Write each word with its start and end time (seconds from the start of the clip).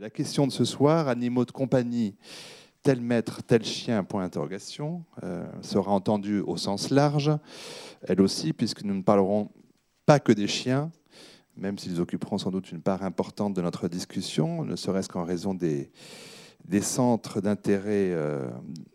La 0.00 0.10
question 0.10 0.46
de 0.46 0.52
ce 0.52 0.64
soir, 0.64 1.08
animaux 1.08 1.44
de 1.44 1.50
compagnie, 1.50 2.14
tel 2.84 3.00
maître, 3.00 3.42
tel 3.42 3.64
chien, 3.64 4.04
point 4.04 4.22
d'interrogation, 4.22 5.02
euh, 5.24 5.44
sera 5.60 5.90
entendue 5.90 6.38
au 6.38 6.56
sens 6.56 6.90
large, 6.90 7.32
elle 8.02 8.20
aussi, 8.20 8.52
puisque 8.52 8.84
nous 8.84 8.94
ne 8.94 9.02
parlerons 9.02 9.50
pas 10.06 10.20
que 10.20 10.30
des 10.30 10.46
chiens, 10.46 10.92
même 11.56 11.78
s'ils 11.78 12.00
occuperont 12.00 12.38
sans 12.38 12.52
doute 12.52 12.70
une 12.70 12.80
part 12.80 13.02
importante 13.02 13.54
de 13.54 13.60
notre 13.60 13.88
discussion, 13.88 14.64
ne 14.64 14.76
serait-ce 14.76 15.08
qu'en 15.08 15.24
raison 15.24 15.52
des, 15.52 15.90
centres 16.80 17.40
d'intérêt, 17.40 18.12
euh, 18.12 18.48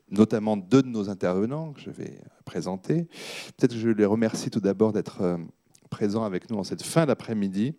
notamment 0.09 0.55
deux 0.55 0.83
de 0.83 0.87
nos 0.87 1.09
intervenants 1.09 1.73
que 1.73 1.81
je 1.81 1.89
vais 1.89 2.21
présenter. 2.45 3.09
Peut-être 3.57 3.73
que 3.73 3.79
je 3.79 3.89
les 3.89 4.05
remercie 4.05 4.49
tout 4.49 4.61
d'abord 4.61 4.93
d'être 4.93 5.19
euh, 5.19 5.37
présents 5.89 6.23
avec 6.23 6.49
nous 6.49 6.57
en 6.57 6.63
cette 6.63 6.83
fin 6.83 7.05
d'après-midi 7.05 7.75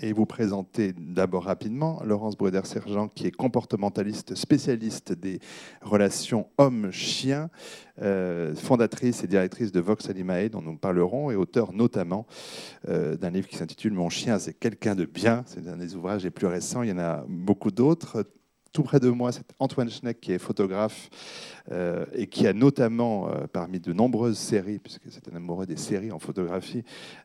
et 0.00 0.12
vous 0.12 0.26
présenter 0.26 0.92
d'abord 0.96 1.44
rapidement 1.44 2.02
Laurence 2.04 2.36
Bruder-Sergent, 2.36 3.08
qui 3.08 3.26
est 3.26 3.30
comportementaliste 3.30 4.34
spécialiste 4.34 5.12
des 5.12 5.38
relations 5.82 6.48
homme-chien, 6.58 7.50
euh, 8.02 8.54
fondatrice 8.54 9.22
et 9.22 9.26
directrice 9.26 9.72
de 9.72 9.80
Vox 9.80 10.08
Animae, 10.08 10.48
dont 10.48 10.62
nous 10.62 10.76
parlerons, 10.76 11.30
et 11.30 11.36
auteur 11.36 11.72
notamment 11.72 12.26
euh, 12.88 13.16
d'un 13.16 13.30
livre 13.30 13.48
qui 13.48 13.56
s'intitule 13.56 13.92
Mon 13.92 14.10
chien, 14.10 14.38
c'est 14.38 14.54
quelqu'un 14.54 14.94
de 14.94 15.04
bien. 15.04 15.44
C'est 15.46 15.66
un 15.68 15.76
des 15.76 15.94
ouvrages 15.94 16.24
les 16.24 16.30
plus 16.30 16.46
récents. 16.46 16.82
Il 16.82 16.90
y 16.90 16.92
en 16.92 16.98
a 16.98 17.24
beaucoup 17.28 17.70
d'autres 17.70 18.24
tout 18.74 18.82
près 18.82 18.98
de 18.98 19.08
moi, 19.08 19.30
c'est 19.30 19.46
Antoine 19.60 19.88
Schneck 19.88 20.20
qui 20.20 20.32
est 20.32 20.38
photographe 20.38 21.08
euh, 21.70 22.04
et 22.12 22.26
qui 22.26 22.48
a 22.48 22.52
notamment, 22.52 23.30
euh, 23.30 23.46
parmi 23.46 23.78
de 23.78 23.92
nombreuses 23.92 24.36
séries, 24.36 24.80
puisque 24.80 25.04
c'est 25.10 25.32
un 25.32 25.36
amoureux 25.36 25.64
des 25.64 25.76
séries 25.76 26.10
en 26.10 26.18
photographie, 26.18 26.82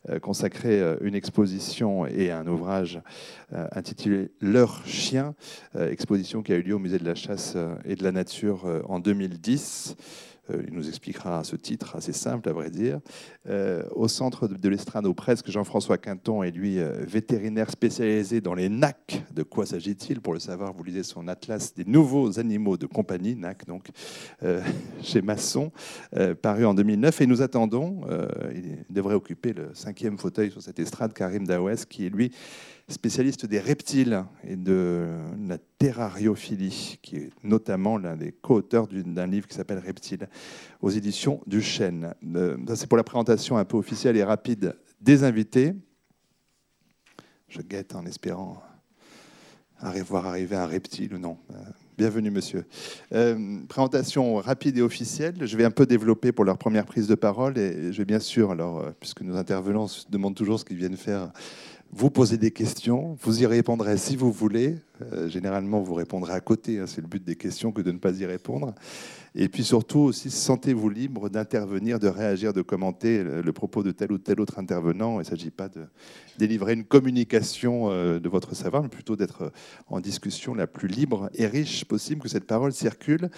euh, 0.09 0.20
consacré 0.20 0.80
une 1.02 1.16
exposition 1.16 2.05
et 2.05 2.30
un 2.30 2.45
ouvrage 2.45 3.02
intitulé 3.52 4.30
Leur 4.41 4.85
chien, 4.85 5.34
exposition 5.80 6.44
qui 6.44 6.53
a 6.53 6.55
eu 6.55 6.62
lieu 6.62 6.75
au 6.75 6.80
Musée 6.80 6.99
de 6.99 7.05
la 7.05 7.16
chasse 7.16 7.58
et 7.84 7.95
de 7.95 8.03
la 8.03 8.11
nature 8.11 8.84
en 8.88 9.00
2010. 9.00 9.95
Euh, 10.52 10.64
il 10.67 10.73
nous 10.73 10.88
expliquera 10.88 11.44
ce 11.44 11.55
titre 11.55 11.95
assez 11.95 12.14
simple, 12.14 12.50
à 12.50 12.53
vrai 12.53 12.69
dire. 12.69 13.00
Euh, 13.47 13.83
au 13.92 14.08
centre 14.08 14.47
de 14.47 14.69
l'estrade, 14.69 15.06
au 15.06 15.14
presque, 15.14 15.50
Jean-François 15.50 15.97
Quinton 15.97 16.44
est 16.44 16.52
lui 16.52 16.80
euh, 16.80 17.03
vétérinaire 17.06 17.69
spécialisé 17.69 18.41
dans 18.41 18.53
les 18.53 18.69
NAC. 18.69 19.23
De 19.33 19.44
quoi 19.44 19.66
s'agit-il 19.66 20.22
Pour 20.22 20.33
le 20.33 20.39
savoir, 20.39 20.73
vous 20.73 20.83
lisez 20.83 21.03
son 21.03 21.28
atlas 21.28 21.73
des 21.73 21.86
nouveaux 21.86 22.39
animaux 22.39 22.78
de 22.78 22.86
compagnie, 22.86 23.36
NAC, 23.36 23.66
donc, 23.66 23.88
chez 25.02 25.22
Masson, 25.22 25.72
paru 26.41 26.66
en 26.66 26.73
2009. 26.73 27.22
Et 27.22 27.28
nous 27.28 27.41
attendons, 27.41 28.02
il 28.53 28.86
devrait 28.89 29.16
occuper 29.16 29.53
le 29.53 29.69
cinquième 29.73 30.17
fauteuil 30.17 30.52
sur 30.52 30.61
cette 30.61 30.80
estrade, 30.80 31.13
Karim 31.13 31.45
Daouès, 31.45 31.86
qui 31.86 32.06
est 32.06 32.09
lui 32.09 32.31
spécialiste 32.89 33.45
des 33.45 33.59
reptiles 33.59 34.25
et 34.43 34.55
de 34.55 35.07
la 35.47 35.57
terrariophilie, 35.77 36.99
qui 37.01 37.17
est 37.17 37.29
notamment 37.43 37.97
l'un 37.97 38.17
des 38.17 38.31
co-auteurs 38.31 38.87
d'un 38.87 39.27
livre 39.27 39.47
qui 39.47 39.55
s'appelle 39.55 39.79
Reptiles, 39.79 40.27
aux 40.81 40.89
éditions 40.89 41.41
du 41.45 41.61
Chêne. 41.61 42.13
Euh, 42.35 42.57
c'est 42.75 42.87
pour 42.87 42.97
la 42.97 43.03
présentation 43.03 43.57
un 43.57 43.65
peu 43.65 43.77
officielle 43.77 44.17
et 44.17 44.23
rapide 44.23 44.75
des 45.01 45.23
invités. 45.23 45.73
Je 47.47 47.61
guette 47.61 47.95
en 47.95 48.05
espérant 48.05 48.61
voir 50.05 50.25
arriver 50.25 50.55
un 50.55 50.65
reptile 50.65 51.13
ou 51.13 51.19
non. 51.19 51.37
Euh, 51.51 51.55
bienvenue, 51.97 52.31
monsieur. 52.31 52.65
Euh, 53.13 53.59
présentation 53.69 54.35
rapide 54.35 54.77
et 54.77 54.81
officielle. 54.81 55.35
Je 55.39 55.55
vais 55.55 55.63
un 55.63 55.71
peu 55.71 55.85
développer 55.85 56.31
pour 56.31 56.43
leur 56.43 56.57
première 56.57 56.85
prise 56.85 57.07
de 57.07 57.15
parole 57.15 57.57
et 57.57 57.93
je 57.93 57.97
vais 57.97 58.05
bien 58.05 58.19
sûr, 58.19 58.51
alors, 58.51 58.91
puisque 58.99 59.21
nos 59.21 59.37
intervenants 59.37 59.87
demandent 60.09 60.35
toujours 60.35 60.59
ce 60.59 60.65
qu'ils 60.65 60.77
viennent 60.77 60.97
faire 60.97 61.31
vous 61.91 62.11
posez 62.11 62.37
des 62.37 62.51
questions, 62.51 63.17
vous 63.21 63.41
y 63.41 63.45
répondrez 63.47 63.97
si 63.97 64.15
vous 64.15 64.31
voulez. 64.31 64.75
Euh, 65.01 65.27
généralement, 65.27 65.81
vous 65.81 65.95
répondrez 65.95 66.33
à 66.33 66.39
côté, 66.39 66.79
hein, 66.79 66.85
c'est 66.85 67.01
le 67.01 67.07
but 67.07 67.23
des 67.23 67.35
questions 67.35 67.71
que 67.71 67.81
de 67.81 67.91
ne 67.91 67.97
pas 67.97 68.11
y 68.19 68.25
répondre. 68.25 68.75
Et 69.33 69.49
puis 69.49 69.63
surtout 69.63 69.99
aussi, 69.99 70.29
sentez-vous 70.29 70.89
libre 70.89 71.29
d'intervenir, 71.29 71.99
de 71.99 72.07
réagir, 72.07 72.53
de 72.53 72.61
commenter 72.61 73.23
le, 73.23 73.53
propos 73.53 73.81
de 73.81 73.91
tel 73.91 74.11
ou 74.11 74.17
tel 74.19 74.39
autre 74.39 74.59
intervenant. 74.59 75.16
Il 75.16 75.19
ne 75.19 75.23
s'agit 75.23 75.49
pas 75.49 75.67
de 75.67 75.85
délivrer 76.38 76.73
une 76.73 76.83
communication 76.83 77.89
euh, 77.89 78.19
de 78.19 78.29
votre 78.29 78.55
savoir, 78.55 78.83
mais 78.83 78.89
plutôt 78.89 79.16
d'être 79.16 79.51
en 79.88 79.99
discussion 79.99 80.53
la 80.53 80.67
plus 80.67 80.88
libre 80.88 81.29
et 81.33 81.47
riche 81.47 81.85
possible, 81.85 82.22
que 82.22 82.29
cette 82.29 82.45
parole 82.45 82.72
circule. 82.72 83.29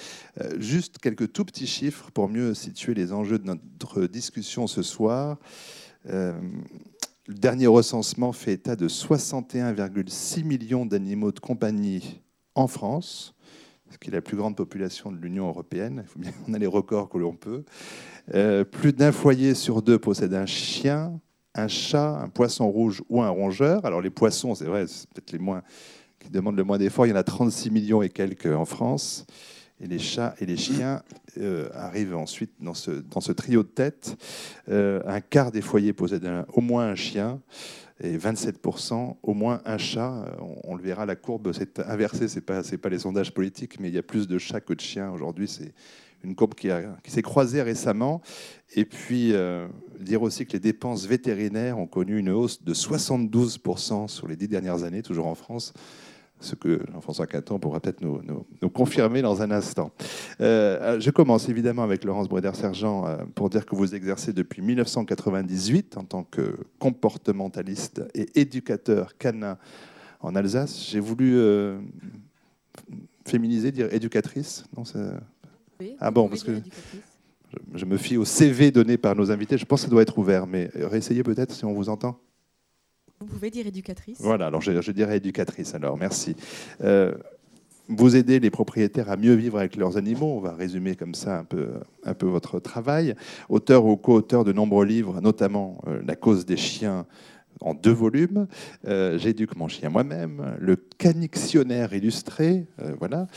Euh, 0.42 0.60
juste 0.60 0.98
quelques 0.98 1.32
tout 1.32 1.46
petits 1.46 1.68
chiffres 1.68 2.12
pour 2.12 2.28
mieux 2.28 2.54
situer 2.54 2.94
les 2.94 3.14
enjeux 3.14 3.40
de 3.40 3.46
notre 3.46 4.08
discussion 4.08 4.68
ce 4.68 4.82
soir. 4.82 5.38
Le 7.32 7.38
dernier 7.38 7.68
recensement 7.68 8.34
fait 8.34 8.52
état 8.52 8.76
de 8.76 8.90
61,6 8.90 10.44
millions 10.44 10.86
d'animaux 10.86 11.32
de 11.32 11.40
compagnie 11.40 12.20
en 12.56 12.68
France, 12.68 13.34
ce 13.90 13.98
qui 13.98 14.10
est 14.10 14.14
la 14.14 14.22
plus 14.22 14.36
grande 14.36 14.58
population 14.58 15.14
de 15.14 15.18
l'Union 15.18 15.48
européenne. 15.48 16.04
Il 16.04 16.10
faut 16.10 16.20
bien 16.20 16.34
qu'on 16.34 16.54
a 16.54 16.60
les 16.60 16.68
records 16.68 17.08
que 17.08 17.18
l'on 17.18 17.34
peut. 17.34 17.64
Euh, 18.34 18.66
plus 18.66 18.92
d'un 18.92 19.14
foyer 19.14 19.56
sur 19.56 19.82
deux 19.82 19.98
possède 19.98 20.34
un 20.34 20.46
chien, 20.46 21.22
un 21.56 21.70
chat, 21.70 22.20
un 22.22 22.28
poisson 22.28 22.70
rouge 22.70 23.02
ou 23.08 23.22
un 23.22 23.30
rongeur. 23.30 23.86
Alors 23.86 24.02
les 24.02 24.10
poissons, 24.10 24.54
c'est 24.54 24.66
vrai, 24.66 24.86
c'est 24.88 25.10
peut-être 25.12 25.32
les 25.32 25.40
moins 25.40 25.62
qui 26.20 26.30
demandent 26.30 26.58
le 26.58 26.66
moins 26.66 26.80
d'efforts. 26.80 27.06
Il 27.06 27.12
y 27.12 27.14
en 27.14 27.16
a 27.16 27.24
36 27.24 27.72
millions 27.72 28.02
et 28.02 28.10
quelques 28.10 28.54
en 28.54 28.66
France. 28.66 29.26
Et 29.82 29.88
les 29.88 30.00
chats 30.00 30.36
et 30.40 30.46
les 30.46 30.58
chiens 30.58 31.02
euh, 31.38 31.70
arrivent 31.74 32.16
ensuite 32.16 32.52
dans 32.60 32.76
ce, 32.76 32.92
dans 32.92 33.22
ce 33.22 33.32
trio 33.32 33.64
de 33.64 33.68
tête. 33.68 34.16
Euh, 34.70 35.02
un 35.06 35.22
quart 35.22 35.52
des 35.52 35.62
foyers 35.62 35.94
possèdent 35.94 36.46
au 36.54 36.62
moins 36.62 36.86
un 36.86 36.96
chien 36.96 37.42
et 38.04 38.16
27% 38.16 39.16
au 39.24 39.34
moins 39.34 39.62
un 39.66 39.78
chat. 39.80 40.26
On, 40.64 40.76
le 40.76 40.84
verra, 40.84 41.06
la 41.06 41.16
courbe 41.16 41.52
s'est 41.52 41.80
inversée. 41.88 42.28
Ce 42.28 42.36
n'est 42.36 42.42
pas, 42.42 42.62
pas 42.62 42.90
les 42.90 43.00
sondages 43.00 43.34
politiques, 43.34 43.80
mais 43.80 43.88
il 43.90 43.96
y 43.96 43.98
a 43.98 44.04
plus 44.04 44.28
de 44.28 44.38
chats 44.38 44.62
que 44.62 44.74
de 44.74 44.82
chiens 44.82 45.10
aujourd'hui. 45.12 45.48
C'est 45.48 45.74
une 46.24 46.36
courbe 46.36 46.54
qui, 46.54 46.70
qui 47.04 47.12
s'est 47.12 47.24
croisée 47.24 47.64
récemment. 47.64 48.22
Et 48.76 48.86
puis, 48.86 49.34
euh, 49.34 49.68
dire 50.00 50.22
aussi 50.22 50.46
que 50.46 50.54
les 50.54 50.60
dépenses 50.60 51.08
vétérinaires 51.08 51.80
ont 51.80 51.88
connu 51.88 52.20
une 52.20 52.30
hausse 52.30 52.64
de 52.64 52.74
72% 52.74 54.08
sur 54.08 54.28
les 54.28 54.36
dix 54.36 54.48
dernières 54.48 54.84
années, 54.84 55.02
toujours 55.02 55.28
en 55.28 55.36
France 55.36 55.74
ce 56.42 56.56
que 56.56 56.82
Jean-François 56.92 57.28
Caton 57.28 57.60
pourra 57.60 57.80
peut-être 57.80 58.02
nous, 58.02 58.22
confirmer 58.70 59.22
dans 59.22 59.42
un 59.42 59.52
instant. 59.52 59.92
Euh, 60.42 61.00
je 61.00 61.10
commence 61.12 61.48
évidemment 61.50 61.84
avec 61.84 62.04
Laurence 62.04 62.28
Breder-Sergent 62.28 63.06
euh, 63.06 63.18
pour 63.36 63.50
dire 63.50 63.66
que 63.66 63.76
vous 63.76 63.96
exercez 63.96 64.34
depuis 64.34 64.62
1998 64.62 65.98
en 65.98 66.04
tant 66.04 66.24
que 66.24 66.58
comportementaliste 66.80 68.04
et 68.14 68.28
éducateur 68.40 69.18
canin 69.18 69.58
en 70.20 70.36
Alsace. 70.36 70.90
J'ai 70.90 71.00
voulu 71.00 71.38
euh, 71.38 71.80
féminiser, 73.26 73.72
dire 73.72 73.94
éducatrice. 73.94 74.66
Non, 74.76 74.84
ah 76.00 76.12
bon, 76.12 76.28
parce 76.28 76.44
que 76.44 76.52
je, 77.74 77.86
me 77.86 77.98
fie 77.98 78.18
au 78.18 78.26
CV 78.26 78.72
donné 78.72 78.98
par 78.98 79.16
nos 79.16 79.32
invités. 79.32 79.58
Je 79.58 79.66
pense 79.66 79.82
que 79.82 79.86
ça 79.86 79.92
doit 79.92 80.04
être 80.04 80.18
ouvert, 80.18 80.46
mais 80.46 80.70
réessayez 80.76 81.24
peut-être 81.24 81.52
si 81.52 81.66
on 81.66 81.74
vous 81.74 81.90
entend. 81.90 82.20
Vous 83.22 83.28
pouvez 83.28 83.52
dire 83.52 83.68
éducatrice. 83.68 84.18
Voilà, 84.20 84.48
alors 84.48 84.62
je, 84.62 84.92
dirais 84.92 85.18
éducatrice, 85.18 85.76
alors 85.76 85.96
merci. 85.96 86.36
Euh, 86.84 87.14
vous 87.88 88.16
aidez 88.16 88.40
les 88.40 88.50
propriétaires 88.50 89.12
à 89.12 89.16
mieux 89.18 89.36
vivre 89.36 89.60
avec 89.60 89.76
leurs 89.76 89.96
animaux. 89.96 90.34
On 90.38 90.40
va 90.40 90.54
résumer 90.54 90.96
comme 90.96 91.14
ça 91.14 91.38
un 91.38 91.44
peu, 92.14 92.26
votre 92.26 92.60
travail. 92.60 93.14
Auteur 93.48 93.86
ou 93.86 93.96
co-auteur 93.96 94.44
de 94.44 94.54
nombreux 94.54 94.86
livres, 94.86 95.22
notamment 95.22 95.82
euh, 95.88 96.02
La 96.06 96.16
cause 96.16 96.48
des 96.48 96.58
chiens 96.58 97.06
en 97.62 97.74
deux 97.74 97.92
volumes. 97.92 98.48
Euh, 98.88 99.18
J'éduque 99.18 99.56
mon 99.56 99.68
chien 99.68 99.90
moi-même, 99.90 100.56
le 100.60 100.76
canictionnaire 100.76 101.94
illustré, 101.94 102.68
euh, 102.82 102.94
voilà. 103.00 103.28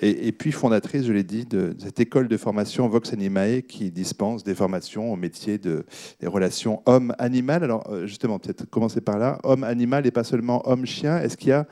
Et, 0.00 0.32
puis 0.32 0.52
fondatrice, 0.52 1.04
je 1.04 1.12
l'ai 1.12 1.24
dit, 1.24 1.44
de, 1.44 1.74
cette 1.78 2.00
école 2.00 2.28
de 2.28 2.36
formation 2.36 2.88
Vox 2.88 3.12
Animae 3.12 3.62
qui 3.62 3.90
dispense 3.90 4.44
des 4.44 4.54
formations 4.54 5.12
au 5.12 5.16
métier 5.16 5.58
de, 5.58 5.84
des 6.20 6.26
relations 6.26 6.82
homme-animal. 6.86 7.64
Alors 7.64 7.84
euh, 7.90 8.06
justement, 8.06 8.38
peut-être 8.38 8.64
commencer 8.66 9.00
par 9.00 9.18
là, 9.18 9.38
homme-animal 9.44 10.06
et 10.06 10.10
pas 10.10 10.24
seulement 10.24 10.68
homme-chien. 10.68 11.18
Est-ce 11.20 11.36
qu'il 11.36 11.50
y 11.50 11.52
a 11.52 11.66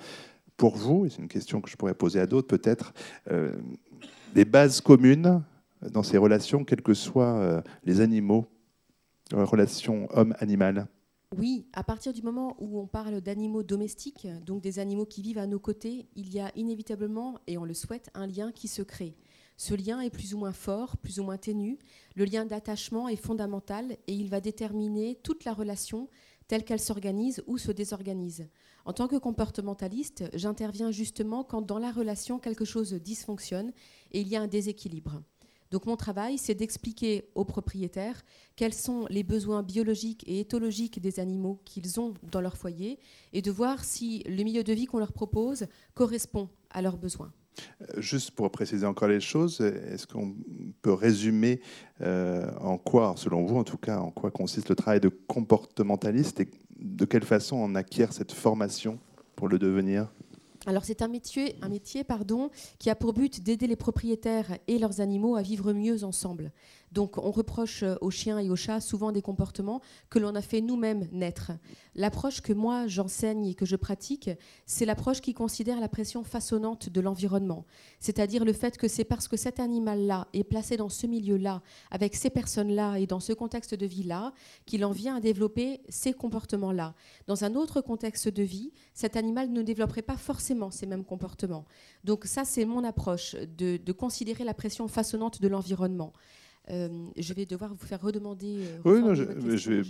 pour 0.56 0.76
vous, 0.76 1.06
et 1.06 1.10
c'est 1.10 1.22
une 1.22 1.28
question 1.28 1.60
que 1.60 1.70
je 1.70 1.76
pourrais 1.76 1.94
poser 1.94 2.20
à 2.20 2.26
d'autres 2.26 2.48
peut-être, 2.48 2.92
des 4.34 4.44
bases 4.44 4.82
communes 4.82 5.42
dans 5.90 6.02
ces 6.02 6.18
relations, 6.18 6.64
quels 6.64 6.82
que 6.82 6.92
soient 6.92 7.62
les 7.86 8.02
animaux, 8.02 8.46
relations 9.32 10.06
homme-animal? 10.12 10.86
Oui, 11.36 11.68
à 11.72 11.84
partir 11.84 12.12
du 12.12 12.22
moment 12.22 12.56
où 12.58 12.80
on 12.80 12.88
parle 12.88 13.20
d'animaux 13.20 13.62
domestiques, 13.62 14.26
donc 14.44 14.62
des 14.62 14.80
animaux 14.80 15.06
qui 15.06 15.22
vivent 15.22 15.38
à 15.38 15.46
nos 15.46 15.60
côtés, 15.60 16.08
il 16.16 16.32
y 16.32 16.40
a 16.40 16.50
inévitablement, 16.56 17.38
et 17.46 17.56
on 17.56 17.64
le 17.64 17.72
souhaite, 17.72 18.10
un 18.14 18.26
lien 18.26 18.50
qui 18.50 18.66
se 18.66 18.82
crée. 18.82 19.16
Ce 19.56 19.74
lien 19.74 20.00
est 20.00 20.10
plus 20.10 20.34
ou 20.34 20.38
moins 20.38 20.52
fort, 20.52 20.96
plus 20.96 21.20
ou 21.20 21.22
moins 21.22 21.36
ténu. 21.36 21.78
Le 22.16 22.24
lien 22.24 22.46
d'attachement 22.46 23.08
est 23.08 23.14
fondamental 23.14 23.96
et 24.06 24.14
il 24.14 24.28
va 24.28 24.40
déterminer 24.40 25.20
toute 25.22 25.44
la 25.44 25.52
relation 25.52 26.08
telle 26.48 26.64
qu'elle 26.64 26.80
s'organise 26.80 27.44
ou 27.46 27.58
se 27.58 27.70
désorganise. 27.70 28.48
En 28.84 28.92
tant 28.92 29.06
que 29.06 29.16
comportementaliste, 29.16 30.24
j'interviens 30.32 30.90
justement 30.90 31.44
quand 31.44 31.62
dans 31.62 31.78
la 31.78 31.92
relation 31.92 32.40
quelque 32.40 32.64
chose 32.64 32.94
dysfonctionne 32.94 33.72
et 34.10 34.20
il 34.22 34.28
y 34.28 34.34
a 34.34 34.42
un 34.42 34.48
déséquilibre. 34.48 35.22
Donc 35.70 35.86
mon 35.86 35.96
travail, 35.96 36.36
c'est 36.36 36.54
d'expliquer 36.54 37.30
aux 37.34 37.44
propriétaires 37.44 38.22
quels 38.56 38.74
sont 38.74 39.06
les 39.08 39.22
besoins 39.22 39.62
biologiques 39.62 40.24
et 40.26 40.40
éthologiques 40.40 41.00
des 41.00 41.20
animaux 41.20 41.60
qu'ils 41.64 42.00
ont 42.00 42.14
dans 42.30 42.40
leur 42.40 42.56
foyer 42.56 42.98
et 43.32 43.40
de 43.40 43.50
voir 43.52 43.84
si 43.84 44.24
le 44.24 44.42
milieu 44.42 44.64
de 44.64 44.72
vie 44.72 44.86
qu'on 44.86 44.98
leur 44.98 45.12
propose 45.12 45.66
correspond 45.94 46.48
à 46.70 46.82
leurs 46.82 46.96
besoins. 46.96 47.32
Euh, 47.82 48.00
juste 48.00 48.32
pour 48.32 48.50
préciser 48.50 48.86
encore 48.86 49.08
les 49.08 49.20
choses, 49.20 49.60
est-ce 49.60 50.06
qu'on 50.06 50.34
peut 50.82 50.92
résumer 50.92 51.60
euh, 52.00 52.50
en 52.60 52.76
quoi, 52.76 53.14
selon 53.16 53.44
vous 53.44 53.56
en 53.56 53.64
tout 53.64 53.76
cas, 53.76 53.98
en 53.98 54.10
quoi 54.10 54.30
consiste 54.30 54.70
le 54.70 54.74
travail 54.74 55.00
de 55.00 55.08
comportementaliste 55.08 56.40
et 56.40 56.50
de 56.78 57.04
quelle 57.04 57.24
façon 57.24 57.56
on 57.56 57.74
acquiert 57.76 58.12
cette 58.12 58.32
formation 58.32 58.98
pour 59.36 59.48
le 59.48 59.58
devenir? 59.58 60.08
Alors 60.70 60.84
c'est 60.84 61.02
un 61.02 61.08
métier, 61.08 61.56
un 61.62 61.68
métier 61.68 62.04
pardon, 62.04 62.48
qui 62.78 62.90
a 62.90 62.94
pour 62.94 63.12
but 63.12 63.42
d'aider 63.42 63.66
les 63.66 63.74
propriétaires 63.74 64.56
et 64.68 64.78
leurs 64.78 65.00
animaux 65.00 65.34
à 65.34 65.42
vivre 65.42 65.72
mieux 65.72 66.04
ensemble. 66.04 66.52
Donc 66.92 67.18
on 67.18 67.30
reproche 67.30 67.82
euh, 67.82 67.96
aux 68.00 68.10
chiens 68.10 68.38
et 68.38 68.50
aux 68.50 68.56
chats 68.56 68.80
souvent 68.80 69.12
des 69.12 69.22
comportements 69.22 69.80
que 70.10 70.18
l'on 70.18 70.34
a 70.34 70.42
fait 70.42 70.60
nous-mêmes 70.60 71.08
naître. 71.12 71.52
L'approche 71.94 72.40
que 72.40 72.52
moi 72.52 72.86
j'enseigne 72.86 73.46
et 73.46 73.54
que 73.54 73.66
je 73.66 73.76
pratique, 73.76 74.30
c'est 74.66 74.84
l'approche 74.84 75.20
qui 75.20 75.34
considère 75.34 75.80
la 75.80 75.88
pression 75.88 76.22
façonnante 76.22 76.88
de 76.88 77.00
l'environnement. 77.00 77.64
C'est-à-dire 77.98 78.44
le 78.44 78.52
fait 78.52 78.76
que 78.76 78.88
c'est 78.88 79.04
parce 79.04 79.28
que 79.28 79.36
cet 79.36 79.60
animal-là 79.60 80.28
est 80.32 80.44
placé 80.44 80.76
dans 80.76 80.88
ce 80.88 81.06
milieu-là, 81.06 81.62
avec 81.90 82.14
ces 82.14 82.30
personnes-là 82.30 82.96
et 82.96 83.06
dans 83.06 83.20
ce 83.20 83.32
contexte 83.32 83.74
de 83.74 83.86
vie-là, 83.86 84.32
qu'il 84.66 84.84
en 84.84 84.92
vient 84.92 85.16
à 85.16 85.20
développer 85.20 85.80
ces 85.88 86.12
comportements-là. 86.12 86.94
Dans 87.26 87.44
un 87.44 87.54
autre 87.54 87.80
contexte 87.80 88.28
de 88.28 88.42
vie, 88.42 88.72
cet 88.94 89.16
animal 89.16 89.50
ne 89.50 89.62
développerait 89.62 90.02
pas 90.02 90.16
forcément 90.16 90.59
ces 90.68 90.84
mêmes 90.84 91.04
comportements. 91.04 91.64
Donc 92.04 92.26
ça, 92.26 92.44
c'est 92.44 92.66
mon 92.66 92.84
approche, 92.84 93.34
de, 93.56 93.78
de 93.78 93.92
considérer 93.92 94.44
la 94.44 94.52
pression 94.52 94.86
façonnante 94.88 95.40
de 95.40 95.48
l'environnement. 95.48 96.12
Euh, 96.70 96.88
je 97.16 97.34
vais 97.34 97.46
devoir 97.46 97.70
vous 97.74 97.86
faire 97.86 98.00
redemander. 98.00 98.58
Euh, 98.58 98.78
oui, 98.84 99.14
je, 99.14 99.72
vais 99.72 99.82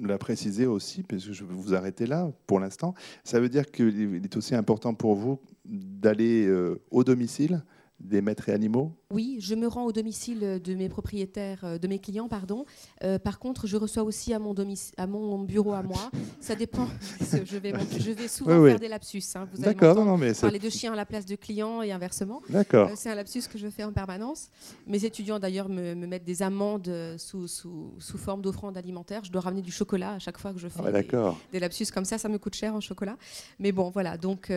la, 0.00 0.18
préciser 0.18 0.66
aussi, 0.66 1.02
parce 1.02 1.24
que 1.26 1.32
je 1.32 1.44
vais 1.44 1.54
vous 1.54 1.74
arrêter 1.74 2.06
là 2.06 2.32
pour 2.46 2.58
l'instant. 2.58 2.94
Ça 3.22 3.38
veut 3.38 3.48
dire 3.48 3.70
qu'il 3.70 4.22
est 4.24 4.36
aussi 4.36 4.54
important 4.54 4.94
pour 4.94 5.14
vous 5.14 5.38
d'aller 5.64 6.46
euh, 6.46 6.80
au 6.90 7.04
domicile 7.04 7.62
des 8.04 8.20
maîtres 8.20 8.48
et 8.50 8.52
animaux 8.52 8.92
Oui, 9.10 9.38
je 9.40 9.54
me 9.54 9.66
rends 9.66 9.84
au 9.84 9.92
domicile 9.92 10.60
de 10.62 10.74
mes 10.74 10.88
propriétaires, 10.88 11.60
euh, 11.64 11.78
de 11.78 11.88
mes 11.88 11.98
clients, 11.98 12.28
pardon. 12.28 12.66
Euh, 13.02 13.18
par 13.18 13.38
contre, 13.38 13.66
je 13.66 13.76
reçois 13.76 14.02
aussi 14.02 14.34
à 14.34 14.38
mon, 14.38 14.54
à 14.96 15.06
mon 15.06 15.38
bureau 15.38 15.72
à 15.72 15.82
moi. 15.82 16.10
Ça 16.38 16.54
dépend. 16.54 16.86
je, 17.44 17.56
vais, 17.56 17.72
je 17.98 18.10
vais 18.10 18.28
souvent 18.28 18.64
faire 18.66 18.78
des 18.78 18.88
lapsus. 18.88 19.22
Hein. 19.34 19.48
Vous 19.52 19.62
D'accord, 19.62 20.04
non, 20.04 20.18
mais 20.18 20.34
parler 20.34 20.58
de 20.58 20.68
chiens 20.68 20.92
à 20.92 20.96
la 20.96 21.06
place 21.06 21.24
de 21.24 21.34
clients 21.34 21.80
et 21.82 21.92
inversement. 21.92 22.42
D'accord. 22.50 22.90
Euh, 22.90 22.92
c'est 22.94 23.10
un 23.10 23.14
lapsus 23.14 23.42
que 23.50 23.58
je 23.58 23.68
fais 23.68 23.84
en 23.84 23.92
permanence. 23.92 24.50
Mes 24.86 25.04
étudiants 25.04 25.38
d'ailleurs 25.38 25.70
me, 25.70 25.94
mettent 25.94 26.24
des 26.24 26.42
amendes 26.42 26.92
sous, 27.16 27.48
sous, 27.48 27.94
sous 27.98 28.18
forme 28.18 28.42
d'offrande 28.42 28.76
alimentaire. 28.76 29.24
Je 29.24 29.32
dois 29.32 29.40
ramener 29.40 29.62
du 29.62 29.72
chocolat 29.72 30.12
à 30.12 30.18
chaque 30.18 30.38
fois 30.38 30.52
que 30.52 30.58
je 30.58 30.68
fais 30.68 30.92
des, 30.92 31.08
des, 31.52 31.60
lapsus 31.60 31.86
comme 31.86 32.04
ça. 32.04 32.18
Ça 32.18 32.28
me 32.28 32.38
coûte 32.38 32.54
cher 32.54 32.74
en 32.74 32.80
chocolat. 32.80 33.16
Mais 33.58 33.72
bon, 33.72 33.88
voilà. 33.90 34.18
Donc, 34.18 34.52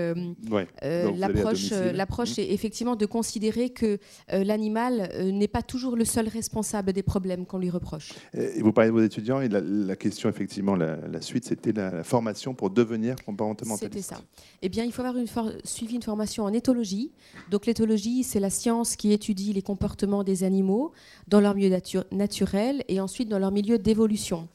l'approche, 0.81 1.71
l'approche 1.71 2.37
mmh. 2.37 2.41
est 2.41 2.51
effectivement 2.51 2.95
de 2.95 3.05
considérer 3.05 3.36
que 3.39 3.97
euh, 4.33 4.43
l'animal 4.43 5.09
euh, 5.13 5.31
n'est 5.31 5.47
pas 5.47 5.61
toujours 5.61 5.95
le 5.95 6.05
seul 6.05 6.27
responsable 6.27 6.93
des 6.93 7.03
problèmes 7.03 7.45
qu'on 7.45 7.57
lui 7.57 7.69
reproche. 7.69 8.13
Et 8.33 8.61
vous 8.61 8.71
parlez 8.71 8.89
de 8.89 8.95
vos 8.95 9.03
étudiants 9.03 9.41
et 9.41 9.49
la, 9.49 9.95
question, 9.95 10.29
effectivement, 10.29 10.75
la, 10.75 11.21
suite, 11.21 11.45
c'était 11.45 11.71
la, 11.71 12.03
formation 12.03 12.53
pour 12.53 12.69
devenir 12.69 13.15
comportementaliste. 13.25 13.93
C'était 13.93 14.01
ça. 14.01 14.21
Eh 14.61 14.69
bien, 14.69 14.83
il 14.83 14.91
faut 14.91 15.01
avoir 15.01 15.17
une 15.17 15.27
suivi 15.63 15.95
une 15.95 16.03
formation 16.03 16.43
en 16.43 16.53
éthologie. 16.53 17.11
Donc 17.49 17.65
l'éthologie, 17.65 18.23
c'est 18.23 18.39
la 18.39 18.49
science 18.49 18.95
qui 18.95 19.11
étudie 19.11 19.53
les 19.53 19.61
comportements 19.61 20.23
des 20.23 20.43
animaux 20.43 20.91
dans 21.27 21.39
leur 21.39 21.55
milieu 21.55 21.75
naturel 22.11 22.83
et 22.87 22.99
ensuite 22.99 23.29
dans 23.29 23.39
leur 23.39 23.51
milieu 23.51 23.77
d'évolution. 23.77 24.47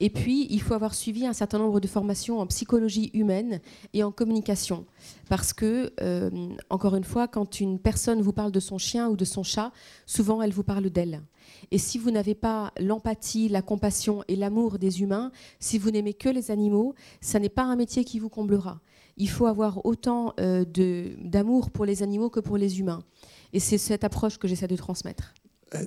Et 0.00 0.10
puis, 0.10 0.46
il 0.50 0.60
faut 0.60 0.74
avoir 0.74 0.94
suivi 0.94 1.24
un 1.26 1.32
certain 1.32 1.58
nombre 1.58 1.78
de 1.78 1.86
formations 1.86 2.40
en 2.40 2.46
psychologie 2.46 3.10
humaine 3.14 3.60
et 3.92 4.02
en 4.02 4.10
communication. 4.10 4.86
Parce 5.28 5.52
que, 5.52 5.92
euh, 6.00 6.30
encore 6.68 6.96
une 6.96 7.04
fois, 7.04 7.28
quand 7.28 7.60
une 7.60 7.78
personne 7.78 8.20
vous 8.20 8.32
parle 8.32 8.50
de 8.50 8.60
son 8.60 8.76
chien 8.76 9.08
ou 9.08 9.16
de 9.16 9.24
son 9.24 9.44
chat, 9.44 9.72
souvent 10.04 10.42
elle 10.42 10.52
vous 10.52 10.64
parle 10.64 10.90
d'elle. 10.90 11.22
Et 11.70 11.78
si 11.78 11.98
vous 11.98 12.10
n'avez 12.10 12.34
pas 12.34 12.72
l'empathie, 12.78 13.48
la 13.48 13.62
compassion 13.62 14.24
et 14.26 14.34
l'amour 14.34 14.78
des 14.78 15.00
humains, 15.00 15.30
si 15.60 15.78
vous 15.78 15.90
n'aimez 15.90 16.14
que 16.14 16.28
les 16.28 16.50
animaux, 16.50 16.94
ça 17.20 17.38
n'est 17.38 17.48
pas 17.48 17.62
un 17.62 17.76
métier 17.76 18.04
qui 18.04 18.18
vous 18.18 18.28
comblera. 18.28 18.80
Il 19.16 19.28
faut 19.28 19.46
avoir 19.46 19.86
autant 19.86 20.34
euh, 20.40 20.64
d'amour 21.22 21.70
pour 21.70 21.84
les 21.84 22.02
animaux 22.02 22.30
que 22.30 22.40
pour 22.40 22.56
les 22.56 22.80
humains. 22.80 23.04
Et 23.52 23.60
c'est 23.60 23.78
cette 23.78 24.02
approche 24.02 24.38
que 24.38 24.48
j'essaie 24.48 24.66
de 24.66 24.76
transmettre. 24.76 25.34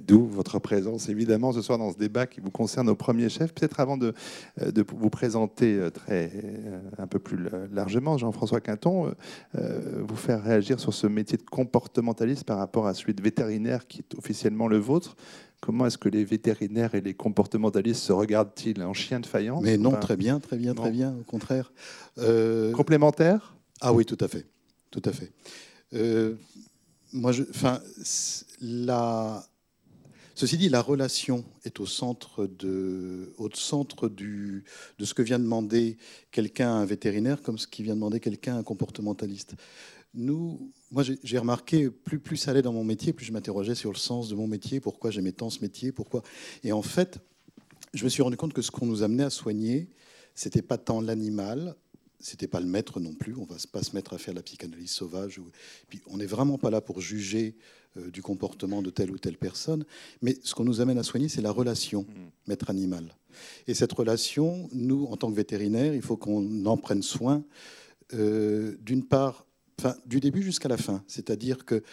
D'où 0.06 0.26
votre 0.26 0.60
présence, 0.60 1.08
évidemment, 1.10 1.54
ce 1.54 1.62
soir 1.62 1.78
dans 1.78 1.92
ce 1.92 1.98
débat 1.98 2.28
qui 2.28 2.42
vous 2.42 2.52
concerne 2.52 2.90
au 2.90 2.96
premier 2.96 3.30
chef. 3.30 3.54
Peut-être 3.54 3.80
avant 3.80 3.98
de, 3.98 4.14
euh, 4.62 4.72
de, 4.72 4.86
vous 4.88 5.10
présenter 5.10 5.76
euh, 5.76 5.90
très, 5.90 6.32
euh, 6.44 6.80
un 6.98 7.08
peu 7.08 7.20
plus 7.20 7.38
largement, 7.72 8.18
Jean-François 8.18 8.60
Quinton, 8.60 9.14
vous 9.54 10.16
faire 10.16 10.44
réagir 10.44 10.80
sur 10.80 10.94
ce 10.94 11.08
métier 11.08 11.38
de 11.38 11.44
comportementaliste 11.44 12.44
par 12.44 12.58
rapport 12.58 12.88
à 12.88 12.94
celui 12.94 13.14
de 13.14 13.22
vétérinaire 13.22 13.88
qui 13.88 14.00
est 14.00 14.18
officiellement 14.18 14.68
le 14.68 14.78
vôtre. 14.78 15.16
Comment 15.62 15.88
est-ce 15.88 15.98
que 15.98 16.10
les 16.10 16.24
vétérinaires 16.24 16.94
et 16.94 17.02
les 17.02 17.14
comportementalistes 17.14 18.04
se 18.04 18.14
regardent-ils 18.14 18.82
en 18.84 18.94
chien 18.94 19.20
de 19.20 19.26
faïence 19.26 19.64
Mais 19.64 19.78
non, 19.78 19.92
très 19.92 20.16
bien, 20.16 20.40
très 20.40 20.58
bien, 20.58 20.76
très 20.76 20.92
bien, 20.92 21.16
au 21.20 21.24
contraire. 21.24 21.72
Complémentaire 22.74 23.56
Ah 23.82 23.94
oui, 23.94 24.06
tout 24.06 24.18
à 24.20 24.28
fait, 24.28 24.46
tout 24.92 25.02
à 25.06 25.12
fait. 25.12 25.32
moi, 27.14 27.32
je, 27.32 27.44
enfin, 27.50 27.80
la 28.62 29.44
Ceci 30.38 30.56
dit, 30.56 30.70
la 30.70 30.84
relation 30.84 31.44
est 31.64 31.80
au 31.80 31.88
centre 31.88 32.46
de, 32.46 33.34
au 33.40 33.50
centre 33.56 34.08
du, 34.08 34.66
de 35.00 35.04
ce 35.04 35.16
que 35.16 35.24
vient 35.24 35.40
demander 35.40 35.98
quelqu'un 36.30 36.72
un 36.76 36.86
vétérinaire, 36.86 37.42
comme 37.42 37.58
ce 37.58 37.66
qui 37.66 37.82
vient 37.82 37.96
demander 37.96 38.20
quelqu'un 38.20 38.56
un 38.56 38.62
comportementaliste. 38.62 39.56
Nous, 40.14 40.72
moi, 40.92 41.02
j'ai 41.02 41.38
remarqué, 41.40 41.90
plus, 41.90 42.20
plus 42.20 42.38
ça 42.38 42.52
allait 42.52 42.62
dans 42.62 42.72
mon 42.72 42.84
métier, 42.84 43.14
plus 43.14 43.26
je 43.26 43.32
m'interrogeais 43.32 43.74
sur 43.74 43.92
le 43.92 43.98
sens 43.98 44.30
de 44.30 44.36
mon 44.36 44.46
métier, 44.46 44.80
pourquoi 44.80 45.10
j'aimais 45.10 45.32
tant 45.32 45.50
ce 45.50 45.60
métier, 45.62 45.92
pourquoi. 45.92 46.22
Et 46.64 46.72
en 46.72 46.84
fait, 46.84 47.18
je 47.96 48.04
me 48.04 48.10
suis 48.10 48.22
rendu 48.22 48.38
compte 48.38 48.54
que 48.54 48.62
ce 48.62 48.70
qu'on 48.70 48.86
nous 48.86 49.02
amenait 49.02 49.24
à 49.24 49.32
soigner, 49.32 49.90
c'était 50.36 50.62
pas 50.62 50.78
tant 50.78 51.02
l'animal, 51.02 51.76
c'était 52.20 52.48
pas 52.48 52.60
le 52.60 52.66
maître 52.66 53.00
non 53.00 53.14
plus. 53.14 53.36
On 53.36 53.46
va 53.46 53.56
pas 53.72 53.84
se 53.84 53.96
mettre 53.96 54.14
à 54.14 54.18
faire 54.18 54.34
la 54.34 54.42
psychanalyse 54.42 54.92
sauvage. 54.92 55.40
Puis 55.90 56.02
on 56.08 56.18
n'est 56.18 56.26
vraiment 56.26 56.58
pas 56.58 56.70
là 56.70 56.82
pour 56.82 57.02
juger 57.02 57.56
euh, 57.98 58.10
du 58.10 58.22
comportement 58.22 58.82
de 58.82 58.90
telle 58.90 59.12
ou 59.12 59.18
telle 59.18 59.38
personne. 59.38 59.86
Mais 60.22 60.38
ce 60.44 60.56
qu'on 60.56 60.64
nous 60.64 60.82
amène 60.82 60.98
à 60.98 61.04
soigner, 61.04 61.30
c'est 61.30 61.42
la 61.42 61.52
relation 61.52 62.04
mm. 62.04 62.48
maître-animal. 62.48 63.16
Et 63.68 63.74
cette 63.74 63.94
relation, 63.94 64.68
nous, 64.74 65.06
en 65.06 65.18
tant 65.18 65.30
que 65.30 65.36
vétérinaires, 65.36 65.94
il 65.94 66.02
faut 66.02 66.18
qu'on 66.18 66.66
en 66.66 66.78
prenne 66.78 67.04
soin, 67.04 67.44
euh, 68.14 68.76
d'une 68.82 69.04
part, 69.04 69.46
du 70.08 70.20
début 70.20 70.42
jusqu'à 70.42 70.70
la 70.70 70.78
fin. 70.78 71.04
C'est-à-dire 71.08 71.64
que 71.64 71.84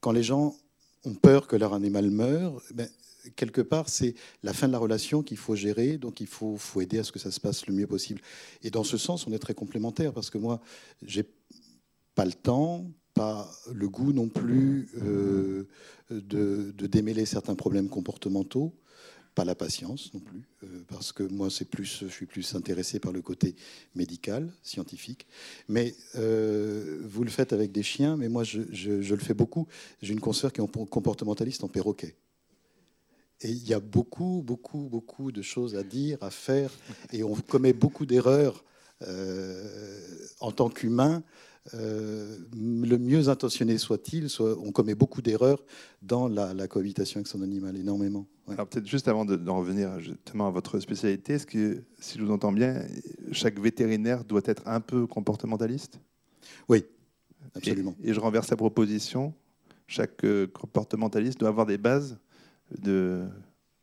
quand 0.00 0.10
les 0.10 0.24
gens 0.24 0.56
ont 1.04 1.14
peur 1.14 1.46
que 1.46 1.54
leur 1.54 1.72
animal 1.72 2.10
meure, 2.10 2.60
ben, 2.74 2.88
quelque 3.36 3.60
part, 3.60 3.88
c'est 3.88 4.14
la 4.42 4.52
fin 4.52 4.66
de 4.66 4.72
la 4.72 4.78
relation 4.78 5.22
qu'il 5.22 5.36
faut 5.36 5.54
gérer, 5.54 5.98
donc 5.98 6.20
il 6.20 6.26
faut, 6.26 6.58
aider 6.80 6.98
à 6.98 7.04
ce 7.04 7.12
que 7.12 7.18
ça 7.18 7.30
se 7.30 7.40
passe 7.40 7.66
le 7.66 7.74
mieux 7.74 7.86
possible. 7.86 8.20
Et 8.62 8.70
dans 8.70 8.84
ce 8.84 8.96
sens, 8.96 9.26
on 9.26 9.32
est 9.32 9.38
très 9.38 9.54
complémentaires, 9.54 10.12
parce 10.12 10.30
que 10.30 10.38
moi, 10.38 10.60
j'ai 11.02 11.24
pas 12.14 12.24
le 12.24 12.32
temps, 12.32 12.86
pas 13.14 13.50
le 13.72 13.88
goût 13.88 14.12
non 14.12 14.28
plus 14.28 14.88
euh, 15.02 15.68
de, 16.10 16.72
démêler 16.86 17.26
certains 17.26 17.54
problèmes 17.54 17.88
comportementaux, 17.88 18.74
pas 19.34 19.44
la 19.44 19.54
patience 19.54 20.12
non 20.14 20.20
plus, 20.20 20.42
euh, 20.64 20.84
parce 20.88 21.12
que 21.12 21.22
moi 21.22 21.48
c'est 21.50 21.64
plus, 21.64 22.04
je 22.04 22.08
suis 22.08 22.26
plus 22.26 22.54
intéressé 22.54 22.98
par 22.98 23.12
le 23.12 23.22
côté 23.22 23.54
médical, 23.94 24.52
scientifique. 24.62 25.26
Mais 25.68 25.94
euh, 26.16 27.00
vous 27.04 27.24
le 27.24 27.30
faites 27.30 27.52
avec 27.52 27.72
des 27.72 27.82
chiens, 27.82 28.16
mais 28.16 28.28
moi 28.28 28.44
je, 28.44 28.60
le 28.60 29.20
fais 29.20 29.34
beaucoup. 29.34 29.66
J'ai 30.02 30.12
une 30.12 30.20
consoeur 30.20 30.52
qui 30.52 30.60
est 30.60 30.88
comportementaliste 30.90 31.64
en 31.64 31.68
perroquet. 31.68 32.16
Et 33.40 33.50
il 33.50 33.68
y 33.68 33.74
a 33.74 33.80
beaucoup, 33.80 34.42
beaucoup, 34.44 34.88
beaucoup 34.90 35.30
de 35.32 35.42
choses 35.42 35.76
à 35.76 35.82
dire, 35.82 36.18
à 36.20 36.30
faire, 36.30 36.70
et 37.12 37.22
on 37.22 37.34
commet 37.34 37.72
beaucoup 37.72 38.06
d'erreurs 38.06 38.64
en 40.40 40.50
tant 40.50 40.68
qu'humain 40.70 41.22
euh, 41.74 42.38
le 42.56 42.98
mieux 42.98 43.28
intentionné 43.28 43.78
soit-il, 43.78 44.30
soit, 44.30 44.56
on 44.58 44.72
commet 44.72 44.94
beaucoup 44.94 45.22
d'erreurs 45.22 45.62
dans 46.02 46.28
la, 46.28 46.68
cohabitation 46.68 47.18
avec 47.18 47.26
son 47.26 47.42
animal, 47.42 47.76
énormément. 47.76 48.26
Alors 48.48 48.66
peut-être 48.66 48.86
juste 48.86 49.08
avant 49.08 49.24
d'en 49.24 49.58
revenir 49.58 50.00
justement 50.00 50.46
à 50.46 50.50
votre 50.50 50.78
spécialité, 50.80 51.34
est-ce 51.34 51.46
que, 51.46 51.82
si 51.98 52.18
je 52.18 52.24
vous 52.24 52.32
entends 52.32 52.52
bien, 52.52 52.82
chaque 53.32 53.58
vétérinaire 53.58 54.24
doit 54.24 54.40
être 54.44 54.62
un 54.66 54.80
peu 54.80 55.06
comportementaliste? 55.06 56.00
Oui, 56.68 56.84
absolument. 57.54 57.94
Et, 58.02 58.14
je 58.14 58.20
renverse 58.20 58.48
la 58.48 58.56
proposition, 58.56 59.34
chaque 59.86 60.24
euh, 60.24 60.46
comportementaliste 60.46 61.40
doit 61.40 61.50
avoir 61.50 61.66
des 61.66 61.78
bases 61.78 62.18
de 62.76 63.26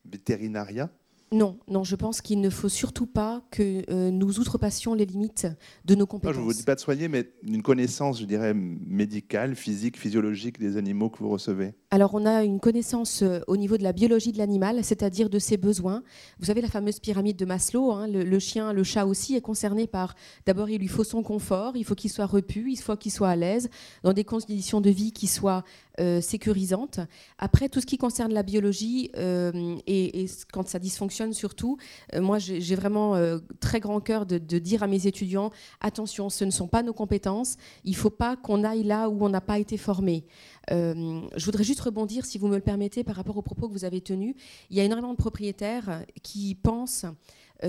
vétérinariat 0.10 0.90
Non, 1.32 1.58
non, 1.68 1.84
je 1.84 1.96
pense 1.96 2.22
qu'il 2.22 2.40
ne 2.40 2.50
faut 2.50 2.70
surtout 2.70 3.08
pas 3.08 3.42
que 3.52 3.84
euh, 3.90 4.12
nous 4.12 4.40
outrepassions 4.40 4.94
les 4.94 5.06
limites 5.06 5.48
de 5.84 5.96
nos 5.96 6.06
compétences. 6.06 6.36
je 6.36 6.40
ne 6.40 6.46
vous 6.46 6.54
dis 6.54 6.64
pas 6.64 6.76
de 6.76 6.80
soigner, 6.80 7.08
mais 7.08 7.32
une 7.44 7.62
connaissance, 7.64 8.20
je 8.20 8.26
dirais, 8.26 8.54
médicale, 8.54 9.56
physique, 9.56 9.98
physiologique 9.98 10.60
des 10.60 10.78
animaux 10.78 11.10
que 11.10 11.20
vous 11.20 11.30
recevez. 11.30 11.74
Alors, 11.92 12.14
on 12.14 12.26
a 12.26 12.44
une 12.44 12.60
connaissance 12.60 13.22
euh, 13.22 13.40
au 13.48 13.58
niveau 13.58 13.78
de 13.78 13.84
la 13.84 13.94
biologie 13.94 14.32
de 14.32 14.38
l'animal, 14.38 14.84
c'est-à-dire 14.84 15.30
de 15.30 15.40
ses 15.40 15.58
besoins. 15.58 16.04
Vous 16.40 16.52
avez 16.52 16.62
la 16.62 16.68
fameuse 16.68 17.00
pyramide 17.00 17.38
de 17.38 17.46
Maslow. 17.46 17.92
Hein, 17.92 18.08
le, 18.08 18.40
chien, 18.40 18.74
le 18.74 18.84
chat 18.84 19.06
aussi 19.06 19.36
est 19.36 19.42
concerné 19.42 19.88
par. 19.88 20.14
D'abord, 20.46 20.70
il 20.70 20.80
lui 20.80 20.88
faut 20.88 21.04
son 21.04 21.24
confort, 21.24 21.78
il 21.78 21.86
faut 21.86 21.96
qu'il 21.96 22.12
soit 22.12 22.26
repu, 22.26 22.72
il 22.72 22.76
faut 22.76 22.96
qu'il 22.98 23.12
soit 23.12 23.30
à 23.30 23.36
l'aise, 23.36 23.70
dans 24.04 24.14
des 24.14 24.26
conditions 24.26 24.82
de 24.82 24.90
vie 24.90 25.12
qui 25.12 25.28
soient 25.28 25.64
euh, 26.00 26.20
sécurisante. 26.20 27.00
Après, 27.38 27.70
tout 27.70 27.80
ce 27.80 27.86
qui 27.86 27.98
concerne 27.98 28.34
la 28.34 28.44
biologie 28.44 29.12
euh, 29.16 29.78
et, 29.88 30.26
quand 30.52 30.68
ça 30.68 30.78
dysfonctionne 30.78 31.32
surtout, 31.32 31.78
euh, 32.14 32.22
moi 32.22 32.38
j'ai 32.38 32.76
vraiment 32.76 33.16
très 33.60 33.80
grand 33.80 34.02
cœur 34.02 34.26
de, 34.26 34.38
dire 34.38 34.84
à 34.84 34.88
mes 34.88 35.08
étudiants 35.08 35.52
attention, 35.80 36.30
ce 36.30 36.44
ne 36.44 36.52
sont 36.52 36.68
pas 36.68 36.84
nos 36.84 36.94
compétences. 36.94 37.56
Il 37.84 37.92
ne 37.92 37.96
faut 37.96 38.10
pas 38.10 38.36
qu'on 38.36 38.64
aille 38.64 38.84
là 38.84 39.10
où 39.10 39.24
on 39.24 39.30
n'a 39.30 39.42
pas 39.42 39.60
été 39.60 39.78
formé. 39.78 40.26
je 40.70 41.46
voudrais 41.46 41.64
juste 41.64 41.82
rebondir, 41.82 42.26
si 42.26 42.38
vous 42.38 42.48
me 42.48 42.56
le 42.56 42.62
permettez, 42.62 43.04
par 43.04 43.16
rapport 43.16 43.38
aux 43.38 43.42
propos 43.42 43.68
que 43.68 43.74
vous 43.74 43.86
avez 43.86 44.02
tenus. 44.02 44.36
Il 44.70 44.78
y 44.78 44.82
a 44.82 44.84
énormément 44.84 45.14
de 45.14 45.18
propriétaires 45.18 46.04
qui 46.24 46.56
pensent 46.56 47.06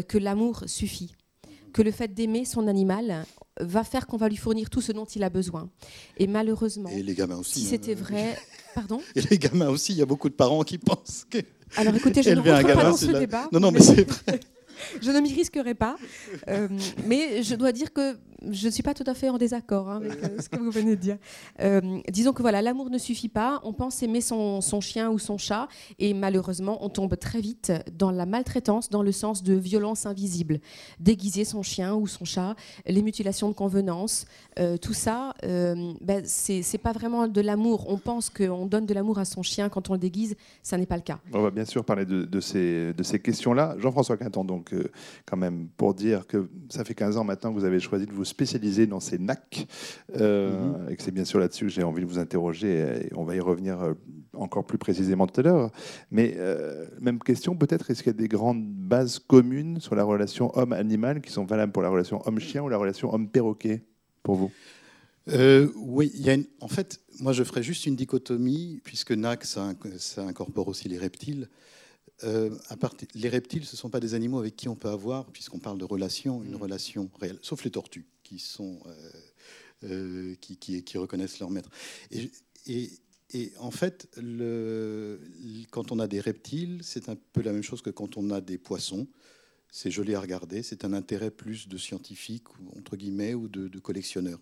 que 0.09 0.19
l'amour 0.19 0.65
suffit 0.67 1.15
que 1.77 1.83
le 1.83 1.91
fait 1.91 2.09
d'aimer 2.09 2.47
son 2.47 2.69
animal 2.69 3.27
va 3.61 3.85
faire 3.85 4.07
qu'on 4.07 4.17
va 4.17 4.31
lui 4.31 4.39
fournir 4.39 4.71
tout 4.71 4.81
ce 4.81 4.93
dont 4.93 5.05
il 5.05 5.23
a 5.23 5.29
besoin. 5.29 5.69
Et 6.17 6.27
malheureusement, 6.27 6.89
et 6.89 7.03
les 7.03 7.15
gamins 7.15 7.37
aussi, 7.37 7.61
si 7.61 7.67
c'était 7.67 7.93
hein. 7.93 8.01
vrai, 8.01 8.39
pardon. 8.75 9.03
Et 9.15 9.21
les 9.21 9.39
gamins 9.39 9.69
aussi, 9.69 9.93
il 9.93 9.99
y 9.99 10.03
a 10.03 10.07
beaucoup 10.07 10.31
de 10.31 10.35
parents 10.35 10.63
qui 10.63 10.79
pensent 10.79 11.27
que. 11.29 11.39
Alors 11.77 11.95
écoutez, 11.95 12.23
je 12.23 12.31
ne 12.31 12.41
rentre 12.41 12.75
pas 12.75 12.85
dans 12.85 12.97
ce 12.97 13.07
débat. 13.07 13.49
Non, 13.53 13.61
non, 13.61 13.73
mais 13.73 13.81
c'est 13.81 14.09
vrai. 14.09 14.41
je 15.03 15.11
ne 15.11 15.21
m'y 15.21 15.35
risquerai 15.35 15.75
pas. 15.75 15.97
Euh, 16.49 16.69
mais 17.07 17.43
je 17.43 17.55
dois 17.55 17.73
dire 17.73 17.93
que 17.93 18.17
je 18.51 18.67
ne 18.67 18.71
suis 18.71 18.83
pas 18.83 18.95
tout 18.95 19.05
à 19.07 19.15
fait 19.15 19.29
en 19.29 19.39
désaccord 19.39 19.91
hein, 19.91 19.97
avec 19.97 20.23
euh, 20.23 20.41
ce 20.41 20.49
que 20.49 20.59
vous 20.59 20.71
venez 20.71 20.97
de 20.97 21.01
dire. 21.01 21.17
Euh, 21.61 22.01
disons 22.11 22.33
que 22.33 22.43
voilà, 22.43 22.61
l'amour 22.61 22.91
ne 22.91 22.99
suffit 22.99 23.29
pas. 23.29 23.61
On 23.65 23.73
pense 23.73 24.03
aimer 24.03 24.21
son, 24.21 24.61
chien 24.81 25.11
ou 25.11 25.19
son 25.19 25.39
chat, 25.39 25.69
et 25.99 26.13
malheureusement, 26.13 26.85
on 26.85 26.89
tombe 26.89 27.17
très 27.17 27.41
vite 27.41 27.73
dans 27.97 28.11
la 28.11 28.27
maltraitance, 28.27 28.91
dans 28.91 29.03
le 29.03 29.13
sens 29.13 29.43
de 29.43 29.55
violence 29.55 30.07
invisible. 30.07 30.61
Déguiser 31.01 31.45
son 31.45 31.63
chien 31.63 31.95
ou 31.95 32.07
son 32.07 32.25
chat, 32.25 32.55
les 32.87 33.01
mutilations 33.03 33.49
de 33.49 33.55
convenance, 33.55 34.27
euh, 34.59 34.77
tout 34.77 34.93
ça, 34.93 35.35
ben, 35.43 36.23
c'est 36.25 36.79
pas 36.79 36.93
vraiment 36.93 37.27
de 37.27 37.41
l'amour. 37.41 37.87
On 37.89 37.99
pense 37.99 38.29
qu'on 38.29 38.67
donne 38.67 38.87
de 38.87 38.95
l'amour 38.95 39.19
à 39.19 39.25
son 39.25 39.43
chien 39.43 39.69
quand 39.69 39.89
on 39.89 39.95
le 39.95 39.99
déguise, 39.99 40.37
ça 40.63 40.77
n'est 40.77 40.87
pas 40.87 40.97
le 40.97 41.03
cas. 41.03 41.19
On 41.33 41.43
va 41.43 41.51
bien 41.51 41.65
sûr 41.65 41.85
parler 41.85 42.05
de, 42.05 42.41
ces, 42.41 42.93
de 42.93 43.03
ces 43.03 43.19
questions-là. 43.19 43.77
Jean-François 43.79 44.17
Quinton, 44.17 44.45
donc, 44.45 44.75
quand 45.25 45.37
même, 45.37 45.69
pour 45.77 45.95
dire 45.95 46.27
que 46.27 46.49
ça 46.69 46.85
fait 46.85 46.95
15 46.95 47.17
ans 47.17 47.25
maintenant 47.25 47.53
que 47.53 47.59
vous 47.59 47.65
avez 47.65 47.81
choisi 47.81 48.07
de 48.07 48.13
vous 48.13 48.25
spécialisé 48.37 48.87
dans 48.87 49.01
ces 49.01 49.19
NAC, 49.19 49.67
euh, 50.15 50.61
mhm. 50.61 50.91
et 50.91 50.97
que 50.97 51.03
c'est 51.03 51.11
bien 51.11 51.25
sûr 51.25 51.39
là-dessus 51.39 51.65
que 51.65 51.71
j'ai 51.71 51.83
envie 51.83 52.03
de 52.03 52.07
vous 52.07 52.19
interroger, 52.19 53.07
et 53.07 53.15
on 53.15 53.25
va 53.25 53.35
y 53.35 53.41
revenir 53.41 53.81
euh, 53.81 53.95
encore 54.35 54.67
plus 54.67 54.77
précisément 54.77 55.27
tout 55.27 55.41
à 55.41 55.43
l'heure. 55.43 55.71
Mais 56.11 56.35
euh, 56.37 56.85
même 57.01 57.19
question, 57.19 57.57
peut-être, 57.57 57.91
est-ce 57.91 58.03
qu'il 58.03 58.13
y 58.13 58.15
a 58.15 58.19
des 58.19 58.29
grandes 58.29 58.63
bases 58.63 59.19
communes 59.19 59.81
sur 59.81 59.95
la 59.95 60.05
relation 60.05 60.55
homme-animal 60.55 61.23
qui 61.23 61.33
sont 61.33 61.47
valables 61.47 61.73
pour 61.73 61.83
la 61.83 61.89
relation 61.89 62.21
homme-chien 62.27 62.63
ou 62.63 62.69
la 62.69 62.77
relation 62.77 63.15
homme-perroquet 63.15 63.85
pour 64.23 64.35
vous? 64.35 64.51
Oui, 65.77 66.13
il 66.15 66.21
y 66.21 66.29
a 66.29 66.35
une... 66.35 66.45
en 66.61 66.69
fait, 66.69 67.01
moi 67.21 67.33
je 67.33 67.43
ferais 67.43 67.63
juste 67.63 67.87
une 67.87 67.97
dichotomie, 67.97 68.83
puisque 68.85 69.13
NAC, 69.13 69.47
ça, 69.47 69.73
ça 69.97 70.23
incorpore 70.25 70.69
aussi 70.69 70.91
les 70.91 70.99
reptiles. 70.99 71.49
à 72.23 72.77
part, 72.77 72.95
les 73.15 73.31
reptiles, 73.31 73.65
ce 73.65 73.77
ne 73.77 73.79
sont 73.79 73.89
pas 73.89 74.01
des 74.01 74.13
animaux 74.13 74.41
avec 74.41 74.57
qui 74.57 74.69
on 74.69 74.77
peut 74.77 74.91
avoir, 74.91 75.25
puisqu'on 75.33 75.59
parle 75.59 75.79
de 75.79 75.87
relation, 75.87 76.43
une 76.45 76.53
mm. 76.59 76.63
relation 76.63 77.11
réelle, 77.19 77.39
sauf 77.41 77.65
les 77.65 77.71
tortues 77.71 78.05
euh, 78.61 78.75
euh, 79.85 80.35
qui, 80.41 80.99
reconnaissent 80.99 81.39
leur 81.39 81.51
maître. 81.51 81.71
Et, 82.67 82.91
en 83.59 83.71
fait, 83.71 84.09
quand 85.71 85.93
on 85.93 85.99
a 85.99 86.07
des 86.07 86.21
reptiles, 86.21 86.81
c'est 86.83 87.09
un 87.09 87.17
peu 87.33 87.43
la 87.43 87.53
même 87.53 87.63
chose 87.63 87.83
que 87.83 87.91
quand 87.91 88.17
on 88.17 88.31
a 88.31 88.41
des 88.41 88.59
poissons. 88.59 89.07
C'est 89.71 89.91
joli 89.91 90.15
à 90.15 90.21
regarder, 90.21 90.63
c'est 90.63 90.85
un 90.85 90.93
intérêt 90.93 91.31
plus 91.31 91.69
de 91.69 91.77
scientifique, 91.77 92.45
entre 92.79 92.97
guillemets, 92.97 93.35
ou 93.35 93.49
de, 93.49 93.69
de 93.69 93.79
collectionneur. 93.79 94.39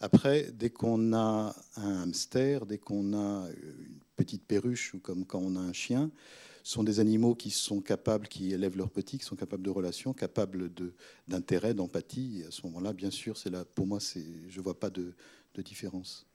Après, 0.00 0.50
dès 0.52 0.70
qu'on 0.70 1.12
a 1.12 1.54
un 1.76 2.02
hamster, 2.02 2.64
dès 2.66 2.78
qu'on 2.78 3.14
a 3.14 3.48
une 3.50 3.98
petite 4.16 4.44
perruche, 4.46 4.94
ou 4.94 5.00
comme 5.00 5.26
quand 5.26 5.40
on 5.40 5.56
a 5.56 5.60
un 5.60 5.72
chien, 5.72 6.10
sont 6.64 6.82
des 6.82 6.98
animaux 6.98 7.34
qui 7.34 7.50
sont 7.50 7.80
capables, 7.80 8.26
qui 8.26 8.52
élèvent 8.52 8.78
leurs 8.78 8.90
petits, 8.90 9.18
qui 9.18 9.24
sont 9.24 9.36
capables 9.36 9.62
de 9.62 9.70
relations, 9.70 10.14
capables 10.14 10.70
d'intérêt, 11.28 11.74
d'empathie. 11.74 12.42
à 12.48 12.50
ce 12.50 12.62
moment-là, 12.66 12.94
bien 12.94 13.10
sûr, 13.10 13.36
là, 13.52 13.64
pour 13.74 13.86
moi, 13.86 13.98
je 14.00 14.58
ne 14.58 14.64
vois 14.64 14.80
pas 14.80 14.90
de, 14.90 15.14
différence. 15.62 16.26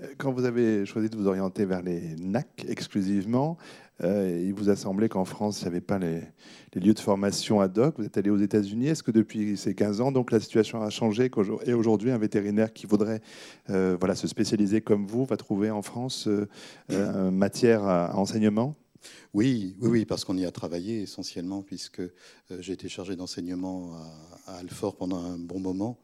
Euh, 0.00 0.14
quand 0.18 0.32
vous 0.32 0.44
avez 0.44 0.84
choisi 0.84 1.08
de 1.08 1.16
vous 1.16 1.26
orienter 1.26 1.64
vers 1.64 1.82
les 1.82 2.14
NAC 2.16 2.66
exclusivement, 2.68 3.56
euh, 4.02 4.44
il 4.46 4.52
vous 4.52 4.68
a 4.68 4.76
semblé 4.76 5.08
qu'en 5.08 5.24
France, 5.24 5.60
il 5.60 5.64
n'y 5.64 5.68
avait 5.68 5.80
pas 5.80 5.98
les, 5.98 6.22
lieux 6.74 6.94
de 6.94 7.00
formation 7.00 7.60
ad 7.60 7.76
hoc. 7.78 7.94
Vous 7.98 8.04
êtes 8.04 8.18
allé 8.18 8.30
aux 8.30 8.38
États-Unis. 8.38 8.88
Est-ce 8.88 9.02
que 9.02 9.10
depuis 9.10 9.56
ces 9.56 9.74
15 9.74 10.02
ans, 10.02 10.12
donc 10.12 10.30
la 10.30 10.40
situation 10.40 10.82
a 10.82 10.90
changé 10.90 11.30
Et 11.64 11.72
aujourd'hui, 11.72 12.10
un 12.10 12.18
vétérinaire 12.18 12.72
qui 12.72 12.86
voudrait 12.86 13.22
euh, 13.70 13.96
voilà, 13.98 14.14
se 14.14 14.28
spécialiser 14.28 14.82
comme 14.82 15.06
vous 15.06 15.24
va 15.24 15.38
trouver 15.38 15.70
en 15.70 15.82
France 15.82 16.28
matière 16.88 17.84
à 17.84 18.16
enseignement? 18.16 18.76
Oui, 19.34 19.76
oui, 19.80 19.88
oui, 19.88 20.04
parce 20.04 20.24
qu'on 20.24 20.36
y 20.36 20.44
a 20.44 20.50
travaillé 20.50 21.02
essentiellement, 21.02 21.62
puisque 21.62 22.00
euh, 22.00 22.10
j'ai 22.58 22.72
été 22.72 22.88
chargé 22.88 23.16
d'enseignement 23.16 23.94
à, 24.46 24.56
Alfort 24.58 24.96
pendant 24.96 25.18
un 25.18 25.38
bon 25.38 25.60
moment, 25.60 25.98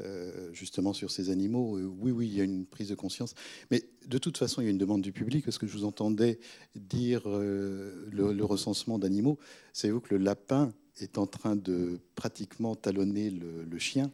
euh, 0.00 0.52
justement 0.52 0.92
sur 0.92 1.10
ces 1.10 1.30
animaux. 1.30 1.78
oui, 1.78 2.10
oui, 2.10 2.28
il 2.28 2.34
y 2.34 2.40
a 2.40 2.44
une 2.44 2.66
prise 2.66 2.88
de 2.88 2.94
conscience. 2.94 3.34
Mais 3.70 3.88
de 4.06 4.18
toute 4.18 4.36
façon, 4.36 4.60
il 4.60 4.64
y 4.64 4.68
a 4.68 4.70
une 4.70 4.78
demande 4.78 5.02
du 5.02 5.12
public, 5.12 5.44
parce 5.44 5.58
que 5.58 5.66
je 5.66 5.72
vous 5.72 5.84
entendais 5.84 6.38
dire 6.74 7.22
euh, 7.26 8.06
le, 8.10 8.44
recensement 8.44 8.98
d'animaux. 8.98 9.38
Savez-vous 9.72 10.00
que 10.00 10.14
le 10.14 10.22
lapin 10.22 10.72
est 10.98 11.18
en 11.18 11.26
train 11.26 11.56
de 11.56 11.98
pratiquement 12.14 12.74
talonner 12.74 13.30
le, 13.30 13.78
chien 13.78 14.12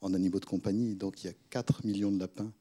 en 0.00 0.14
animaux 0.14 0.40
de 0.40 0.46
compagnie? 0.46 0.94
Donc 0.94 1.22
il 1.22 1.28
y 1.28 1.30
a 1.30 1.34
4 1.50 1.86
millions 1.86 2.10
de 2.10 2.18
lapins 2.18 2.52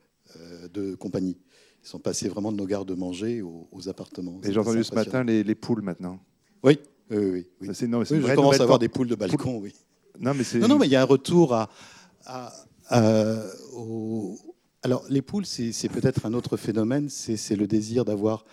de 0.72 0.94
compagnie. 0.94 1.38
Ils 1.84 1.88
sont 1.88 2.00
passés 2.00 2.28
vraiment 2.30 2.52
de 2.52 2.58
nos 2.58 2.66
gardes-manger 2.66 3.42
aux, 3.42 3.90
appartements. 3.90 4.40
Et 4.44 4.52
j'ai 4.52 4.60
entendu 4.60 4.84
ce 4.84 4.94
matin 4.94 5.24
les, 5.24 5.56
poules 5.56 5.82
maintenant. 5.82 6.20
Oui, 6.64 6.80
oui, 7.10 7.46
oui. 7.62 7.88
non, 7.88 8.04
je 8.04 8.36
commence 8.36 8.60
à 8.60 8.64
avoir 8.64 8.80
des 8.80 8.90
poules 8.90 9.08
de 9.08 9.16
balcon, 9.16 9.58
oui. 9.58 9.74
Non, 10.20 10.34
mais 10.34 10.44
non, 10.60 10.68
non, 10.68 10.78
mais 10.78 10.88
il 10.88 10.92
y 10.92 10.96
a 10.96 11.02
un 11.02 11.06
retour 11.06 11.54
à, 11.54 11.70
Alors, 14.84 15.04
les 15.10 15.22
poules, 15.22 15.46
c'est 15.46 15.90
peut-être 15.90 16.26
un 16.26 16.34
autre 16.34 16.58
phénomène, 16.58 17.10
c'est 17.10 17.56
le 17.56 17.68
désir 17.68 18.04
d'avoir, 18.04 18.46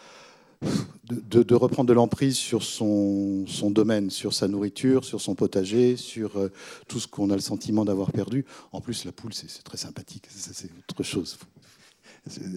de, 1.11 1.43
de, 1.43 1.55
reprendre 1.55 1.89
de 1.89 1.93
l'emprise 1.93 2.37
sur 2.37 2.63
son, 2.63 3.45
son, 3.47 3.71
domaine, 3.71 4.11
sur 4.11 4.33
sa 4.33 4.47
nourriture, 4.47 5.05
sur 5.05 5.21
son 5.21 5.35
potager, 5.35 5.97
sur 5.97 6.39
euh, 6.39 6.51
tout 6.89 6.99
ce 6.99 7.07
qu'on 7.07 7.31
a 7.31 7.35
le 7.35 7.41
sentiment 7.41 7.85
d'avoir 7.85 8.11
perdu. 8.11 8.45
En 8.73 8.81
plus, 8.81 9.05
la 9.05 9.13
poule, 9.13 9.35
c'est 9.35 9.49
très 9.65 9.77
sympathique, 9.77 10.27
c'est 10.31 10.71
autre 10.89 11.03
chose. 11.03 11.37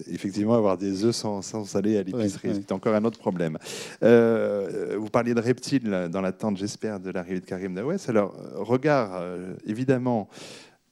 Effectivement, 0.08 0.54
avoir 0.54 0.76
des 0.76 1.04
œufs 1.04 1.14
sans, 1.14 1.42
sans 1.42 1.76
aller 1.76 1.96
à 1.96 2.02
l'épicerie, 2.02 2.50
c'est 2.54 2.72
encore 2.72 2.94
un 2.94 3.04
autre 3.04 3.18
problème. 3.18 3.56
Euh, 4.02 4.96
vous 4.98 5.10
parliez 5.10 5.34
de 5.34 5.40
reptiles 5.40 6.08
dans 6.10 6.20
l'attente, 6.20 6.56
j'espère, 6.56 6.98
de 6.98 7.10
l'arrivée 7.10 7.40
de 7.40 7.46
Karim 7.46 7.74
Dawes. 7.74 7.96
Alors, 8.08 8.34
regard 8.54 9.14
euh, 9.14 9.54
évidemment 9.64 10.28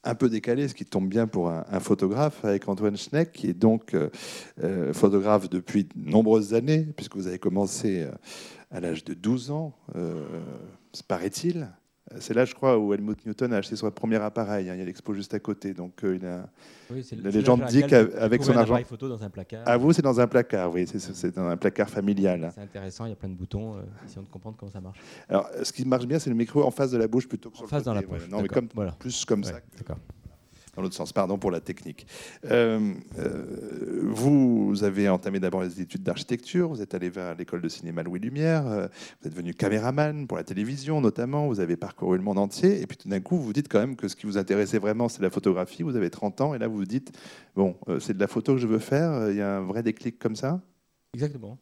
un 0.05 0.15
peu 0.15 0.29
décalé, 0.29 0.69
ce 0.69 0.75
qui 0.75 0.85
tombe 0.85 1.09
bien 1.09 1.27
pour 1.27 1.51
un, 1.51 1.81
photographe, 1.81 2.45
avec 2.45 2.69
Antoine 2.69 2.97
Schneck, 2.97 3.33
qui 3.33 3.49
est 3.49 3.55
donc 3.55 3.95
euh, 3.95 4.93
photographe 4.93 5.51
depuis 5.51 5.85
de 5.85 5.91
nombreuses 5.97 6.55
années, 6.55 6.87
puisque 6.97 7.17
vous 7.17 7.27
avez 7.27 7.41
commencé 7.41 8.07
à 8.71 8.81
l'âge 8.81 9.05
de 9.05 9.13
12 9.13 9.51
ans, 9.51 9.75
paraît-il. 11.09 11.69
C'est 12.21 12.35
là, 12.35 12.45
je 12.45 12.55
crois, 12.55 12.79
où 12.79 12.95
Helmut 12.95 13.25
Newton 13.27 13.53
a 13.53 13.59
acheté 13.59 13.77
son 13.77 13.91
premier 13.91 14.17
appareil. 14.17 14.71
Hein. 14.71 14.75
Il 14.75 14.79
y 14.79 14.83
a 14.83 14.85
l'expo 14.85 15.13
juste 15.13 15.35
à 15.35 15.39
côté. 15.39 15.75
Donc, 15.75 16.03
euh, 16.05 16.17
il 16.17 16.27
a... 16.27 16.49
la 17.23 17.31
légende 17.31 17.65
dit 17.67 17.83
qu'avec 17.83 18.43
son 18.43 18.57
argent. 18.57 18.83
photo 18.85 19.09
dans 19.09 19.23
un 19.23 19.31
placard. 19.31 19.63
À 19.67 19.77
vous, 19.77 19.93
c'est 19.93 20.03
dans 20.03 20.19
un 20.19 20.27
placard, 20.27 20.73
oui. 20.73 20.87
C'est 20.87 21.35
dans 21.35 21.49
un 21.49 21.57
placard 21.57 21.91
familial. 21.91 22.51
C'est 22.55 22.63
intéressant, 22.63 23.05
il 23.05 23.11
y 23.11 23.13
a 23.13 23.17
plein 23.17 23.29
de 23.29 23.35
boutons. 23.35 23.77
Euh, 23.77 23.83
essayons 24.07 24.23
de 24.23 24.29
comprendre 24.29 24.57
comment 24.59 24.73
ça 24.73 24.81
marche. 24.81 24.99
Alors, 25.29 25.51
ce 25.63 25.73
qui 25.73 25.85
marche 25.85 26.07
bien, 26.07 26.19
c'est 26.19 26.31
le 26.31 26.37
micro 26.37 26.65
en 26.65 26.71
face 26.71 26.91
de 26.91 26.99
la 26.99 27.09
bouche 27.09 27.29
plutôt 27.29 27.51
que 27.51 27.57
en 27.57 27.59
sur 27.59 27.69
face 27.69 27.85
dans 27.85 27.95
la 27.95 28.03
poche. 28.03 28.29
Non, 28.31 28.41
mais 28.41 28.49
comme, 28.49 28.69
plus 28.99 29.25
comme 29.25 29.45
ça. 29.45 29.61
D'accord 29.77 29.99
dans 30.79 30.83
l'autre 30.83 30.95
sens. 30.95 31.13
Pardon 31.13 31.39
pour 31.39 31.51
la 31.51 31.61
technique. 31.61 32.07
Euh, 32.45 32.95
euh, 33.19 34.01
vous 34.05 34.85
avez 34.85 35.09
entamé 35.09 35.41
d'abord 35.41 35.63
les 35.63 35.81
études 35.81 36.05
d'architecture, 36.05 36.69
vous 36.69 36.81
êtes 36.81 36.95
allé 36.95 37.11
vers 37.11 37.35
l'école 37.35 37.61
de 37.61 37.69
cinéma 37.69 38.05
Louis 38.05 38.21
Lumière, 38.21 38.65
euh, 38.69 38.87
vous 39.21 39.27
êtes 39.27 39.33
devenu 39.33 39.55
caméraman 39.55 40.29
pour 40.29 40.37
la 40.37 40.45
télévision 40.45 41.01
notamment, 41.01 41.49
vous 41.49 41.59
avez 41.59 41.77
parcouru 41.77 42.17
le 42.17 42.23
monde 42.23 42.39
entier, 42.39 42.81
et 42.81 42.87
puis 42.87 42.97
tout 42.97 43.09
d'un 43.09 43.19
coup, 43.19 43.39
vous 43.39 43.53
dites 43.53 43.69
quand 43.69 43.81
même 43.81 43.97
que 43.97 44.07
ce 44.07 44.15
qui 44.15 44.27
vous 44.27 44.39
intéressait 44.39 44.79
vraiment, 44.79 45.09
c'est 45.09 45.21
la 45.21 45.31
photographie, 45.31 45.83
vous 45.83 45.97
avez 45.97 46.11
30 46.11 46.41
ans, 46.43 46.55
et 46.55 46.59
là 46.59 46.69
vous 46.69 46.77
vous 46.77 46.85
dites, 46.85 47.11
bon, 47.57 47.77
c'est 47.99 48.15
de 48.15 48.21
la 48.21 48.29
photo 48.29 48.55
que 48.55 48.61
je 48.61 48.69
veux 48.69 48.79
faire, 48.79 49.31
il 49.31 49.37
y 49.37 49.41
a 49.41 49.57
un 49.57 49.63
vrai 49.63 49.83
déclic 49.83 50.21
comme 50.21 50.37
ça? 50.37 50.61
Exactement. 51.13 51.59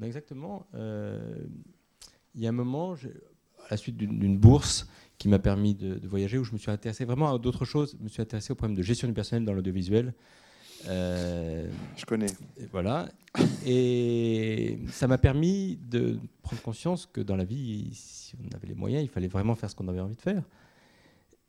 Exactement. 0.00 0.66
il 0.74 2.40
y 2.40 2.46
a 2.46 2.50
un 2.50 2.52
moment, 2.52 2.94
à 2.94 3.70
la 3.72 3.76
suite 3.76 3.96
d'une 3.96 4.38
bourse 4.38 4.86
qui 5.24 5.30
m'a 5.30 5.38
permis 5.38 5.74
de, 5.74 5.94
de 5.94 6.06
voyager, 6.06 6.36
où 6.36 6.44
je 6.44 6.52
me 6.52 6.58
suis 6.58 6.70
intéressé 6.70 7.06
vraiment 7.06 7.34
à 7.34 7.38
d'autres 7.38 7.64
choses. 7.64 7.96
Je 7.98 8.04
me 8.04 8.10
suis 8.10 8.20
intéressé 8.20 8.52
au 8.52 8.56
problème 8.56 8.76
de 8.76 8.82
gestion 8.82 9.08
du 9.08 9.14
personnel 9.14 9.46
dans 9.46 9.54
l'audiovisuel. 9.54 10.12
Euh, 10.86 11.66
Je 11.96 12.04
connais. 12.04 12.26
et 12.58 12.66
voilà. 12.70 13.08
Et 13.64 14.80
ça 14.90 15.08
m'a 15.08 15.16
permis 15.16 15.78
de 15.88 16.18
prendre 16.42 16.60
conscience 16.60 17.06
que 17.06 17.22
dans 17.22 17.36
la 17.36 17.46
vie, 17.46 17.88
si 17.94 18.34
on 18.36 18.54
avait 18.54 18.66
les 18.66 18.74
moyens, 18.74 19.02
il 19.02 19.08
fallait 19.08 19.28
vraiment 19.28 19.54
faire 19.54 19.70
ce 19.70 19.74
qu'on 19.74 19.88
avait 19.88 20.00
envie 20.00 20.14
de 20.14 20.20
faire. 20.20 20.42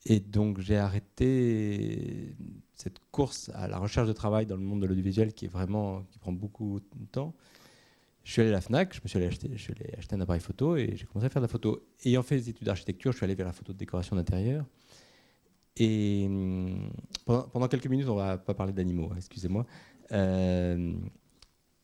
Et 0.05 0.21
donc 0.21 0.61
j'ai 0.61 0.77
arrêté 0.77 2.33
cette 2.75 2.99
course 3.11 3.51
à 3.55 3.67
la 3.67 3.77
recherche 3.77 4.07
de 4.07 4.13
travail 4.13 4.45
dans 4.45 4.55
le 4.55 4.63
monde 4.63 4.83
de 4.83 4.85
l'audiovisuel 4.85 5.33
qui 5.33 5.43
est 5.43 5.49
vraiment 5.49 6.03
qui 6.11 6.17
prend 6.17 6.31
beaucoup 6.31 6.79
de 6.79 7.05
temps. 7.11 7.33
Je 8.25 8.31
suis 8.31 8.41
allé 8.41 8.49
à 8.49 8.53
la 8.53 8.61
Fnac, 8.61 8.91
je 8.95 9.01
me 9.03 9.07
suis 9.07 9.17
allé 9.17 9.27
acheter, 9.27 9.51
je 9.53 9.61
suis 9.61 9.71
allé 9.71 9.93
un 10.11 10.19
appareil 10.19 10.41
photo 10.41 10.75
et 10.75 10.95
j'ai 10.95 11.05
commencé 11.05 11.27
à 11.27 11.29
faire 11.29 11.43
de 11.43 11.45
la 11.45 11.51
photo. 11.51 11.87
Ayant 12.03 12.23
fait 12.23 12.37
des 12.37 12.49
études 12.49 12.65
d'architecture, 12.65 13.11
je 13.11 13.17
suis 13.17 13.23
allé 13.23 13.35
vers 13.35 13.45
la 13.45 13.53
photo 13.53 13.71
de 13.71 13.77
décoration 13.77 14.15
d'intérieur. 14.15 14.65
Et 15.77 16.25
hum, 16.25 16.89
pendant, 17.25 17.67
quelques 17.67 17.85
minutes, 17.85 18.09
on 18.09 18.15
va 18.15 18.39
pas 18.39 18.55
parler 18.55 18.73
d'animaux, 18.73 19.09
hein, 19.11 19.17
excusez-moi. 19.17 19.67
Euh, 20.11 20.95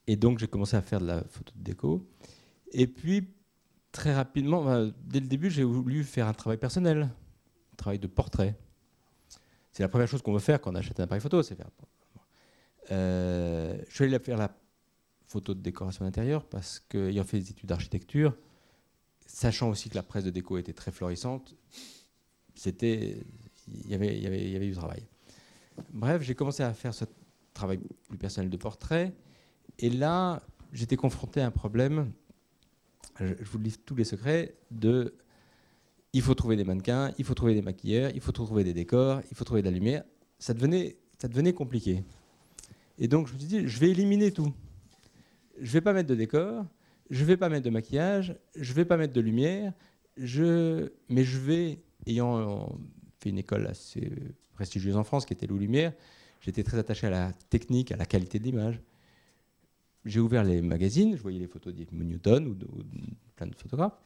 et 0.07 0.15
donc 0.15 0.39
j'ai 0.39 0.47
commencé 0.47 0.75
à 0.75 0.81
faire 0.81 0.99
de 0.99 1.05
la 1.05 1.23
photo 1.25 1.53
de 1.55 1.63
déco. 1.63 2.09
Et 2.71 2.87
puis 2.87 3.29
très 3.91 4.15
rapidement, 4.15 4.87
dès 5.03 5.19
le 5.19 5.27
début, 5.27 5.51
j'ai 5.51 5.63
voulu 5.63 6.03
faire 6.03 6.27
un 6.27 6.33
travail 6.33 6.57
personnel, 6.57 7.11
un 7.71 7.75
travail 7.75 7.99
de 7.99 8.07
portrait. 8.07 8.57
C'est 9.71 9.83
la 9.83 9.89
première 9.89 10.07
chose 10.07 10.23
qu'on 10.23 10.33
veut 10.33 10.39
faire 10.39 10.59
quand 10.59 10.71
on 10.71 10.75
achète 10.75 10.99
un 10.99 11.03
appareil 11.03 11.21
photo, 11.21 11.43
c'est 11.43 11.53
faire. 11.53 11.69
Euh, 12.89 13.77
je 13.87 13.93
suis 13.93 14.05
allé 14.05 14.17
faire 14.17 14.37
la 14.37 14.49
photo 15.31 15.53
de 15.53 15.61
décoration 15.61 16.05
d'intérieur 16.05 16.45
parce 16.45 16.79
que, 16.79 17.09
ayant 17.09 17.23
fait 17.23 17.39
des 17.39 17.51
études 17.51 17.69
d'architecture, 17.69 18.35
sachant 19.25 19.69
aussi 19.69 19.89
que 19.89 19.95
la 19.95 20.03
presse 20.03 20.25
de 20.25 20.29
déco 20.29 20.57
était 20.57 20.73
très 20.73 20.91
florissante, 20.91 21.55
c'était, 22.53 23.17
il 23.67 23.89
y 23.89 23.95
avait, 23.95 24.59
du 24.59 24.73
travail. 24.73 25.07
Bref, 25.93 26.21
j'ai 26.21 26.35
commencé 26.35 26.63
à 26.63 26.73
faire 26.73 26.93
ce 26.93 27.05
travail 27.53 27.79
plus 28.09 28.17
personnel 28.17 28.49
de 28.49 28.57
portrait, 28.57 29.13
et 29.79 29.89
là, 29.89 30.43
j'étais 30.73 30.97
confronté 30.97 31.41
à 31.41 31.47
un 31.47 31.51
problème. 31.51 32.11
Je, 33.19 33.33
je 33.39 33.49
vous 33.49 33.57
livre 33.57 33.77
tous 33.85 33.95
les 33.95 34.03
secrets 34.03 34.55
de. 34.69 35.15
Il 36.13 36.21
faut 36.21 36.35
trouver 36.35 36.57
des 36.57 36.65
mannequins, 36.65 37.13
il 37.17 37.23
faut 37.23 37.33
trouver 37.33 37.53
des 37.53 37.61
maquilleurs, 37.61 38.11
il 38.13 38.19
faut 38.19 38.33
trouver 38.33 38.65
des 38.65 38.73
décors, 38.73 39.21
il 39.31 39.37
faut 39.37 39.45
trouver 39.45 39.61
de 39.61 39.67
la 39.67 39.71
lumière. 39.71 40.03
Ça 40.39 40.53
devenait, 40.53 40.97
ça 41.17 41.29
devenait 41.29 41.53
compliqué. 41.53 42.03
Et 42.97 43.07
donc 43.07 43.27
je 43.27 43.33
me 43.33 43.39
suis 43.39 43.47
dit, 43.47 43.67
je 43.67 43.79
vais 43.79 43.89
éliminer 43.91 44.31
tout. 44.31 44.53
Je 45.59 45.71
vais 45.71 45.81
pas 45.81 45.93
mettre 45.93 46.09
de 46.09 46.15
décor, 46.15 46.65
je 47.09 47.25
vais 47.25 47.37
pas 47.37 47.49
mettre 47.49 47.65
de 47.65 47.69
maquillage, 47.69 48.35
je 48.55 48.73
vais 48.73 48.85
pas 48.85 48.97
mettre 48.97 49.13
de 49.13 49.21
lumière, 49.21 49.73
mais 50.17 51.23
je 51.23 51.39
vais, 51.39 51.79
ayant 52.07 52.79
fait 53.19 53.29
une 53.29 53.37
école 53.37 53.67
assez 53.67 54.11
prestigieuse 54.53 54.95
en 54.95 55.03
France 55.03 55.25
qui 55.25 55.33
était 55.33 55.47
Lou 55.47 55.57
Lumière, 55.57 55.93
j'étais 56.39 56.63
très 56.63 56.77
attaché 56.77 57.07
à 57.07 57.09
la 57.09 57.33
technique, 57.49 57.91
à 57.91 57.97
la 57.97 58.05
qualité 58.05 58.39
de 58.39 58.45
l'image. 58.45 58.81
J'ai 60.05 60.19
ouvert 60.19 60.43
les 60.43 60.61
magazines, 60.61 61.15
je 61.15 61.21
voyais 61.21 61.39
les 61.39 61.47
photos 61.47 61.73
d'Edmund 61.73 62.09
Newton 62.09 62.47
ou 62.47 62.55
de, 62.55 62.65
de 62.65 62.81
plein 63.35 63.47
de 63.47 63.55
photographes, 63.55 63.99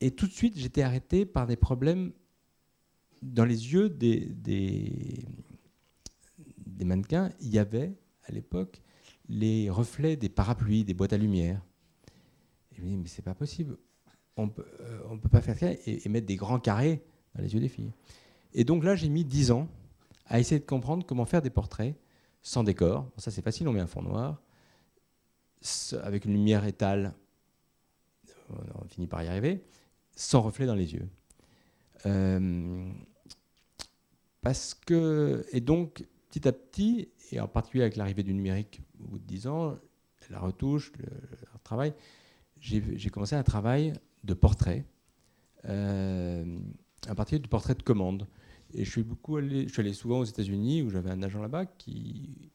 et 0.00 0.10
tout 0.10 0.26
de 0.26 0.32
suite 0.32 0.56
j'étais 0.56 0.82
arrêté 0.82 1.26
par 1.26 1.46
des 1.46 1.56
problèmes 1.56 2.12
dans 3.22 3.44
les 3.44 3.72
yeux 3.72 3.90
des 3.90 5.24
mannequins. 6.84 7.30
Il 7.40 7.50
y 7.50 7.58
avait 7.58 7.92
à 8.24 8.32
l'époque 8.32 8.80
les 9.30 9.70
reflets 9.70 10.16
des 10.16 10.28
parapluies, 10.28 10.84
des 10.84 10.94
boîtes 10.94 11.12
à 11.12 11.16
lumière. 11.16 11.62
Et 12.72 12.76
je 12.76 12.82
me 12.82 12.88
dis, 12.88 12.96
mais 12.96 13.08
c'est 13.08 13.22
pas 13.22 13.34
possible. 13.34 13.78
On 14.36 14.48
peut, 14.48 14.66
euh, 14.80 15.16
peut 15.16 15.28
pas 15.28 15.40
faire 15.40 15.56
ça 15.56 15.70
et, 15.70 16.02
et 16.04 16.08
mettre 16.08 16.26
des 16.26 16.36
grands 16.36 16.58
carrés 16.58 17.02
dans 17.34 17.42
les 17.42 17.54
yeux 17.54 17.60
des 17.60 17.68
filles. 17.68 17.92
Et 18.54 18.64
donc 18.64 18.84
là, 18.84 18.96
j'ai 18.96 19.08
mis 19.08 19.24
10 19.24 19.52
ans 19.52 19.68
à 20.26 20.40
essayer 20.40 20.60
de 20.60 20.66
comprendre 20.66 21.06
comment 21.06 21.24
faire 21.24 21.42
des 21.42 21.50
portraits 21.50 21.94
sans 22.42 22.64
décor. 22.64 23.08
Ça, 23.16 23.30
c'est 23.30 23.42
facile, 23.42 23.68
on 23.68 23.72
met 23.72 23.80
un 23.80 23.86
fond 23.86 24.02
noir, 24.02 24.40
avec 26.02 26.24
une 26.24 26.32
lumière 26.32 26.64
étale, 26.64 27.14
on 28.74 28.84
finit 28.88 29.06
par 29.06 29.22
y 29.22 29.28
arriver, 29.28 29.62
sans 30.16 30.40
reflet 30.40 30.66
dans 30.66 30.74
les 30.74 30.94
yeux. 30.94 31.08
Euh, 32.06 32.90
parce 34.40 34.74
que, 34.74 35.44
et 35.52 35.60
donc, 35.60 36.04
petit 36.30 36.48
à 36.48 36.52
petit, 36.52 37.10
et 37.30 37.40
en 37.40 37.48
particulier 37.48 37.82
avec 37.82 37.96
l'arrivée 37.96 38.22
du 38.22 38.34
numérique 38.34 38.80
au 39.02 39.08
bout 39.08 39.18
de 39.18 39.24
10 39.24 39.46
ans, 39.46 39.76
la 40.30 40.38
retouche, 40.38 40.92
le, 40.98 41.06
travail, 41.62 41.94
j'ai 42.60 43.10
commencé 43.10 43.34
un 43.36 43.42
travail 43.42 43.92
de 44.24 44.34
portrait, 44.34 44.84
euh, 45.66 46.58
à 47.06 47.14
partir 47.14 47.40
du 47.40 47.48
portrait 47.48 47.74
de 47.74 47.82
commande. 47.82 48.26
Et 48.72 48.84
je 48.84 48.90
suis 48.90 49.02
beaucoup 49.02 49.36
allé, 49.36 49.66
je 49.66 49.72
suis 49.72 49.94
souvent 49.94 50.20
aux 50.20 50.24
États-Unis 50.24 50.82
où 50.82 50.90
j'avais 50.90 51.10
un 51.10 51.22
agent 51.22 51.40
là-bas 51.40 51.66
qui. 51.66 52.50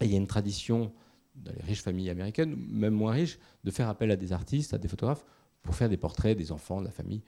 Et 0.00 0.04
il 0.04 0.10
y 0.10 0.14
a 0.14 0.16
une 0.16 0.26
tradition 0.26 0.92
dans 1.34 1.52
les 1.52 1.62
riches 1.62 1.82
familles 1.82 2.10
américaines, 2.10 2.54
même 2.56 2.94
moins 2.94 3.12
riches, 3.12 3.38
de 3.64 3.70
faire 3.70 3.88
appel 3.88 4.10
à 4.10 4.16
des 4.16 4.32
artistes, 4.32 4.74
à 4.74 4.78
des 4.78 4.88
photographes, 4.88 5.24
pour 5.62 5.74
faire 5.74 5.88
des 5.88 5.96
portraits 5.96 6.36
des 6.36 6.52
enfants, 6.52 6.80
de 6.80 6.86
la 6.86 6.90
famille, 6.90 7.22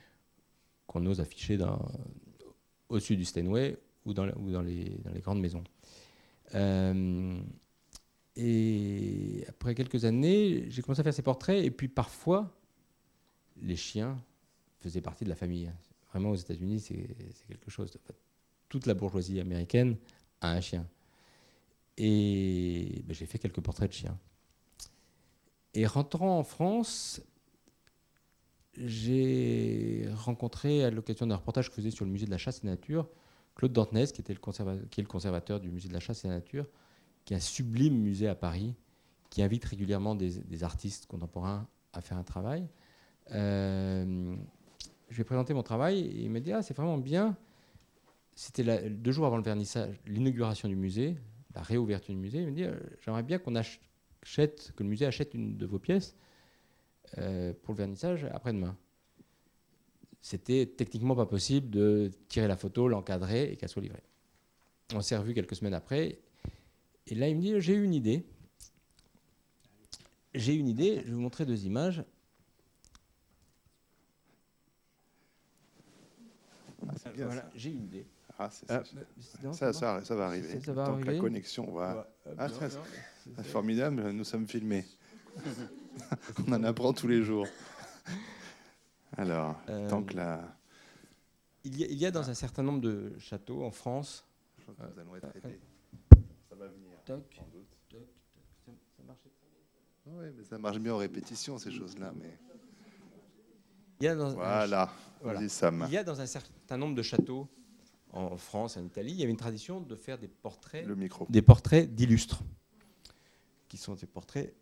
qu'on 0.87 1.05
ose 1.07 1.21
afficher 1.21 1.57
dans, 1.57 1.85
au-dessus 2.89 3.17
du 3.17 3.25
Steinway 3.25 3.77
ou 4.05 4.15
dans 4.15 4.25
les 4.63 5.01
grandes 5.21 5.41
maisons. 5.41 5.65
Euh, 6.55 7.41
et 8.37 9.45
après 9.49 9.75
quelques 9.75 10.05
années, 10.05 10.65
j'ai 10.69 10.83
commencé 10.83 11.01
à 11.01 11.05
faire 11.05 11.15
ces 11.15 11.23
portraits, 11.23 11.65
et 11.65 11.71
puis 11.71 11.89
parfois, 11.89 12.57
les 13.61 13.77
chiens 13.77 14.23
faisaient 14.81 15.01
partie 15.01 15.25
de 15.25 15.29
la 15.29 15.37
famille. 15.37 15.71
Vraiment, 16.11 16.31
aux 16.31 16.37
États-Unis, 16.37 16.81
c'est 16.81 17.47
quelque 17.47 17.71
chose. 17.71 17.91
Toute 18.69 18.87
la 18.87 18.95
bourgeoisie 18.95 19.41
américaine 19.41 19.97
a 20.41 20.53
un 20.53 20.61
chien. 20.61 20.87
Et 21.97 23.03
ben, 23.05 23.15
j'ai 23.15 23.27
fait 23.27 23.39
quelques 23.39 23.61
portraits 23.61 23.91
de 23.91 23.95
chiens. 23.95 24.19
Et 25.75 25.87
rentrant 25.87 26.39
en 26.39 26.43
France, 26.43 27.21
j'ai 28.77 30.09
rencontré, 30.15 30.85
à 30.85 30.91
l'occasion 30.91 31.27
d'un 31.27 31.37
reportage 31.37 31.69
que 31.69 31.77
je 31.77 31.81
faisais 31.83 31.91
sur 31.91 32.05
le 32.05 32.11
musée 32.11 32.27
de 32.27 32.31
la 32.31 32.39
chasse 32.39 32.63
et 32.65 32.67
nature, 32.67 33.09
Claude 33.61 33.73
Dantenez, 33.75 34.07
qui, 34.07 34.23
est 34.23 34.31
le 34.31 35.07
conservateur 35.07 35.61
du 35.61 35.71
musée 35.71 35.89
de 35.89 35.93
la 35.93 36.01
chasse 36.01 36.25
et 36.25 36.29
de 36.29 36.33
la 36.33 36.39
nature, 36.39 36.67
qui 37.27 37.35
est 37.35 37.37
un 37.37 37.41
sublime 37.41 37.95
musée 37.95 38.27
à 38.27 38.35
Paris, 38.35 38.75
qui 39.29 39.43
invite 39.43 39.67
régulièrement 39.67 40.15
des, 40.15 40.65
artistes 40.65 41.05
contemporains 41.05 41.69
à 41.93 42.01
faire 42.01 42.17
un 42.17 42.23
travail. 42.23 42.67
Euh, 43.33 44.35
je 45.11 45.15
lui 45.15 45.21
ai 45.21 45.25
présenté 45.25 45.53
mon 45.53 45.63
travail 45.63 45.99
et 46.01 46.23
il 46.23 46.31
m'a 46.31 46.41
dit 46.41 46.55
Ah, 46.55 46.63
c'est 46.63 46.75
vraiment 46.75 46.97
bien. 46.97 47.37
C'était 48.35 48.89
deux 48.89 49.13
jours 49.13 49.27
avant 49.27 49.37
le 49.37 49.43
vernissage, 49.43 50.01
l'inauguration 50.07 50.67
du 50.67 50.77
musée, 50.77 51.19
la 51.55 51.61
réouverture 51.61 52.15
du 52.15 52.21
musée. 52.21 52.39
Il 52.39 52.47
m'a 52.47 52.53
dit 52.53 52.65
Euh, 52.65 52.81
J'aimerais 53.03 53.25
bien 53.25 53.39
qu'on 53.39 53.57
ach- 53.57 53.83
achète, 54.23 54.73
que 54.75 54.83
le 54.83 54.89
musée 54.89 55.05
achète 55.05 55.35
une 55.35 55.59
de 55.59 55.67
vos 55.67 55.79
pièces 55.79 56.17
euh, 57.19 57.53
pour 57.63 57.75
le 57.75 57.79
vernissage 57.79 58.25
après-demain. 58.33 58.75
C'était 60.23 60.67
techniquement 60.67 61.17
pas 61.17 61.27
possible 61.27 61.71
de 61.71 62.11
tirer 62.29 62.47
la 62.47 62.57
photo, 62.57 62.89
l'encadrer 62.89 63.53
et 63.53 63.57
qu'elle 63.57 63.69
soit 63.71 63.83
livrée. 63.83 64.03
On 64.95 65.01
s'est 65.01 65.17
revu 65.17 65.33
quelques 65.35 65.57
semaines 65.57 65.75
après. 65.75 66.19
Et 67.07 67.15
là, 67.15 67.29
il 67.29 67.37
me 67.37 67.41
dit 67.41 67.55
J'ai 67.61 67.75
eu 67.75 67.85
une 67.85 67.95
idée. 67.95 68.25
J'ai 70.35 70.55
une 70.55 70.69
idée, 70.69 70.97
je 71.03 71.09
vais 71.09 71.13
vous 71.13 71.21
montrer 71.21 71.45
deux 71.47 71.65
images. 71.65 72.05
Ah, 76.87 76.93
Voilà, 77.17 77.51
j'ai 77.55 77.71
une 77.71 77.85
idée. 77.85 78.07
Ah, 78.39 78.49
Ah, 78.69 78.83
non, 79.43 79.53
ça, 79.53 79.71
va 79.73 80.27
arriver. 80.27 80.49
Ça- 80.61 80.65
ça 80.67 80.73
va 80.73 80.87
Tant 80.87 80.99
que 81.01 81.05
la 81.07 81.19
connexion 81.19 81.71
va. 81.73 82.09
Euh, 82.27 82.35
Ah, 82.39 82.49
c'est- 82.49 83.43
formidable, 83.45 84.11
nous 84.13 84.25
sommes 84.25 84.47
filmés. 84.47 84.85
On 86.49 86.53
en 86.53 86.65
apprend 86.65 86.93
tous 86.93 87.07
les 87.09 87.23
jours. 87.23 87.47
Alors, 89.17 89.57
Euh, 89.69 89.89
tant 89.89 90.03
que 90.03 90.15
la. 90.15 90.57
Il 91.65 91.79
y, 91.79 91.85
a, 91.85 91.87
il 91.89 91.99
y 91.99 92.07
a 92.07 92.11
dans 92.11 92.29
un 92.31 92.35
certain 92.35 92.63
nombre 92.63 92.81
de 92.81 93.13
châteaux 93.19 93.65
en 93.65 93.71
France. 93.71 94.25
Je 94.59 94.63
crois 94.63 94.75
que 94.75 94.95
nous 94.95 94.99
allons 95.01 95.17
être 95.17 95.27
Ah, 95.35 95.37
aidés. 95.49 95.61
Ça 96.49 96.55
va 96.57 96.69
venir. 96.69 96.97
Toc, 97.05 97.23
sans 97.37 97.47
doute. 97.53 97.67
toc, 97.89 98.01
toc, 98.01 98.07
ça, 98.65 98.73
ça 98.97 99.03
marchait. 99.07 99.31
Oui, 100.07 100.25
mais 100.37 100.45
ça 100.45 100.59
marche 100.59 100.79
bien 100.79 100.95
en 100.95 100.99
répétition, 100.99 101.59
ces 101.59 101.71
choses-là. 101.71 102.13
Mais... 102.19 102.39
Il 104.01 104.05
y 104.05 104.09
a 104.09 104.15
dans 104.15 104.31
un- 104.31 104.35
Voilà. 104.35 104.91
Voilà. 105.21 105.41
Vas-y, 105.41 105.51
Sam. 105.51 105.85
Il 105.89 105.93
y 105.93 105.99
a 105.99 106.05
dans 106.05 106.19
un 106.21 106.27
certain 106.27 106.79
nombre 106.79 106.95
de 106.95 107.03
châteaux 107.03 107.47
en 108.13 108.37
France, 108.39 108.77
en 108.79 108.85
Italie, 108.85 109.13
il 109.13 109.19
y 109.19 109.23
avait 109.23 109.31
une 109.31 109.37
tradition 109.37 109.81
de 109.81 109.95
faire 109.95 110.19
des 110.19 110.27
portraits, 110.29 110.85
Le 110.87 110.97
micro. 110.97 111.27
des 111.29 111.43
portraits 111.43 111.95
d'illustres, 111.95 112.43
qui 113.69 113.77
sont 113.77 113.95
des 113.95 114.07
portraits 114.07 114.53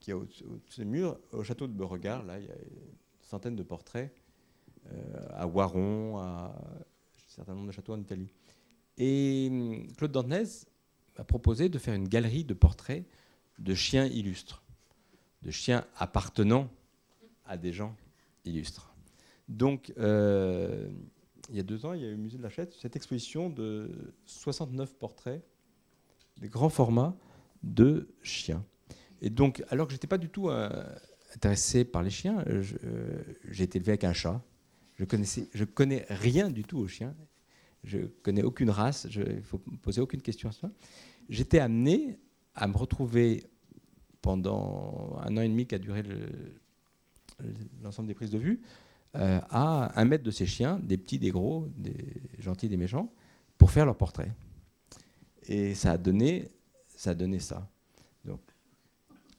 qui 0.00 0.10
a 0.12 0.16
au-dessus 0.18 0.44
au-dessus 0.44 0.80
des 0.80 0.84
murs. 0.84 1.18
Au 1.32 1.42
château 1.44 1.66
de 1.66 1.72
Beauregard, 1.72 2.24
là, 2.24 2.38
il 2.40 2.44
y 2.46 2.50
a 2.50 2.54
de 3.38 3.62
portraits 3.62 4.12
euh, 4.92 5.26
à 5.30 5.46
Waron, 5.46 6.18
à 6.18 6.54
un 6.54 7.28
certain 7.28 7.54
nombre 7.54 7.66
de 7.66 7.72
châteaux 7.72 7.94
en 7.94 8.00
Italie. 8.00 8.28
Et 8.98 9.48
hum, 9.50 9.86
Claude 9.96 10.12
Dantenez 10.12 10.66
m'a 11.18 11.24
proposé 11.24 11.68
de 11.68 11.78
faire 11.78 11.94
une 11.94 12.08
galerie 12.08 12.44
de 12.44 12.54
portraits 12.54 13.04
de 13.58 13.74
chiens 13.74 14.06
illustres, 14.06 14.62
de 15.42 15.50
chiens 15.50 15.84
appartenant 15.96 16.68
à 17.44 17.56
des 17.56 17.72
gens 17.72 17.94
illustres. 18.44 18.94
Donc, 19.48 19.92
euh, 19.98 20.88
il 21.50 21.56
y 21.56 21.60
a 21.60 21.62
deux 21.62 21.84
ans, 21.84 21.92
il 21.92 22.02
y 22.02 22.04
a 22.04 22.08
eu 22.08 22.14
au 22.14 22.18
musée 22.18 22.38
de 22.38 22.42
la 22.42 22.50
Chette 22.50 22.74
cette 22.80 22.96
exposition 22.96 23.50
de 23.50 24.14
69 24.26 24.94
portraits, 24.94 25.42
des 26.38 26.48
grands 26.48 26.70
formats 26.70 27.16
de 27.62 28.08
chiens. 28.22 28.64
Et 29.20 29.30
donc, 29.30 29.62
alors 29.68 29.86
que 29.86 29.92
j'étais 29.92 30.06
pas 30.06 30.18
du 30.18 30.28
tout 30.28 30.50
intéressé 31.34 31.84
par 31.84 32.02
les 32.02 32.10
chiens, 32.10 32.44
je- 32.46 32.76
euh, 32.84 33.22
j'ai 33.50 33.64
été 33.64 33.78
élevé 33.78 33.92
avec 33.92 34.04
un 34.04 34.12
chat. 34.12 34.42
Je 34.96 35.04
connaissais, 35.04 35.48
connais 35.74 36.06
rien 36.08 36.50
du 36.50 36.62
tout 36.62 36.78
aux 36.78 36.86
chiens. 36.88 37.14
Je 37.82 37.98
connais 38.22 38.42
aucune 38.42 38.70
race. 38.70 39.06
Il 39.10 39.42
faut 39.42 39.60
me 39.66 39.76
poser 39.76 40.00
aucune 40.00 40.22
question 40.22 40.48
à 40.48 40.52
ça. 40.52 40.70
J'étais 41.28 41.58
amené 41.58 42.18
à 42.54 42.68
me 42.68 42.76
retrouver 42.76 43.44
pendant 44.22 45.18
un 45.20 45.36
an 45.36 45.40
et 45.40 45.48
demi 45.48 45.66
qu'a 45.66 45.78
duré 45.78 46.02
le- 46.02 46.28
l'ensemble 47.82 48.08
des 48.08 48.14
prises 48.14 48.30
de 48.30 48.38
vue, 48.38 48.60
euh, 49.16 49.40
à 49.50 50.00
un 50.00 50.04
mètre 50.04 50.24
de 50.24 50.30
ces 50.30 50.46
chiens, 50.46 50.78
des 50.78 50.96
petits, 50.96 51.18
des 51.18 51.30
gros, 51.30 51.68
des 51.76 52.22
gentils, 52.38 52.68
des 52.68 52.76
méchants, 52.76 53.12
pour 53.58 53.70
faire 53.70 53.84
leur 53.86 53.96
portrait. 53.96 54.32
Et 55.46 55.74
ça 55.74 55.92
a 55.92 55.98
donné 55.98 56.48
ça. 56.96 57.10
A 57.10 57.14
donné 57.14 57.38
ça. 57.40 57.68
Donc, 58.24 58.40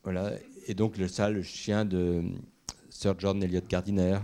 voilà. 0.03 0.33
Et 0.65 0.73
donc, 0.73 0.97
le, 0.97 1.07
ça, 1.07 1.29
le 1.29 1.43
chien 1.43 1.85
de 1.85 2.23
Sir 2.89 3.15
John 3.19 3.41
Elliot 3.43 3.61
Gardiner. 3.67 4.19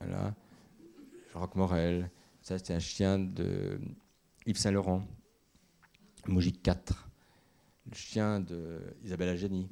Voilà. 0.00 0.34
Rock 1.34 1.54
Morel. 1.54 2.10
Ça, 2.42 2.58
c'est 2.58 2.74
un 2.74 2.78
chien 2.80 3.18
de 3.18 3.78
Yves 4.46 4.56
Saint-Laurent. 4.58 5.04
Mogic 6.26 6.62
4. 6.62 7.08
Le 7.90 7.94
chien 7.94 8.40
de 8.40 8.80
Isabelle 9.04 9.30
Adjani. 9.30 9.68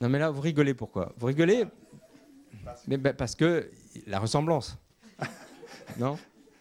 Non 0.00 0.10
mais 0.10 0.18
là, 0.18 0.30
vous 0.30 0.42
rigolez 0.42 0.74
pourquoi? 0.74 1.14
Vous 1.16 1.26
rigolez? 1.26 1.64
Mais, 2.86 2.98
ben, 2.98 3.14
Parce 3.14 3.34
que 3.34 3.70
la 4.06 4.18
ressemblance. 4.18 4.76
non? 5.98 6.18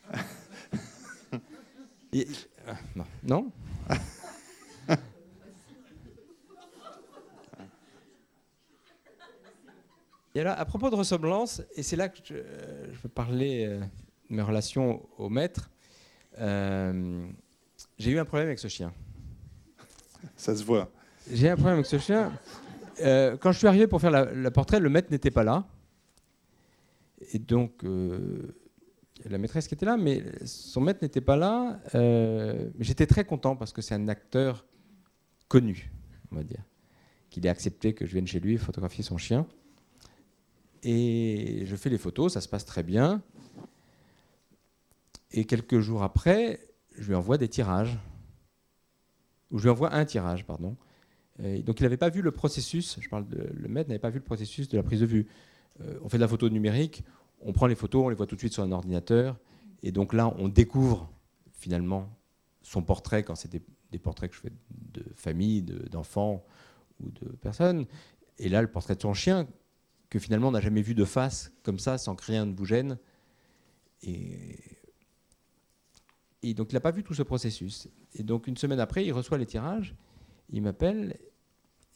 Et- 2.14 2.28
euh, 2.68 2.74
Non, 2.96 3.06
non 3.24 3.52
Et 10.36 10.44
là, 10.44 10.54
à 10.54 10.66
propos 10.66 10.90
de 10.90 10.96
ressemblance, 10.96 11.62
et 11.76 11.82
c'est 11.82 11.96
là 11.96 12.10
que 12.10 12.20
je, 12.24 12.36
je 12.92 13.00
veux 13.02 13.10
parler 13.10 13.66
euh, 13.66 13.80
de 14.30 14.36
mes 14.36 14.42
relations 14.42 15.02
au 15.18 15.30
maître, 15.30 15.72
euh, 16.40 17.26
j'ai 17.98 18.12
eu 18.12 18.20
un 18.20 18.26
problème 18.26 18.48
avec 18.48 18.60
ce 18.60 18.68
chien. 18.68 18.94
Ça 20.36 20.54
se 20.54 20.64
voit. 20.64 20.92
J'ai 21.32 21.50
un 21.50 21.56
problème 21.56 21.76
avec 21.76 21.86
ce 21.86 21.98
chien. 21.98 22.34
Euh, 23.02 23.38
quand 23.38 23.54
je 23.54 23.60
suis 23.60 23.68
arrivé 23.68 23.88
pour 23.88 24.02
faire 24.02 24.12
la, 24.12 24.26
la 24.26 24.52
portrait, 24.52 24.82
le 24.82 24.90
maître 24.90 25.10
n'était 25.10 25.32
pas 25.32 25.44
là. 25.44 25.66
Et 27.32 27.40
donc, 27.40 27.84
euh, 27.86 28.56
la 29.24 29.38
maîtresse 29.38 29.70
qui 29.70 29.74
était 29.74 29.86
là, 29.86 29.96
mais 29.96 30.22
son 30.46 30.82
maître 30.82 31.00
n'était 31.02 31.22
pas 31.22 31.38
là. 31.38 31.80
Euh, 31.96 32.70
mais 32.76 32.84
J'étais 32.84 33.08
très 33.08 33.24
content 33.24 33.56
parce 33.56 33.72
que 33.72 33.82
c'est 33.82 33.96
un 33.96 34.08
acteur 34.10 34.66
connu, 35.48 35.92
on 36.32 36.36
va 36.36 36.44
dire. 36.44 36.64
Qu'il 37.30 37.46
ait 37.46 37.50
accepté 37.50 37.94
que 37.94 38.06
je 38.06 38.12
vienne 38.12 38.28
chez 38.28 38.42
lui 38.42 38.58
photographier 38.58 39.04
son 39.04 39.18
chien. 39.18 39.48
Et 40.88 41.64
je 41.66 41.76
fais 41.76 41.90
les 41.90 41.98
photos, 41.98 42.34
ça 42.34 42.42
se 42.42 42.48
passe 42.48 42.64
très 42.64 42.84
bien. 42.84 43.24
Et 45.32 45.46
quelques 45.46 45.80
jours 45.80 46.04
après, 46.04 46.60
je 46.96 47.08
lui 47.08 47.16
envoie 47.16 47.40
des 47.40 47.50
tirages. 47.50 47.98
Ou 49.50 49.58
je 49.58 49.64
lui 49.64 49.72
envoie 49.72 49.96
un 49.96 50.06
tirage, 50.06 50.46
pardon. 50.46 50.78
Donc 51.40 51.80
il 51.80 51.84
n'avait 51.84 51.98
pas 51.98 52.10
vu 52.10 52.22
le 52.22 52.32
processus, 52.32 52.98
je 53.02 53.10
parle 53.10 53.28
de, 53.28 53.50
le 53.52 53.68
maître 53.68 53.90
n'avait 53.90 54.00
pas 54.00 54.12
vu 54.12 54.20
le 54.20 54.24
processus 54.24 54.70
de 54.70 54.78
la 54.78 54.84
prise 54.84 55.02
de 55.02 55.06
vue. 55.08 55.28
Euh, 55.82 56.00
on 56.04 56.08
fait 56.08 56.18
de 56.18 56.22
la 56.22 56.28
photo 56.28 56.48
numérique, 56.50 57.04
on 57.42 57.52
prend 57.52 57.66
les 57.66 57.76
photos, 57.76 58.06
on 58.06 58.10
les 58.10 58.16
voit 58.16 58.28
tout 58.28 58.36
de 58.36 58.40
suite 58.40 58.54
sur 58.54 58.64
un 58.64 58.72
ordinateur, 58.72 59.38
et 59.84 59.92
donc 59.92 60.14
là 60.14 60.34
on 60.38 60.48
découvre 60.48 61.10
finalement 61.52 62.08
son 62.62 62.84
portrait 62.84 63.24
quand 63.24 63.36
c'est 63.36 63.52
des, 63.52 64.00
portraits 64.00 64.30
que 64.30 64.36
je 64.36 64.42
fais 64.42 64.54
de 64.94 65.04
famille, 65.16 65.62
de- 65.62 65.90
d'enfants 65.90 66.46
ou 67.02 67.10
de 67.12 67.28
personnes. 67.36 67.86
Et 68.38 68.48
là 68.48 68.62
le 68.62 68.70
portrait 68.70 68.96
de 68.96 69.02
son 69.02 69.14
chien, 69.14 69.46
que 70.10 70.20
finalement 70.20 70.50
on 70.50 70.52
n'a 70.52 70.62
jamais 70.62 70.82
vu 70.82 70.96
de 70.96 71.06
face 71.06 71.52
comme 71.64 71.80
ça, 71.80 71.98
sans 71.98 72.16
que 72.16 72.26
rien 72.26 72.46
ne 72.46 72.56
vous 72.56 72.66
gêne. 72.66 72.98
Et, 74.04 74.60
et 76.44 76.54
donc 76.54 76.72
il 76.72 76.76
n'a 76.76 76.82
pas 76.82 76.92
vu 76.92 77.04
tout 77.04 77.14
ce 77.14 77.24
processus. 77.24 77.88
Et 78.14 78.24
donc 78.24 78.48
une 78.48 78.58
semaine 78.58 78.80
après, 78.80 79.06
il 79.06 79.12
reçoit 79.12 79.38
les 79.38 79.46
tirages. 79.46 79.96
Il 80.50 80.62
m'appelle, 80.62 81.18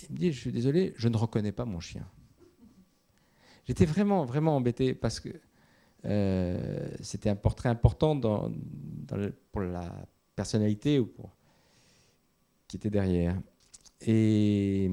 il 0.01 0.13
me 0.13 0.17
dit, 0.17 0.31
je 0.31 0.39
suis 0.39 0.51
désolé, 0.51 0.93
je 0.95 1.07
ne 1.07 1.17
reconnais 1.17 1.51
pas 1.51 1.65
mon 1.65 1.79
chien. 1.79 2.07
J'étais 3.65 3.85
vraiment, 3.85 4.25
vraiment 4.25 4.55
embêté 4.55 4.95
parce 4.95 5.19
que 5.19 5.29
euh, 6.05 6.89
c'était 7.01 7.29
un 7.29 7.35
portrait 7.35 7.69
important 7.69 8.19
pour 9.51 9.61
la 9.61 10.07
personnalité 10.35 10.97
ou 10.97 11.05
pour, 11.05 11.35
qui 12.67 12.77
était 12.77 12.89
derrière. 12.89 13.39
Et 14.01 14.89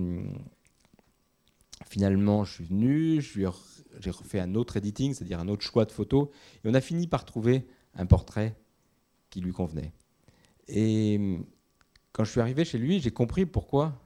finalement, 1.88 2.44
je 2.44 2.52
suis 2.52 2.64
venu, 2.64 3.20
j'ai 3.20 4.10
refait 4.10 4.40
un 4.40 4.54
autre 4.54 4.76
editing, 4.76 5.14
c'est-à-dire 5.14 5.40
un 5.40 5.48
autre 5.48 5.62
choix 5.62 5.84
de 5.84 5.92
photos, 5.92 6.28
et 6.64 6.68
on 6.68 6.74
a 6.74 6.80
fini 6.80 7.06
par 7.06 7.24
trouver 7.24 7.66
un 7.94 8.06
portrait 8.06 8.56
qui 9.30 9.40
lui 9.40 9.52
convenait. 9.52 9.92
Et 10.68 11.16
hum, 11.18 11.46
quand 12.12 12.24
je 12.24 12.30
suis 12.30 12.40
arrivé 12.40 12.64
chez 12.64 12.78
lui, 12.78 13.00
j'ai 13.00 13.10
compris 13.10 13.46
pourquoi. 13.46 14.00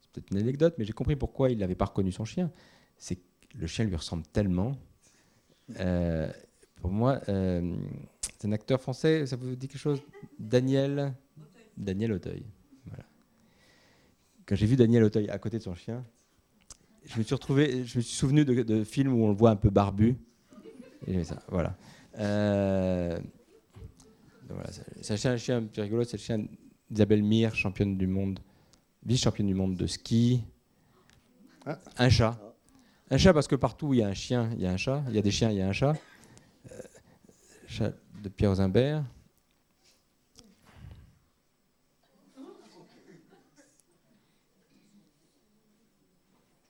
C'est 0.00 0.12
peut-être 0.12 0.30
une 0.30 0.38
anecdote, 0.38 0.74
mais 0.78 0.84
j'ai 0.84 0.92
compris 0.92 1.16
pourquoi 1.16 1.50
il 1.50 1.58
n'avait 1.58 1.74
pas 1.74 1.86
reconnu 1.86 2.12
son 2.12 2.24
chien. 2.24 2.50
C'est 2.98 3.16
que 3.16 3.22
le 3.56 3.66
chien 3.66 3.84
lui 3.84 3.96
ressemble 3.96 4.24
tellement. 4.26 4.76
Euh, 5.78 6.30
pour 6.76 6.90
moi, 6.90 7.20
euh, 7.28 7.76
c'est 8.38 8.48
un 8.48 8.52
acteur 8.52 8.80
français, 8.80 9.26
ça 9.26 9.36
vous 9.36 9.54
dit 9.56 9.68
quelque 9.68 9.80
chose? 9.80 10.02
Daniel 10.38 11.14
Daniel 11.76 12.12
Auteuil. 12.12 12.44
Quand 14.46 14.56
j'ai 14.56 14.66
vu 14.66 14.76
Daniel 14.76 15.04
Auteuil 15.04 15.30
à 15.30 15.38
côté 15.38 15.58
de 15.58 15.62
son 15.62 15.74
chien, 15.76 16.04
je 17.06 17.18
me 17.18 17.22
suis 17.22 17.34
retrouvé, 17.34 17.84
je 17.84 17.98
me 17.98 18.02
suis 18.02 18.16
souvenu 18.16 18.44
de, 18.44 18.62
de 18.62 18.84
films 18.84 19.12
où 19.12 19.24
on 19.24 19.28
le 19.28 19.34
voit 19.34 19.50
un 19.50 19.56
peu 19.56 19.70
barbu. 19.70 20.16
Et 21.06 21.12
j'ai 21.12 21.18
fait 21.18 21.24
ça, 21.24 21.42
voilà. 21.48 21.76
Euh, 22.18 23.18
voilà, 24.48 24.70
c'est 25.00 25.26
un 25.26 25.36
chien 25.36 25.58
un 25.58 25.62
peu 25.62 25.82
rigolo, 25.82 26.04
c'est 26.04 26.16
le 26.16 26.22
chien 26.22 26.44
d'Isabelle 26.90 27.22
Mir, 27.22 27.54
championne 27.54 27.96
du 27.96 28.06
monde, 28.06 28.40
vice-championne 29.04 29.46
du 29.46 29.54
monde 29.54 29.76
de 29.76 29.86
ski. 29.86 30.42
Ah. 31.66 31.78
Un 31.98 32.08
chat. 32.08 32.38
Un 33.10 33.18
chat 33.18 33.32
parce 33.32 33.48
que 33.48 33.56
partout 33.56 33.88
où 33.88 33.94
il 33.94 34.00
y 34.00 34.02
a 34.02 34.08
un 34.08 34.14
chien, 34.14 34.50
il 34.54 34.62
y 34.62 34.66
a 34.66 34.72
un 34.72 34.76
chat. 34.76 35.02
Il 35.08 35.14
y 35.14 35.18
a 35.18 35.22
des 35.22 35.30
chiens, 35.30 35.50
il 35.50 35.56
y 35.56 35.62
a 35.62 35.68
un 35.68 35.72
chat. 35.72 35.94
Euh, 36.70 36.80
chat 37.66 37.92
de 38.22 38.28
Pierre 38.28 38.54
Zimbert. 38.56 39.04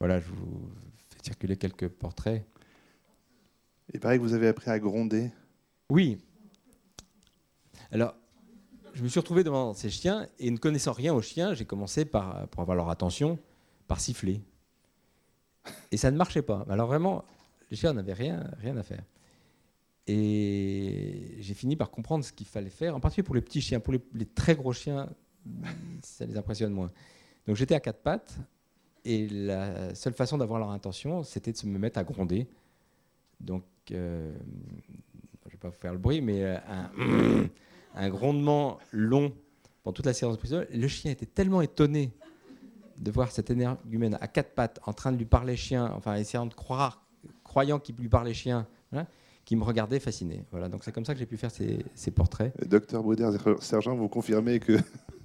Voilà, 0.01 0.19
je 0.19 0.31
vous 0.31 0.71
fais 1.11 1.19
circuler 1.23 1.57
quelques 1.57 1.89
portraits. 1.89 2.43
Il 3.93 4.01
paraît 4.01 4.17
que 4.17 4.23
vous 4.23 4.33
avez 4.33 4.49
appris 4.49 4.71
à 4.71 4.79
gronder. 4.79 5.31
Oui. 5.91 6.19
Alors, 7.93 8.15
je 8.95 9.03
me 9.03 9.09
suis 9.09 9.21
retrouvé 9.21 9.45
devant 9.45 9.75
ces 9.75 9.91
chiens 9.91 10.27
et 10.39 10.51
ne 10.51 10.57
connaissant 10.57 10.93
rien 10.93 11.13
aux 11.13 11.21
chiens, 11.21 11.53
j'ai 11.53 11.67
commencé 11.67 12.07
par, 12.07 12.49
pour 12.49 12.63
avoir 12.63 12.77
leur 12.77 12.89
attention, 12.89 13.39
par 13.89 14.01
siffler. 14.01 14.41
Et 15.91 15.99
ça 15.99 16.11
ne 16.11 16.17
marchait 16.17 16.43
pas. 16.43 16.65
Alors 16.71 16.87
vraiment, 16.87 17.25
les 17.71 17.77
chiens 17.77 17.93
n'avaient 17.93 18.15
rien, 18.15 18.51
rien 18.59 18.77
à 18.79 18.83
faire. 18.83 19.05
Et 20.07 21.37
j'ai 21.41 21.55
fini 21.55 21.77
par 21.77 21.91
comprendre 21.91 22.25
ce 22.25 22.33
qu'il 22.33 22.47
fallait 22.47 22.71
faire, 22.71 22.97
en 22.97 23.01
particulier 23.01 23.25
pour 23.25 23.35
les 23.35 23.43
petits 23.43 23.61
chiens. 23.61 23.81
Pour 23.81 23.93
les, 23.93 24.01
les 24.15 24.27
très 24.27 24.55
gros 24.55 24.73
chiens, 24.73 25.11
ça 26.03 26.25
les 26.25 26.39
impressionne 26.39 26.73
moins. 26.73 26.91
Donc 27.47 27.57
j'étais 27.57 27.75
à 27.75 27.81
quatre 27.81 28.01
pattes 28.01 28.39
et 29.05 29.29
la 29.29 29.95
seule 29.95 30.15
façon 30.15 30.39
d'avoir 30.39 30.59
leur 30.59 30.71
attention, 30.71 31.23
c'était 31.23 31.53
de 31.53 31.57
se 31.57 31.67
me 31.67 31.79
mettre 31.79 31.99
à 31.99 32.05
gronder. 32.05 32.47
Donc, 33.41 33.65
euh, 33.91 34.33
je 35.45 35.49
ne 35.49 35.53
vais 35.53 35.59
pas 35.59 35.69
vous 35.69 35.75
faire 35.75 35.93
le 35.93 35.99
bruit, 35.99 36.21
mais 36.21 36.45
euh, 36.45 36.59
un, 37.95 38.09
grondement 38.11 38.79
long 38.93 39.33
pendant 39.83 39.95
toute 39.95 40.07
la 40.07 40.13
séance 40.13 40.35
de 40.35 40.39
prison. 40.39 40.65
Le 40.73 40.89
chien 40.89 41.11
était 41.11 41.27
tellement 41.27 41.63
étonné 41.63 42.13
de 42.99 43.11
voir 43.11 43.31
cet 43.31 43.51
énergumène 43.51 44.19
à 44.21 44.29
quatre 44.29 44.55
pattes 44.55 44.79
en 44.85 44.93
train 44.93 45.13
de 45.13 45.17
lui 45.17 45.25
parler 45.25 45.57
chien, 45.57 45.91
enfin 45.97 46.17
essayant 46.17 46.45
de 46.45 46.53
croire, 46.53 47.03
croyant 47.43 47.79
qu'il 47.79 47.97
lui 47.97 48.11
parlait 48.11 48.35
chien, 48.35 48.67
hein, 48.93 49.07
qui 49.47 49.57
me 49.57 49.65
regardait 49.65 50.01
fasciné. 50.01 50.45
Voilà, 50.51 50.69
donc 50.69 50.85
c'est 50.85 50.93
comme 50.93 51.07
ça 51.07 51.15
que 51.15 51.19
j'ai 51.19 51.27
pu 51.27 51.39
faire 51.39 51.51
ces, 51.51 51.85
ces 51.95 52.11
portraits. 52.11 52.53
Docteur 52.69 53.03
Bauder, 53.03 53.31
sergent, 53.61 53.95
vous 53.95 54.09
confirmez 54.09 54.61
que 54.61 54.77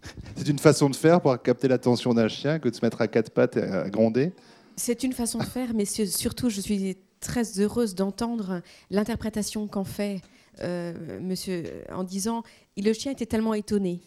c'est 0.35 0.47
une 0.47 0.59
façon 0.59 0.89
de 0.89 0.95
faire 0.95 1.21
pour 1.21 1.41
capter 1.41 1.67
l'attention 1.67 2.13
d'un 2.13 2.27
chien 2.27 2.59
que 2.59 2.69
de 2.69 2.75
se 2.75 2.83
mettre 2.83 3.01
à 3.01 3.07
quatre 3.07 3.31
pattes 3.31 3.57
et 3.57 3.63
à 3.63 3.89
gronder 3.89 4.33
C'est 4.75 5.03
une 5.03 5.13
façon 5.13 5.39
de 5.39 5.43
faire, 5.43 5.73
mais 5.73 5.85
su- 5.85 6.07
surtout, 6.07 6.49
je 6.49 6.61
suis 6.61 6.97
très 7.19 7.59
heureuse 7.59 7.95
d'entendre 7.95 8.61
l'interprétation 8.91 9.67
qu'en 9.67 9.83
fait 9.85 10.21
euh, 10.61 11.19
monsieur 11.19 11.63
en 11.91 12.03
disant 12.03 12.43
le 12.77 12.93
chien 12.93 13.11
était 13.11 13.25
tellement 13.25 13.53
étonné. 13.53 14.01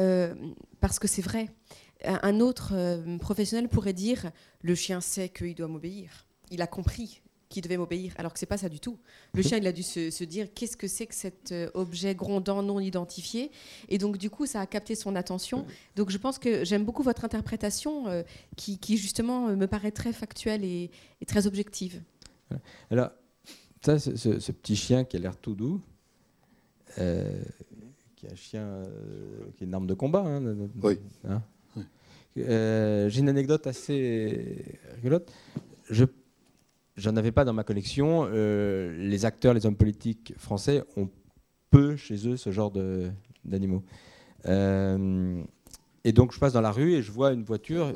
Euh, 0.00 0.34
parce 0.80 0.98
que 0.98 1.06
c'est 1.06 1.22
vrai. 1.22 1.48
un 2.04 2.40
autre 2.40 2.72
euh, 2.74 3.16
professionnel 3.18 3.68
pourrait 3.68 3.92
dire 3.92 4.30
le 4.62 4.74
chien 4.74 5.00
sait 5.00 5.28
qu'il 5.28 5.54
doit 5.54 5.68
m'obéir. 5.68 6.26
Il 6.50 6.60
a 6.62 6.66
compris 6.66 7.22
qu'il 7.54 7.62
devait 7.62 7.76
m'obéir, 7.76 8.12
alors 8.16 8.32
que 8.32 8.38
c'est 8.38 8.46
pas 8.46 8.58
ça 8.58 8.68
du 8.68 8.80
tout. 8.80 8.98
Le 9.32 9.42
chien, 9.42 9.58
il 9.58 9.66
a 9.66 9.72
dû 9.72 9.82
se, 9.82 10.10
se 10.10 10.24
dire 10.24 10.48
qu'est-ce 10.54 10.76
que 10.76 10.88
c'est 10.88 11.06
que 11.06 11.14
cet 11.14 11.52
euh, 11.52 11.70
objet 11.74 12.14
grondant 12.14 12.62
non 12.62 12.80
identifié, 12.80 13.50
et 13.88 13.98
donc 13.98 14.18
du 14.18 14.30
coup, 14.30 14.46
ça 14.46 14.60
a 14.60 14.66
capté 14.66 14.94
son 14.94 15.16
attention. 15.16 15.64
Donc 15.96 16.10
je 16.10 16.18
pense 16.18 16.38
que 16.38 16.64
j'aime 16.64 16.84
beaucoup 16.84 17.02
votre 17.02 17.24
interprétation, 17.24 18.08
euh, 18.08 18.22
qui, 18.56 18.78
qui, 18.78 18.96
justement 18.96 19.48
me 19.56 19.66
paraît 19.66 19.92
très 19.92 20.12
factuelle 20.12 20.64
et, 20.64 20.90
et 21.20 21.26
très 21.26 21.46
objective. 21.46 22.02
Alors, 22.90 23.10
ça, 23.82 23.98
ce, 23.98 24.16
ce, 24.16 24.38
ce, 24.38 24.52
petit 24.52 24.76
chien 24.76 25.04
qui 25.04 25.16
a 25.16 25.20
l'air 25.20 25.36
tout 25.36 25.54
doux. 25.54 25.80
Euh, 26.98 27.42
qui 28.16 28.26
est 28.26 28.32
un 28.32 28.36
chien 28.36 28.62
euh, 28.62 29.50
qui 29.56 29.64
est 29.64 29.66
une 29.66 29.74
arme 29.74 29.86
de 29.86 29.94
combat. 29.94 30.20
Hein, 30.20 30.68
oui. 30.82 30.98
Hein 31.28 31.42
euh, 32.38 33.08
J'ai 33.08 33.20
une 33.20 33.28
anecdote 33.28 33.66
assez 33.66 34.78
rigolote. 34.96 35.32
Je 35.90 36.04
j'en 36.96 37.16
avais 37.16 37.32
pas 37.32 37.44
dans 37.44 37.52
ma 37.52 37.64
collection. 37.64 38.28
Euh, 38.30 38.96
les 38.98 39.24
acteurs, 39.24 39.54
les 39.54 39.66
hommes 39.66 39.76
politiques 39.76 40.34
français 40.38 40.82
ont 40.96 41.08
peu 41.70 41.96
chez 41.96 42.28
eux 42.28 42.36
ce 42.36 42.50
genre 42.50 42.72
d'animaux. 43.44 43.82
Euh, 44.46 45.42
et 46.04 46.12
donc 46.12 46.32
je 46.32 46.38
passe 46.38 46.52
dans 46.52 46.60
la 46.60 46.70
rue 46.70 46.92
et 46.92 47.02
je 47.02 47.10
vois 47.10 47.32
une 47.32 47.44
voiture. 47.44 47.92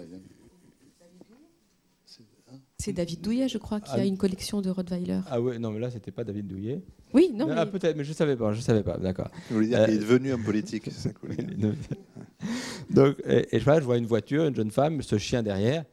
C'est 2.80 2.92
David 2.92 3.20
Douillet, 3.20 3.48
je 3.48 3.58
crois, 3.58 3.80
qui 3.80 3.90
ah, 3.92 4.00
a 4.00 4.04
une 4.04 4.16
collection 4.16 4.62
de 4.62 4.70
Rottweiler. 4.70 5.20
Ah 5.28 5.40
ouais, 5.40 5.58
non, 5.58 5.72
mais 5.72 5.80
là, 5.80 5.90
c'était 5.90 6.12
pas 6.12 6.22
David 6.22 6.46
Douillet. 6.46 6.80
Oui, 7.12 7.32
non. 7.34 7.48
Ah, 7.50 7.64
mais... 7.64 7.70
peut-être, 7.72 7.96
mais 7.96 8.04
je 8.04 8.12
savais 8.12 8.36
pas, 8.36 8.52
je 8.52 8.60
savais 8.60 8.84
pas, 8.84 8.96
d'accord. 8.98 9.30
Dire 9.50 9.80
euh... 9.80 9.84
qu'il 9.86 9.94
est 9.94 9.98
devenu 9.98 10.32
homme 10.32 10.44
politique, 10.44 10.84
c'est 10.84 10.92
ça 10.92 11.10
Donc, 12.90 13.16
et, 13.26 13.56
et 13.56 13.58
je, 13.58 13.64
vois, 13.64 13.80
je 13.80 13.84
vois 13.84 13.98
une 13.98 14.06
voiture, 14.06 14.44
une 14.44 14.54
jeune 14.54 14.70
femme, 14.70 15.02
ce 15.02 15.18
chien 15.18 15.42
derrière, 15.42 15.84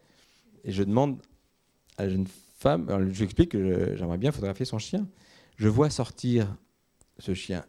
et 0.64 0.72
je 0.72 0.84
demande 0.84 1.18
à 1.98 2.04
la 2.04 2.10
jeune 2.10 2.28
femme, 2.28 2.45
alors, 2.66 3.00
je 3.00 3.06
lui 3.06 3.24
explique 3.24 3.52
que 3.52 3.96
j'aimerais 3.96 4.18
bien 4.18 4.32
photographier 4.32 4.66
son 4.66 4.80
chien. 4.80 5.08
Je 5.58 5.68
vois 5.68 5.90
sortir 5.90 6.56
ce 7.20 7.34
chien 7.34 7.66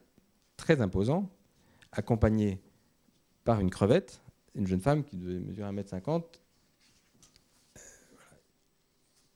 très 0.56 0.80
imposant, 0.80 1.30
accompagné 1.92 2.60
par 3.44 3.60
une 3.60 3.70
crevette, 3.70 4.22
une 4.54 4.66
jeune 4.66 4.80
femme 4.80 5.04
qui 5.04 5.16
devait 5.16 5.38
mesurer 5.38 5.70
1m50 5.70 6.24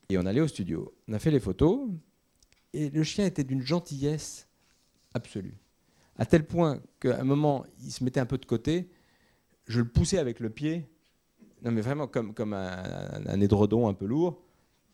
Et 0.09 0.19
on 0.19 0.27
allait 0.27 0.41
au 0.41 0.49
studio. 0.49 0.93
On 1.07 1.13
a 1.13 1.19
fait 1.19 1.31
les 1.31 1.39
photos. 1.39 1.89
Et 2.73 2.91
le 2.91 3.03
chien 3.05 3.27
était 3.27 3.45
d'une 3.45 3.63
gentillesse 3.63 4.49
absolue. 5.15 5.57
À 6.17 6.27
tel 6.27 6.47
point 6.47 6.81
qu'à 7.01 7.21
un 7.21 7.25
moment, 7.25 7.65
il 7.83 7.93
se 7.93 8.03
mettait 8.03 8.21
un 8.21 8.27
peu 8.27 8.39
de 8.39 8.47
côté. 8.47 8.91
Je 9.67 9.81
le 9.81 9.89
poussais 9.89 10.19
avec 10.19 10.41
le 10.41 10.51
pied. 10.51 10.89
Non, 11.63 11.71
mais 11.71 11.81
vraiment 11.81 12.09
comme, 12.09 12.35
comme 12.35 12.55
un, 12.55 13.27
un 13.27 13.41
édredon 13.41 13.89
un 13.89 13.95
peu 13.95 14.07
lourd 14.07 14.43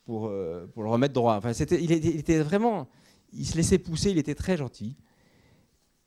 pour, 0.07 0.27
euh, 0.27 0.65
pour 0.67 0.83
le 0.83 0.89
remettre 0.89 1.13
droit. 1.13 1.35
Enfin, 1.35 1.51
il, 1.51 1.91
était, 1.91 2.39
vraiment. 2.39 2.87
Il 3.33 3.45
se 3.45 3.57
laissait 3.57 3.77
pousser, 3.77 4.09
il 4.09 4.17
était 4.17 4.35
très 4.35 4.55
gentil. 4.55 4.95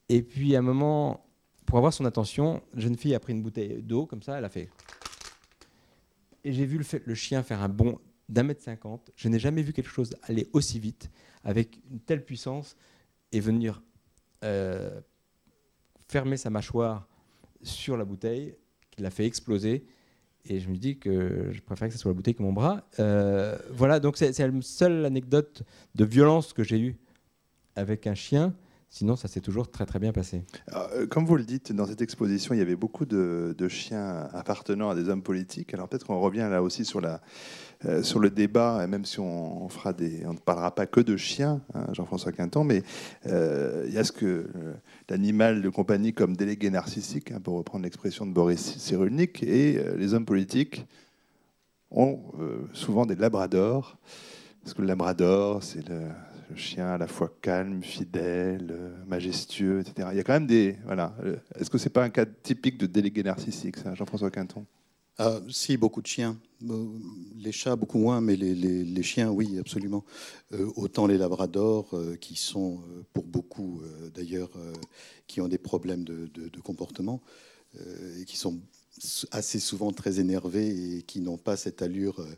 Et 0.09 0.23
puis 0.23 0.57
à 0.57 0.61
un 0.61 0.63
moment, 0.63 1.27
pour 1.67 1.77
avoir 1.77 1.93
son 1.93 2.07
attention, 2.07 2.63
la 2.73 2.81
jeune 2.81 2.97
fille 2.97 3.15
a 3.15 3.21
pris 3.21 3.35
une 3.35 3.43
bouteille 3.43 3.83
d'eau, 3.83 4.07
comme 4.07 4.23
ça, 4.23 4.39
elle 4.39 4.45
a 4.47 4.49
fait. 4.49 4.71
Et 6.43 6.53
j'ai 6.53 6.65
vu 6.65 6.81
le 7.05 7.15
chien 7.15 7.43
faire 7.43 7.61
un 7.61 7.69
bond 7.69 7.99
d'un 8.31 8.43
mètre 8.43 8.63
cinquante. 8.63 9.11
Je 9.17 9.29
n'ai 9.29 9.39
jamais 9.39 9.61
vu 9.61 9.75
quelque 9.75 9.91
chose 9.91 10.17
aller 10.23 10.49
aussi 10.55 10.81
vite, 10.81 11.11
avec 11.45 11.79
une 11.91 12.01
telle 12.01 12.25
puissance, 12.25 12.77
et 13.33 13.41
venir 13.41 13.83
euh, 14.45 15.01
fermer 16.09 16.39
sa 16.39 16.49
mâchoire 16.49 17.07
sur 17.63 17.99
la 17.99 18.07
bouteille, 18.07 18.57
qui 18.91 19.03
l'a 19.03 19.11
fait 19.11 19.27
exploser. 19.27 19.85
Et 20.46 20.59
je 20.59 20.68
me 20.68 20.76
dis 20.76 20.98
que 20.98 21.50
je 21.53 21.61
préfère 21.61 21.88
que 21.88 21.94
ce 21.94 22.00
soit 22.00 22.11
la 22.11 22.14
bouteille 22.14 22.35
que 22.35 22.42
mon 22.42 22.53
bras. 22.53 22.83
Euh, 22.98 23.57
voilà, 23.70 24.00
donc 24.00 24.16
c'est 24.16 24.37
la 24.38 24.62
seule 24.62 25.05
anecdote 25.05 25.62
de 25.94 26.05
violence 26.05 26.53
que 26.53 26.62
j'ai 26.62 26.79
eue 26.79 26.96
avec 27.76 28.07
un 28.07 28.14
chien. 28.14 28.55
Sinon, 28.92 29.14
ça 29.14 29.29
s'est 29.29 29.40
toujours 29.40 29.70
très 29.70 29.87
très 29.87 30.00
bien 30.00 30.12
passé. 30.12 30.42
Euh, 30.74 31.07
comme 31.07 31.24
vous 31.24 31.37
le 31.37 31.44
dites, 31.44 31.72
dans 31.72 31.87
cette 31.87 32.03
exposition, 32.03 32.55
il 32.55 32.59
y 32.59 32.61
avait 32.61 32.74
beaucoup 32.74 33.07
de, 33.07 33.55
chiens 33.68 34.29
appartenant 34.33 34.90
à 34.90 34.96
des 34.96 35.09
hommes 35.09 35.22
politiques. 35.22 35.72
Alors 35.74 35.88
peut-être 35.88 36.05
qu'on 36.05 36.18
revient 36.18 36.48
là 36.50 36.61
aussi 36.61 36.85
sur, 36.85 37.00
la, 37.00 37.20
euh, 37.85 38.03
sur 38.03 38.18
le 38.18 38.31
débat, 38.31 38.85
même 38.88 39.05
si 39.05 39.20
on, 39.20 39.68
ne 39.68 40.38
parlera 40.38 40.74
pas 40.74 40.87
que 40.87 41.00
de 41.00 41.16
chiens, 41.16 41.61
hein, 41.72 41.87
Jean-François 41.92 42.33
Quinton, 42.33 42.64
mais 42.64 42.83
euh, 43.26 43.85
il 43.87 43.94
y 43.94 43.98
a 43.98 44.03
ce 44.03 44.11
que 44.11 44.50
l'animal 45.09 45.62
de 45.62 45.68
compagnie 45.68 46.12
comme 46.12 46.37
délégué 46.37 46.68
narcissique, 46.68 47.31
hein, 47.31 47.40
pour 47.40 47.59
reprendre 47.59 47.85
l'expression 47.85 48.26
de 48.26 48.33
Boris 48.33 48.76
Cyrulnik, 48.76 49.44
et 49.44 49.81
les 49.96 50.14
hommes 50.14 50.26
politiques 50.26 50.85
ont 51.92 52.20
souvent 52.72 53.07
des 53.07 53.14
labradors, 53.14 53.98
parce 54.64 54.74
que 54.74 54.83
le 54.83 54.88
labrador, 54.88 55.62
c'est 55.62 55.88
le 55.88 56.09
le 56.51 56.57
chien 56.57 56.89
à 56.89 56.99
la 56.99 57.07
fois 57.07 57.33
calme, 57.41 57.83
fidèle, 57.83 58.75
majestueux, 59.07 59.81
etc. 59.81 60.09
Il 60.13 60.17
y 60.17 60.21
a 60.21 60.25
quand 60.25 60.33
même 60.33 60.47
des. 60.47 60.77
Voilà. 60.85 61.15
Est-ce 61.59 61.71
que 61.71 61.79
c'est 61.79 61.91
pas 61.91 62.05
un 62.05 62.11
cas 62.11 62.27
typique 62.27 62.79
de 62.79 62.87
délégué 62.87 63.23
narcissique, 63.23 63.77
Jean-François 63.95 64.31
Quinton? 64.31 64.67
Ah, 65.19 65.41
Si, 65.51 65.77
beaucoup 65.77 66.01
de 66.01 66.07
chiens. 66.07 66.39
Les 67.37 67.53
chats, 67.53 67.77
beaucoup 67.77 67.99
moins, 67.99 68.21
mais 68.21 68.37
les, 68.37 69.03
chiens, 69.03 69.31
oui, 69.31 69.59
absolument. 69.59 70.05
Euh, 70.53 70.71
autant 70.77 71.07
les 71.07 71.19
labradors, 71.19 71.95
euh, 71.95 72.17
qui 72.17 72.37
sont, 72.37 72.81
euh, 72.89 73.03
pour 73.13 73.25
beaucoup 73.25 73.83
d'ailleurs, 74.15 74.51
qui 75.27 75.41
ont 75.41 75.49
des 75.49 75.59
problèmes 75.59 76.05
de, 76.05 76.61
comportement, 76.63 77.21
et 78.19 78.25
qui 78.25 78.37
sont 78.37 78.61
assez 79.31 79.61
souvent 79.61 79.93
très 79.93 80.21
énervés 80.21 80.97
et 80.97 81.03
qui 81.03 81.21
n'ont 81.21 81.39
pas 81.39 81.57
cette 81.57 81.83
allure 81.83 82.21
euh, 82.21 82.35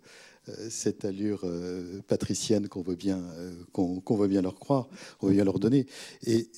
cette 0.70 1.04
allure 1.04 1.42
euh, 1.44 2.00
patricienne 2.08 2.68
qu'on 2.68 2.82
veut 2.82 2.96
bien 2.96 3.22
euh, 3.38 3.52
qu'on 3.72 4.00
qu 4.00 4.14
veut 4.14 4.28
bien 4.28 4.42
leur 4.42 4.56
croire, 4.56 4.88
on 5.20 5.28
veut 5.28 5.34
bien 5.34 5.44
leur 5.44 5.58
donner. 5.58 5.86
Et 6.26 6.48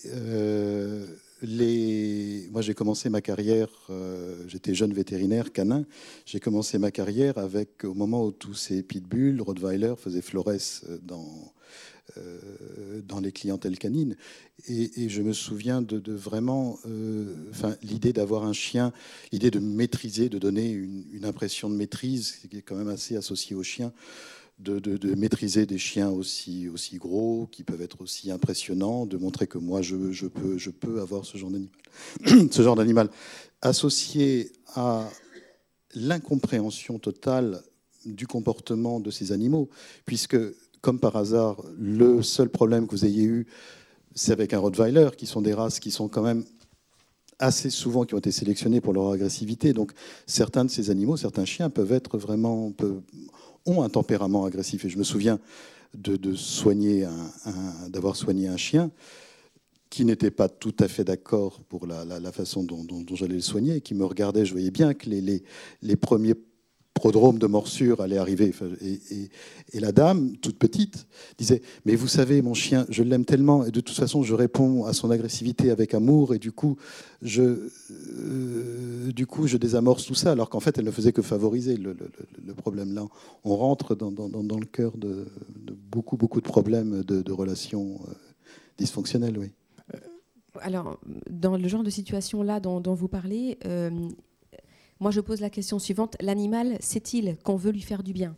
moi, 2.50 2.62
j'ai 2.62 2.74
commencé 2.74 3.10
ma 3.10 3.20
carrière, 3.20 3.68
j'étais 4.48 4.74
jeune 4.74 4.94
vétérinaire 4.94 5.52
canin. 5.52 5.84
J'ai 6.24 6.40
commencé 6.40 6.78
ma 6.78 6.90
carrière 6.90 7.36
avec, 7.36 7.84
au 7.84 7.94
moment 7.94 8.24
où 8.24 8.32
tous 8.32 8.54
ces 8.54 8.82
pitbulls, 8.82 9.42
Rottweiler 9.42 9.94
faisaient 9.98 10.22
florès 10.22 10.84
dans, 11.02 11.22
euh, 11.22 11.53
dans 13.06 13.20
les 13.20 13.32
clientèles 13.32 13.78
canines. 13.78 14.16
Et, 14.68 15.08
je 15.08 15.22
me 15.22 15.32
souviens 15.32 15.82
de, 15.82 15.98
de 15.98 16.12
vraiment, 16.12 16.78
euh, 16.86 17.34
l'idée 17.82 18.12
d'avoir 18.12 18.44
un 18.44 18.52
chien, 18.52 18.92
l'idée 19.32 19.50
de 19.50 19.58
maîtriser, 19.58 20.28
de 20.28 20.38
donner 20.38 20.70
une, 20.70 21.24
impression 21.24 21.70
de 21.70 21.74
maîtrise, 21.74 22.36
qui 22.50 22.56
est 22.56 22.62
quand 22.62 22.76
même 22.76 22.88
assez 22.88 23.16
associée 23.16 23.56
au 23.56 23.62
chien. 23.62 23.92
De, 24.60 25.14
maîtriser 25.16 25.66
des 25.66 25.78
chiens 25.78 26.10
aussi, 26.10 26.70
gros, 26.94 27.48
qui 27.50 27.64
peuvent 27.64 27.82
être 27.82 28.00
aussi 28.00 28.30
impressionnants, 28.30 29.04
de 29.04 29.16
montrer 29.16 29.48
que 29.48 29.58
moi, 29.58 29.82
je, 29.82 30.12
je 30.12 30.26
peux, 30.26 30.58
je 30.58 30.70
peux 30.70 31.00
avoir 31.00 31.24
ce 31.24 31.36
genre 31.36 31.50
d'animal. 31.50 32.50
ce 32.52 32.62
genre 32.62 32.76
d'animal 32.76 33.10
associé 33.62 34.52
à 34.74 35.08
l'incompréhension 35.94 36.98
totale 36.98 37.62
du 38.04 38.26
comportement 38.26 39.00
de 39.00 39.10
ces 39.10 39.32
animaux, 39.32 39.70
puisque 40.04 40.36
comme 40.84 40.98
par 40.98 41.16
hasard, 41.16 41.62
le 41.78 42.20
seul 42.20 42.50
problème 42.50 42.86
que 42.86 42.90
vous 42.90 43.06
ayez 43.06 43.24
eu, 43.24 43.46
c'est 44.14 44.32
avec 44.32 44.52
un 44.52 44.58
Rottweiler, 44.58 45.08
qui 45.16 45.24
sont 45.24 45.40
des 45.40 45.54
races 45.54 45.80
qui 45.80 45.90
sont 45.90 46.08
quand 46.08 46.20
même 46.20 46.44
assez 47.38 47.70
souvent 47.70 48.04
qui 48.04 48.14
ont 48.14 48.18
été 48.18 48.30
sélectionnés 48.30 48.82
pour 48.82 48.92
leur 48.92 49.08
agressivité. 49.10 49.72
Donc 49.72 49.92
certains 50.26 50.62
de 50.62 50.68
ces 50.68 50.90
animaux, 50.90 51.16
certains 51.16 51.46
chiens 51.46 51.70
peuvent 51.70 51.92
être 51.92 52.18
vraiment 52.18 52.70
ont 53.64 53.82
un 53.82 53.88
tempérament 53.88 54.44
agressif. 54.44 54.84
Et 54.84 54.90
je 54.90 54.98
me 54.98 55.04
souviens 55.04 55.40
de, 55.94 56.34
soigner 56.34 57.08
d'avoir 57.88 58.14
soigné 58.14 58.48
un 58.48 58.58
chien 58.58 58.90
qui 59.88 60.04
n'était 60.04 60.30
pas 60.30 60.50
tout 60.50 60.76
à 60.80 60.86
fait 60.86 61.04
d'accord 61.04 61.62
pour 61.70 61.86
la, 61.86 62.30
façon 62.30 62.62
dont, 62.62 62.84
j'allais 63.14 63.36
le 63.36 63.40
soigner, 63.40 63.80
qui 63.80 63.94
me 63.94 64.04
regardait. 64.04 64.44
Je 64.44 64.52
voyais 64.52 64.70
bien 64.70 64.92
que 64.92 65.08
les 65.08 65.96
premiers 65.96 66.34
prodrome 66.94 67.38
de 67.38 67.46
morsure 67.46 68.00
allait 68.00 68.16
arriver. 68.18 68.54
Et, 68.80 69.80
la 69.80 69.90
dame, 69.90 70.36
toute 70.36 70.56
petite, 70.56 71.06
disait 71.36 71.60
Mais 71.84 71.96
vous 71.96 72.06
savez, 72.06 72.40
mon 72.40 72.54
chien, 72.54 72.86
je 72.88 73.02
l'aime 73.02 73.24
tellement, 73.24 73.64
et 73.64 73.72
de 73.72 73.80
toute 73.80 73.96
façon, 73.96 74.22
je 74.22 74.34
réponds 74.34 74.84
à 74.84 74.92
son 74.92 75.10
agressivité 75.10 75.70
avec 75.70 75.92
amour, 75.92 76.34
et 76.34 76.38
du 76.38 76.52
coup, 76.52 76.76
je, 77.20 77.68
euh, 77.90 79.12
du 79.12 79.26
coup, 79.26 79.48
je 79.48 79.56
désamorce 79.56 80.06
tout 80.06 80.14
ça, 80.14 80.32
alors 80.32 80.48
qu'en 80.48 80.60
fait, 80.60 80.78
elle 80.78 80.84
ne 80.84 80.92
faisait 80.92 81.12
que 81.12 81.22
favoriser 81.22 81.76
le, 81.76 81.96
problème. 82.56 82.94
Là, 82.94 83.04
on 83.42 83.56
rentre 83.56 83.96
dans, 83.96 84.10
le 84.10 84.66
cœur 84.66 84.96
de, 84.96 85.26
beaucoup, 85.90 86.16
beaucoup 86.16 86.40
de 86.40 86.46
problèmes 86.46 87.02
de, 87.02 87.32
relations 87.32 88.00
euh, 88.08 88.12
dysfonctionnelles, 88.78 89.36
oui. 89.36 89.50
Alors, 90.60 91.00
dans 91.28 91.56
le 91.56 91.66
genre 91.66 91.82
de 91.82 91.90
situation 91.90 92.44
là 92.44 92.60
dont, 92.60 92.94
vous 92.94 93.08
parlez, 93.08 93.58
euh, 93.64 93.90
moi, 95.04 95.10
je 95.10 95.20
pose 95.20 95.42
la 95.42 95.50
question 95.50 95.78
suivante. 95.78 96.16
L'animal 96.22 96.78
sait-il 96.80 97.36
qu'on 97.44 97.56
veut 97.56 97.72
lui 97.72 97.82
faire 97.82 98.02
du 98.02 98.14
bien? 98.14 98.34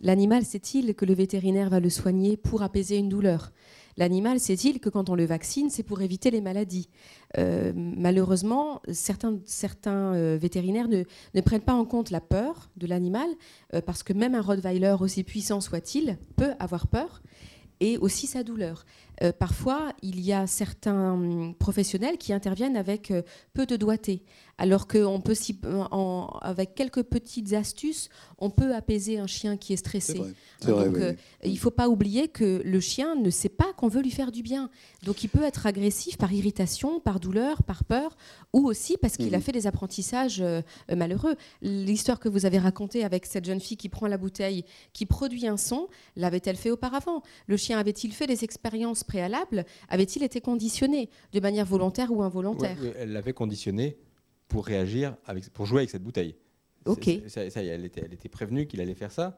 L'animal 0.00 0.46
sait-il 0.46 0.94
que 0.94 1.04
le 1.04 1.12
vétérinaire 1.12 1.68
va 1.68 1.78
le 1.78 1.90
soigner 1.90 2.38
pour 2.38 2.62
apaiser 2.62 2.96
une 2.96 3.10
douleur? 3.10 3.52
L'animal 3.98 4.40
sait-il 4.40 4.80
que 4.80 4.88
quand 4.88 5.10
on 5.10 5.14
le 5.14 5.26
vaccine, 5.26 5.68
c'est 5.68 5.82
pour 5.82 6.00
éviter 6.00 6.30
les 6.30 6.40
maladies? 6.40 6.88
Euh, 7.36 7.74
Malheureusement, 7.76 8.80
certains, 8.90 9.34
euh, 9.92 10.38
vétérinaires 10.40 10.88
ne, 10.88 11.02
ne, 11.34 11.40
prennent 11.42 11.60
pas 11.60 11.74
en 11.74 11.84
compte 11.84 12.08
la 12.08 12.22
peur 12.22 12.70
de 12.78 12.86
l'animal, 12.86 13.28
euh, 13.74 13.82
parce 13.82 14.02
que 14.02 14.14
même 14.14 14.34
un 14.34 14.40
Rottweiler, 14.40 14.96
aussi 15.00 15.22
puissant 15.22 15.60
soit-il, 15.60 16.16
peut 16.36 16.54
avoir 16.58 16.86
peur, 16.86 17.20
et 17.80 17.98
aussi 17.98 18.26
sa 18.26 18.42
douleur. 18.42 18.86
Euh, 19.22 19.32
parfois, 19.32 19.92
il 20.02 20.20
y 20.20 20.32
a 20.32 20.46
certains 20.46 21.12
hum, 21.12 21.54
professionnels 21.54 22.16
qui 22.16 22.32
interviennent 22.32 22.76
avec 22.76 23.10
euh, 23.10 23.22
peu 23.52 23.66
de 23.66 23.76
doigté, 23.76 24.22
alors 24.56 24.88
qu'on 24.88 25.20
peut, 25.20 25.34
avec 26.40 26.74
quelques 26.74 27.02
petites 27.02 27.52
astuces, 27.52 28.08
on 28.38 28.50
peut 28.50 28.74
apaiser 28.74 29.18
un 29.18 29.26
chien 29.26 29.56
qui 29.56 29.74
est 29.74 29.76
stressé. 29.76 30.22
Euh, 30.66 31.14
il 31.44 31.52
ne 31.52 31.58
faut 31.58 31.70
pas 31.70 31.88
oublier 31.88 32.28
que 32.28 32.62
le 32.64 32.80
chien 32.80 33.14
ne 33.14 33.30
sait 33.30 33.48
pas 33.48 33.72
qu'on 33.74 33.88
veut 33.88 34.02
lui 34.02 34.10
faire 34.10 34.32
du 34.32 34.42
bien. 34.42 34.70
Donc 35.04 35.22
il 35.22 35.28
peut 35.28 35.44
être 35.44 35.66
agressif 35.66 36.16
par 36.16 36.32
irritation, 36.32 37.00
par 37.00 37.20
douleur, 37.20 37.62
par 37.62 37.84
peur, 37.84 38.16
ou 38.52 38.66
aussi 38.66 38.96
parce 38.96 39.16
qu'il 39.16 39.34
a 39.34 39.38
mhm. 39.38 39.44
fait 39.44 39.52
des 39.52 39.66
apprentissages 39.66 40.44
malheureux. 40.94 41.36
L'histoire 41.62 42.20
que 42.20 42.28
vous 42.28 42.44
avez 42.44 42.58
racontée 42.58 43.04
avec 43.04 43.26
cette 43.26 43.44
jeune 43.44 43.60
fille 43.60 43.76
qui 43.76 43.88
prend 43.88 44.06
la 44.08 44.18
bouteille, 44.18 44.64
qui 44.92 45.06
produit 45.06 45.46
un 45.46 45.56
son, 45.56 45.88
l'avait-elle 46.16 46.56
fait 46.56 46.70
auparavant? 46.70 47.22
Le 47.46 47.56
chien 47.56 47.78
avait-il 47.78 48.12
fait 48.12 48.26
des 48.26 48.44
expériences 48.44 49.04
préalable, 49.10 49.64
avait-il 49.88 50.22
été 50.22 50.40
conditionné 50.40 51.10
de 51.32 51.40
manière 51.40 51.66
volontaire 51.66 52.12
ou 52.12 52.22
involontaire 52.22 52.76
Elle 52.96 53.12
l'avait 53.12 53.32
conditionné 53.32 53.96
pour 54.46 54.64
réagir, 54.64 55.16
avec, 55.26 55.50
pour 55.50 55.66
jouer 55.66 55.80
avec 55.80 55.90
cette 55.90 56.02
bouteille. 56.02 56.36
Ok. 56.84 57.10
Ça, 57.26 57.42
elle, 57.42 57.84
était, 57.84 58.02
elle 58.04 58.14
était 58.14 58.28
prévenue 58.28 58.66
qu'il 58.66 58.80
allait 58.80 58.94
faire 58.94 59.10
ça. 59.10 59.36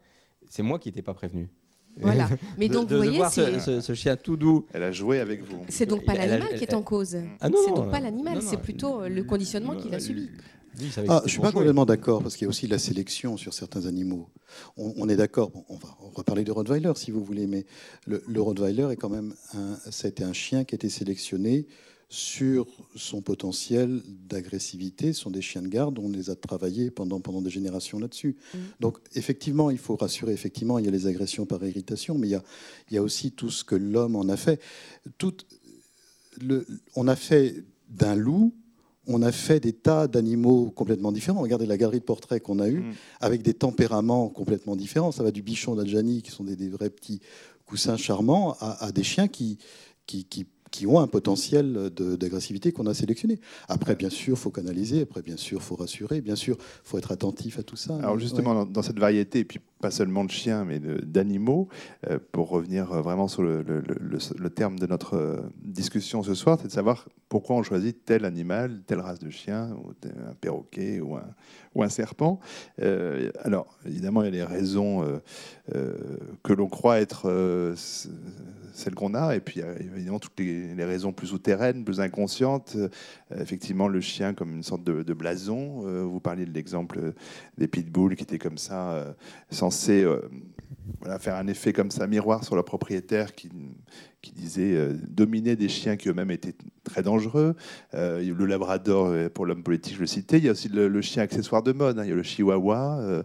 C'est 0.48 0.62
moi 0.62 0.78
qui 0.78 0.88
n'étais 0.88 1.02
pas 1.02 1.14
prévenu. 1.14 1.48
Voilà. 1.96 2.28
Mais 2.58 2.68
donc, 2.68 2.90
vous 2.90 2.96
voyez, 2.96 3.16
voir 3.16 3.32
ce, 3.32 3.94
chien 3.94 4.16
tout 4.16 4.36
doux. 4.36 4.66
Elle 4.74 4.82
a 4.82 4.92
joué 4.92 5.20
avec 5.20 5.42
vous. 5.42 5.64
C'est 5.68 5.86
donc 5.86 6.04
pas 6.04 6.14
l'animal 6.14 6.54
qui 6.56 6.64
est 6.64 6.74
en 6.74 6.82
cause. 6.82 7.16
Ah 7.40 7.48
c'est 7.48 7.74
donc 7.74 7.90
pas 7.90 8.00
l'animal, 8.00 8.42
c'est 8.42 8.60
plutôt 8.60 9.08
le 9.08 9.24
conditionnement 9.24 9.74
qu'il 9.76 9.94
a 9.94 10.00
subi. 10.00 10.28
Ah, 11.08 11.18
je 11.20 11.24
ne 11.24 11.28
suis 11.28 11.40
pas 11.40 11.52
complètement 11.52 11.84
d'accord, 11.84 12.22
parce 12.22 12.36
qu'il 12.36 12.46
y 12.46 12.46
a 12.46 12.48
aussi 12.48 12.66
la 12.66 12.78
sélection 12.78 13.36
sur 13.36 13.52
certains 13.52 13.86
animaux. 13.86 14.28
On, 14.76 15.08
est 15.08 15.16
d'accord, 15.16 15.50
on, 15.68 15.76
va, 15.76 15.96
reparler 16.14 16.44
de 16.44 16.52
Rottweiler 16.52 16.92
si 16.96 17.10
vous 17.10 17.22
voulez, 17.24 17.46
mais 17.46 17.66
le, 18.06 18.40
Rottweiler 18.40 18.88
est 18.90 18.96
quand 18.96 19.10
même 19.10 19.34
un, 19.54 19.76
ça 19.90 20.06
a 20.06 20.08
été 20.08 20.24
un 20.24 20.32
chien 20.32 20.64
qui 20.64 20.74
a 20.74 20.76
été 20.76 20.88
sélectionné 20.88 21.66
sur 22.08 22.66
son 22.94 23.22
potentiel 23.22 24.02
d'agressivité. 24.06 25.14
Ce 25.14 25.22
sont 25.22 25.30
des 25.30 25.40
chiens 25.40 25.62
de 25.62 25.68
garde, 25.68 25.98
on 25.98 26.10
les 26.10 26.28
a 26.28 26.36
travaillés 26.36 26.90
pendant, 26.90 27.20
pendant 27.20 27.40
des 27.40 27.48
générations 27.48 27.98
là-dessus. 27.98 28.36
Mm. 28.52 28.58
Donc 28.80 28.98
effectivement, 29.14 29.70
il 29.70 29.78
faut 29.78 29.96
rassurer, 29.96 30.32
effectivement, 30.32 30.78
il 30.78 30.84
y 30.84 30.88
a 30.88 30.90
les 30.90 31.06
agressions 31.06 31.46
par 31.46 31.64
irritation, 31.64 32.18
mais 32.18 32.28
il 32.28 32.32
y 32.32 32.34
a, 32.34 32.42
il 32.90 32.94
y 32.94 32.98
a 32.98 33.02
aussi 33.02 33.32
tout 33.32 33.50
ce 33.50 33.64
que 33.64 33.74
l'homme 33.74 34.16
en 34.16 34.28
a 34.28 34.36
fait. 34.36 34.60
Tout, 35.16 35.34
le, 36.40 36.66
on 36.96 37.08
a 37.08 37.16
fait 37.16 37.64
d'un 37.88 38.14
loup 38.14 38.54
on 39.06 39.22
a 39.22 39.32
fait 39.32 39.60
des 39.60 39.72
tas 39.72 40.06
d'animaux 40.06 40.70
complètement 40.70 41.12
différents. 41.12 41.40
Regardez 41.40 41.66
la 41.66 41.76
galerie 41.76 42.00
de 42.00 42.04
portraits 42.04 42.42
qu'on 42.42 42.58
a 42.60 42.68
eue, 42.68 42.80
mm. 42.80 42.92
avec 43.20 43.42
des 43.42 43.54
tempéraments 43.54 44.28
complètement 44.28 44.76
différents. 44.76 45.12
Ça 45.12 45.22
va 45.22 45.30
du 45.30 45.42
bichon 45.42 45.74
d'Adjani, 45.74 46.22
qui 46.22 46.30
sont 46.30 46.44
des, 46.44 46.68
vrais 46.68 46.90
petits 46.90 47.20
coussins 47.66 47.96
charmants, 47.96 48.56
à, 48.60 48.92
des 48.92 49.02
chiens 49.02 49.28
qui, 49.28 49.58
qui, 50.06 50.24
qui 50.24 50.46
qui 50.72 50.86
ont 50.86 50.98
un 50.98 51.06
potentiel 51.06 51.90
d'agressivité 51.90 52.72
qu'on 52.72 52.86
a 52.86 52.94
sélectionné. 52.94 53.38
Après, 53.68 53.94
bien 53.94 54.10
sûr, 54.10 54.36
il 54.36 54.40
faut 54.40 54.50
canaliser, 54.50 55.02
après, 55.02 55.22
bien 55.22 55.36
sûr, 55.36 55.58
il 55.60 55.62
faut 55.62 55.76
rassurer, 55.76 56.20
bien 56.22 56.34
sûr, 56.34 56.56
il 56.58 56.88
faut 56.88 56.98
être 56.98 57.12
attentif 57.12 57.58
à 57.58 57.62
tout 57.62 57.76
ça. 57.76 57.94
Alors 57.96 58.18
justement, 58.18 58.64
dans, 58.64 58.82
cette 58.82 58.98
variété, 58.98 59.40
et 59.40 59.44
puis 59.44 59.60
pas 59.82 59.90
seulement 59.90 60.24
de 60.24 60.30
chiens, 60.30 60.64
mais 60.64 60.78
d'animaux, 60.78 61.68
euh, 62.08 62.18
pour 62.30 62.48
revenir 62.48 62.86
vraiment 63.02 63.26
sur 63.26 63.42
le, 63.42 63.64
terme 64.54 64.78
de 64.78 64.86
notre 64.86 65.16
euh, 65.16 65.40
discussion 65.60 66.22
ce 66.22 66.34
soir, 66.34 66.56
c'est 66.60 66.68
de 66.68 66.72
savoir 66.72 67.08
pourquoi 67.28 67.56
on 67.56 67.64
choisit 67.64 68.04
tel 68.04 68.24
animal, 68.24 68.82
telle 68.86 69.00
race 69.00 69.18
de 69.18 69.28
chien, 69.28 69.76
ou 69.84 69.90
un 69.90 70.34
perroquet 70.34 71.00
ou 71.00 71.16
un, 71.82 71.88
serpent. 71.88 72.38
Euh, 72.80 73.30
alors, 73.40 73.76
évidemment, 73.84 74.22
il 74.22 74.26
y 74.26 74.28
a 74.28 74.30
les 74.30 74.44
raisons 74.44 75.20
que 75.68 76.52
l'on 76.52 76.68
croit 76.68 77.00
être 77.00 77.28
celle 78.72 78.94
qu'on 78.94 79.14
a, 79.14 79.36
et 79.36 79.40
puis 79.40 79.60
il 79.60 79.62
y 79.62 79.64
a 79.64 79.96
évidemment 79.96 80.18
toutes 80.18 80.38
les, 80.38 80.84
raisons 80.84 81.12
plus 81.12 81.28
souterraines, 81.28 81.84
plus 81.84 82.00
inconscientes. 82.00 82.76
Euh, 82.76 82.88
effectivement, 83.38 83.88
le 83.88 84.00
chien 84.00 84.34
comme 84.34 84.54
une 84.54 84.62
sorte 84.62 84.82
de, 84.84 85.12
blason. 85.12 85.82
Euh, 85.86 86.02
vous 86.02 86.20
parliez 86.20 86.46
de 86.46 86.52
l'exemple 86.52 87.12
des 87.58 87.68
pitbulls 87.68 88.16
qui 88.16 88.22
étaient 88.22 88.38
comme 88.38 88.58
ça, 88.58 88.92
euh, 88.92 89.12
censés 89.72 90.06
voilà, 91.00 91.18
faire 91.18 91.36
un 91.36 91.46
effet 91.48 91.72
comme 91.72 91.90
ça, 91.90 92.06
miroir 92.06 92.44
sur 92.44 92.54
leur 92.54 92.64
propriétaire 92.64 93.34
qui, 93.34 93.50
qui 94.22 94.30
disait 94.32 94.74
euh, 94.74 94.94
dominer 95.08 95.56
des 95.56 95.68
chiens 95.68 95.96
qui 95.96 96.08
eux-mêmes 96.08 96.30
étaient 96.30 96.54
très 96.84 97.02
dangereux. 97.02 97.56
Euh, 97.92 98.22
le 98.22 98.46
labrador, 98.46 99.08
euh, 99.08 99.28
pour 99.28 99.46
l'homme 99.46 99.64
politique, 99.64 99.96
je 99.96 100.00
le 100.00 100.06
citais. 100.06 100.38
Il 100.38 100.44
y 100.44 100.48
a 100.48 100.52
aussi 100.52 100.68
le, 100.68 101.00
chien 101.02 101.24
accessoire 101.24 101.64
de 101.64 101.72
mode. 101.72 101.98
Hein. 101.98 102.04
Il 102.04 102.10
y 102.10 102.12
a 102.12 102.14
le 102.14 102.22
chihuahua 102.22 103.24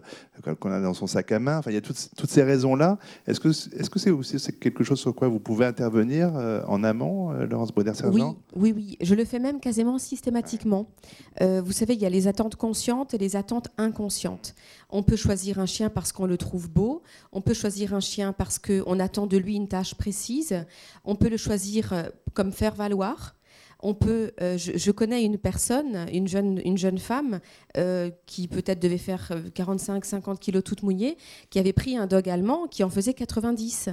qu'on 0.60 0.72
a 0.72 0.80
dans 0.80 0.94
son 0.94 1.06
sac 1.06 1.30
à 1.30 1.38
main. 1.38 1.58
Enfin, 1.58 1.70
il 1.70 1.74
y 1.74 1.78
a 1.78 1.80
toutes, 1.80 1.96
ces 1.96 2.42
raisons-là. 2.42 2.98
Est-ce 3.26 3.38
que 3.38 3.52
c'est 3.52 3.70
-ce 3.76 4.50
quelque 4.58 4.82
chose 4.82 4.98
sur 4.98 5.14
quoi 5.14 5.28
vous 5.28 5.38
pouvez 5.38 5.66
intervenir 5.66 6.32
en 6.66 6.82
amont, 6.82 7.32
Laurence 7.32 7.72
Bauder-Sergent 7.72 8.36
oui, 8.56 8.72
oui, 8.72 8.72
oui. 8.76 8.96
Je 9.00 9.14
le 9.14 9.24
fais 9.24 9.38
même 9.38 9.60
quasiment 9.60 9.98
systématiquement. 9.98 10.90
vous 11.40 11.72
savez, 11.72 11.94
il 11.94 12.00
y 12.00 12.06
a 12.06 12.10
les 12.10 12.26
attentes 12.26 12.56
conscientes 12.56 13.14
et 13.14 13.18
les 13.18 13.36
attentes 13.36 13.68
inconscientes. 13.78 14.54
On 14.90 15.02
peut 15.02 15.16
choisir 15.16 15.58
un 15.58 15.66
chien 15.66 15.90
parce 15.90 16.12
qu'on 16.12 16.26
le 16.26 16.38
trouve 16.38 16.70
beau. 16.70 17.02
On 17.32 17.42
peut 17.42 17.54
choisir 17.54 17.92
un 17.92 18.00
chien 18.00 18.32
parce 18.32 18.58
qu'on 18.58 18.98
attend 18.98 19.26
de 19.26 19.36
lui 19.36 19.54
une 19.54 19.68
tâche 19.68 19.94
précise. 19.94 20.64
On 21.04 21.16
peut 21.16 21.28
le 21.28 21.36
choisir 21.36 21.92
euh, 21.92 22.04
comme 22.34 22.52
faire 22.52 22.74
valoir. 22.74 23.34
On 23.80 23.94
peut, 23.94 24.32
euh, 24.40 24.58
je, 24.58 24.90
connais 24.90 25.24
une 25.24 25.38
personne, 25.38 26.08
une 26.12 26.26
jeune, 26.26 26.60
une 26.64 26.76
jeune 26.76 26.98
femme 26.98 27.38
euh, 27.76 28.10
qui 28.26 28.48
peut-être 28.48 28.80
devait 28.80 28.98
faire 28.98 29.30
45-50 29.54 30.38
kilos 30.38 30.64
toute 30.64 30.82
mouillée, 30.82 31.16
qui 31.48 31.60
avait 31.60 31.72
pris 31.72 31.96
un 31.96 32.08
dog 32.08 32.28
allemand 32.28 32.66
qui 32.66 32.82
en 32.82 32.90
faisait 32.90 33.14
90. 33.14 33.90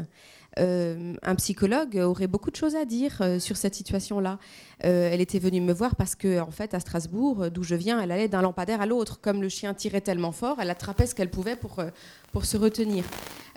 Un 0.58 1.36
psychologue 1.36 1.98
aurait 1.98 2.28
beaucoup 2.28 2.52
de 2.52 2.56
choses 2.56 2.76
à 2.76 2.86
dire 2.86 3.22
sur 3.40 3.58
cette 3.58 3.76
situation-là. 3.76 4.40
elle 4.80 5.20
était 5.22 5.40
venue 5.40 5.62
me 5.62 5.74
voir 5.74 5.96
parce 5.96 6.16
que, 6.16 6.40
en 6.40 6.52
fait, 6.52 6.74
à 6.74 6.80
Strasbourg, 6.80 7.52
d'où 7.52 7.64
je 7.64 7.76
viens, 7.76 8.02
elle 8.02 8.12
allait 8.12 8.30
d'un 8.30 8.42
lampadaire 8.42 8.82
à 8.82 8.86
l'autre. 8.86 9.20
Comme 9.22 9.42
le 9.42 9.50
chien 9.50 9.74
tirait 9.74 10.02
tellement 10.02 10.32
fort, 10.32 10.58
elle 10.62 10.70
attrapait 10.70 11.08
ce 11.08 11.16
qu'elle 11.16 11.30
pouvait 11.30 11.56
pour, 11.56 11.84
pour 12.32 12.46
se 12.46 12.58
retenir. 12.58 13.04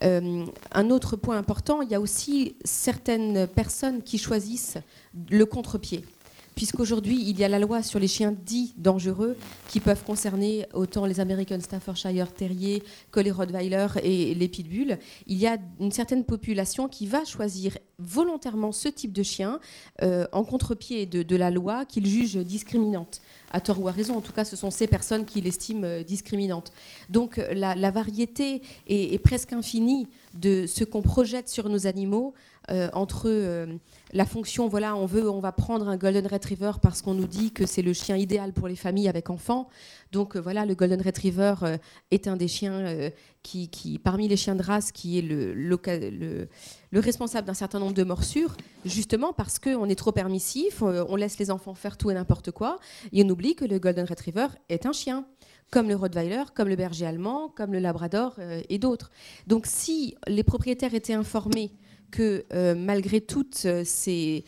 Euh, 0.02 0.46
un 0.72 0.90
autre 0.90 1.16
point 1.16 1.36
important, 1.36 1.82
il 1.82 1.90
y 1.90 1.94
a 1.94 2.00
aussi 2.00 2.54
certaines 2.64 3.46
personnes 3.46 4.02
qui 4.02 4.18
choisissent 4.18 4.78
le 5.30 5.44
contre-pied. 5.46 6.04
Puisqu'aujourd'hui, 6.58 7.22
il 7.24 7.38
y 7.38 7.44
a 7.44 7.48
la 7.48 7.60
loi 7.60 7.84
sur 7.84 8.00
les 8.00 8.08
chiens 8.08 8.34
dits 8.36 8.74
dangereux 8.76 9.36
qui 9.68 9.78
peuvent 9.78 10.02
concerner 10.02 10.66
autant 10.74 11.06
les 11.06 11.20
American 11.20 11.60
Staffordshire 11.60 12.34
Terrier 12.34 12.82
que 13.12 13.20
les 13.20 13.30
Rottweiler 13.30 13.86
et 14.02 14.34
les 14.34 14.48
Pitbulls. 14.48 14.98
Il 15.28 15.38
y 15.38 15.46
a 15.46 15.56
une 15.78 15.92
certaine 15.92 16.24
population 16.24 16.88
qui 16.88 17.06
va 17.06 17.24
choisir 17.24 17.78
volontairement 18.00 18.72
ce 18.72 18.88
type 18.88 19.12
de 19.12 19.22
chien 19.22 19.60
euh, 20.02 20.26
en 20.32 20.42
contre-pied 20.42 21.06
de, 21.06 21.36
la 21.36 21.52
loi 21.52 21.84
qu'il 21.84 22.06
juge 22.06 22.34
discriminante 22.38 23.20
à 23.52 23.60
tort 23.60 23.80
ou 23.80 23.86
à 23.86 23.92
raison. 23.92 24.16
En 24.16 24.20
tout 24.20 24.32
cas, 24.32 24.44
ce 24.44 24.56
sont 24.56 24.72
ces 24.72 24.88
personnes 24.88 25.26
qui 25.26 25.40
l'estiment 25.40 25.84
euh, 25.84 26.02
discriminante. 26.02 26.72
Donc 27.08 27.40
la, 27.52 27.90
variété 27.92 28.62
est, 28.88 29.22
presque 29.22 29.52
infinie 29.52 30.08
de 30.34 30.66
ce 30.66 30.82
qu'on 30.82 31.02
projette 31.02 31.48
sur 31.48 31.68
nos 31.68 31.86
animaux 31.86 32.34
euh, 32.70 32.88
entre 32.92 33.28
euh, 33.28 33.66
la 34.12 34.26
fonction, 34.26 34.68
voilà, 34.68 34.94
on 34.94 35.06
veut, 35.06 35.28
on 35.30 35.40
va 35.40 35.52
prendre 35.52 35.88
un 35.88 35.96
golden 35.96 36.26
retriever 36.26 36.72
parce 36.82 37.00
qu'on 37.00 37.14
nous 37.14 37.26
dit 37.26 37.50
que 37.50 37.64
c'est 37.64 37.82
le 37.82 37.92
chien 37.92 38.16
idéal 38.16 38.52
pour 38.52 38.68
les 38.68 38.76
familles 38.76 39.08
avec 39.08 39.30
enfants. 39.30 39.68
Donc 40.12 40.36
voilà, 40.36 40.66
le 40.66 40.74
golden 40.74 41.00
retriever 41.00 41.54
est 42.10 42.28
un 42.28 42.36
des 42.36 42.48
chiens 42.48 43.10
qui, 43.42 44.00
parmi 44.02 44.28
les 44.28 44.36
chiens 44.36 44.54
de 44.54 44.62
race, 44.62 44.92
qui 44.92 45.18
est 45.18 45.22
le 45.22 46.68
responsable 46.94 47.46
d'un 47.46 47.54
certain 47.54 47.78
nombre 47.78 47.92
de 47.92 48.04
morsures, 48.04 48.56
justement 48.84 49.34
parce 49.34 49.58
qu'on 49.58 49.86
est 49.88 49.94
trop 49.94 50.12
permissif, 50.12 50.80
on 50.82 51.16
laisse 51.16 51.38
les 51.38 51.50
enfants 51.50 51.74
faire 51.74 51.98
tout 51.98 52.10
et 52.10 52.14
n'importe 52.14 52.50
quoi, 52.50 52.78
et 53.12 53.22
on 53.22 53.28
oublie 53.28 53.54
que 53.54 53.66
le 53.66 53.78
golden 53.78 54.06
retriever 54.06 54.46
est 54.70 54.86
un 54.86 54.92
chien 54.92 55.26
comme 55.70 55.88
le 55.88 55.96
Rottweiler, 55.96 56.44
comme 56.54 56.68
le 56.68 56.76
berger 56.76 57.04
allemand, 57.04 57.52
comme 57.54 57.72
le 57.74 57.78
Labrador 57.78 58.36
et 58.70 58.78
d'autres. 58.78 59.10
Donc 59.46 59.66
si 59.66 60.16
les 60.26 60.42
propriétaires 60.42 60.94
étaient 60.94 61.12
informés 61.12 61.72
que 62.10 62.44
euh, 62.52 62.74
malgré 62.74 63.20
toutes 63.20 63.62
euh, 63.64 63.82
ces, 63.84 64.44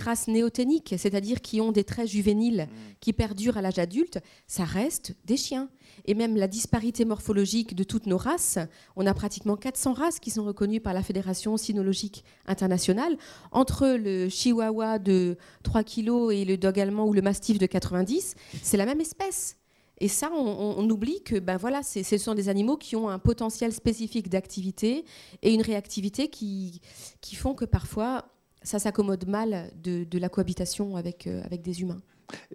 races 0.00 0.28
néoténiques, 0.28 0.94
c'est-à-dire 0.96 1.40
qui 1.40 1.60
ont 1.60 1.72
des 1.72 1.84
traits 1.84 2.08
juvéniles 2.08 2.68
mm. 2.68 2.94
qui 3.00 3.12
perdurent 3.12 3.56
à 3.56 3.62
l'âge 3.62 3.78
adulte, 3.78 4.18
ça 4.46 4.64
reste 4.64 5.14
des 5.24 5.36
chiens. 5.36 5.68
Et 6.06 6.14
même 6.14 6.36
la 6.36 6.48
disparité 6.48 7.04
morphologique 7.04 7.74
de 7.74 7.84
toutes 7.84 8.06
nos 8.06 8.16
races, 8.16 8.58
on 8.96 9.06
a 9.06 9.14
pratiquement 9.14 9.56
400 9.56 9.92
races 9.92 10.18
qui 10.18 10.30
sont 10.30 10.44
reconnues 10.44 10.80
par 10.80 10.94
la 10.94 11.02
Fédération 11.02 11.56
cynologique 11.56 12.24
internationale. 12.46 13.16
Entre 13.52 13.86
le 13.88 14.28
chihuahua 14.28 14.98
de 14.98 15.36
3 15.62 15.84
kg 15.84 16.32
et 16.32 16.44
le 16.44 16.56
dog 16.56 16.80
allemand 16.80 17.06
ou 17.06 17.12
le 17.12 17.22
mastif 17.22 17.58
de 17.58 17.66
90, 17.66 18.34
c'est 18.62 18.76
la 18.76 18.86
même 18.86 19.00
espèce. 19.00 19.56
Et 20.02 20.08
ça, 20.08 20.32
on, 20.34 20.90
oublie 20.90 21.22
que 21.22 21.38
ben 21.38 21.56
voilà, 21.56 21.80
ce 21.84 22.18
sont 22.18 22.34
des 22.34 22.48
animaux 22.48 22.76
qui 22.76 22.96
ont 22.96 23.08
un 23.08 23.20
potentiel 23.20 23.72
spécifique 23.72 24.28
d'activité 24.28 25.04
et 25.42 25.54
une 25.54 25.62
réactivité 25.62 26.26
qui, 26.26 26.80
qui 27.20 27.36
font 27.36 27.54
que 27.54 27.64
parfois 27.64 28.24
ça 28.64 28.80
s'accommode 28.80 29.28
mal 29.28 29.70
de, 29.80 30.02
de, 30.02 30.18
la 30.18 30.28
cohabitation 30.28 30.96
avec, 30.96 31.28
avec 31.44 31.62
des 31.62 31.82
humains. 31.82 32.02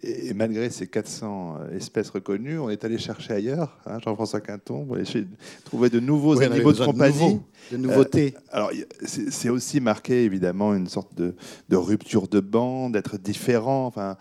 Et, 0.01 0.33
malgré 0.33 0.69
ces 0.69 0.87
400 0.87 1.69
espèces 1.71 2.09
reconnues, 2.09 2.59
on 2.59 2.69
est 2.69 2.83
allé 2.83 2.97
chercher 2.97 3.33
ailleurs, 3.33 3.77
hein, 3.85 3.99
Jean-François 4.03 4.41
Quinton, 4.41 4.85
pour 4.85 4.95
aller 4.95 5.05
trouver 5.63 5.89
de 5.89 5.99
nouveaux 5.99 6.41
animaux 6.41 6.73
de 6.73 6.83
compagnie. 6.83 7.39
De, 7.71 7.77
nouveautés. 7.77 8.33
alors, 8.51 8.71
c'est 9.05 9.49
aussi 9.49 9.79
marqué, 9.79 10.23
évidemment, 10.23 10.73
une 10.73 10.87
sorte 10.87 11.15
de, 11.15 11.35
de 11.69 11.75
rupture 11.75 12.27
de 12.27 12.39
bande, 12.39 12.93
d'être 12.93 13.17
différent. 13.17 13.85
Enfin, 13.85 14.17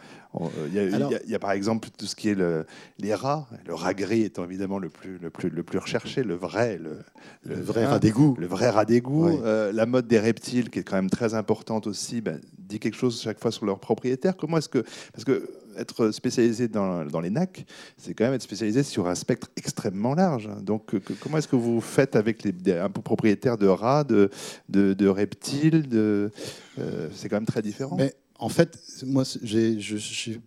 il 0.72 1.28
y, 1.28 1.34
a, 1.34 1.38
par 1.38 1.52
exemple 1.52 1.88
tout 1.96 2.06
ce 2.06 2.14
qui 2.14 2.28
est 2.28 2.34
le, 2.34 2.66
les 2.98 3.14
rats. 3.14 3.48
Le 3.66 3.74
rat 3.74 3.94
gris 3.94 4.22
étant 4.22 4.44
évidemment 4.44 4.78
le 4.78 4.88
plus, 4.88 5.18
le 5.18 5.30
plus, 5.30 5.48
le 5.48 5.62
plus 5.62 5.78
recherché, 5.78 6.22
le 6.22 6.34
vrai, 6.34 6.78
le, 6.78 6.98
le, 7.44 7.60
vrai 7.60 7.86
rat 7.86 7.98
d'égout. 7.98 8.36
Le 8.38 8.46
vrai 8.46 8.70
rat 8.70 8.84
d'égout. 8.84 9.28
Euh, 9.28 9.72
la 9.72 9.86
mode 9.86 10.06
des 10.06 10.18
reptiles, 10.18 10.70
qui 10.70 10.80
est 10.80 10.82
quand 10.82 10.96
même 10.96 11.10
très 11.10 11.34
importante 11.34 11.86
aussi, 11.86 12.20
ben, 12.20 12.40
dit 12.58 12.78
quelque 12.78 12.96
chose 12.96 13.20
chaque 13.20 13.40
fois 13.40 13.50
sur 13.50 13.66
leur 13.66 13.78
propriétaire. 13.78 14.36
Comment 14.36 14.58
est-ce 14.58 14.68
que. 14.68 14.84
Parce 15.12 15.24
que 15.24 15.48
être 15.78 16.10
spécialisé 16.10 16.68
dans, 16.68 17.04
dans 17.04 17.20
les 17.20 17.30
NAC, 17.30 17.66
c'est 17.96 18.14
quand 18.14 18.24
même 18.24 18.32
être 18.34 18.42
spécialisé 18.42 18.82
sur 18.82 19.08
un 19.08 19.14
spectre 19.14 19.48
extrêmement 19.56 20.14
large. 20.14 20.48
Donc, 20.62 20.94
comment 21.20 21.38
est-ce 21.38 21.48
que 21.48 21.56
vous 21.56 21.80
faites 21.80 22.16
avec 22.16 22.42
les 22.44 22.72
un 22.72 22.88
propriétaires 22.88 23.58
de 23.58 23.66
rats, 23.66 24.04
de, 24.04 24.30
de, 24.68 25.08
reptiles 25.08 25.88
de, 25.88 26.30
euh, 26.78 27.08
C'est 27.14 27.28
quand 27.28 27.36
même 27.36 27.46
très 27.46 27.62
différent. 27.62 27.96
Mais 27.96 28.14
en 28.38 28.48
fait, 28.48 28.78
moi, 29.04 29.24
je 29.42 29.96
suis 29.96 30.40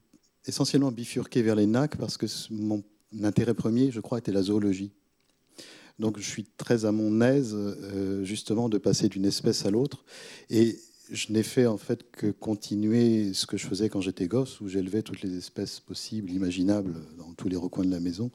essentiellement 0.46 0.92
bifurqué 0.92 1.42
vers 1.42 1.56
les 1.56 1.66
NAC 1.66 1.98
parce 1.98 2.18
que 2.18 2.26
mon 2.52 2.84
intérêt 3.24 3.54
premier, 3.54 3.92
je 3.92 4.00
crois, 4.00 4.20
était 4.20 4.32
la 4.32 4.44
zoologie. 4.44 4.92
Donc 6.00 6.18
je 6.18 6.24
suis 6.24 6.46
très 6.58 6.86
à 6.86 6.92
mon 6.92 7.20
aise, 7.22 7.54
euh, 7.54 8.24
justement, 8.24 8.70
de 8.70 8.78
passer 8.78 9.10
d'une 9.10 9.26
espèce 9.26 9.66
à 9.66 9.72
l'autre. 9.72 10.06
Et 10.50 10.80
je 11.12 11.34
n'ai 11.34 11.44
fait 11.44 11.66
en 11.66 11.78
fait 11.78 12.10
que 12.12 12.32
continuer 12.32 13.34
ce 13.34 13.46
que 13.46 13.58
je 13.58 13.68
faisais 13.68 13.90
quand 13.90 14.00
j'étais 14.00 14.28
gosse, 14.28 14.62
où 14.62 14.70
j'élevais 14.70 15.02
toutes 15.02 15.22
les 15.22 15.38
espèces 15.38 15.80
possibles, 15.80 16.32
imaginables, 16.32 16.96
dans 17.18 17.34
tous 17.34 17.50
les 17.50 17.58
recoins 17.58 17.84
de 17.84 17.92
la 17.92 18.00
maison. 18.00 18.32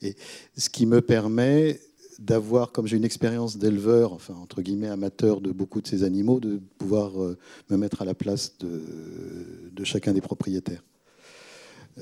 Et 0.00 0.16
ce 0.56 0.70
qui 0.70 0.86
me 0.86 1.00
permet 1.00 1.80
d'avoir, 2.18 2.72
comme 2.72 2.86
j'ai 2.86 2.96
une 2.96 3.04
expérience 3.04 3.56
d'éleveur, 3.56 4.12
enfin 4.12 4.34
entre 4.34 4.62
guillemets 4.62 4.88
amateur 4.88 5.40
de 5.40 5.52
beaucoup 5.52 5.80
de 5.80 5.86
ces 5.86 6.02
animaux, 6.02 6.40
de 6.40 6.60
pouvoir 6.78 7.20
euh, 7.22 7.38
me 7.70 7.76
mettre 7.76 8.02
à 8.02 8.04
la 8.04 8.14
place 8.14 8.56
de, 8.58 9.84
chacun 9.84 10.12
des 10.12 10.20
propriétaires. 10.20 10.82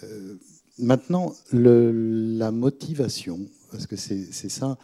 Euh, 0.03 0.37
maintenant, 0.79 1.35
la 1.53 2.51
motivation, 2.51 3.41
parce 3.71 3.87
que 3.87 3.97
c'est 3.97 4.49
ça. 4.49 4.79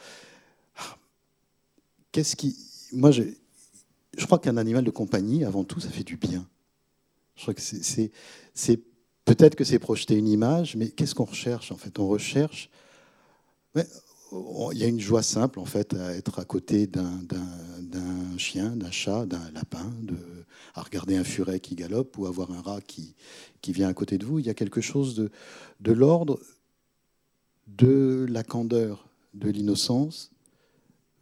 Qu'est-ce 2.13 2.37
qui. 2.37 2.57
Moi, 2.93 3.11
je 3.11 4.27
crois 4.27 4.39
qu'un 4.39 4.57
animal 4.57 4.85
de 4.85 4.91
compagnie, 4.91 5.45
avant 5.45 5.65
tout, 5.65 5.81
ça 5.81 5.91
fait 5.91 6.05
du 6.05 6.17
bien. 6.17 6.47
Je 7.37 7.43
crois 7.43 7.55
que 7.55 7.61
c'est. 7.61 8.11
Peut-être 9.25 9.57
que 9.57 9.65
c'est 9.65 9.79
projeter 9.79 10.15
une 10.15 10.27
image, 10.27 10.75
mais 10.75 10.89
qu'est-ce 10.89 11.15
qu'on 11.15 11.25
recherche 11.25 11.71
en 11.71 11.77
fait? 11.77 11.99
On 11.99 12.09
recherche 12.09 12.71
il 14.33 14.79
y 14.79 14.85
a 14.85 14.89
une 14.89 15.01
joie 15.01 15.23
simple 15.23 15.59
en 15.59 15.65
fait 15.65 15.95
à 15.95 16.15
être 16.15 16.39
à 16.39 16.45
côté 16.45 16.87
d'un 16.87 18.39
chien, 18.39 18.77
d'un 18.77 18.91
chat, 18.91 19.27
d'un 19.27 19.51
lapin, 19.53 19.91
à 20.75 20.83
regarder 20.83 21.17
un 21.17 21.25
furet 21.25 21.61
qui 21.61 21.75
galope 21.75 22.17
ou 22.19 22.27
avoir 22.27 22.51
un 22.51 22.61
rat 22.61 22.81
qui, 22.81 23.15
qui 23.61 23.73
vient 23.73 23.89
à 23.89 23.95
côté 23.95 24.19
de 24.19 24.27
vous. 24.27 24.39
Il 24.39 24.47
y 24.47 24.51
a 24.51 24.55
quelque 24.55 24.81
chose 24.81 25.15
de, 25.15 25.31
de 25.81 25.93
l'ordre 25.93 26.39
de 27.67 28.27
la 28.29 28.43
candeur, 28.43 29.09
de 29.35 29.51
l'innocence, 29.51 30.31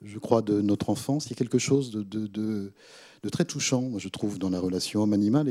je 0.03 0.19
crois, 0.19 0.43
de 0.43 0.61
notre 0.61 0.91
enfance. 0.91 1.27
Il 1.27 1.31
y 1.31 1.33
a 1.33 1.37
quelque 1.37 1.59
chose 1.59 1.91
de, 1.91 2.03
de, 2.03 2.73
très 3.33 3.45
touchant, 3.45 3.99
je 3.99 4.09
trouve, 4.09 4.39
dans 4.39 4.51
la 4.51 4.61
relation 4.61 5.03
homme-animal. 5.03 5.49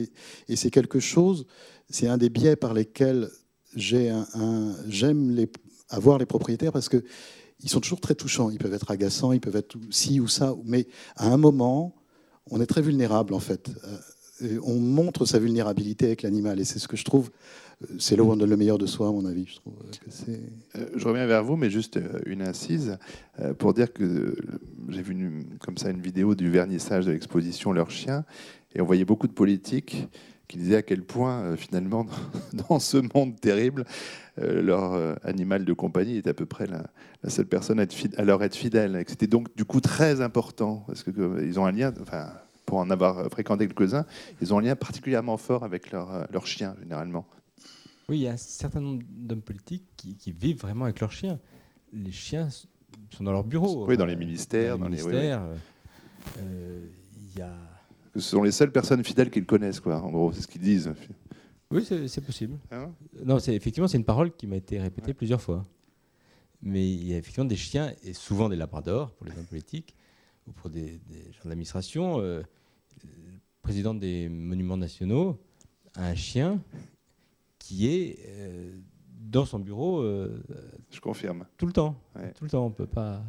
Et, 0.48 0.56
c'est 0.56 0.72
quelque 0.72 1.00
chose, 1.02 1.46
c'est 1.90 2.08
un 2.08 2.18
des 2.18 2.30
biais 2.30 2.56
par 2.56 2.74
lesquels 2.74 3.30
j'aime 3.76 5.32
les, 5.32 5.50
avoir 5.90 6.18
les 6.18 6.26
propriétaires 6.26 6.72
parce 6.72 6.88
que 6.88 7.04
ils 7.62 7.70
sont 7.70 7.80
toujours 7.80 8.02
très 8.02 8.16
touchants. 8.16 8.50
Ils 8.50 8.58
peuvent 8.58 8.74
être 8.74 8.92
agaçants, 8.92 9.32
ils 9.32 9.42
peuvent 9.42 9.56
être 9.56 9.78
ci 9.90 10.20
ou 10.20 10.28
ça, 10.28 10.56
mais 10.66 10.88
à 11.16 11.28
un 11.28 11.38
moment, 11.38 11.96
on 12.50 12.62
est 12.62 12.66
très 12.66 12.82
vulnérable 12.82 13.34
en 13.34 13.40
fait. 13.40 13.72
Euh, 14.42 14.60
on 14.64 14.80
montre 14.80 15.26
sa 15.26 15.40
vulnérabilité 15.40 16.08
avec 16.08 16.22
l'animal, 16.22 16.60
et 16.60 16.66
c'est 16.66 16.80
ce 16.80 16.88
que 16.88 16.98
je 16.98 17.06
trouve. 17.06 17.32
Euh, 17.84 17.96
c'est 18.00 18.16
là 18.16 18.24
où 18.24 18.32
on 18.32 18.36
donne 18.36 18.50
le 18.50 18.58
meilleur 18.58 18.78
de 18.78 18.86
soi, 18.86 19.08
à 19.08 19.12
mon 19.12 19.26
avis. 19.26 19.46
Je, 19.46 19.56
trouve 19.56 19.74
euh, 20.30 20.86
je 20.96 21.08
reviens 21.08 21.26
vers 21.26 21.44
vous, 21.44 21.56
mais 21.56 21.70
juste 21.70 22.00
une 22.26 22.42
incise 22.42 22.98
pour 23.58 23.74
dire 23.74 23.94
que 23.94 24.36
j'ai 24.90 25.02
vu 25.02 25.46
comme 25.60 25.78
ça 25.78 25.90
une 25.90 26.02
vidéo 26.02 26.36
du 26.36 26.50
vernissage 26.50 27.06
de 27.06 27.12
l'exposition 27.12 27.72
Leur 27.72 27.92
chien, 27.92 28.26
et 28.74 28.82
on 28.82 28.86
voyait 28.86 29.06
beaucoup 29.06 29.28
de 29.28 29.34
politiques 29.34 30.08
qui 30.48 30.58
disaient 30.58 30.78
à 30.78 30.82
quel 30.82 31.04
point, 31.04 31.56
finalement, 31.56 32.06
dans 32.70 32.80
ce 32.80 32.98
monde 33.14 33.40
terrible, 33.40 33.86
euh, 34.38 34.62
leur 34.62 34.94
euh, 34.94 35.16
animal 35.24 35.64
de 35.64 35.72
compagnie 35.72 36.18
est 36.18 36.28
à 36.28 36.34
peu 36.34 36.46
près 36.46 36.68
la, 36.68 36.84
seule 37.30 37.46
personne 37.46 37.80
à, 37.80 38.24
leur 38.24 38.44
être 38.44 38.56
fidèle. 38.56 38.98
Et 38.98 39.06
c'était 39.08 39.28
donc 39.28 39.56
du 39.56 39.64
coup 39.64 39.80
très 39.80 40.20
important, 40.20 40.84
parce 40.88 41.04
qu'ils 41.04 41.60
ont 41.60 41.66
un 41.66 41.72
lien, 41.72 41.94
enfin, 42.02 42.34
pour 42.66 42.80
en 42.80 42.90
avoir 42.90 43.30
fréquenté 43.30 43.66
quelques-uns, 43.68 44.06
ils 44.42 44.54
ont 44.54 44.58
un 44.58 44.62
lien 44.62 44.76
particulièrement 44.76 45.38
fort 45.38 45.64
avec 45.64 45.92
leur, 45.92 46.14
euh, 46.14 46.26
leur 46.32 46.48
chien, 46.48 46.76
généralement. 46.82 47.26
Oui, 48.10 48.18
il 48.20 48.24
y 48.24 48.28
a 48.28 48.34
un 48.34 48.38
certain 48.38 48.82
nombre 48.82 49.04
d'hommes 49.10 49.42
politiques 49.42 49.86
qui, 49.96 50.32
vivent 50.32 50.60
vraiment 50.60 50.86
avec 50.86 51.00
leurs 51.00 51.14
chiens. 51.14 51.40
Les 51.94 52.12
chiens 52.12 52.50
sont 52.50 53.24
dans 53.24 53.32
leur 53.32 53.46
bureau. 53.46 53.88
Oui, 53.88 53.96
dans 53.96 54.06
les 54.06 54.18
ministères. 54.18 54.78
Dans 54.78 54.90
les 54.90 55.02
ministères. 55.02 55.42
il 56.38 57.40
y 57.40 57.42
a... 57.42 57.54
Ce 58.16 58.22
sont 58.22 58.44
les 58.44 58.52
seules 58.52 58.72
personnes 58.72 59.04
fidèles 59.04 59.30
qu'ils 59.30 59.46
connaissent, 59.46 59.82
quoi. 59.82 60.02
En 60.02 60.10
gros, 60.10 60.32
c'est 60.32 60.42
ce 60.42 60.48
qu'ils 60.48 60.62
disent. 60.62 60.94
Oui, 61.72 61.84
c'est 61.84 62.22
possible. 62.22 62.58
Ah 62.72 62.90
non, 63.26 63.40
c'est 63.40 63.54
effectivement 63.56 63.88
c'est 63.88 63.98
une 63.98 64.06
parole 64.06 64.32
qui 64.32 64.48
m'a 64.48 64.56
été 64.56 64.80
répétée 64.80 65.14
plusieurs 65.14 65.42
fois. 65.42 65.64
Mais 66.62 66.90
il 66.90 67.06
y 67.06 67.14
a 67.14 67.18
effectivement 67.18 67.48
des 67.48 67.58
chiens 67.58 67.94
et 68.04 68.14
souvent 68.14 68.48
des 68.50 68.56
labradors 68.56 69.12
pour 69.12 69.26
les 69.26 69.38
hommes 69.38 69.46
politiques 69.46 69.96
ou 70.48 70.52
pour 70.52 70.70
des, 70.70 71.02
gens 71.32 71.44
de 71.44 71.50
l'administration. 71.50 72.22
Euh, 72.22 72.42
le 73.04 73.40
président 73.62 73.94
des 73.94 74.30
monuments 74.30 74.78
nationaux 74.78 75.38
a 75.96 76.08
un 76.08 76.16
chien 76.16 76.62
qui 77.60 77.88
est 77.88 78.20
euh, 78.28 78.80
dans 79.10 79.46
son 79.46 79.60
bureau. 79.60 80.00
Euh, 80.00 80.42
Je 80.90 81.02
confirme. 81.02 81.46
Tout 81.58 81.66
le 81.66 81.74
temps. 81.74 82.00
Tout 82.36 82.46
le 82.46 82.50
temps. 82.50 82.66
On 82.66 82.72
peut 82.72 82.88
pas. 82.88 83.24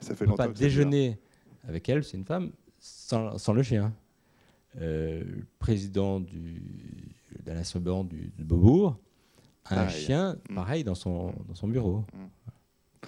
Ça 0.00 0.14
fait 0.14 0.24
peut 0.24 0.34
pas 0.34 0.48
déjeuner 0.48 1.18
avec 1.66 1.88
elle, 1.88 2.04
c'est 2.04 2.16
une 2.16 2.24
femme, 2.24 2.52
sans, 2.78 3.36
sans 3.38 3.52
le 3.52 3.62
chien. 3.62 3.92
Le 4.78 5.44
président 5.58 6.20
du 6.20 6.62
la 7.46 7.54
nation 7.54 7.80
du, 8.04 8.32
de 8.38 8.44
Beaubourg, 8.44 8.96
un 9.70 9.88
chien 9.88 10.36
mm. 10.48 10.54
pareil 10.54 10.84
dans 10.84 10.94
son, 10.94 11.32
dans 11.48 11.54
son 11.54 11.68
bureau. 11.68 12.04
Mm. 12.12 13.06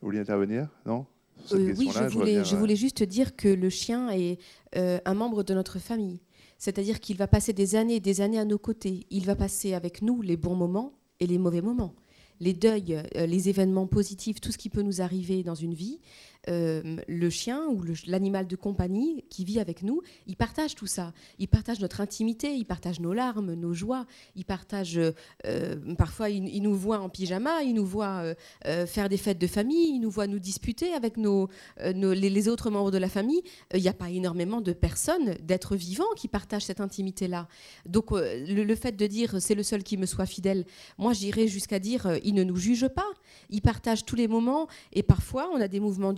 Vous 0.00 0.08
voulez 0.08 0.18
intervenir 0.18 0.68
Non? 0.84 1.06
Euh, 1.52 1.74
Oui, 1.76 1.90
je 1.92 2.04
voulais, 2.04 2.44
je 2.44 2.56
voulais, 2.56 2.76
juste 2.76 3.02
dire 3.02 3.36
que 3.36 3.48
le 3.48 3.70
chien 3.70 4.10
est 4.10 4.38
euh, 4.76 4.98
un 5.04 5.14
membre 5.14 5.42
de 5.42 5.54
notre 5.54 5.78
famille. 5.78 6.20
C'est-à-dire 6.58 7.00
qu'il 7.00 7.16
va 7.16 7.26
passer 7.26 7.52
des 7.52 7.74
années 7.74 7.96
et 7.96 8.00
des 8.00 8.20
années 8.20 8.38
à 8.38 8.44
nos 8.44 8.58
côtés. 8.58 9.06
Il 9.10 9.26
va 9.26 9.34
passer 9.34 9.74
avec 9.74 10.02
nous 10.02 10.22
les 10.22 10.36
bons 10.36 10.54
moments 10.54 10.92
et 11.20 11.26
les 11.26 11.38
mauvais 11.38 11.60
moments. 11.60 11.94
Les 12.40 12.52
deuils, 12.52 13.00
euh, 13.16 13.26
les 13.26 13.48
événements 13.48 13.86
positifs, 13.86 14.40
tout 14.40 14.52
ce 14.52 14.58
qui 14.58 14.70
peut 14.70 14.82
nous 14.82 15.00
arriver 15.00 15.42
dans 15.42 15.54
une 15.54 15.74
vie. 15.74 16.00
Euh, 16.48 16.96
le 17.08 17.30
chien 17.30 17.66
ou 17.68 17.82
l'animal 18.06 18.46
de 18.46 18.56
compagnie 18.56 19.24
qui 19.30 19.44
vit 19.44 19.60
avec 19.60 19.82
nous, 19.82 20.02
il 20.26 20.36
partage 20.36 20.74
tout 20.74 20.86
ça. 20.86 21.12
Il 21.38 21.48
partage 21.48 21.80
notre 21.80 22.00
intimité, 22.00 22.54
il 22.54 22.64
partage 22.64 23.00
nos 23.00 23.12
larmes, 23.12 23.54
nos 23.54 23.72
joies, 23.72 24.06
il 24.36 24.44
partage, 24.44 25.00
euh, 25.46 25.94
parfois 25.96 26.28
il, 26.30 26.62
nous 26.62 26.74
voit 26.74 26.98
en 26.98 27.08
pyjama, 27.08 27.62
il 27.62 27.74
nous 27.74 27.86
voit 27.86 28.34
euh, 28.66 28.86
faire 28.86 29.08
des 29.08 29.16
fêtes 29.16 29.38
de 29.38 29.46
famille, 29.46 29.94
il 29.94 30.00
nous 30.00 30.10
voit 30.10 30.26
nous 30.26 30.38
disputer 30.38 30.92
avec 30.92 31.16
nos, 31.16 31.48
les, 31.78 32.48
autres 32.48 32.70
membres 32.70 32.90
de 32.90 32.98
la 32.98 33.08
famille. 33.08 33.42
Il 33.72 33.80
n'y 33.80 33.88
a 33.88 33.94
pas 33.94 34.10
énormément 34.10 34.60
de 34.60 34.72
personnes, 34.72 35.36
d'êtres 35.42 35.76
vivants 35.76 36.04
qui 36.16 36.28
partagent 36.28 36.64
cette 36.64 36.80
intimité-là. 36.80 37.48
Donc 37.86 38.10
le, 38.10 38.74
fait 38.74 38.96
de 38.96 39.06
dire 39.06 39.40
c'est 39.40 39.54
le 39.54 39.62
seul 39.62 39.82
qui 39.82 39.96
me 39.96 40.06
soit 40.06 40.26
fidèle, 40.26 40.64
moi 40.98 41.12
j'irais 41.12 41.46
jusqu'à 41.46 41.78
dire 41.78 42.18
il 42.24 42.34
ne 42.34 42.42
nous 42.42 42.56
juge 42.56 42.88
pas, 42.88 43.06
il 43.50 43.62
partage 43.62 44.04
tous 44.04 44.16
les 44.16 44.28
moments 44.28 44.66
et 44.92 45.02
parfois 45.02 45.48
on 45.54 45.60
a 45.60 45.68
des 45.68 45.80
mouvements 45.80 46.12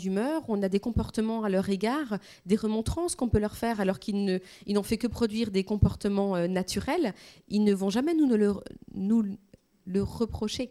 on 0.49 0.63
a 0.63 0.69
des 0.69 0.81
comportements 0.81 1.45
à 1.45 1.49
leur 1.49 1.69
égard, 1.69 2.19
des 2.47 2.57
remontrances 2.57 3.15
qu'on 3.17 3.29
peut 3.29 3.39
leur 3.39 3.57
faire 3.57 3.81
alors 3.81 3.99
qu'ils 3.99 4.41
n'ont 4.69 4.83
fait 4.83 4.97
que 4.97 5.07
produire 5.07 5.51
des 5.51 5.65
comportements 5.65 6.37
euh, 6.37 6.47
naturels, 6.47 7.15
ils 7.49 7.65
ne 7.65 7.75
vont 7.75 7.91
jamais 7.91 8.15
nous, 8.15 8.27
le, 8.29 8.55
nous 8.95 9.25
le 9.87 10.03
reprocher. 10.03 10.71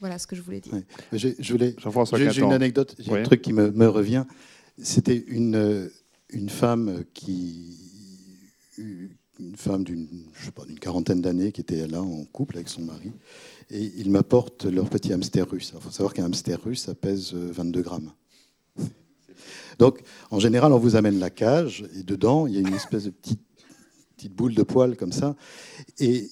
Voilà 0.00 0.18
ce 0.18 0.26
que 0.26 0.34
je 0.34 0.40
voulais 0.40 0.60
dire. 0.60 0.72
J'ai 1.12 1.36
une 2.40 2.52
anecdote, 2.52 2.94
j'ai 2.98 3.12
un 3.12 3.22
truc 3.22 3.42
qui 3.42 3.52
me, 3.52 3.88
revient. 3.88 4.24
C'était 4.78 5.24
une, 5.28 5.90
une 6.30 6.48
femme 6.48 7.04
qui 7.12 7.76
une 9.40 9.56
femme 9.56 9.84
d'une 9.84 10.08
quarantaine 10.80 11.20
d'années 11.20 11.52
qui 11.52 11.60
était 11.60 11.86
là 11.86 12.02
en 12.02 12.24
couple 12.26 12.56
avec 12.56 12.68
son 12.68 12.82
mari 12.82 13.12
et 13.70 13.92
ils 13.96 14.10
m'apportent 14.10 14.64
leur 14.64 14.88
petit 14.88 15.12
hamster 15.12 15.48
russe. 15.48 15.72
Il 15.74 15.80
faut 15.80 15.90
savoir 15.90 16.12
qu'un 16.12 16.24
hamster 16.24 16.60
russe, 16.62 16.82
ça 16.82 16.94
pèse 16.94 17.32
22 17.32 17.80
euh, 17.80 17.82
grammes. 17.82 18.12
Donc, 19.78 20.02
en 20.30 20.40
général, 20.40 20.72
on 20.72 20.78
vous 20.78 20.96
amène 20.96 21.18
la 21.18 21.30
cage 21.30 21.84
et 21.96 22.02
dedans, 22.02 22.46
il 22.46 22.54
y 22.54 22.56
a 22.58 22.60
une 22.60 22.74
espèce 22.74 23.04
de 23.04 23.10
petite, 23.10 23.40
boule 24.32 24.54
de 24.54 24.62
poils 24.62 24.96
comme 24.96 25.12
ça. 25.12 25.34
Et, 25.98 26.28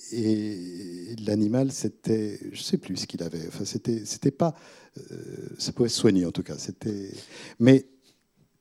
l'animal, 1.26 1.72
c'était, 1.72 2.38
je 2.52 2.62
sais 2.62 2.76
plus 2.76 2.96
ce 2.96 3.06
qu'il 3.06 3.22
avait. 3.22 3.46
Enfin, 3.48 3.64
c'était, 3.64 4.04
c'était 4.04 4.30
pas, 4.30 4.54
euh, 4.98 5.48
ça 5.58 5.72
pouvait 5.72 5.88
se 5.88 5.98
soigner 5.98 6.26
en 6.26 6.30
tout 6.30 6.42
cas. 6.42 6.58
C'était, 6.58 7.10
mais 7.58 7.86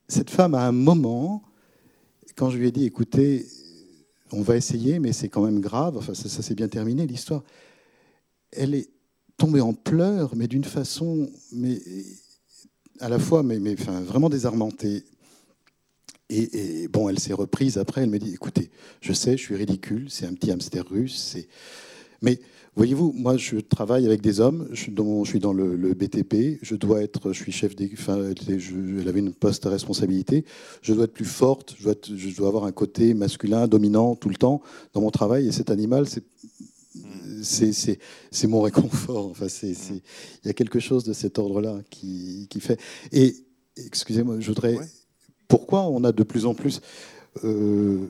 cette 0.07 0.29
femme, 0.29 0.53
à 0.53 0.65
un 0.65 0.71
moment, 0.71 1.43
quand 2.37 2.49
je 2.49 2.57
lui 2.57 2.67
ai 2.67 2.71
dit, 2.71 2.85
écoutez, 2.85 3.45
on 4.31 4.41
va 4.41 4.55
essayer, 4.55 4.99
mais 4.99 5.11
c'est 5.11 5.27
quand 5.29 5.43
même 5.43 5.59
grave. 5.59 5.97
Enfin, 5.97 6.13
ça 6.13 6.29
s'est 6.29 6.55
bien 6.55 6.67
terminé 6.67 7.05
l'histoire. 7.05 7.43
Elle 8.51 8.75
est 8.75 8.89
tombée 9.37 9.61
en 9.61 9.73
pleurs, 9.73 10.35
mais 10.35 10.47
d'une 10.47 10.63
façon, 10.63 11.29
mais 11.51 11.79
à 12.99 13.09
la 13.09 13.19
fois, 13.19 13.43
mais, 13.43 13.59
vraiment 13.75 14.29
désarmantée. 14.29 15.03
Et, 16.29 16.87
bon, 16.89 17.07
elle 17.07 17.19
s'est 17.19 17.33
reprise 17.33 17.77
après. 17.77 18.01
Elle 18.03 18.09
me 18.09 18.19
dit 18.19 18.33
"Écoutez, 18.33 18.69
je 18.99 19.13
sais, 19.13 19.37
je 19.37 19.43
suis 19.43 19.55
ridicule. 19.55 20.07
C'est 20.09 20.25
un 20.25 20.33
petit 20.33 20.51
hamster 20.51 20.85
russe. 20.85 21.37
Mais 22.21 22.39
voyez-vous, 22.75 23.13
moi, 23.15 23.37
je 23.37 23.57
travaille 23.57 24.05
avec 24.05 24.19
des 24.19 24.41
hommes. 24.41 24.67
Je, 24.71 24.81
suis 25.23 25.39
dans 25.39 25.53
le, 25.53 25.93
BTP. 25.93 26.59
Je 26.61 26.75
dois 26.75 27.01
être, 27.01 27.31
je 27.31 27.41
suis 27.41 27.53
chef 27.53 27.77
des, 27.77 27.89
je- 27.95 28.99
elle 28.99 29.07
avait 29.07 29.19
une 29.19 29.33
poste 29.33 29.65
à 29.67 29.69
responsabilité. 29.69 30.43
Je 30.81 30.93
dois 30.93 31.05
être 31.05 31.13
plus 31.13 31.23
forte. 31.23 31.75
Je 31.79 32.35
dois 32.35 32.49
avoir 32.49 32.65
un 32.65 32.73
côté 32.73 33.13
masculin, 33.13 33.67
dominant 33.67 34.15
tout 34.15 34.29
le 34.29 34.35
temps 34.35 34.61
dans 34.93 35.01
mon 35.01 35.11
travail. 35.11 35.47
Et 35.47 35.51
cet 35.53 35.69
animal, 35.69 36.09
c'est 36.09 36.25
c'est- 37.43 38.47
mon 38.47 38.61
réconfort. 38.61 39.27
Enfin, 39.27 39.47
il 39.63 40.01
y 40.45 40.49
a 40.49 40.53
quelque 40.53 40.79
chose 40.79 41.03
de 41.03 41.13
cet 41.13 41.39
ordre-là 41.39 41.79
qui, 41.89 42.47
qui 42.49 42.59
fait. 42.59 42.79
Et 43.11 43.35
excusez-moi, 43.75 44.39
je 44.39 44.47
voudrais. 44.47 44.77
Ouais. 44.77 44.85
Pourquoi 45.47 45.87
on 45.87 46.03
a 46.03 46.11
de 46.11 46.23
plus 46.23 46.45
en 46.45 46.53
plus 46.53 46.81
euh, 47.43 48.07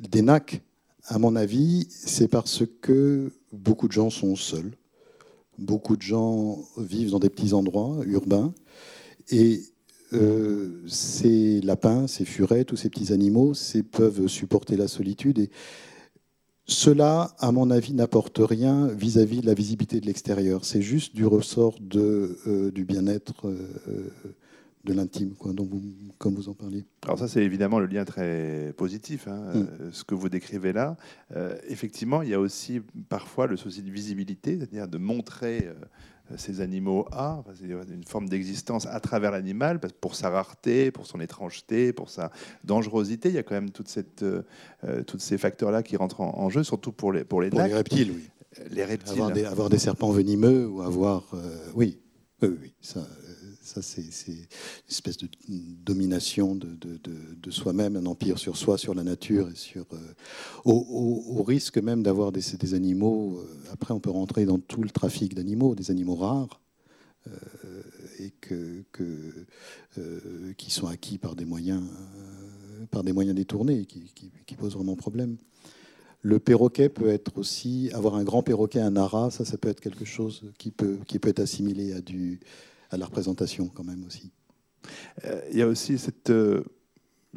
des 0.00 0.22
NAC 0.22 0.62
À 1.04 1.18
mon 1.18 1.36
avis, 1.36 1.86
c'est 1.90 2.28
parce 2.28 2.62
que 2.80 3.32
beaucoup 3.52 3.86
de 3.88 3.92
gens 3.92 4.10
sont 4.10 4.36
seuls. 4.36 4.72
Beaucoup 5.58 5.96
de 5.96 6.02
gens 6.02 6.58
vivent 6.78 7.10
dans 7.10 7.20
des 7.20 7.30
petits 7.30 7.52
endroits 7.52 8.00
urbains. 8.06 8.52
Et 9.30 9.62
euh, 10.12 10.82
ces 10.86 11.60
lapins, 11.60 12.06
ces 12.06 12.24
furets, 12.24 12.64
tous 12.64 12.76
ces 12.76 12.88
petits 12.90 13.12
animaux, 13.12 13.52
peuvent 13.82 14.26
supporter 14.26 14.76
la 14.76 14.88
solitude. 14.88 15.38
Et 15.38 15.50
cela, 16.66 17.34
à 17.38 17.52
mon 17.52 17.70
avis, 17.70 17.92
n'apporte 17.92 18.38
rien 18.40 18.86
vis-à-vis 18.88 19.40
de 19.42 19.46
la 19.46 19.54
visibilité 19.54 20.00
de 20.00 20.06
l'extérieur. 20.06 20.64
C'est 20.64 20.82
juste 20.82 21.14
du 21.14 21.26
ressort 21.26 21.74
de, 21.80 22.38
euh, 22.46 22.70
du 22.70 22.84
bien-être 22.84 23.48
euh, 23.48 24.08
de 24.84 24.92
l'intime, 24.92 25.34
quoi, 25.34 25.52
dont 25.52 25.64
vous, 25.64 25.82
comme 26.18 26.34
vous 26.34 26.48
en 26.48 26.54
parliez. 26.54 26.84
Alors 27.04 27.18
ça, 27.18 27.28
c'est 27.28 27.42
évidemment 27.42 27.78
le 27.78 27.86
lien 27.86 28.04
très 28.04 28.72
positif, 28.76 29.28
hein, 29.28 29.42
Mm. 29.54 29.58
euh, 29.58 29.90
ce 29.92 30.04
que 30.04 30.14
vous 30.14 30.28
décrivez 30.28 30.72
là. 30.72 30.96
Euh, 31.36 31.56
effectivement, 31.68 32.22
il 32.22 32.30
y 32.30 32.34
a 32.34 32.40
aussi 32.40 32.80
parfois 33.08 33.46
le 33.46 33.56
souci 33.56 33.82
de 33.82 33.90
visibilité, 33.90 34.56
c'est-à-dire 34.58 34.88
de 34.88 34.98
montrer 34.98 35.66
euh, 35.66 35.74
ces 36.36 36.60
animaux 36.60 37.06
c'est 37.54 37.66
une 37.94 38.04
forme 38.04 38.28
d'existence 38.28 38.86
à 38.86 38.98
travers 39.00 39.30
l'animal, 39.30 39.78
pour 40.00 40.14
sa 40.14 40.30
rareté, 40.30 40.90
pour 40.90 41.06
son 41.06 41.20
étrangeté, 41.20 41.92
pour 41.92 42.08
sa 42.10 42.30
dangerosité. 42.64 43.28
Il 43.28 43.34
y 43.34 43.38
a 43.38 43.42
quand 43.42 43.54
même 43.54 43.70
toute 43.70 43.88
cette, 43.88 44.22
euh, 44.22 44.42
euh, 44.84 45.02
tous 45.02 45.18
ces 45.18 45.38
facteurs-là 45.38 45.82
qui 45.82 45.96
rentrent 45.96 46.20
en, 46.22 46.38
en 46.38 46.48
jeu, 46.50 46.62
surtout 46.64 46.92
pour 46.92 47.12
les, 47.12 47.24
pour 47.24 47.40
les 47.42 47.50
Pour 47.50 47.58
les 47.60 47.64
nacs. 47.66 47.74
reptiles, 47.74 48.12
oui. 48.14 48.28
Les 48.70 48.84
reptiles. 48.84 49.14
Avoir 49.14 49.32
des, 49.32 49.44
avoir 49.44 49.68
des 49.68 49.78
serpents 49.78 50.10
venimeux 50.12 50.68
ou 50.68 50.80
avoir. 50.82 51.24
euh, 51.34 51.58
oui, 51.74 52.00
oui, 52.42 52.48
oui, 52.62 52.74
ça, 52.80 53.00
euh, 53.00 53.23
ça 53.64 53.80
c'est 53.80 54.02
une 54.02 54.44
espèce 54.90 55.16
de 55.16 55.28
domination 55.48 56.54
de, 56.54 57.50
soi-même, 57.50 57.96
un 57.96 58.06
empire 58.06 58.38
sur 58.38 58.56
soi, 58.56 58.76
sur 58.76 58.94
la 58.94 59.02
nature, 59.02 59.48
et 59.50 59.54
sur, 59.54 59.86
euh, 59.92 59.96
au, 60.64 61.42
risque 61.42 61.78
même 61.78 62.02
d'avoir 62.02 62.30
des, 62.30 62.74
animaux. 62.74 63.38
euh, 63.38 63.72
après, 63.72 63.94
on 63.94 64.00
peut 64.00 64.10
rentrer 64.10 64.44
dans 64.44 64.58
tout 64.58 64.82
le 64.82 64.90
trafic 64.90 65.34
d'animaux, 65.34 65.74
des 65.74 65.90
animaux 65.90 66.14
rares. 66.14 66.60
euh, 67.26 67.82
et 68.18 68.30
que, 68.30 68.84
qui 70.56 70.70
sont 70.70 70.86
acquis 70.86 71.16
par 71.18 71.34
des 71.34 71.46
moyens, 71.46 71.82
par 72.90 73.02
des 73.02 73.12
moyens 73.12 73.34
détournés, 73.34 73.86
qui, 73.86 74.12
qui, 74.14 74.30
qui 74.46 74.54
posent 74.56 74.74
vraiment 74.74 74.94
problème. 74.94 75.36
Le 76.20 76.38
perroquet 76.38 76.88
peut 76.88 77.08
être 77.08 77.36
aussi, 77.38 77.90
avoir 77.92 78.14
un 78.14 78.24
grand 78.24 78.42
perroquet, 78.42 78.80
un 78.80 78.96
ara, 78.96 79.30
ça, 79.30 79.44
ça 79.44 79.58
peut 79.58 79.68
être 79.68 79.80
quelque 79.80 80.04
chose 80.04 80.42
qui 80.58 80.70
peut, 80.70 80.98
qui 81.06 81.18
peut 81.18 81.28
être 81.28 81.40
assimilé 81.40 81.92
à, 81.92 82.00
du, 82.00 82.40
à 82.94 82.96
la 82.98 83.06
représentation 83.06 83.68
quand 83.68 83.84
même 83.84 84.04
aussi. 84.06 84.30
Euh, 85.24 85.40
Il 85.52 85.58
y 85.58 85.62
a 85.62 85.66
aussi 85.66 85.98
cette, 85.98 86.30
euh, 86.30 86.62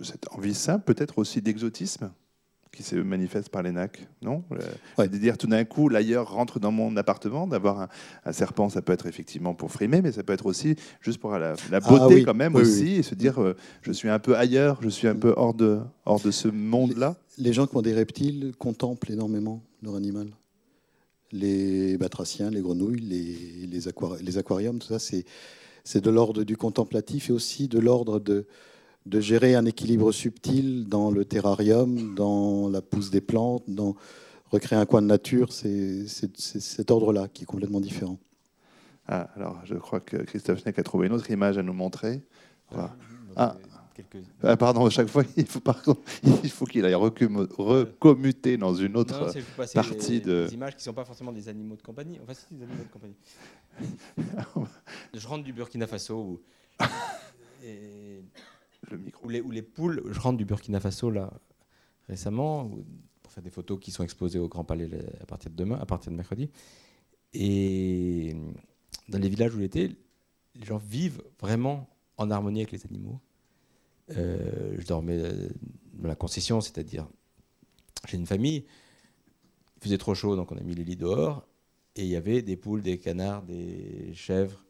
cette 0.04 0.26
envie 0.32 0.54
simple, 0.54 0.84
peut-être 0.86 1.18
aussi 1.18 1.42
d'exotisme, 1.42 2.12
qui 2.72 2.84
se 2.84 2.96
manifeste 2.96 3.50
par 3.50 3.64
les 3.64 3.72
nacs, 3.72 4.08
non? 4.22 4.44
Euh, 4.52 4.58
Ouais. 5.00 5.08
De 5.08 5.18
dire 5.18 5.38
tout 5.38 5.48
d'un 5.48 5.64
coup, 5.66 5.90
l'ailleurs 5.90 6.30
rentre 6.32 6.60
dans 6.60 6.72
mon 6.72 6.96
appartement, 6.98 7.48
d'avoir 7.48 7.82
un, 7.82 7.88
un 8.26 8.32
serpent, 8.34 8.70
ça 8.70 8.82
peut 8.84 8.94
être 8.94 9.08
effectivement 9.08 9.56
pour 9.56 9.72
frimer, 9.72 10.02
mais 10.04 10.12
ça 10.12 10.22
peut 10.24 10.34
être 10.34 10.46
aussi 10.46 10.76
juste 11.02 11.20
pour 11.20 11.32
la, 11.32 11.56
la 11.72 11.80
beauté 11.80 11.98
Ah 12.02 12.08
oui, 12.08 12.24
quand 12.24 12.36
même 12.36 12.54
oui, 12.56 12.62
aussi, 12.62 12.84
oui. 12.84 12.96
et 12.98 13.04
se 13.04 13.16
dire, 13.16 13.42
euh, 13.42 13.56
je 13.82 13.92
suis 13.92 14.10
un 14.10 14.20
peu 14.20 14.36
ailleurs, 14.38 14.78
je 14.82 14.90
suis 14.90 15.08
un 15.08 15.16
peu 15.16 15.34
hors 15.38 15.56
de, 15.56 15.80
hors 16.06 16.20
de 16.22 16.30
ce 16.30 16.48
monde-là. 16.50 17.16
Les 17.40 17.54
gens 17.54 17.66
qui 17.66 17.76
ont 17.78 17.82
des 17.82 17.94
reptiles 17.94 18.54
contemplent 18.60 19.12
énormément 19.12 19.64
leur 19.82 19.96
animal. 19.96 20.28
Les 21.32 21.98
batraciens, 21.98 22.50
les 22.50 22.62
grenouilles, 22.62 23.02
les, 23.02 23.68
les, 23.68 23.88
aquari- 23.88 24.22
les 24.24 24.38
aquariums, 24.38 24.80
tout 24.80 24.88
ça, 24.88 25.00
c'est, 25.00 25.26
c'est 25.84 26.02
de 26.02 26.10
l'ordre 26.10 26.44
du 26.44 26.56
contemplatif 26.56 27.30
et 27.30 27.34
aussi 27.34 27.68
de 27.68 27.80
l'ordre 27.80 28.20
de, 28.20 28.46
de 29.06 29.20
gérer 29.20 29.56
un 29.56 29.66
équilibre 29.66 30.12
subtil 30.12 30.88
dans 30.88 31.12
le 31.12 31.26
terrarium, 31.26 32.16
dans 32.16 32.70
la 32.70 32.82
pousse 32.82 33.10
des 33.10 33.22
plantes, 33.22 33.64
dans 33.68 33.96
recréer 34.52 34.80
un 34.80 34.86
coin 34.86 35.02
de 35.02 35.08
nature. 35.08 35.52
C'est, 35.52 36.08
cet 36.08 36.92
ordre-là 36.92 37.28
qui 37.28 37.44
est 37.44 37.46
complètement 37.46 37.82
différent. 37.82 38.18
Ah, 39.08 39.30
alors, 39.36 39.60
je 39.66 39.76
crois 39.76 40.00
que 40.00 40.18
Christophe 40.18 40.62
Schneck 40.62 40.80
a 40.80 40.84
trouvé 40.84 41.08
une 41.08 41.14
autre 41.14 41.30
image 41.32 41.58
à 41.58 41.64
nous 41.64 41.74
montrer. 41.74 42.22
Voilà. 42.72 42.96
Ah. 43.36 43.58
Quelques- 43.98 44.26
Ah, 44.44 44.56
pardon, 44.56 44.86
à 44.86 44.90
chaque 44.90 45.08
fois, 45.08 45.24
il 45.38 45.46
faut, 45.48 45.60
il 46.44 46.52
qu'il 46.70 46.86
aille 46.86 46.94
recommu- 46.94 47.48
recommuter 47.58 48.56
dans 48.58 48.74
une 48.76 48.96
autre. 48.96 49.14
Non, 49.20 49.26
non, 49.28 49.34
partie 49.74 50.20
des, 50.20 50.20
de- 50.22 50.46
des 50.48 50.54
images 50.54 50.74
qui 50.76 50.80
ne 50.82 50.84
sont 50.84 50.94
pas 50.94 51.04
forcément 51.06 51.32
des 51.32 51.50
animaux 51.50 51.76
de 51.76 51.82
compagnie. 51.82 52.20
Enfin, 52.22 52.34
c'est 52.34 52.56
des 52.56 52.64
animaux 52.64 52.84
de 52.84 52.90
compagnie. 52.90 53.16
je 55.14 55.28
rentre 55.28 55.44
du 55.44 55.54
Burkina 55.54 55.88
Faso 55.88 56.16
où, 56.16 56.42
et- 57.64 58.22
le 58.92 58.98
micro. 58.98 59.26
où 59.26 59.30
les, 59.30 59.42
où 59.42 59.52
les 59.52 59.62
poules. 59.64 60.04
Je 60.12 60.20
rentre 60.20 60.38
du 60.38 60.46
Burkina 60.46 60.80
Faso 60.80 61.10
là 61.10 61.32
récemment 62.08 62.66
où- 62.66 62.86
pour 63.24 63.32
faire 63.34 63.44
des 63.44 63.50
photos 63.50 63.80
qui 63.80 63.92
sont 63.92 64.04
exposées 64.04 64.40
au 64.40 64.48
Grand 64.48 64.64
Palais 64.64 64.88
le- 64.88 65.00
à 65.22 65.26
partir 65.26 65.50
de 65.52 65.56
demain, 65.56 65.78
à 65.82 65.86
partir 65.86 66.12
de 66.12 66.16
mercredi. 66.18 66.50
Et 67.34 68.36
dans 69.10 69.18
les 69.20 69.30
villages 69.30 69.54
où 69.56 69.60
j'étais, 69.60 69.90
les 70.56 70.66
gens 70.66 70.78
vivent 70.78 71.22
vraiment 71.42 71.90
en 72.18 72.32
harmonie 72.32 72.62
avec 72.62 72.72
les 72.72 72.86
animaux. 72.86 73.20
Euh, 74.16 74.76
je 74.78 74.86
dormais 74.86 75.18
euh, 75.18 75.50
dans 75.94 76.08
la 76.08 76.16
concession, 76.16 76.62
c'est-à-dire 76.62 77.08
j'ai 78.08 78.18
une 78.18 78.28
famille. 78.28 78.66
Il 79.78 79.84
faisait 79.84 79.98
trop 79.98 80.16
chaud, 80.16 80.36
donc 80.36 80.52
on 80.52 80.58
a 80.58 80.62
mis 80.62 80.76
les 80.76 80.84
lits 80.84 80.96
dehors. 80.96 81.48
Et 81.96 82.04
il 82.04 82.10
y 82.10 82.16
avait 82.16 82.42
des 82.42 82.56
poules, 82.56 82.82
des 82.82 82.98
canards, 82.98 83.44
des 83.44 84.14
chèvres 84.14 84.64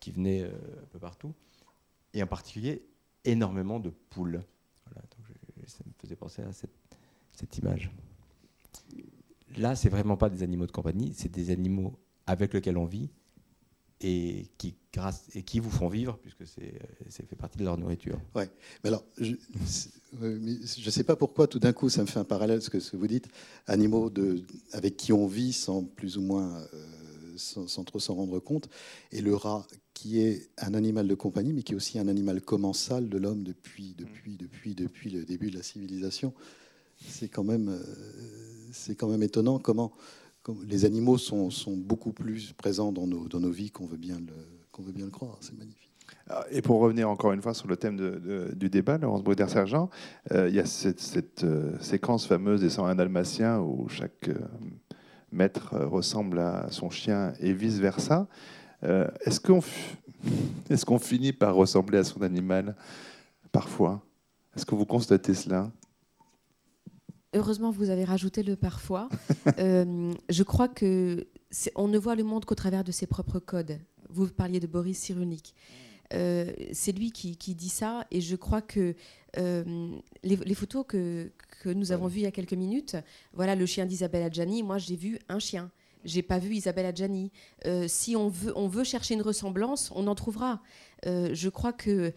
qui 0.00 0.10
venaient 0.10 0.42
euh, 0.42 0.82
un 0.82 0.86
peu 0.90 0.98
partout. 0.98 1.32
Et 2.12 2.22
en 2.22 2.26
particulier, 2.26 2.84
énormément 3.24 3.80
de 3.80 3.90
poules. 3.90 4.42
Ça 5.66 5.84
me 5.86 5.92
faisait 5.98 6.16
penser 6.16 6.42
à 6.42 6.52
cette, 6.52 6.74
cette 7.32 7.56
image. 7.56 7.90
Là, 9.56 9.76
c'est 9.76 9.88
vraiment 9.88 10.16
pas 10.16 10.28
des 10.28 10.42
animaux 10.42 10.66
de 10.66 10.72
compagnie, 10.72 11.14
c'est 11.14 11.30
des 11.30 11.50
animaux 11.50 11.98
avec 12.26 12.52
lesquels 12.52 12.76
on 12.76 12.84
vit 12.84 13.10
et 14.02 14.46
qui, 14.58 14.74
grâce, 14.92 15.24
et 15.34 15.42
qui 15.42 15.60
vous 15.60 15.70
font 15.70 15.88
vivre, 15.88 16.18
puisque 16.18 16.44
c'est 16.46 17.26
fait 17.26 17.36
partie 17.36 17.58
de 17.58 17.64
leur 17.64 17.78
nourriture. 17.78 18.20
Mais 18.34 18.48
alors, 18.84 19.04
je 19.18 19.36
ne 20.16 20.90
sais 20.90 21.04
pas 21.04 21.16
pourquoi 21.16 21.46
tout 21.46 21.58
d'un 21.58 21.72
coup 21.72 21.88
ça 21.88 22.02
me 22.02 22.06
fait 22.06 22.18
un 22.18 22.24
parallèle 22.24 22.62
ce 22.62 22.70
que, 22.70 22.96
vous 22.96 23.06
dites, 23.06 23.28
animaux 23.66 24.10
de, 24.10 24.42
avec 24.72 24.96
qui 24.96 25.12
on 25.12 25.26
vit 25.26 25.52
sans 25.52 25.84
plus 25.84 26.18
ou 26.18 26.22
moins 26.22 26.58
euh, 26.74 26.86
sans, 27.36 27.68
sans 27.68 27.84
trop 27.84 28.00
s'en 28.00 28.14
rendre 28.14 28.40
compte, 28.40 28.68
et 29.12 29.20
le 29.20 29.34
rat 29.34 29.66
qui 29.94 30.20
est 30.20 30.48
un 30.58 30.74
animal 30.74 31.06
de 31.06 31.14
compagnie, 31.14 31.52
mais 31.52 31.62
qui 31.62 31.72
est 31.72 31.76
aussi 31.76 31.98
un 31.98 32.08
animal 32.08 32.40
commensal 32.40 33.08
de 33.08 33.18
l'homme 33.18 33.44
depuis, 33.44 33.94
depuis, 33.96 34.36
depuis, 34.36 34.74
depuis 34.74 35.10
le 35.10 35.24
début 35.24 35.50
de 35.50 35.56
la 35.56 35.62
civilisation. 35.62 36.34
C'est 37.08 37.28
quand 37.28 37.48
euh, 37.48 37.78
c'est 38.72 38.94
quand 38.94 39.08
même 39.08 39.22
étonnant 39.22 39.58
comment, 39.58 39.92
les 40.66 40.84
animaux 40.84 41.18
sont, 41.18 41.50
beaucoup 41.76 42.12
plus 42.12 42.52
présents 42.52 42.92
dans 42.92 43.06
nos, 43.06 43.28
dans 43.28 43.40
nos 43.40 43.50
vies 43.50 43.70
qu'on 43.70 43.86
veut 43.86 43.96
bien 43.96 44.18
le, 44.18 44.82
veut 44.82 44.92
bien 44.92 45.04
le 45.04 45.10
croire. 45.10 45.36
C'est 45.40 45.56
magnifique. 45.56 45.90
Ah, 46.28 46.44
Et 46.50 46.62
pour 46.62 46.80
revenir 46.80 47.08
encore 47.08 47.32
une 47.32 47.42
fois 47.42 47.54
sur 47.54 47.68
le 47.68 47.76
thème 47.76 47.96
du 48.54 48.68
débat, 48.68 48.98
Laurence 48.98 49.22
Bruder-Sergent, 49.22 49.90
euh, 50.32 50.48
il 50.48 50.54
y 50.54 50.60
a 50.60 50.66
cette, 50.66 51.44
euh, 51.44 51.78
séquence 51.80 52.26
fameuse 52.26 52.60
des 52.60 52.70
101 52.70 52.94
Dalmatiens 52.94 53.60
où 53.60 53.88
chaque 53.88 54.28
euh, 54.28 54.38
maître 55.30 55.76
ressemble 55.78 56.38
à 56.38 56.66
son 56.70 56.90
chien 56.90 57.32
et 57.40 57.52
vice-versa. 57.52 58.26
Est-ce 58.82 59.38
qu'on 59.38 59.60
est 60.70 60.84
qu'on 60.84 60.98
finit 60.98 61.32
par 61.32 61.54
ressembler 61.54 61.98
à 61.98 62.04
son 62.04 62.20
animal 62.22 62.74
parfois? 63.52 64.02
Est-ce 64.56 64.66
que 64.66 64.74
vous 64.74 64.86
constatez 64.86 65.34
cela? 65.34 65.70
Heureusement, 67.34 67.70
vous 67.70 67.88
avez 67.88 68.04
rajouté 68.04 68.42
le 68.42 68.56
parfois. 68.56 69.08
Euh, 69.58 70.14
je 70.28 70.42
crois 70.44 70.68
que 70.68 71.26
on 71.74 71.88
ne 71.88 71.98
voit 71.98 72.14
le 72.14 72.22
monde 72.22 72.44
qu'au 72.44 72.54
travers 72.54 72.84
de 72.84 72.92
ses 72.92 73.06
propres 73.06 73.40
codes. 73.40 73.78
Vous 74.08 74.28
parliez 74.28 74.60
de 74.60 74.66
Boris 74.66 74.98
Cyrulnik. 74.98 75.54
Euh, 76.14 76.52
c'est 76.72 76.92
lui 76.92 77.10
qui, 77.10 77.36
dit 77.54 77.68
ça, 77.68 78.06
et 78.10 78.20
je 78.20 78.36
crois 78.36 78.62
que 78.62 78.94
euh, 79.36 79.90
les, 80.22 80.54
photos 80.54 80.84
que, 80.86 81.32
que 81.62 81.70
nous 81.70 81.90
avons 81.90 82.06
vues 82.06 82.20
il 82.20 82.22
y 82.22 82.26
a 82.26 82.30
quelques 82.30 82.54
minutes, 82.54 82.96
voilà 83.32 83.56
le 83.56 83.66
chien 83.66 83.84
d'Isabelle 83.84 84.22
Adjani, 84.22 84.62
moi 84.62 84.78
j'ai 84.78 84.96
vu 84.96 85.18
un 85.28 85.38
chien. 85.38 85.70
J'ai 86.04 86.22
pas 86.22 86.38
vu 86.38 86.54
Isabelle 86.54 86.86
Adjani. 86.86 87.30
si 87.88 88.16
on 88.16 88.28
veut, 88.28 88.52
on 88.56 88.68
veut 88.68 88.84
chercher 88.84 89.14
une 89.14 89.22
ressemblance, 89.22 89.90
on 89.94 90.06
en 90.06 90.14
trouvera. 90.14 90.62
je 91.04 91.48
crois 91.48 91.72
que 91.72 92.12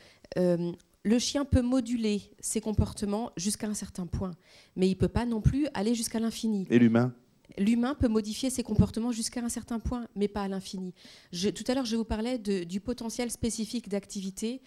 le 1.06 1.20
chien 1.20 1.46
peut 1.46 1.62
moduler 1.62 2.32
ses 2.40 2.60
comportements 2.60 3.32
jusqu'à 3.38 3.68
un 3.68 3.76
certain 3.76 4.08
point, 4.08 4.32
mais 4.76 4.88
il 4.88 4.96
ne 4.96 4.96
peut 4.96 5.08
pas 5.08 5.26
non 5.26 5.40
plus 5.40 5.68
aller 5.76 5.94
jusqu'à 5.94 6.20
l'infini. 6.20 6.66
Et 6.72 6.80
l'humain? 6.80 7.14
L'humain 7.60 7.94
peut 7.94 8.08
modifier 8.08 8.50
ses 8.50 8.64
comportements 8.64 9.12
jusqu'à 9.12 9.40
un 9.40 9.50
certain 9.50 9.80
point, 9.80 10.08
mais 10.16 10.28
pas 10.28 10.42
à 10.42 10.48
l'infini. 10.48 10.96
Tout 11.32 11.64
à 11.68 11.76
l'heure, 11.76 11.86
je 11.86 11.96
vous 11.96 12.04
parlais 12.04 12.40
du 12.40 12.82
potentiel 12.82 13.30
spécifique 13.30 13.88
d'activité 13.88 14.62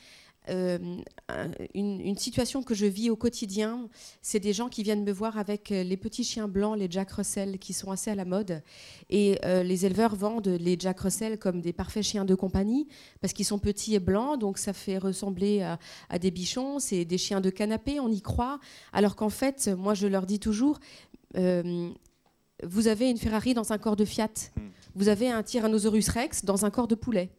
euh, 0.50 0.78
une, 1.74 2.16
situation 2.16 2.62
que 2.62 2.74
je 2.74 2.86
vis 2.86 3.10
au 3.10 3.16
quotidien, 3.16 3.88
c'est 4.22 4.40
des 4.40 4.52
gens 4.52 4.68
qui 4.68 4.82
viennent 4.82 5.04
me 5.04 5.12
voir 5.12 5.38
avec 5.38 5.70
euh, 5.70 5.82
les 5.82 5.96
petits 5.96 6.24
chiens 6.24 6.48
blancs, 6.48 6.78
les 6.78 6.88
Jack 6.90 7.10
Russell, 7.12 7.58
qui 7.58 7.72
sont 7.72 7.90
assez 7.90 8.10
à 8.10 8.14
la 8.14 8.24
mode. 8.24 8.62
Et 9.10 9.38
euh, 9.44 9.62
les 9.62 9.86
éleveurs 9.86 10.14
vendent 10.14 10.48
les 10.48 10.76
Jack 10.78 11.00
Russell 11.00 11.38
comme 11.38 11.60
des 11.60 11.72
parfaits 11.72 12.02
chiens 12.02 12.24
de 12.24 12.34
compagnie, 12.34 12.88
parce 13.20 13.32
qu'ils 13.32 13.44
sont 13.44 13.58
petits 13.58 13.94
et 13.94 14.00
blancs, 14.00 14.40
donc 14.40 14.58
ça 14.58 14.72
fait 14.72 14.98
ressembler 14.98 15.62
à, 16.08 16.18
des 16.18 16.30
bichons, 16.30 16.78
c'est 16.78 17.04
des 17.04 17.18
chiens 17.18 17.40
de 17.40 17.50
canapé, 17.50 18.00
on 18.00 18.10
y 18.10 18.22
croit. 18.22 18.58
Alors 18.92 19.16
qu'en 19.16 19.30
fait, 19.30 19.68
moi 19.76 19.94
je 19.94 20.06
leur 20.06 20.26
dis 20.26 20.38
toujours, 20.38 20.78
vous 21.34 22.88
avez 22.88 23.10
une 23.10 23.18
Ferrari 23.18 23.54
dans 23.54 23.72
un 23.72 23.78
corps 23.78 23.96
de 23.96 24.04
Fiat, 24.04 24.28
hmm. 24.56 24.60
vous 24.94 25.08
avez 25.08 25.30
un 25.30 25.42
Tyrannosaurus 25.42 26.08
Rex 26.08 26.44
dans 26.44 26.64
un 26.64 26.70
corps 26.70 26.88
de 26.88 26.94
poulet. 26.94 27.30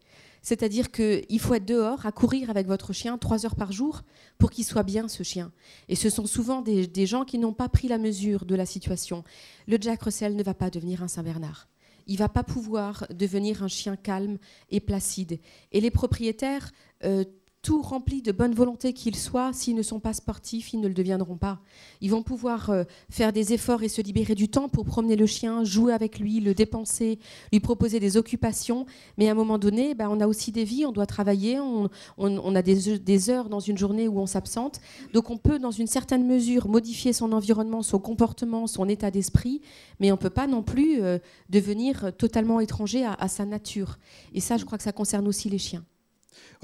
C'est-à-dire 0.41 0.91
qu'il 0.91 1.39
faut 1.39 1.53
être 1.53 1.65
dehors 1.65 2.05
à 2.05 2.11
courir 2.11 2.49
avec 2.49 2.67
votre 2.67 2.93
chien 2.93 3.17
trois 3.17 3.45
heures 3.45 3.55
par 3.55 3.71
jour 3.71 4.03
pour 4.37 4.51
qu'il 4.51 4.63
soit 4.63 4.83
bien, 4.83 5.07
ce 5.07 5.23
chien. 5.23 5.51
Et 5.87 5.95
ce 5.95 6.09
sont 6.09 6.25
souvent 6.25 6.61
des, 6.61 7.05
gens 7.05 7.25
qui 7.25 7.37
n'ont 7.37 7.53
pas 7.53 7.69
pris 7.69 7.87
la 7.87 7.97
mesure 7.97 8.45
de 8.45 8.55
la 8.55 8.65
situation. 8.65 9.23
Le 9.67 9.77
Jack 9.79 10.03
Russell 10.03 10.35
ne 10.35 10.43
va 10.43 10.53
pas 10.53 10.69
devenir 10.69 11.03
un 11.03 11.07
Saint-Bernard. 11.07 11.67
Il 12.07 12.17
va 12.17 12.29
pas 12.29 12.43
pouvoir 12.43 13.05
devenir 13.11 13.63
un 13.63 13.67
chien 13.67 13.95
calme 13.95 14.37
et 14.69 14.79
placide. 14.79 15.39
Et 15.71 15.81
les 15.81 15.91
propriétaires 15.91 16.71
euh, 17.03 17.23
tout 17.61 17.81
rempli 17.81 18.21
de 18.21 18.31
bonne 18.31 18.53
volonté 18.53 18.93
qu'ils 18.93 19.17
soient, 19.17 19.51
s'ils 19.51 19.75
ne 19.75 19.81
sont 19.81 19.99
pas 19.99 20.13
sportifs, 20.13 20.71
ils 20.71 20.79
ne 20.79 20.87
le 20.87 20.93
deviendront 20.93 21.35
pas. 21.35 21.59
Ils 21.99 22.09
vont 22.09 22.23
pouvoir 22.23 22.69
euh, 22.69 22.83
faire 23.09 23.33
des 23.33 23.53
efforts 23.53 23.83
et 23.83 23.89
se 23.89 24.01
libérer 24.01 24.33
du 24.33 24.47
temps 24.47 24.69
pour 24.69 24.85
promener 24.85 25.17
le 25.17 25.25
chien, 25.25 25.65
jouer 25.65 25.91
avec 25.91 26.19
lui, 26.19 26.39
le 26.39 26.53
dépenser, 26.53 27.19
lui 27.51 27.59
proposer 27.59 27.99
des 27.99 28.15
occupations. 28.15 28.85
Mais 29.17 29.27
à 29.27 29.31
un 29.31 29.35
moment 29.35 29.57
donné, 29.57 29.93
ben, 29.93 30.07
on 30.09 30.21
a 30.21 30.27
aussi 30.27 30.53
des 30.53 30.63
vies, 30.63 30.85
on 30.85 30.93
doit 30.93 31.05
travailler, 31.05 31.59
on, 31.59 32.55
a 32.55 32.61
des, 32.61 33.29
heures 33.29 33.49
dans 33.49 33.59
une 33.59 33.77
journée 33.77 34.07
où 34.07 34.19
on 34.19 34.25
s'absente. 34.25 34.79
Donc 35.13 35.29
on 35.29 35.37
peut, 35.37 35.59
dans 35.59 35.71
une 35.71 35.87
certaine 35.87 36.25
mesure, 36.25 36.69
modifier 36.69 37.11
son 37.11 37.33
environnement, 37.33 37.81
son 37.81 37.99
comportement, 37.99 38.67
son 38.67 38.87
état 38.87 39.11
d'esprit, 39.11 39.61
mais 39.99 40.11
on 40.11 40.15
ne 40.15 40.19
peut 40.19 40.29
pas 40.29 40.47
non 40.47 40.63
plus 40.63 41.01
euh, 41.01 41.19
devenir 41.49 42.15
totalement 42.17 42.61
étranger 42.61 43.05
à 43.05 43.27
sa 43.27 43.43
nature. 43.43 43.99
Et 44.33 44.39
ça, 44.39 44.55
je 44.55 44.63
crois 44.63 44.77
que 44.77 44.83
ça 44.83 44.93
concerne 44.93 45.27
aussi 45.27 45.49
les 45.49 45.57
chiens 45.57 45.83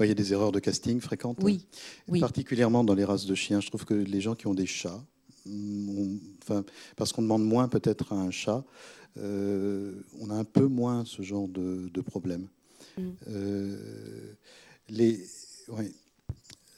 il 0.00 0.06
y 0.06 0.10
a 0.10 0.14
des 0.14 0.32
erreurs 0.32 0.52
de 0.52 0.60
casting 0.60 1.00
fréquentes. 1.00 1.38
Oui. 1.42 1.66
Particulièrement 2.20 2.84
dans 2.84 2.94
les 2.94 3.04
races 3.04 3.26
de 3.26 3.34
chiens. 3.34 3.60
Je 3.60 3.68
trouve 3.68 3.84
que 3.84 3.94
les 3.94 4.20
gens 4.20 4.34
qui 4.34 4.46
ont 4.46 4.54
des 4.54 4.66
chats, 4.66 5.02
enfin, 6.42 6.64
parce 6.96 7.12
qu'on 7.12 7.22
demande 7.22 7.44
moins 7.44 7.68
peut-être 7.68 8.12
à 8.12 8.16
un 8.16 8.30
chat, 8.30 8.64
euh, 9.18 9.92
on 10.20 10.30
a 10.30 10.34
un 10.34 10.44
peu 10.44 10.66
moins 10.66 11.04
ce 11.04 11.22
genre 11.22 11.48
de, 11.48 12.00
problème. 12.00 12.48
Mm. 12.98 13.02
Euh, 13.28 14.32
les, 14.88 15.24
ouais, 15.68 15.92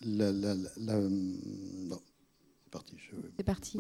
la, 0.05 0.33
c'est 3.37 3.43
parti. 3.43 3.79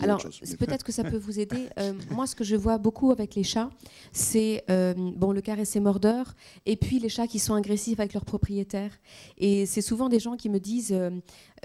Alors, 0.00 0.22
peut-être 0.58 0.84
que 0.84 0.92
ça 0.92 1.04
peut 1.04 1.16
vous 1.16 1.40
aider. 1.40 1.68
Euh, 1.78 1.92
moi, 2.10 2.26
ce 2.26 2.36
que 2.36 2.44
je 2.44 2.54
vois 2.56 2.78
beaucoup 2.78 3.10
avec 3.10 3.34
les 3.34 3.42
chats, 3.42 3.70
c'est 4.12 4.64
euh, 4.70 4.94
bon, 4.94 5.32
le 5.32 5.40
caressé 5.40 5.80
mordeur, 5.80 6.34
et 6.66 6.76
puis 6.76 6.98
les 6.98 7.08
chats 7.08 7.26
qui 7.26 7.38
sont 7.38 7.54
agressifs 7.54 7.98
avec 7.98 8.12
leurs 8.12 8.24
propriétaires. 8.24 8.92
Et 9.38 9.66
c'est 9.66 9.80
souvent 9.80 10.08
des 10.08 10.20
gens 10.20 10.36
qui 10.36 10.48
me 10.50 10.60
disent 10.60 10.94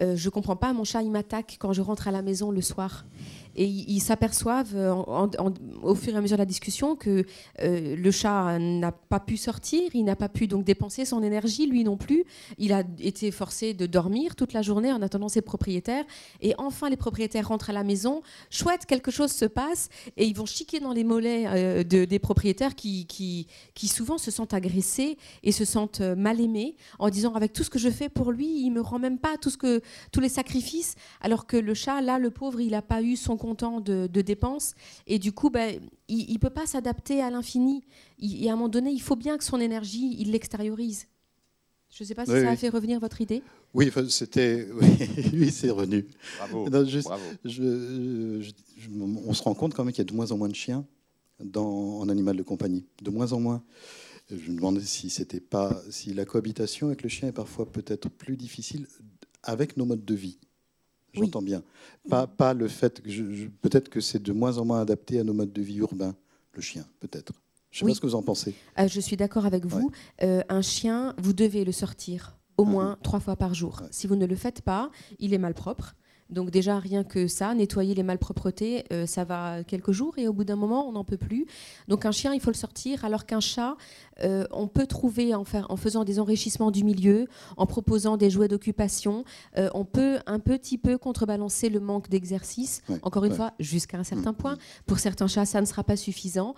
euh, 0.01 0.13
euh 0.13 0.15
Je 0.15 0.29
comprends 0.29 0.55
pas, 0.55 0.73
mon 0.73 0.83
chat, 0.83 1.01
il 1.03 1.11
m'attaque 1.11 1.57
quand 1.59 1.73
je 1.73 1.81
rentre 1.81 2.07
à 2.07 2.11
la 2.11 2.21
maison 2.21 2.51
le 2.51 2.61
soir 2.61 3.05
et 3.55 3.65
ils 3.65 3.99
s'aperçoivent 3.99 4.75
au 5.83 5.95
fur 5.95 6.13
et 6.13 6.17
à 6.17 6.21
mesure 6.21 6.37
de 6.37 6.41
la 6.41 6.45
discussion 6.45 6.95
que 6.95 7.25
euh, 7.61 7.95
le 7.95 8.11
chat 8.11 8.57
n'a 8.57 8.93
pas 8.93 9.19
pu 9.19 9.35
sortir, 9.35 9.89
il 9.93 10.03
n'a 10.05 10.15
pas 10.15 10.29
pu 10.29 10.47
donc 10.47 10.63
dépenser 10.63 11.03
son 11.03 11.23
énergie, 11.23 11.67
lui 11.67 11.83
non 11.83 11.97
plus. 11.97 12.23
Il 12.57 12.71
a 12.71 12.83
été 12.99 13.31
forcé 13.31 13.73
de 13.73 13.85
dormir 13.85 14.35
toute 14.35 14.53
la 14.53 14.61
journée 14.61 14.93
en 14.93 15.01
attendant 15.01 15.27
ses 15.27 15.41
propriétaires. 15.41 16.05
Et 16.41 16.53
enfin, 16.57 16.89
les 16.89 16.95
propriétaires 16.95 17.49
rentrent 17.49 17.69
à 17.69 17.73
la 17.73 17.83
maison. 17.83 18.21
Chouette, 18.49 18.85
quelque 18.85 19.11
chose 19.11 19.31
se 19.31 19.45
passe 19.45 19.89
et 20.15 20.25
ils 20.25 20.35
vont 20.35 20.45
chiquer 20.45 20.79
dans 20.79 20.93
les 20.93 21.03
mollets 21.03 21.45
euh, 21.47 21.83
des 21.83 22.19
propriétaires 22.19 22.75
qui, 22.75 23.05
qui, 23.07 23.87
souvent 23.87 24.17
se 24.17 24.31
sentent 24.31 24.53
agressés 24.53 25.17
et 25.43 25.51
se 25.51 25.65
sentent 25.65 26.01
euh, 26.01 26.15
mal 26.15 26.39
aimés 26.39 26.75
en 26.99 27.09
disant 27.09 27.33
avec 27.33 27.51
tout 27.51 27.63
ce 27.63 27.69
que 27.69 27.79
je 27.79 27.89
fais 27.89 28.07
pour 28.07 28.31
lui, 28.31 28.61
il 28.61 28.69
me 28.69 28.81
rend 28.81 28.99
même 28.99 29.17
pas 29.17 29.35
tout 29.37 29.49
ce 29.49 29.57
que, 29.57 29.81
tous 30.11 30.19
les 30.19 30.29
sacrifices. 30.29 30.95
Alors 31.21 31.45
que 31.47 31.57
le 31.57 31.73
chat, 31.73 32.01
là, 32.01 32.19
le 32.19 32.31
pauvre, 32.31 32.61
il 32.61 32.71
n'a 32.71 32.81
pas 32.81 33.01
eu 33.01 33.15
son 33.15 33.37
content 33.37 33.81
de, 33.81 34.07
dépenses. 34.07 34.75
Et 35.07 35.19
du 35.19 35.31
coup, 35.31 35.49
ben, 35.49 35.79
il 36.07 36.33
ne 36.33 36.37
peut 36.39 36.49
pas 36.49 36.65
s'adapter 36.65 37.21
à 37.21 37.29
l'infini. 37.29 37.83
Et 38.19 38.49
à 38.49 38.53
un 38.53 38.55
moment 38.55 38.69
donné, 38.69 38.91
il 38.91 39.01
faut 39.01 39.15
bien 39.15 39.37
que 39.37 39.43
son 39.43 39.59
énergie, 39.59 40.15
il 40.19 40.31
l'extériorise. 40.31 41.07
Je 41.89 42.03
ne 42.03 42.07
sais 42.07 42.15
pas 42.15 42.25
si 42.25 42.31
ça 42.31 42.49
a 42.49 42.55
fait 42.55 42.69
revenir 42.69 42.99
votre 42.99 43.19
idée. 43.19 43.41
Oui, 43.73 43.91
c'était, 44.09 44.67
oui, 45.33 45.51
c'est 45.51 45.71
revenu. 45.71 46.05
Bravo. 46.37 46.67
on 49.27 49.33
se 49.33 49.43
rend 49.43 49.53
compte 49.55 49.73
quand 49.73 49.83
même 49.83 49.93
qu'il 49.93 50.03
y 50.03 50.07
a 50.07 50.09
de 50.09 50.15
moins 50.15 50.31
en 50.31 50.37
moins 50.37 50.49
de 50.49 50.55
chiens 50.55 50.85
dans, 51.43 51.99
en 51.99 52.09
animal 52.09 52.35
de 52.35 52.43
compagnie, 52.43 52.85
de 53.01 53.09
moins 53.09 53.33
en 53.33 53.39
moins. 53.39 53.63
Je 54.29 54.51
me 54.51 54.57
demandais 54.57 54.81
si 54.81 55.09
c'était 55.09 55.39
pas, 55.39 55.81
si 55.89 56.13
la 56.13 56.25
cohabitation 56.25 56.87
avec 56.87 57.01
le 57.01 57.09
chien 57.09 57.29
est 57.29 57.33
parfois 57.33 57.65
peut-être 57.65 58.09
plus 58.09 58.37
difficile 58.37 58.85
avec 59.43 59.77
nos 59.77 59.85
modes 59.85 60.05
de 60.05 60.15
vie. 60.15 60.37
J'entends 61.13 61.41
bien. 61.41 61.63
Pas, 62.09 62.27
pas 62.27 62.53
le 62.53 62.67
fait 62.67 63.01
que 63.01 63.47
peut-être 63.61 63.89
que 63.89 63.99
c'est 63.99 64.21
de 64.21 64.31
moins 64.31 64.57
en 64.57 64.65
moins 64.65 64.81
adapté 64.81 65.19
à 65.19 65.23
nos 65.23 65.33
modes 65.33 65.51
de 65.51 65.61
vie 65.61 65.77
urbains, 65.77 66.15
le 66.53 66.61
chien, 66.61 66.85
peut-être. 66.99 67.33
Je 67.71 67.83
ne 67.83 67.89
sais 67.89 67.91
pas 67.91 67.95
ce 67.95 68.01
que 68.01 68.07
vous 68.07 68.15
en 68.15 68.23
pensez. 68.23 68.55
Euh, 68.79 68.87
je 68.87 68.99
suis 68.99 69.15
d'accord 69.15 69.45
avec 69.45 69.65
vous. 69.65 69.91
Euh, 70.23 70.41
un 70.49 70.61
chien, 70.61 71.13
vous 71.17 71.33
devez 71.33 71.65
le 71.65 71.71
sortir 71.71 72.37
au 72.57 72.63
ah 72.63 72.69
moins 72.69 72.97
trois 73.03 73.19
fois 73.19 73.35
par 73.35 73.53
jour. 73.53 73.83
Si 73.91 74.07
vous 74.07 74.15
ne 74.15 74.25
le 74.25 74.35
faites 74.35 74.61
pas, 74.61 74.91
il 75.19 75.33
est 75.33 75.37
malpropre. 75.37 75.95
Donc 76.29 76.51
déjà, 76.51 76.77
rien 76.77 77.03
que 77.03 77.27
ça, 77.27 77.53
nettoyer 77.55 77.95
les 77.95 78.03
malpropretés, 78.03 78.85
euh, 78.93 79.05
ça 79.05 79.23
va 79.23 79.63
quelques 79.63 79.91
jours 79.91 80.17
et 80.17 80.27
au 80.27 80.33
bout 80.33 80.43
d'un 80.43 80.55
moment, 80.55 80.87
on 80.87 80.91
n'en 80.91 81.03
peut 81.03 81.17
plus. 81.17 81.47
Donc 81.87 82.05
un 82.05 82.11
chien, 82.11 82.33
il 82.33 82.39
faut 82.39 82.51
le 82.51 82.55
sortir, 82.55 83.03
alors 83.03 83.25
qu'un 83.25 83.39
chat, 83.39 83.75
euh, 84.23 84.45
on 84.51 84.67
peut 84.67 84.85
trouver 84.85 85.33
en, 85.33 85.43
faire, 85.43 85.65
en, 85.69 85.75
faisant 85.75 86.03
des 86.03 86.19
enrichissements 86.19 86.69
du 86.69 86.83
milieu, 86.83 87.27
en 87.57 87.65
proposant 87.65 88.15
des 88.15 88.29
jouets 88.29 88.47
d'occupation, 88.47 89.23
euh, 89.57 89.69
on 89.73 89.85
peut 89.85 90.19
un 90.27 90.39
petit 90.39 90.77
peu 90.77 90.97
contrebalancer 90.97 91.69
le 91.69 91.79
manque 91.79 92.09
d'exercice, 92.09 92.81
encore 93.01 93.25
une 93.25 93.33
fois, 93.33 93.53
jusqu'à 93.59 93.97
un 93.97 94.03
certain 94.03 94.31
mmh, 94.31 94.35
point. 94.35 94.53
Mmh. 94.53 94.83
Pour 94.85 94.99
certains 94.99 95.27
chats, 95.27 95.45
ça 95.45 95.61
ne 95.61 95.65
sera 95.65 95.83
pas 95.83 95.95
suffisant. 95.95 96.53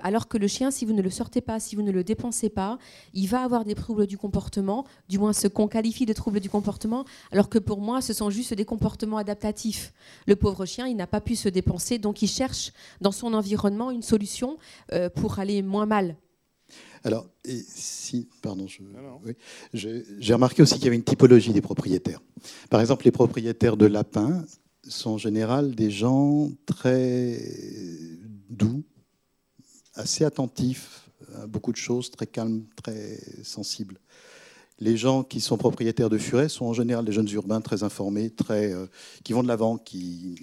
alors 0.00 0.28
que 0.28 0.38
le 0.38 0.46
chien, 0.48 0.70
si 0.70 0.84
vous 0.84 0.92
ne 0.92 1.02
le 1.02 1.10
sortez 1.10 1.40
pas, 1.40 1.60
si 1.60 1.76
vous 1.76 1.82
ne 1.82 1.92
le 1.92 2.02
dépensez 2.02 2.48
pas, 2.48 2.78
il 3.14 3.28
va 3.28 3.42
avoir 3.42 3.64
des 3.64 3.74
troubles 3.74 4.06
du 4.06 4.18
comportement, 4.18 4.84
du 5.08 5.18
moins 5.18 5.32
ce 5.32 5.48
qu'on 5.48 5.68
qualifie 5.68 6.06
de 6.06 6.12
troubles 6.12 6.40
du 6.40 6.50
comportement, 6.50 7.04
alors 7.30 7.48
que 7.48 7.58
pour 7.58 7.80
moi, 7.80 8.00
ce 8.00 8.12
sont 8.12 8.30
juste 8.30 8.54
des 8.54 8.64
comportements 8.64 9.11
adaptatif. 9.16 9.92
Le 10.26 10.36
pauvre 10.36 10.66
chien, 10.66 10.86
il 10.86 10.96
n'a 10.96 11.06
pas 11.06 11.20
pu 11.20 11.36
se 11.36 11.48
dépenser, 11.48 11.98
donc 11.98 12.22
il 12.22 12.28
cherche 12.28 12.72
dans 13.00 13.12
son 13.12 13.34
environnement 13.34 13.90
une 13.90 14.02
solution 14.02 14.58
euh, 14.92 15.08
pour 15.08 15.38
aller 15.38 15.62
moins 15.62 15.86
mal. 15.86 16.16
Alors, 17.04 17.28
et 17.44 17.58
si, 17.58 18.28
pardon, 18.40 18.66
j'ai 19.74 20.34
remarqué 20.34 20.62
aussi 20.62 20.74
qu'il 20.74 20.84
y 20.84 20.86
avait 20.86 20.96
une 20.96 21.02
typologie 21.02 21.52
des 21.52 21.60
propriétaires. 21.60 22.20
Par 22.70 22.80
exemple, 22.80 23.04
les 23.04 23.10
propriétaires 23.10 23.76
de 23.76 23.86
lapins 23.86 24.44
sont 24.88 25.10
en 25.10 25.18
général 25.18 25.74
des 25.74 25.90
gens 25.90 26.50
très 26.64 27.40
doux, 28.48 28.84
assez 29.94 30.24
attentifs 30.24 31.10
à 31.34 31.46
beaucoup 31.46 31.72
de 31.72 31.76
choses, 31.76 32.10
très 32.10 32.26
calmes, 32.26 32.64
très 32.76 33.18
sensibles 33.42 33.98
les 34.78 34.96
gens 34.96 35.22
qui 35.22 35.40
sont 35.40 35.56
propriétaires 35.56 36.10
de 36.10 36.18
furets 36.18 36.48
sont 36.48 36.66
en 36.66 36.72
général 36.72 37.04
des 37.04 37.12
jeunes 37.12 37.30
urbains 37.30 37.60
très 37.60 37.82
informés, 37.82 38.30
très, 38.30 38.72
euh, 38.72 38.86
qui 39.22 39.32
vont 39.32 39.42
de 39.42 39.48
l'avant, 39.48 39.78
qui, 39.78 40.36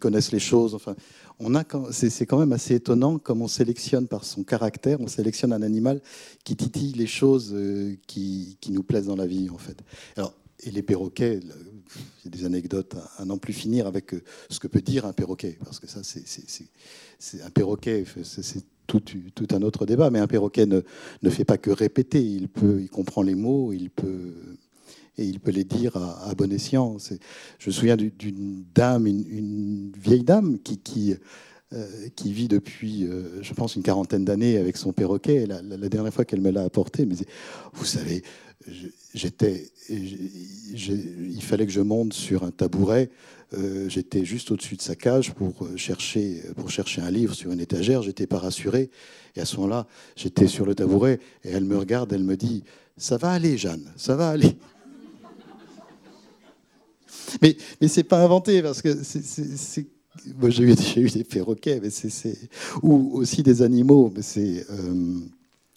connaissent 0.00 0.32
les 0.32 0.40
choses. 0.40 0.74
Enfin, 0.74 0.96
on 1.38 1.54
a, 1.54 1.64
c'est, 1.90 2.26
quand 2.26 2.38
même 2.38 2.52
assez 2.52 2.74
étonnant 2.74 3.18
comme 3.18 3.42
on 3.42 3.48
sélectionne 3.48 4.08
par 4.08 4.24
son 4.24 4.42
caractère, 4.42 5.00
on 5.00 5.06
sélectionne 5.06 5.52
un 5.52 5.62
animal 5.62 6.02
qui 6.44 6.56
titille 6.56 6.92
les 6.92 7.06
choses 7.06 7.52
euh, 7.54 7.96
qui, 8.06 8.58
qui, 8.60 8.72
nous 8.72 8.82
plaisent 8.82 9.06
dans 9.06 9.16
la 9.16 9.26
vie, 9.26 9.48
en 9.50 9.58
fait. 9.58 9.78
Alors, 10.16 10.34
et 10.64 10.70
les 10.70 10.82
perroquets, 10.82 11.40
il 11.40 12.24
y 12.24 12.28
a 12.28 12.30
des 12.30 12.44
anecdotes 12.44 12.96
à, 13.18 13.24
n'en 13.24 13.38
plus 13.38 13.52
finir 13.52 13.86
avec 13.86 14.14
ce 14.48 14.58
que 14.58 14.66
peut 14.66 14.80
dire 14.80 15.06
un 15.06 15.12
perroquet, 15.12 15.58
parce 15.64 15.78
que 15.78 15.86
ça, 15.86 16.00
c'est 16.02 17.42
un 17.42 17.50
perroquet, 17.50 18.04
tout, 18.86 19.02
un 19.52 19.62
autre 19.62 19.86
débat, 19.86 20.10
mais 20.10 20.18
un 20.18 20.26
perroquet 20.26 20.66
ne, 20.66 20.80
ne, 21.22 21.30
fait 21.30 21.44
pas 21.44 21.58
que 21.58 21.70
répéter, 21.70 22.22
il, 22.22 22.48
peut, 22.48 22.80
il 22.80 22.88
comprend 22.88 23.22
les 23.22 23.34
mots, 23.34 23.72
il 23.72 23.90
peut, 23.90 24.34
et 25.16 25.24
il 25.24 25.40
peut 25.40 25.50
les 25.50 25.64
dire 25.64 25.96
à, 25.96 26.34
bon 26.34 26.52
escient. 26.52 26.96
Je 27.58 27.68
me 27.68 27.72
souviens 27.72 27.96
d'une 27.96 28.64
dame, 28.74 29.06
une, 29.06 29.92
vieille 29.96 30.24
dame 30.24 30.58
qui, 30.58 30.78
qui, 30.78 31.14
euh, 31.72 31.86
vit 32.24 32.48
depuis, 32.48 33.04
euh, 33.04 33.42
je 33.42 33.54
pense, 33.54 33.76
une 33.76 33.82
quarantaine 33.82 34.24
d'années 34.24 34.56
avec 34.58 34.76
son 34.76 34.92
perroquet. 34.92 35.46
La, 35.46 35.62
la, 35.62 35.88
dernière 35.88 36.12
fois 36.12 36.24
qu'elle 36.24 36.40
me 36.40 36.50
l'a 36.50 36.62
apporté, 36.62 37.06
mais 37.06 37.14
vous 37.72 37.84
savez, 37.84 38.22
il 39.88 41.42
fallait 41.42 41.66
que 41.66 41.72
je 41.72 41.80
monte 41.80 42.12
sur 42.12 42.44
un 42.44 42.50
tabouret. 42.50 43.10
Euh, 43.52 43.88
j'étais 43.88 44.24
juste 44.24 44.50
au-dessus 44.50 44.76
de 44.76 44.82
sa 44.82 44.96
cage 44.96 45.32
pour 45.32 45.68
chercher, 45.76 46.42
pour 46.56 46.70
chercher 46.70 47.02
un 47.02 47.10
livre 47.10 47.34
sur 47.34 47.52
une 47.52 47.60
étagère. 47.60 48.02
J'étais 48.02 48.26
pas 48.26 48.38
rassuré. 48.38 48.90
Et 49.36 49.40
à 49.40 49.44
ce 49.44 49.56
moment-là, 49.56 49.86
j'étais 50.16 50.46
sur 50.46 50.66
le 50.66 50.74
tabouret 50.74 51.20
et 51.44 51.50
elle 51.50 51.64
me 51.64 51.76
regarde, 51.76 52.12
elle 52.12 52.24
me 52.24 52.36
dit 52.36 52.64
Ça 52.96 53.16
va 53.16 53.32
aller, 53.32 53.58
Jeanne, 53.58 53.92
ça 53.96 54.16
va 54.16 54.30
aller. 54.30 54.56
mais 57.42 57.56
mais 57.80 57.88
c'est 57.88 58.04
pas 58.04 58.22
inventé 58.22 58.62
parce 58.62 58.80
que 58.80 58.96
j'ai 60.48 60.62
eu, 60.62 61.10
des 61.10 61.24
perroquets, 61.24 61.80
ou 62.82 63.10
aussi 63.14 63.42
des 63.42 63.62
animaux. 63.62 64.12
Euh, 64.36 65.20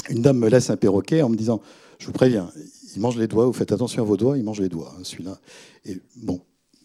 une 0.10 0.22
dame 0.22 0.38
me 0.38 0.50
laisse 0.50 0.70
un 0.70 0.78
perroquet 0.78 1.22
en 1.22 1.30
me 1.30 1.36
disant, 1.36 1.62
je 2.00 2.06
vous 2.06 2.12
préviens, 2.12 2.52
il 2.96 3.02
mange 3.02 3.18
les 3.18 3.28
doigts. 3.28 3.46
Vous 3.46 3.54
faites 3.54 3.72
attention 3.72 4.02
à 4.04 4.06
vos 4.06 4.18
doigts, 4.18 4.38
il 4.38 4.44
mange 4.44 4.60
les 4.60 4.70
doigts. 4.70 4.94
Hein, 4.98 5.04
celui-là. 5.04 5.40
Et 5.86 6.00
bon, 6.16 6.42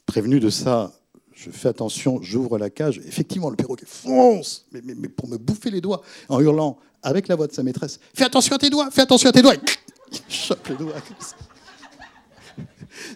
prévenu 0.06 0.40
de 0.40 0.50
ça, 0.50 0.92
je 1.32 1.50
fais 1.50 1.68
attention, 1.68 2.20
j'ouvre 2.22 2.58
la 2.58 2.70
cage. 2.70 2.98
Effectivement, 3.06 3.50
le 3.50 3.56
perroquet 3.56 3.86
fonce, 3.86 4.66
mais, 4.72 4.80
mais, 4.84 5.08
pour 5.08 5.28
me 5.28 5.38
bouffer 5.38 5.70
les 5.70 5.80
doigts, 5.80 6.02
en 6.28 6.40
hurlant 6.40 6.78
avec 7.02 7.28
la 7.28 7.36
voix 7.36 7.46
de 7.46 7.52
sa 7.52 7.62
maîtresse 7.62 7.98
Fais 8.14 8.24
attention 8.24 8.54
à 8.54 8.58
tes 8.58 8.70
doigts, 8.70 8.90
fais 8.90 9.02
attention 9.02 9.28
à 9.28 9.32
tes 9.32 9.42
doigts. 9.42 9.54
Il 10.12 10.20
chope 10.34 10.68
les 10.68 10.76
doigts. 10.76 10.94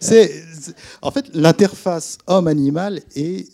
C'est, 0.01 0.45
en 1.03 1.11
fait, 1.11 1.29
l'interface 1.35 2.19
homme-animal 2.27 3.03
est 3.15 3.47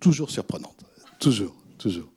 toujours 0.00 0.30
surprenante. 0.30 0.76
Toujours, 1.18 1.54
toujours. 1.78 2.08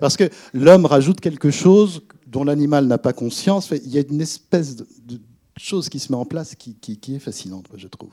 Parce 0.00 0.16
que 0.16 0.28
l'homme 0.52 0.86
rajoute 0.86 1.20
quelque 1.20 1.50
chose 1.50 2.02
dont 2.34 2.42
l'animal 2.42 2.86
n'a 2.86 2.98
pas 2.98 3.12
conscience. 3.12 3.70
Il 3.70 3.94
y 3.94 3.96
a 3.96 4.02
une 4.10 4.20
espèce 4.20 4.74
de, 4.76 4.84
chose 5.56 5.88
qui 5.88 6.00
se 6.00 6.10
met 6.10 6.18
en 6.18 6.24
place 6.24 6.56
qui, 6.56 6.98
est 7.14 7.18
fascinante, 7.20 7.68
je 7.76 7.86
trouve. 7.86 8.10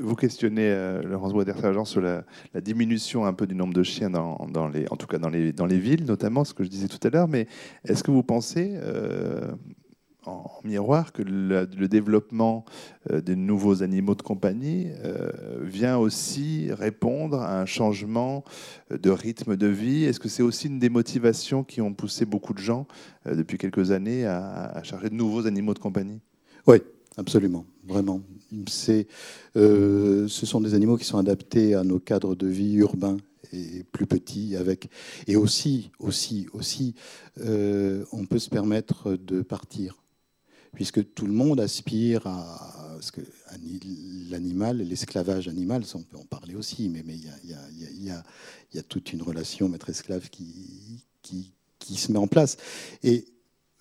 Vous 0.00 0.16
questionnez, 0.16 0.68
euh, 0.68 1.00
Laurence 1.04 1.32
Boisder-Sergent, 1.32 1.84
sur 1.84 2.00
la, 2.00 2.24
diminution 2.60 3.24
un 3.24 3.32
peu 3.32 3.46
du 3.46 3.54
nombre 3.54 3.72
de 3.72 3.84
chiens, 3.84 4.10
dans, 4.10 4.68
les, 4.68 4.88
en 4.90 4.96
tout 4.96 5.06
cas 5.06 5.18
dans 5.18 5.28
les, 5.28 5.52
dans 5.52 5.66
les 5.66 5.78
villes, 5.78 6.04
notamment, 6.04 6.44
ce 6.44 6.52
que 6.52 6.64
je 6.64 6.68
disais 6.68 6.88
tout 6.88 6.98
à 7.06 7.10
l'heure. 7.10 7.28
Mais 7.28 7.46
est-ce 7.84 8.02
que 8.02 8.10
vous 8.10 8.24
pensez, 8.24 8.72
euh, 8.74 9.52
en 10.26 10.50
miroir 10.64 11.12
que 11.12 11.22
le, 11.22 11.66
développement 11.88 12.64
euh, 13.10 13.20
de 13.20 13.34
nouveaux 13.34 13.82
animaux 13.82 14.14
de 14.14 14.22
compagnie 14.22 14.88
euh, 15.04 15.30
vient 15.62 15.98
aussi 15.98 16.68
répondre 16.72 17.40
à 17.40 17.60
un 17.60 17.66
changement 17.66 18.44
euh, 18.90 18.98
de 18.98 19.10
rythme 19.10 19.56
de 19.56 19.66
vie. 19.66 20.04
Est-ce 20.04 20.20
que 20.20 20.28
c'est 20.28 20.42
aussi 20.42 20.68
une 20.68 20.78
des 20.78 20.88
motivations 20.88 21.64
qui 21.64 21.80
ont 21.80 21.92
poussé 21.92 22.24
beaucoup 22.24 22.54
de 22.54 22.58
gens 22.58 22.86
depuis 23.26 23.58
quelques 23.58 23.90
années 23.90 24.26
à, 24.26 24.80
charger 24.82 25.08
de 25.08 25.14
nouveaux 25.14 25.46
animaux 25.46 25.74
de 25.74 25.78
compagnie? 25.78 26.20
Oui, 26.66 26.78
absolument, 27.16 27.64
vraiment. 27.86 28.20
C'est, 28.68 29.06
ce 29.54 30.26
sont 30.28 30.60
des 30.60 30.74
animaux 30.74 30.96
qui 30.96 31.04
sont 31.04 31.18
adaptés 31.18 31.74
à 31.74 31.84
nos 31.84 31.98
cadres 31.98 32.34
de 32.34 32.46
vie 32.46 32.74
urbains 32.74 33.16
et 33.52 33.84
plus 33.92 34.06
petits 34.06 34.56
avec 34.56 34.88
et 35.26 35.36
aussi 35.36 35.90
aussi 35.98 36.46
aussi 36.52 36.94
on 37.36 38.26
peut 38.28 38.38
se 38.38 38.50
permettre 38.50 39.16
de 39.16 39.42
partir 39.42 40.03
puisque 40.74 41.14
tout 41.14 41.26
le 41.26 41.32
monde 41.32 41.60
aspire 41.60 42.26
à 42.26 42.98
ce 43.00 43.12
que 43.12 43.20
l'animal, 44.30 44.78
l'esclavage 44.78 45.48
animal, 45.48 45.82
on 45.94 46.02
peut 46.02 46.16
en 46.16 46.24
parler 46.24 46.54
aussi, 46.54 46.88
mais 46.88 47.02
il 47.06 48.04
y, 48.04 48.10
a, 48.10 48.82
toute 48.82 49.12
une 49.12 49.22
relation 49.22 49.68
maître-esclave 49.68 50.28
qui, 50.30 51.04
qui, 51.22 51.96
se 51.96 52.10
met 52.12 52.18
en 52.18 52.26
place. 52.26 52.56
Et 53.02 53.26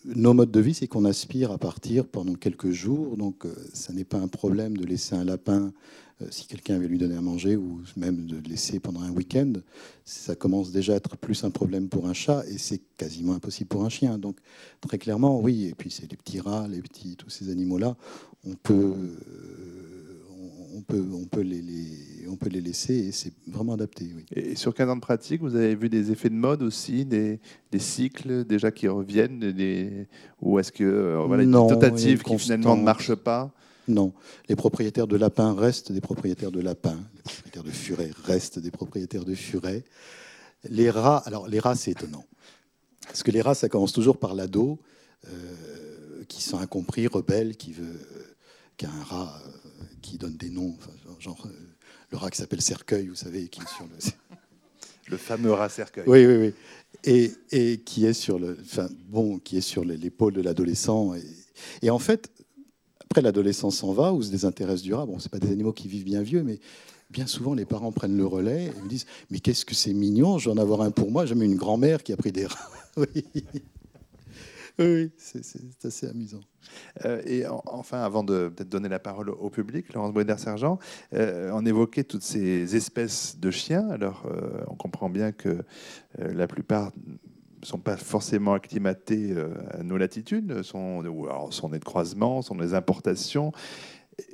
nos 0.06 0.34
modes 0.34 0.52
de 0.52 0.60
vie, 0.60 0.74
c'est 0.74 0.88
qu'on 0.88 1.06
aspire 1.06 1.52
à 1.52 1.58
partir 1.58 2.06
pendant 2.06 2.36
quelques 2.36 2.72
jours, 2.72 3.16
donc 3.18 3.46
euh, 3.46 3.56
ça 3.74 3.94
n'est 3.94 4.04
pas 4.04 4.18
un 4.18 4.28
problème 4.28 4.76
de 4.76 4.86
laisser 4.86 5.16
un 5.16 5.24
lapin 5.24 5.72
si 6.30 6.48
quelqu'un 6.48 6.80
veut 6.80 6.88
lui 6.88 6.98
donner 6.98 7.16
à 7.16 7.22
manger 7.22 7.56
ou 7.56 7.82
même 7.98 8.26
de 8.26 8.36
le 8.36 8.42
laisser 8.42 8.80
pendant 8.80 9.02
un 9.02 9.12
week-end, 9.12 9.54
ça 10.06 10.36
commence 10.36 10.72
déjà 10.72 10.94
à 10.94 10.96
être 10.98 11.18
plus 11.18 11.44
un 11.44 11.50
problème 11.50 11.90
pour 11.90 12.08
un 12.08 12.14
chat 12.14 12.44
et 12.48 12.58
c'est 12.58 12.82
quasiment 12.98 13.34
impossible 13.34 13.68
pour 13.68 13.84
un 13.84 13.90
chien. 13.90 14.18
Donc 14.18 14.38
très 14.82 14.98
clairement, 14.98 15.40
oui. 15.40 15.66
Et 15.66 15.74
puis 15.74 15.92
c'est 15.92 16.10
les 16.10 16.18
petits 16.18 16.40
rats, 16.40 16.68
les 16.68 16.82
petits, 16.82 17.16
tous 17.16 17.30
ces 17.30 17.50
animaux-là, 17.50 17.96
on 18.46 18.56
peut, 18.56 18.74
euh, 18.74 20.24
on 20.76 20.82
peut, 20.82 21.06
on 21.14 21.26
peut 21.26 21.42
les, 21.42 22.28
on 22.30 22.36
peut 22.36 22.50
les 22.50 22.62
laisser 22.62 22.94
et 22.94 23.12
c'est 23.12 23.34
vraiment 23.48 23.74
adapté. 23.74 24.10
Oui. 24.16 24.26
Et 24.36 24.56
sur 24.56 24.74
15 24.74 24.90
ans 24.90 24.96
de 24.96 25.02
pratique, 25.02 25.42
vous 25.42 25.56
avez 25.56 25.76
vu 25.76 25.90
des 25.90 26.12
effets 26.12 26.30
de 26.30 26.36
mode 26.36 26.64
aussi, 26.64 27.06
des, 27.06 27.40
des 27.72 27.80
cycles 27.80 28.46
déjà 28.46 28.72
qui 28.72 28.88
reviennent, 28.88 29.40
des, 29.40 30.08
ou 30.42 30.60
est-ce 30.60 30.72
que 30.72 30.84
euh, 30.84 31.24
voilà, 31.26 31.46
des 31.46 31.52
tentatives 31.52 32.24
qui 32.24 32.38
finalement 32.38 32.76
ne 32.76 32.84
marchent 32.84 33.16
pas? 33.16 33.54
Non, 33.88 34.14
les 34.48 34.56
propriétaires 34.56 35.08
de 35.08 35.18
lapins 35.18 35.54
restent 35.54 35.92
des 35.92 36.02
propriétaires 36.02 36.52
de 36.52 36.62
lapins, 36.62 37.00
les 37.16 37.22
propriétaires 37.22 37.64
de 37.64 37.72
furets 37.72 38.12
restent 38.24 38.60
des 38.60 38.72
propriétaires 38.72 39.26
de 39.26 39.36
furets. 39.36 39.84
Les 40.70 40.90
rats, 40.90 41.22
alors 41.26 41.48
les 41.48 41.60
rats, 41.60 41.76
c'est 41.76 41.92
étonnant. 41.92 42.26
Parce 43.06 43.24
que 43.24 43.32
les 43.32 43.42
rats, 43.42 43.56
ça 43.56 43.68
commence 43.70 43.92
toujours 43.92 44.18
par 44.18 44.34
l'ado, 44.36 44.80
euh, 45.28 46.24
qui 46.28 46.42
sont 46.42 46.60
incompris, 46.60 47.08
rebelle, 47.08 47.58
qui 47.58 47.74
veut 47.74 48.00
qu'un 48.78 49.04
rat 49.04 49.42
euh, 49.46 49.84
qui 50.02 50.18
donne 50.18 50.38
des 50.38 50.50
noms, 50.50 50.78
genre 51.20 51.46
euh, 51.46 51.50
le 52.12 52.18
rat 52.18 52.30
qui 52.30 52.38
s'appelle 52.38 52.62
Cercueil, 52.62 53.08
vous 53.08 53.16
savez, 53.16 53.48
qui 53.50 53.62
est 53.62 53.76
sur 53.76 53.86
le. 53.86 53.96
Le 55.10 55.18
fameux 55.18 55.52
rat 55.52 55.68
cercueil. 55.68 56.06
Oui, 56.08 56.26
oui, 56.26 56.38
oui. 56.38 56.54
Et, 57.04 57.34
et 57.52 57.78
qui 57.80 58.06
est 58.06 58.14
sur 58.14 58.40
le, 58.40 58.58
enfin, 58.62 58.88
bon, 59.10 59.38
qui 59.38 59.58
est 59.58 59.62
sur 59.62 59.84
l'épaule 59.84 60.32
de 60.32 60.42
l'adolescent. 60.42 61.14
Et, 61.14 61.24
et, 61.82 61.90
en 61.90 62.00
fait, 62.00 62.32
après, 63.14 63.22
l'adolescence 63.22 63.78
s'en 63.78 63.94
va 63.94 64.12
ou 64.12 64.24
se 64.24 64.32
désintéresse 64.32 64.82
du 64.82 64.92
rat. 64.92 65.06
Bon, 65.06 65.20
c'est 65.20 65.32
pas 65.32 65.38
des 65.38 65.52
animaux 65.52 65.72
qui 65.72 65.88
vivent 65.88 66.04
bien 66.04 66.24
vieux, 66.24 66.42
mais 66.42 66.60
bien 67.12 67.28
souvent, 67.28 67.54
les 67.54 67.64
parents 67.64 67.92
prennent 67.92 68.18
le 68.18 68.26
relais 68.26 68.72
et 68.76 68.82
me 68.82 68.90
disent 68.90 69.06
Mais 69.30 69.38
qu'est-ce 69.38 69.66
que 69.66 69.76
c'est 69.76 69.94
mignon, 69.94 70.40
je 70.40 70.50
vais 70.50 70.56
en 70.56 70.60
avoir 70.60 70.82
un 70.82 70.90
pour 70.90 71.12
moi. 71.12 71.28
J'ai 71.28 71.36
même 71.36 71.52
une 71.52 71.56
grand-mère 71.56 72.02
qui 72.02 72.12
a 72.12 72.18
pris 72.18 72.32
des 72.32 72.48
rats. 72.48 72.72
oui, 74.80 75.12
c'est 75.16 75.86
assez 75.86 76.08
amusant. 76.08 76.42
Euh, 77.06 77.22
et 77.28 77.46
enfin, 77.48 78.02
avant 78.02 78.24
de 78.24 78.50
peut-être 78.50 78.70
donner 78.70 78.90
la 78.90 78.98
parole 78.98 79.30
au 79.30 79.52
public, 79.52 79.94
Laurence 79.94 80.12
Boisder-Sergent, 80.12 80.80
euh, 81.14 81.52
on 81.54 81.68
évoquait 81.68 82.06
toutes 82.06 82.24
ces 82.24 82.76
espèces 82.76 83.38
de 83.40 83.52
chiens. 83.52 83.88
Alors, 83.90 84.24
euh, 84.26 84.64
on 84.68 84.76
comprend 84.76 85.10
bien 85.10 85.32
que 85.32 85.60
la 86.18 86.48
plupart 86.48 86.92
sont 87.64 87.80
pas 87.80 87.98
forcément 87.98 88.54
acclimatés 88.54 89.32
euh, 89.32 89.54
à 89.72 89.84
nos 89.84 89.98
latitudes, 89.98 90.64
sont, 90.64 91.04
ou 91.06 91.26
alors 91.26 91.54
sont 91.54 91.70
des 91.70 91.80
croisements, 91.80 92.42
sont 92.42 92.56
des 92.56 92.74
importations, 92.74 93.52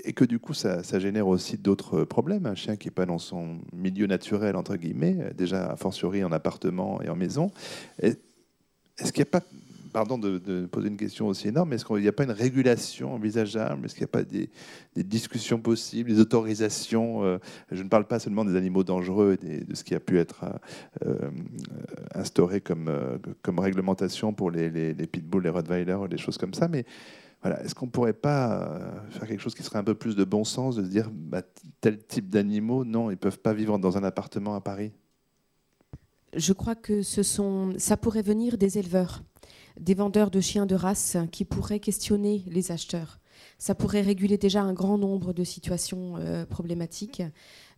et 0.03 0.13
que 0.13 0.25
du 0.25 0.39
coup 0.39 0.53
ça, 0.53 0.81
génère 0.99 1.27
aussi 1.27 1.57
d'autres 1.57 2.03
problèmes. 2.03 2.45
Un 2.45 2.55
chien 2.55 2.75
qui 2.75 2.87
n'est 2.87 2.93
pas 2.93 3.05
dans 3.05 3.19
son 3.19 3.59
milieu 3.73 4.07
naturel, 4.07 4.55
entre 4.55 4.75
guillemets, 4.75 5.31
déjà 5.35 5.71
a 5.71 5.75
fortiori 5.75 6.23
en 6.23 6.31
appartement 6.31 7.01
et 7.01 7.09
en 7.09 7.15
maison. 7.15 7.51
Est-ce 7.99 9.13
qu'il 9.13 9.23
n'y 9.23 9.29
a 9.29 9.39
pas 9.39 9.43
pardon 9.91 10.17
de, 10.17 10.65
poser 10.67 10.87
une 10.87 10.97
question 10.97 11.27
aussi 11.27 11.47
énorme, 11.47 11.69
mais 11.69 11.75
est-ce 11.75 11.85
qu'il 11.85 11.97
n'y 11.97 12.07
a 12.07 12.13
pas 12.13 12.23
une 12.23 12.31
régulation 12.31 13.13
envisageable? 13.13 13.85
Est-ce 13.85 13.95
qu'il 13.95 14.03
n'y 14.03 14.09
a 14.09 14.11
pas 14.11 14.23
des, 14.23 14.49
discussions 14.95 15.59
possibles, 15.59 16.09
des 16.09 16.19
autorisations 16.19 17.23
euh, 17.23 17.37
Je 17.71 17.83
ne 17.83 17.89
parle 17.89 18.05
pas 18.05 18.19
seulement 18.19 18.45
des 18.45 18.55
animaux 18.55 18.83
dangereux 18.83 19.37
et 19.43 19.63
de 19.63 19.75
ce 19.75 19.83
qui 19.83 19.95
a 19.95 19.99
pu 19.99 20.19
être 20.19 20.43
euh, 20.43 21.07
euh, 21.07 21.29
instauré 22.13 22.61
comme, 22.61 22.91
comme 23.41 23.59
réglementation 23.59 24.33
pour 24.33 24.51
les, 24.51 24.69
les, 24.69 24.93
les 24.93 25.07
pitbulls, 25.07 25.43
les 25.43 25.49
rottweilers, 25.49 26.07
des 26.09 26.17
choses 26.17 26.37
comme 26.37 26.53
ça, 26.53 26.67
mais 26.67 26.85
voilà, 27.41 27.63
est-ce 27.63 27.73
qu'on 27.73 27.85
ne 27.85 27.91
pourrait 27.91 28.13
pas 28.13 28.81
faire 29.11 29.27
quelque 29.27 29.39
chose 29.39 29.55
qui 29.55 29.63
serait 29.63 29.79
un 29.79 29.83
peu 29.83 29.95
plus 29.95 30.15
de 30.15 30.25
bon 30.25 30.43
sens, 30.43 30.75
de 30.75 30.83
se 30.83 30.89
dire 30.89 31.09
bah, 31.09 31.41
tel 31.79 31.97
type 31.97 32.29
d'animaux, 32.29 32.83
non, 32.83 33.09
ils 33.09 33.13
ne 33.13 33.19
peuvent 33.19 33.39
pas 33.39 33.53
vivre 33.53 33.79
dans 33.79 33.97
un 33.97 34.03
appartement 34.03 34.55
à 34.55 34.61
Paris? 34.61 34.91
Je 36.35 36.53
crois 36.53 36.75
que 36.75 37.01
ce 37.01 37.23
sont, 37.23 37.73
ça 37.77 37.97
pourrait 37.97 38.21
venir 38.21 38.57
des 38.57 38.77
éleveurs 38.77 39.23
des 39.79 39.93
vendeurs 39.93 40.29
de 40.29 40.41
chiens 40.41 40.65
de 40.65 40.75
race 40.75 41.17
qui 41.31 41.45
pourraient 41.45 41.79
questionner 41.79 42.43
les 42.47 42.71
acheteurs. 42.71 43.19
ça 43.57 43.75
pourrait 43.75 44.01
réguler 44.01 44.37
déjà 44.37 44.61
un 44.61 44.73
grand 44.73 44.97
nombre 44.97 45.33
de 45.33 45.43
situations 45.43 46.15
euh, 46.17 46.45
problématiques. 46.45 47.23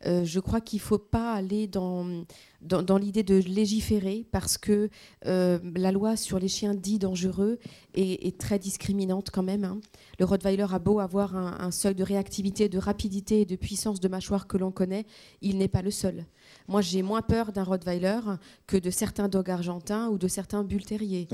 Euh, 0.06 0.26
je 0.26 0.40
crois 0.40 0.62
qu'il 0.62 0.78
ne 0.78 0.84
faut 0.84 0.98
pas 0.98 1.34
aller 1.34 1.68
dans, 1.68 2.26
dans, 2.62 2.98
l'idée 2.98 3.24
de 3.24 3.36
légiférer 3.36 4.26
parce 4.32 4.58
que 4.58 4.90
euh, 5.28 5.60
la 5.76 5.92
loi 5.92 6.16
sur 6.16 6.40
les 6.40 6.48
chiens 6.48 6.74
dits 6.74 6.98
dangereux 6.98 7.60
est, 7.94 8.38
très 8.40 8.58
discriminante 8.58 9.30
quand 9.30 9.44
même. 9.44 9.64
Hein. 9.64 9.80
Le 10.18 10.26
Rottweiler 10.26 10.68
a 10.72 10.80
beau 10.80 11.00
avoir 11.00 11.36
un, 11.36 11.60
un, 11.60 11.72
seuil 11.72 11.94
de 11.94 12.04
réactivité, 12.04 12.70
de 12.70 12.80
rapidité 12.80 13.42
et 13.42 13.46
de 13.46 13.56
puissance 13.56 14.00
de 14.00 14.08
mâchoire 14.08 14.48
que 14.48 14.58
l'on 14.58 14.72
connaît, 14.72 15.06
il 15.42 15.58
n'est 15.58 15.68
pas 15.68 15.84
le 15.84 15.92
seul. 15.92 16.26
Moi, 16.68 16.82
j'ai 16.82 17.02
moins 17.02 17.22
peur 17.22 17.52
d'un 17.52 17.64
Rottweiler 17.64 18.20
que 18.68 18.78
de 18.78 18.90
certains 18.90 19.28
dogs 19.28 19.50
argentins 19.50 20.10
ou 20.10 20.18
de 20.18 20.28
certains 20.28 20.64
bulles 20.64 20.86
terriers. 20.86 21.28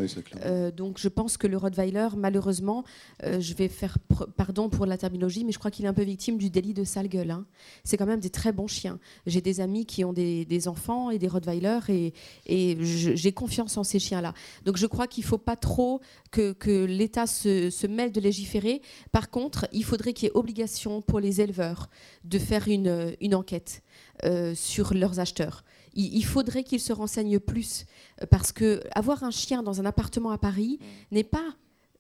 Euh, 0.46 0.72
donc, 0.72 0.98
je 0.98 1.08
pense 1.08 1.38
que 1.38 1.48
le 1.48 1.58
Rottweiler, 1.58 2.08
malheureusement, 2.16 2.84
euh, 3.24 3.40
je 3.40 3.54
vais 3.54 3.68
faire 3.68 3.98
pardon 4.36 4.70
pour 4.70 4.86
la 4.86 4.98
terminologie, 4.98 5.44
mais 5.46 5.52
je 5.52 5.60
crois 5.60 5.72
qu'il 5.72 5.86
est 5.86 5.90
un 5.90 5.94
peu 5.94 6.04
victime 6.04 6.38
du 6.38 6.50
délit 6.50 6.74
de 6.74 6.84
sale 6.84 7.08
gueule. 7.08 7.32
Hein. 7.32 7.46
C'est 7.84 7.98
quand 7.98 8.06
même 8.06 8.20
des 8.20 8.30
très 8.30 8.52
bons 8.52 8.68
chiens. 8.68 9.00
J'ai 9.26 9.42
des 9.42 9.62
amis 9.62 9.86
qui 9.86 10.04
ont 10.04 10.14
des, 10.14 10.68
enfants 10.68 11.12
et 11.12 11.20
des 11.20 11.28
Rottweilers 11.28 11.80
et, 11.90 12.14
et 12.46 12.78
j'ai 12.82 13.32
confiance 13.32 13.78
en 13.78 13.84
ces 13.84 14.00
chiens-là. 14.00 14.34
Donc, 14.66 14.78
je 14.78 14.88
crois 14.88 15.08
qu'il 15.08 15.24
ne 15.24 15.28
faut 15.28 15.38
pas 15.38 15.56
trop 15.56 16.02
que, 16.32 16.86
l'État 16.86 17.28
se, 17.28 17.70
se 17.70 17.88
mêle 17.88 18.12
de 18.12 18.22
légiférer. 18.22 18.82
Par 19.12 19.30
contre, 19.30 19.68
il 19.72 19.84
faudrait 19.84 20.14
qu'il 20.14 20.28
y 20.28 20.32
ait 20.32 20.38
obligation 20.38 21.02
pour 21.02 21.20
les 21.20 21.42
éleveurs 21.42 21.90
de 22.24 22.40
faire 22.40 22.68
une, 22.68 23.16
une 23.22 23.36
enquête. 23.36 23.82
Euh, 24.26 24.56
sur 24.56 24.96
leurs 24.96 25.20
acheteurs. 25.20 25.64
Il, 25.94 26.24
faudrait 26.24 26.64
qu'ils 26.64 26.80
se 26.80 26.92
renseignent 26.92 27.40
plus 27.40 27.86
euh, 28.22 28.26
parce 28.26 28.52
que 28.52 28.82
avoir 28.96 29.24
un 29.24 29.30
chien 29.30 29.62
dans 29.62 29.80
un 29.80 29.86
appartement 29.86 30.32
à 30.32 30.40
Paris 30.40 30.80
mmh. 30.80 31.16
n'est 31.16 31.24
pas 31.24 31.56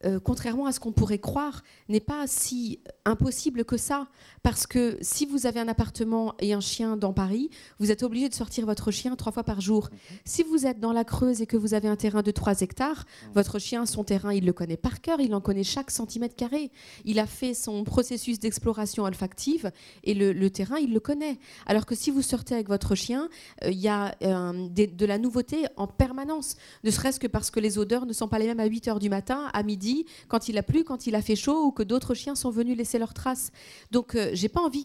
euh, 0.05 0.19
contrairement 0.19 0.67
à 0.67 0.71
ce 0.71 0.79
qu'on 0.79 0.91
pourrait 0.91 1.17
croire, 1.17 1.63
n'est 1.89 1.99
pas 1.99 2.27
si 2.27 2.79
impossible 3.03 3.65
que 3.65 3.77
ça. 3.77 4.07
Parce 4.43 4.67
que 4.67 4.97
si 5.01 5.25
vous 5.25 5.47
avez 5.47 5.59
un 5.59 5.67
appartement 5.67 6.35
et 6.39 6.53
un 6.53 6.59
chien 6.59 6.97
dans 6.97 7.13
Paris, 7.13 7.49
vous 7.79 7.91
êtes 7.91 8.03
obligé 8.03 8.29
de 8.29 8.33
sortir 8.35 8.65
votre 8.65 8.91
chien 8.91 9.15
trois 9.15 9.31
fois 9.31 9.43
par 9.43 9.59
jour. 9.59 9.89
Mhm. 9.91 10.17
Si 10.25 10.43
vous 10.43 10.67
êtes 10.67 10.79
dans 10.79 10.93
la 10.93 11.03
Creuse 11.03 11.41
et 11.41 11.47
que 11.47 11.57
vous 11.57 11.73
avez 11.73 11.87
un 11.87 11.95
terrain 11.95 12.21
de 12.21 12.29
3 12.29 12.61
hectares, 12.61 13.05
votre 13.33 13.57
chien, 13.57 13.85
son 13.87 14.03
terrain, 14.03 14.33
il 14.33 14.45
le 14.45 14.53
connaît 14.53 14.77
par 14.77 15.01
cœur, 15.01 15.19
il 15.19 15.33
en 15.33 15.41
connaît 15.41 15.63
chaque 15.63 15.89
centimètre 15.89 16.35
carré. 16.35 16.71
Il 17.03 17.17
a 17.17 17.25
fait 17.25 17.55
son 17.55 17.83
processus 17.83 18.39
d'exploration 18.39 19.03
olfactive 19.03 19.71
et 20.03 20.13
le, 20.13 20.49
terrain, 20.49 20.77
il 20.77 20.93
le 20.93 20.99
connaît. 20.99 21.39
Alors 21.65 21.85
que 21.87 21.95
si 21.95 22.11
vous 22.11 22.21
sortez 22.21 22.53
avec 22.53 22.67
votre 22.67 22.93
chien, 22.93 23.29
euh, 23.63 23.71
il 23.71 23.79
y 23.79 23.87
a 23.87 24.15
euh, 24.21 24.67
de 24.69 25.05
la 25.05 25.17
nouveauté 25.17 25.65
en 25.75 25.87
permanence, 25.87 26.55
ne 26.83 26.91
serait-ce 26.91 27.19
que 27.19 27.27
parce 27.27 27.49
que 27.49 27.59
les 27.59 27.79
odeurs 27.79 28.05
ne 28.05 28.13
sont 28.13 28.27
pas 28.27 28.37
les 28.37 28.45
mêmes 28.45 28.59
à 28.59 28.65
8 28.65 28.87
heures 28.89 28.99
du 28.99 29.09
matin, 29.09 29.49
à 29.53 29.63
midi 29.63 29.86
quand 30.27 30.49
il 30.49 30.57
a 30.57 30.63
plu, 30.63 30.83
quand 30.83 31.07
il 31.07 31.15
a 31.15 31.21
fait 31.21 31.35
chaud 31.35 31.65
ou 31.65 31.71
que 31.71 31.83
d'autres 31.83 32.13
chiens 32.13 32.35
sont 32.35 32.49
venus 32.49 32.77
laisser 32.77 32.99
leurs 32.99 33.13
traces. 33.13 33.51
Donc 33.91 34.15
euh, 34.15 34.31
j'ai 34.33 34.49
pas 34.49 34.61
envie 34.61 34.83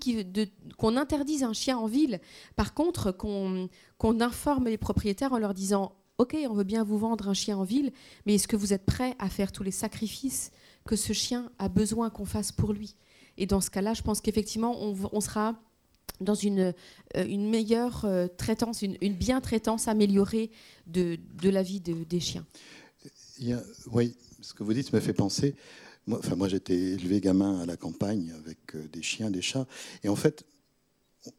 qu'on 0.78 0.96
interdise 0.96 1.42
un 1.42 1.52
chien 1.52 1.78
en 1.78 1.86
ville. 1.86 2.20
Par 2.56 2.74
contre, 2.74 3.12
qu'on 3.12 3.68
informe 4.20 4.66
les 4.66 4.78
propriétaires 4.78 5.32
en 5.32 5.38
leur 5.38 5.54
disant 5.54 5.92
Ok, 6.18 6.36
on 6.48 6.54
veut 6.54 6.64
bien 6.64 6.84
vous 6.84 6.98
vendre 6.98 7.28
un 7.28 7.34
chien 7.34 7.56
en 7.56 7.64
ville, 7.64 7.90
mais 8.26 8.34
est-ce 8.34 8.46
que 8.46 8.56
vous 8.56 8.72
êtes 8.72 8.84
prêt 8.84 9.16
à 9.18 9.28
faire 9.28 9.50
tous 9.50 9.62
les 9.62 9.70
sacrifices 9.70 10.52
que 10.84 10.94
ce 10.94 11.12
chien 11.12 11.50
a 11.58 11.68
besoin 11.68 12.10
qu'on 12.10 12.26
fasse 12.26 12.52
pour 12.52 12.72
lui? 12.72 12.94
Et 13.38 13.46
dans 13.46 13.60
ce 13.60 13.70
cas-là, 13.70 13.94
je 13.94 14.02
pense 14.02 14.20
qu'effectivement, 14.20 14.76
on, 14.78 15.20
sera 15.20 15.56
dans 16.20 16.34
une, 16.34 16.74
euh, 17.16 17.38
meilleure 17.38 18.04
euh, 18.04 18.28
traitance, 18.28 18.82
une, 18.82 19.14
bien 19.14 19.40
traitance 19.40 19.88
améliorée 19.88 20.50
de 20.86 21.18
la 21.42 21.62
vie 21.62 21.80
des 21.80 22.20
chiens. 22.20 22.46
oui, 23.90 24.14
ce 24.42 24.54
que 24.54 24.62
vous 24.62 24.74
dites 24.74 24.92
me 24.92 25.00
fait 25.00 25.12
penser. 25.12 25.54
Moi, 26.06 26.18
enfin, 26.18 26.34
moi 26.34 26.48
j'étais 26.48 26.76
élevé 26.76 27.20
gamin 27.20 27.60
à 27.60 27.66
la 27.66 27.76
campagne 27.76 28.32
avec 28.38 28.58
euh, 28.74 28.86
des 28.92 29.02
chiens, 29.02 29.30
des 29.30 29.42
chats. 29.42 29.66
Et 30.02 30.08
en 30.08 30.16
fait, 30.16 30.44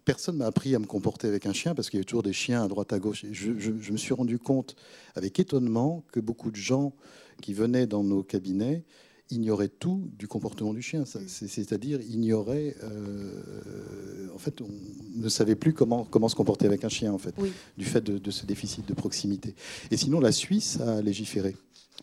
personne 0.05 0.37
m'a 0.37 0.45
appris 0.45 0.73
à 0.73 0.79
me 0.79 0.85
comporter 0.85 1.27
avec 1.27 1.45
un 1.45 1.53
chien 1.53 1.75
parce 1.75 1.89
qu'il 1.89 1.97
y 1.97 1.99
avait 1.99 2.05
toujours 2.05 2.23
des 2.23 2.33
chiens 2.33 2.63
à 2.63 2.67
droite 2.67 2.93
à 2.93 2.99
gauche. 2.99 3.25
Et 3.25 3.33
je, 3.33 3.59
je, 3.59 3.91
me 3.91 3.97
suis 3.97 4.13
rendu 4.13 4.39
compte 4.39 4.75
avec 5.15 5.39
étonnement 5.39 6.03
que 6.11 6.19
beaucoup 6.19 6.49
de 6.49 6.55
gens 6.55 6.93
qui 7.41 7.53
venaient 7.53 7.87
dans 7.87 8.03
nos 8.03 8.23
cabinets 8.23 8.85
ignoraient 9.29 9.69
tout 9.69 10.09
du 10.17 10.27
comportement 10.27 10.73
du 10.73 10.81
chien. 10.81 11.03
C'est-à-dire 11.05 11.99
ignoraient, 12.01 12.75
euh, 12.83 14.27
en 14.33 14.37
fait, 14.37 14.61
on 14.61 14.69
ne 15.15 15.27
savait 15.27 15.55
plus 15.55 15.73
comment, 15.73 16.05
comment 16.05 16.29
se 16.29 16.35
comporter 16.35 16.67
avec 16.67 16.85
un 16.85 16.89
chien, 16.89 17.11
en 17.11 17.17
fait, 17.17 17.35
du 17.77 17.85
fait 17.85 18.01
de, 18.01 18.17
de, 18.17 18.31
ce 18.31 18.45
déficit 18.45 18.87
de 18.87 18.93
proximité. 18.93 19.55
Et 19.91 19.97
sinon, 19.97 20.19
la 20.19 20.31
Suisse 20.31 20.79
a 20.79 21.01
légiféré 21.01 21.55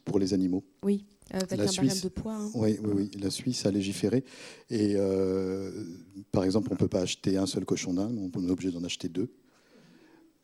pour 0.05 0.18
les 0.18 0.34
animaux. 0.34 0.64
Oui, 0.82 1.05
avec 1.30 1.59
la 1.59 1.64
un 1.64 1.68
Suisse, 1.68 2.03
de 2.03 2.09
poids. 2.09 2.34
Hein. 2.34 2.51
Oui, 2.55 2.78
oui, 2.82 2.93
oui, 2.95 3.11
la 3.20 3.30
Suisse 3.30 3.66
a 3.66 3.70
légiféré. 3.70 4.24
Et 4.68 4.95
euh, 4.97 5.84
par 6.32 6.45
exemple, 6.45 6.68
on 6.70 6.74
ne 6.74 6.78
peut 6.78 6.88
pas 6.88 7.03
acheter 7.03 7.36
un 7.36 7.47
seul 7.47 7.64
cochon 7.64 7.95
d'Inde, 7.95 8.18
on 8.34 8.49
est 8.49 8.51
obligé 8.51 8.70
d'en 8.70 8.84
acheter 8.84 9.09
deux. 9.09 9.32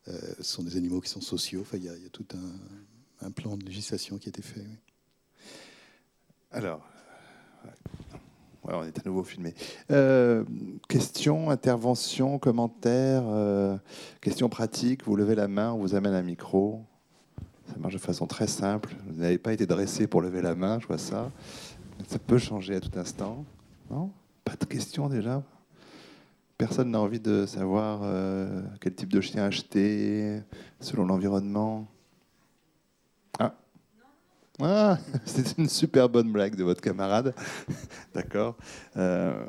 Euh, 0.07 0.17
ce 0.37 0.43
sont 0.43 0.63
des 0.63 0.77
animaux 0.77 1.01
qui 1.01 1.09
sont 1.09 1.21
sociaux. 1.21 1.61
Enfin, 1.61 1.77
il 1.77 1.83
y, 1.83 1.89
a 1.89 2.09
tout 2.11 2.25
un, 3.21 3.31
plan 3.31 3.57
de 3.57 3.65
législation 3.65 4.17
qui 4.17 4.29
a 4.29 4.31
été 4.31 4.41
fait. 4.41 4.65
Alors, 6.51 6.87
on 8.63 8.83
est 8.83 8.99
à 8.99 9.01
nouveau 9.05 9.23
filmé. 9.23 9.53
Euh, 9.91 10.43
questions, 10.87 11.49
interventions, 11.49 12.39
commentaires, 12.39 13.23
euh, 13.27 13.77
questions 14.21 14.49
pratiques? 14.49 15.03
Vous 15.03 15.15
levez 15.15 15.35
la 15.35 15.47
main, 15.47 15.73
on 15.73 15.79
vous 15.79 15.95
amène 15.95 16.13
un 16.13 16.23
micro. 16.23 16.85
Ça 17.67 17.73
marche 17.79 17.93
de 17.93 17.99
façon 17.99 18.27
très 18.27 18.47
simple. 18.47 18.95
Vous 19.07 19.21
n'avez 19.21 19.37
pas 19.37 19.53
été 19.53 19.65
dressé 19.65 20.07
pour 20.07 20.21
lever 20.21 20.41
la 20.41 20.55
main, 20.55 20.79
je 20.79 20.87
vois 20.87 20.97
ça. 20.97 21.31
Ça 22.07 22.19
peut 22.19 22.37
changer 22.37 22.75
à 22.75 22.79
tout 22.79 22.97
instant. 22.97 23.45
Non? 23.89 24.11
Pas 24.43 24.55
de 24.55 24.65
questions 24.65 25.09
déjà 25.09 25.43
Personne 26.57 26.91
n'a 26.91 26.99
envie 26.99 27.19
de 27.19 27.45
savoir 27.45 27.99
euh, 28.03 28.63
quel 28.81 28.95
type 28.95 29.11
de 29.11 29.21
chien 29.21 29.43
acheter 29.43 30.41
selon 30.79 31.05
l'environnement 31.05 31.87
Ah 33.37 33.53
ah, 34.59 34.97
c'est 35.25 35.57
une 35.57 35.69
super 35.69 36.09
bonne 36.09 36.31
blague 36.31 36.55
de 36.55 36.63
votre 36.63 36.81
camarade. 36.81 37.35
D'accord. 38.13 38.57
Euh, 38.95 39.45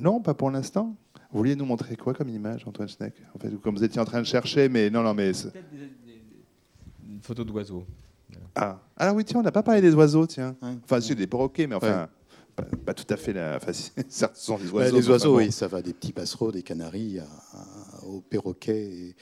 non, 0.00 0.20
pas 0.20 0.34
pour 0.34 0.50
l'instant. 0.50 0.96
Vous 1.30 1.38
vouliez 1.38 1.54
nous 1.54 1.66
montrer 1.66 1.94
quoi 1.96 2.14
comme 2.14 2.30
image, 2.30 2.66
Antoine 2.66 2.88
Schneck? 2.88 3.14
En 3.34 3.38
fait, 3.38 3.54
comme 3.60 3.76
vous 3.76 3.84
étiez 3.84 4.00
en 4.00 4.04
train 4.04 4.20
de 4.20 4.26
chercher, 4.26 4.68
mais 4.68 4.90
non, 4.90 5.02
non, 5.02 5.14
mais 5.14 5.32
une 7.18 7.24
photo 7.24 7.42
d'oiseau. 7.42 7.84
Ah. 8.54 8.80
ah 8.96 9.12
oui, 9.12 9.24
tiens, 9.24 9.40
on 9.40 9.42
n'a 9.42 9.50
pas 9.50 9.62
parlé 9.64 9.80
des 9.80 9.92
oiseaux, 9.92 10.26
tiens. 10.26 10.54
Enfin, 10.84 11.00
c'est 11.00 11.16
des 11.16 11.26
perroquets, 11.26 11.66
mais 11.66 11.74
enfin, 11.74 12.08
pas, 12.84 12.94
tout 12.94 13.12
à 13.12 13.16
fait. 13.16 13.32
La... 13.32 13.56
Enfin, 13.56 13.72
certes, 13.72 14.36
ce 14.36 14.46
sont 14.46 14.56
des 14.56 14.70
oiseaux. 14.70 14.96
les 14.96 15.10
oiseaux, 15.10 15.36
oui, 15.36 15.50
ça 15.50 15.66
va 15.66 15.82
des 15.82 15.92
petits 15.92 16.12
passereaux, 16.12 16.52
des 16.52 16.62
canaris, 16.62 17.18
aux 18.06 18.20
perroquets. 18.20 19.16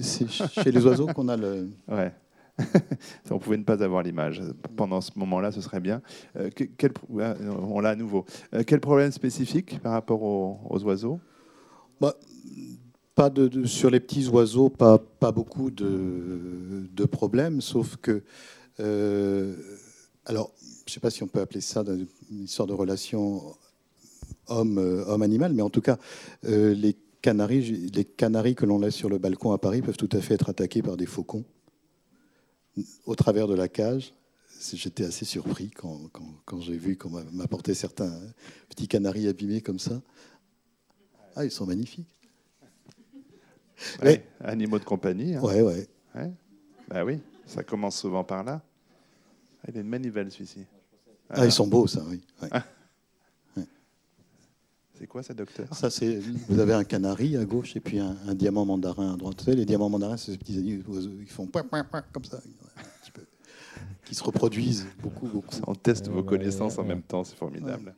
c'est 0.00 0.30
chez 0.30 0.72
les 0.72 0.86
oiseaux 0.86 1.06
qu'on 1.08 1.28
a 1.28 1.36
le. 1.36 1.68
Ouais. 1.86 2.12
on 3.30 3.38
pouvait 3.38 3.58
ne 3.58 3.62
pas 3.62 3.82
avoir 3.82 4.02
l'image. 4.02 4.42
Pendant 4.76 5.00
ce 5.00 5.12
moment-là, 5.16 5.52
ce 5.52 5.60
serait 5.60 5.80
bien. 5.80 6.00
Euh, 6.36 6.50
quel, 6.76 6.92
on 7.10 7.80
l'a 7.80 7.90
à 7.90 7.94
nouveau. 7.94 8.24
Euh, 8.54 8.62
quel 8.66 8.80
problème 8.80 9.12
spécifique 9.12 9.80
par 9.80 9.92
rapport 9.92 10.22
aux, 10.22 10.82
oiseaux? 10.82 11.20
Bah, 12.00 12.14
sur 13.64 13.90
les 13.90 14.00
petits 14.00 14.28
oiseaux, 14.28 14.68
pas, 14.68 14.98
beaucoup 15.32 15.70
de, 15.70 17.04
problèmes, 17.06 17.60
sauf 17.60 17.96
que, 17.96 18.22
euh, 18.80 19.54
alors, 20.24 20.52
je 20.86 20.90
ne 20.90 20.94
sais 20.94 21.00
pas 21.00 21.10
si 21.10 21.22
on 21.22 21.26
peut 21.26 21.40
appeler 21.40 21.60
ça 21.60 21.84
une 22.30 22.44
histoire 22.44 22.68
de 22.68 22.74
relation 22.74 23.42
homme-animal, 24.48 25.52
mais 25.52 25.62
en 25.62 25.70
tout 25.70 25.80
cas, 25.80 25.98
les 26.42 26.96
canaris, 27.20 27.90
les 27.92 28.04
canaris 28.04 28.54
que 28.54 28.66
l'on 28.66 28.78
laisse 28.78 28.94
sur 28.94 29.08
le 29.08 29.18
balcon 29.18 29.52
à 29.52 29.58
Paris 29.58 29.82
peuvent 29.82 29.96
tout 29.96 30.08
à 30.12 30.20
fait 30.20 30.34
être 30.34 30.48
attaqués 30.48 30.82
par 30.82 30.96
des 30.96 31.06
faucons 31.06 31.44
au 33.06 33.14
travers 33.14 33.48
de 33.48 33.54
la 33.54 33.68
cage. 33.68 34.14
J'étais 34.72 35.04
assez 35.04 35.24
surpris 35.24 35.70
quand, 35.70 36.10
quand, 36.44 36.60
j'ai 36.60 36.76
vu 36.76 36.96
qu'on 36.96 37.10
m'apportait 37.32 37.74
certains 37.74 38.12
petits 38.68 38.88
canaris 38.88 39.28
abîmés 39.28 39.60
comme 39.60 39.78
ça. 39.78 40.00
Ah, 41.36 41.44
ils 41.44 41.50
sont 41.50 41.66
magnifiques. 41.66 42.17
Animaux 44.40 44.78
de 44.78 44.84
compagnie. 44.84 45.34
Hein. 45.34 45.42
Ouais, 45.42 45.62
ouais. 45.62 45.88
Bah 46.88 47.04
oui, 47.04 47.20
ça 47.46 47.62
commence 47.62 47.98
souvent 47.98 48.24
par 48.24 48.44
là. 48.44 48.62
Ah, 49.62 49.66
il 49.68 49.76
a 49.76 49.80
une 49.80 49.88
manivelle 49.88 50.30
celui-ci. 50.30 50.64
Ah, 51.30 51.44
ils 51.44 51.52
sont 51.52 51.66
beaux, 51.66 51.86
ça, 51.86 52.02
oui. 52.08 52.20
Ah. 52.50 52.64
C'est 54.98 55.06
quoi 55.06 55.22
ça, 55.22 55.32
docteur? 55.32 55.72
Ça, 55.72 55.90
c'est. 55.90 56.18
Vous 56.48 56.58
avez 56.58 56.72
un 56.72 56.82
canari 56.82 57.36
à 57.36 57.44
gauche 57.44 57.76
et 57.76 57.80
puis 57.80 58.00
un, 58.00 58.34
diamant 58.34 58.64
mandarin 58.64 59.14
à 59.14 59.16
droite. 59.16 59.46
les 59.46 59.64
diamants 59.64 59.88
mandarins, 59.88 60.16
c'est 60.16 60.32
ces 60.32 60.38
petits 60.38 60.58
animaux 60.58 60.82
qui 61.24 61.32
font 61.32 61.46
comme 61.46 62.24
ça, 62.24 62.40
qui 64.04 64.14
se 64.14 64.24
reproduisent 64.24 64.86
beaucoup, 65.00 65.28
beaucoup. 65.28 65.54
On 65.66 65.74
teste 65.74 66.08
vos 66.08 66.24
connaissances 66.24 66.78
en 66.78 66.84
même 66.84 67.02
temps, 67.02 67.22
c'est 67.22 67.36
formidable. 67.36 67.94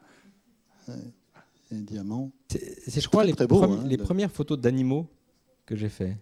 Un 0.88 1.78
diamant. 1.78 2.30
C'est, 2.48 3.00
je 3.00 3.08
crois, 3.08 3.24
les, 3.24 3.32
beau, 3.32 3.62
hein, 3.62 3.84
les 3.86 3.96
premières 3.96 4.30
photos 4.30 4.58
d'animaux 4.58 5.08
j'ai 5.76 5.88
fait. 5.88 6.16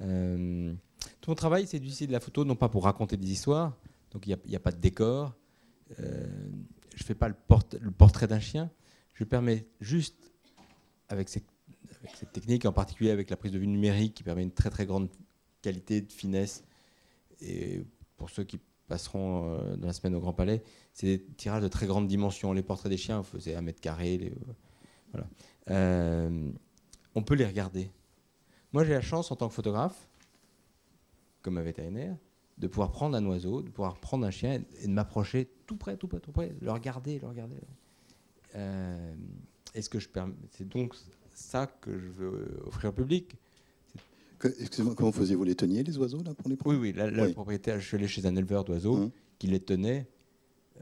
Euh, 0.00 0.74
tout 1.20 1.30
mon 1.30 1.34
travail, 1.34 1.66
c'est 1.66 1.78
d'utiliser 1.78 2.06
de 2.06 2.12
la 2.12 2.20
photo, 2.20 2.44
non 2.44 2.56
pas 2.56 2.68
pour 2.68 2.84
raconter 2.84 3.16
des 3.16 3.30
histoires, 3.30 3.76
donc 4.10 4.26
il 4.26 4.36
n'y 4.46 4.56
a, 4.56 4.60
pas 4.60 4.72
de 4.72 4.80
décor, 4.80 5.34
euh, 6.00 6.26
je 6.94 7.04
fais 7.04 7.14
pas 7.14 7.28
le, 7.28 7.34
porte- 7.34 7.76
le 7.80 7.90
portrait 7.90 8.26
d'un 8.26 8.40
chien, 8.40 8.70
je 9.14 9.24
permets 9.24 9.66
juste, 9.80 10.32
avec, 11.08 11.28
cette 11.28 11.44
technique, 12.32 12.66
en 12.66 12.72
particulier 12.72 13.10
avec 13.10 13.30
la 13.30 13.36
prise 13.36 13.52
de 13.52 13.58
vue 13.58 13.66
numérique 13.66 14.14
qui 14.14 14.22
permet 14.22 14.42
une 14.42 14.52
très 14.52 14.70
très 14.70 14.86
grande 14.86 15.08
qualité 15.62 16.00
de 16.00 16.12
finesse, 16.12 16.64
et 17.40 17.84
pour 18.16 18.30
ceux 18.30 18.44
qui 18.44 18.60
passeront 18.88 19.54
euh, 19.58 19.76
dans 19.76 19.86
la 19.88 19.92
semaine 19.92 20.14
au 20.14 20.20
Grand 20.20 20.32
Palais, 20.32 20.62
c'est 20.92 21.06
des 21.06 21.22
tirages 21.36 21.62
de 21.62 21.68
très 21.68 21.86
grande 21.86 22.06
dimension. 22.06 22.52
Les 22.52 22.62
portraits 22.62 22.90
des 22.90 22.96
chiens, 22.96 23.20
on 23.20 23.22
faisait 23.24 23.54
un 23.54 23.60
mètre 23.62 23.80
carré. 23.80 24.16
les- 24.16 24.32
voilà. 25.12 25.26
On 27.16 27.22
peut 27.22 27.34
les 27.34 27.46
regarder. 27.46 27.90
Moi, 28.72 28.84
j'ai 28.84 28.92
la 28.92 29.00
chance, 29.00 29.30
en 29.32 29.36
tant 29.36 29.48
que 29.48 29.54
photographe, 29.54 30.08
comme 31.42 31.56
un 31.58 31.62
vétérinaire, 31.62 32.16
de 32.58 32.66
pouvoir 32.68 32.92
prendre 32.92 33.16
un 33.16 33.24
oiseau, 33.26 33.62
de 33.62 33.70
pouvoir 33.70 33.96
prendre 33.98 34.24
un 34.26 34.30
chien 34.30 34.62
et 34.82 34.86
de 34.86 34.92
m'approcher 34.92 35.48
tout 35.66 35.76
près, 35.76 35.96
tout 35.96 36.08
près, 36.08 36.20
tout 36.20 36.30
près, 36.32 36.54
le 36.60 36.70
regarder, 36.70 37.18
le 37.18 37.26
regarder. 37.26 37.56
Euh, 38.54 39.14
Est-ce 39.74 39.88
que 39.90 39.98
je 39.98 40.08
permets 40.08 40.34
C'est 40.52 40.68
donc 40.68 40.94
ça 41.34 41.66
que 41.66 41.98
je 41.98 42.08
veux 42.08 42.60
offrir 42.66 42.90
au 42.90 42.92
public. 42.92 43.34
Que- 44.38 44.48
Excusez-moi, 44.60 44.94
comment 44.94 45.12
faisiez-vous 45.12 45.44
les 45.44 45.54
teniez, 45.54 45.82
les 45.82 45.96
oiseaux, 45.98 46.22
là, 46.22 46.34
pour 46.34 46.48
les 46.48 46.54
Oui, 46.54 46.58
prendre 46.58 46.80
oui. 46.80 46.92
Là, 46.92 47.10
là, 47.10 47.22
Oui. 47.22 47.28
le 47.28 47.34
propriétaire, 47.34 47.80
je 47.80 47.86
suis 47.86 47.96
allé 47.96 48.06
chez 48.08 48.24
un 48.26 48.36
éleveur 48.36 48.64
d'oiseaux 48.64 48.96
Hum. 48.96 49.10
qui 49.38 49.46
les 49.46 49.60
tenait. 49.60 50.06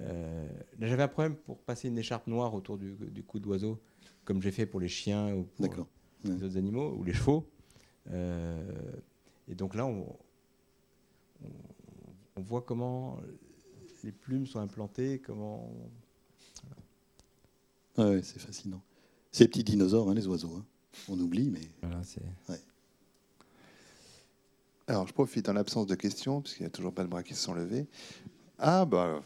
Euh, 0.01 0.49
là, 0.81 0.89
j'avais 0.89 1.05
un 1.05 1.09
problème 1.09 1.37
pour 1.37 1.59
passer 1.59 1.87
une 1.89 1.99
écharpe 1.99 2.27
noire 2.27 2.53
autour 2.55 2.77
du, 2.79 2.95
du 2.95 3.23
cou 3.23 3.39
d'oiseau, 3.39 3.81
comme 4.25 4.43
j'ai 4.43 4.51
fait 4.51 4.67
pour 4.67 4.81
les 4.81 4.89
chiens 4.89 5.33
ou 5.35 5.45
pour 5.45 5.63
D'accord. 5.69 5.87
Les 6.25 6.43
autres 6.43 6.57
animaux 6.57 6.95
ou 6.99 7.05
les 7.05 7.13
chevaux. 7.15 7.47
Euh, 8.11 8.63
et 9.49 9.55
donc 9.55 9.75
là, 9.75 9.87
on, 9.87 10.17
on- 11.45 11.49
on 12.37 12.41
voit 12.43 12.63
comment 12.63 13.19
les 14.03 14.13
plumes 14.13 14.47
sont 14.47 14.59
implantées, 14.61 15.21
comment. 15.25 15.71
Ah 17.97 18.09
ouais, 18.09 18.23
c'est 18.23 18.41
fascinant. 18.41 18.83
Ces 19.31 19.47
petits 19.49 19.65
dinosaures, 19.65 20.11
hein, 20.11 20.15
les 20.15 20.27
oiseaux. 20.27 20.55
hein. 20.57 20.65
On 21.09 21.19
oublie, 21.21 21.51
mais 21.51 21.61
Voilà, 21.83 22.03
c'est. 22.03 22.21
Alors, 24.87 25.07
je 25.09 25.15
profite 25.15 25.49
en 25.49 25.55
l'absence 25.55 25.87
de 25.87 25.95
questions, 25.95 26.43
puisqu'il 26.43 26.65
n'y 26.65 26.67
a 26.67 26.71
toujours 26.71 26.93
pas 26.93 27.05
de 27.05 27.09
bras 27.09 27.23
qui 27.23 27.35
se 27.35 27.43
sont 27.43 27.55
levés. 27.55 27.87
Ah, 28.59 28.85
bah, 28.85 29.23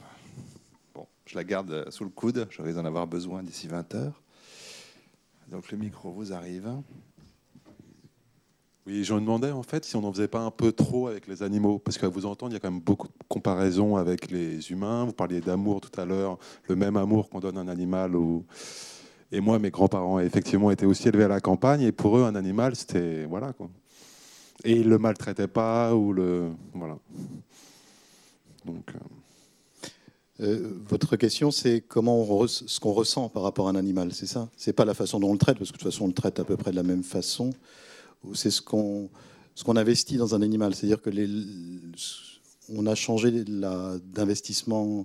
bon, 0.94 1.06
je 1.26 1.34
la 1.34 1.42
garde 1.44 1.90
sous 1.90 2.04
le 2.04 2.10
coude, 2.10 2.46
je 2.50 2.62
risque 2.62 2.76
d'en 2.76 2.84
avoir 2.84 3.06
besoin 3.08 3.42
d'ici 3.42 3.66
20 3.66 3.94
heures. 3.96 4.22
Donc, 5.50 5.70
le 5.70 5.78
micro 5.78 6.12
vous 6.12 6.32
arrive. 6.32 6.70
Oui, 8.88 9.04
je 9.04 9.12
me 9.12 9.20
demandais 9.20 9.50
en 9.50 9.62
fait 9.62 9.84
si 9.84 9.96
on 9.96 10.00
n'en 10.00 10.10
faisait 10.10 10.28
pas 10.28 10.40
un 10.40 10.50
peu 10.50 10.72
trop 10.72 11.08
avec 11.08 11.26
les 11.26 11.42
animaux, 11.42 11.78
parce 11.78 11.98
qu'à 11.98 12.08
vous 12.08 12.24
entendre, 12.24 12.52
il 12.52 12.54
y 12.54 12.56
a 12.56 12.60
quand 12.60 12.70
même 12.70 12.80
beaucoup 12.80 13.06
de 13.06 13.12
comparaisons 13.28 13.96
avec 13.96 14.30
les 14.30 14.70
humains. 14.70 15.04
Vous 15.04 15.12
parliez 15.12 15.42
d'amour 15.42 15.82
tout 15.82 16.00
à 16.00 16.06
l'heure, 16.06 16.38
le 16.68 16.74
même 16.74 16.96
amour 16.96 17.28
qu'on 17.28 17.38
donne 17.38 17.58
à 17.58 17.60
un 17.60 17.68
animal. 17.68 18.12
Et 19.30 19.42
moi, 19.42 19.58
mes 19.58 19.70
grands-parents 19.70 20.20
effectivement 20.20 20.70
étaient 20.70 20.86
aussi 20.86 21.06
élevés 21.06 21.24
à 21.24 21.28
la 21.28 21.40
campagne, 21.40 21.82
et 21.82 21.92
pour 21.92 22.16
eux, 22.16 22.22
un 22.22 22.34
animal, 22.34 22.76
c'était 22.76 23.26
voilà 23.26 23.52
quoi. 23.52 23.68
Et 24.64 24.72
ils 24.72 24.88
le 24.88 24.98
maltraitaient 24.98 25.48
pas 25.48 25.94
ou 25.94 26.14
le 26.14 26.48
voilà. 26.72 26.96
Donc 28.64 28.90
euh, 28.94 28.98
Euh, 30.40 30.70
votre 30.88 31.16
question, 31.16 31.50
c'est 31.50 31.80
comment 31.80 32.20
on 32.20 32.46
ce 32.46 32.78
qu'on 32.78 32.92
ressent 32.92 33.28
par 33.28 33.42
rapport 33.42 33.66
à 33.66 33.70
un 33.72 33.76
animal, 33.76 34.12
c'est 34.12 34.26
ça? 34.26 34.48
C'est 34.56 34.72
pas 34.72 34.84
la 34.84 34.94
façon 34.94 35.18
dont 35.18 35.30
on 35.30 35.32
le 35.32 35.38
traite, 35.38 35.58
parce 35.58 35.70
que 35.72 35.76
de 35.76 35.82
toute 35.82 35.90
façon, 35.92 36.04
on 36.04 36.08
le 36.08 36.12
traite 36.12 36.38
à 36.38 36.44
peu 36.44 36.56
près 36.56 36.70
de 36.70 36.76
la 36.76 36.82
même 36.84 37.02
façon, 37.02 37.50
c'est 38.34 38.50
ce 38.50 38.62
qu'on 38.62 39.08
ce 39.56 39.64
qu'on 39.64 39.76
investit 39.76 40.16
dans 40.16 40.36
un 40.36 40.42
animal, 40.42 40.72
c'est-à-dire 40.76 41.02
que 41.02 41.10
les, 41.10 41.28
on 42.72 42.86
a 42.86 42.94
changé 42.94 43.32
d'investissement 43.44 45.04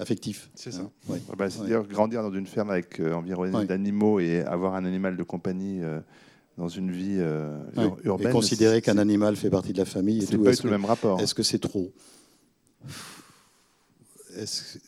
affectif. 0.00 0.50
C'est 0.56 0.72
ça. 0.72 0.80
Hein, 0.80 0.90
ouais. 1.08 1.22
Ah 1.30 1.36
bah, 1.38 1.48
C'est-à-dire 1.48 1.84
grandir 1.84 2.22
dans 2.22 2.32
une 2.32 2.48
ferme 2.48 2.70
avec 2.70 2.98
euh, 3.00 3.12
environné 3.14 3.56
Ouais. 3.56 3.64
d'animaux 3.66 4.18
et 4.18 4.40
avoir 4.40 4.74
un 4.74 4.84
animal 4.84 5.16
de 5.16 5.22
compagnie 5.22 5.82
euh, 5.84 6.00
dans 6.58 6.68
une 6.68 6.90
vie 6.90 7.14
euh, 7.18 7.56
ur- 7.76 7.96
urbaine. 8.02 8.28
Et 8.28 8.32
considérer 8.32 8.82
qu'un 8.82 8.98
animal 8.98 9.36
fait 9.36 9.50
partie 9.50 9.72
de 9.72 9.78
la 9.78 9.84
famille 9.84 10.18
et 10.18 10.22
C'est 10.22 10.32
tout. 10.32 10.38
pas 10.38 10.44
du 10.46 10.50
Est-ce 10.50 10.62
tout 10.62 10.68
que- 10.68 10.72
le 10.72 10.78
même 10.78 10.84
rapport. 10.86 11.20
Est-ce 11.20 11.34
que 11.36 11.44
c'est 11.44 11.60
trop? 11.60 11.92
Est-ce 14.36 14.78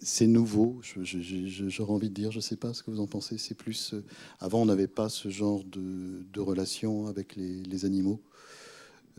C'est 0.00 0.26
nouveau, 0.26 0.80
j'aurais 0.82 1.92
envie 1.92 2.08
de 2.08 2.14
dire, 2.14 2.30
je 2.30 2.38
ne 2.38 2.42
sais 2.42 2.56
pas 2.56 2.72
ce 2.72 2.82
que 2.82 2.90
vous 2.90 3.00
en 3.00 3.06
pensez. 3.06 3.38
C'est 3.38 3.54
plus. 3.54 3.94
euh, 3.94 4.04
Avant, 4.40 4.62
on 4.62 4.66
n'avait 4.66 4.86
pas 4.86 5.08
ce 5.08 5.28
genre 5.28 5.64
de, 5.64 6.40
relation 6.40 7.06
avec 7.06 7.36
les, 7.36 7.84
animaux. 7.84 8.20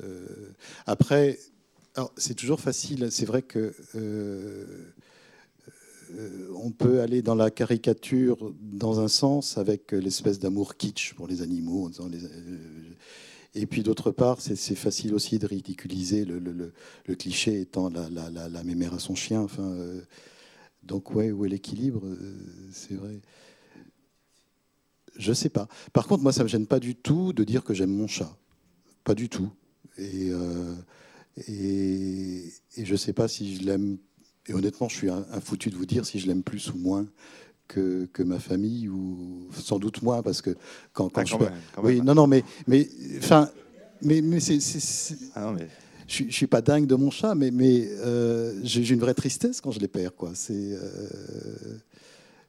Euh, 0.01 0.25
après, 0.85 1.39
c'est 2.17 2.33
toujours 2.35 2.59
facile. 2.59 3.11
C'est 3.11 3.25
vrai 3.25 3.41
que 3.41 3.73
euh, 3.95 4.93
euh, 6.15 6.49
on 6.55 6.71
peut 6.71 7.01
aller 7.01 7.21
dans 7.21 7.35
la 7.35 7.51
caricature 7.51 8.53
dans 8.61 8.99
un 8.99 9.07
sens 9.07 9.57
avec 9.57 9.91
l'espèce 9.91 10.39
d'amour 10.39 10.77
kitsch 10.77 11.13
pour 11.13 11.27
les 11.27 11.41
animaux. 11.41 11.85
en 11.85 11.89
disant 11.89 12.07
les- 12.07 12.19
et 13.55 13.67
puis 13.67 13.83
d'autre 13.83 14.11
part, 14.11 14.41
c'est 14.41 14.75
facile 14.75 15.13
aussi 15.13 15.37
de 15.37 15.45
ridiculiser 15.45 16.25
le, 16.25 16.73
cliché 17.15 17.61
étant 17.61 17.89
la, 17.89 18.63
mémère 18.63 18.95
à 18.95 18.99
son 18.99 19.13
chien. 19.13 19.41
Enfin, 19.41 19.63
euh, 19.63 20.01
donc 20.81 21.13
ouais, 21.13 21.31
où 21.31 21.45
est 21.45 21.49
l'équilibre 21.49 22.01
Euh, 22.03 22.35
C'est 22.71 22.95
vrai. 22.95 23.21
Je 25.15 25.33
sais 25.33 25.49
pas. 25.49 25.67
Par 25.93 26.07
contre, 26.07 26.23
moi, 26.23 26.33
ça 26.33 26.43
me 26.43 26.47
gêne 26.47 26.65
pas 26.65 26.79
du 26.79 26.95
tout 26.95 27.33
de 27.33 27.43
dire 27.43 27.63
que 27.63 27.75
j'aime 27.75 27.91
mon 27.91 28.07
chat. 28.07 28.35
Pas 29.03 29.13
du 29.13 29.29
tout. 29.29 29.51
Et, 29.99 30.31
euh, 30.31 30.73
et, 31.47 32.51
je 32.75 32.95
sais 32.95 33.13
pas 33.13 33.27
si 33.27 33.57
je 33.57 33.63
l'aime. 33.63 33.99
Et 34.47 34.53
honnêtement, 34.55 34.89
je 34.89 34.95
suis 34.95 35.09
un 35.09 35.41
foutu 35.41 35.69
de 35.69 35.75
vous 35.75 35.85
dire 35.85 36.05
si 36.05 36.19
je 36.19 36.25
l'aime 36.25 36.41
plus 36.41 36.71
ou 36.71 36.77
moins 36.77 37.07
que, 37.73 38.05
que 38.13 38.23
ma 38.23 38.39
famille, 38.39 38.87
ou 38.89 39.47
sans 39.51 39.79
doute 39.79 40.01
moins, 40.01 40.21
parce 40.21 40.41
que 40.41 40.51
quand, 40.93 41.09
quand 41.09 41.21
Ah, 41.21 41.25
je 41.25 41.31
quand 41.31 41.39
peux- 41.39 41.45
même, 41.45 41.53
quand 41.73 41.83
oui, 41.83 41.95
même. 41.97 42.05
non, 42.05 42.15
non, 42.15 42.27
mais, 42.27 42.43
mais, 42.67 42.87
enfin, 43.17 43.49
mais, 44.01 44.21
mais 44.21 44.39
c'est, 44.39 44.59
Ah 45.35 45.51
mais 45.55 45.67
je, 46.07 46.13
suis- 46.13 46.31
je 46.31 46.35
suis 46.35 46.47
pas 46.47 46.61
dingue 46.61 46.85
de 46.85 46.95
mon 46.95 47.09
chat, 47.11 47.33
mais, 47.35 47.51
mais 47.51 47.87
euh, 47.89 48.59
j'ai, 48.63 48.87
une 48.93 48.99
vraie 48.99 49.13
tristesse 49.13 49.61
quand 49.61 49.71
je 49.71 49.79
les 49.79 49.87
perds, 49.87 50.15
quoi. 50.15 50.31
C'est 50.35 50.53
euh, 50.73 51.77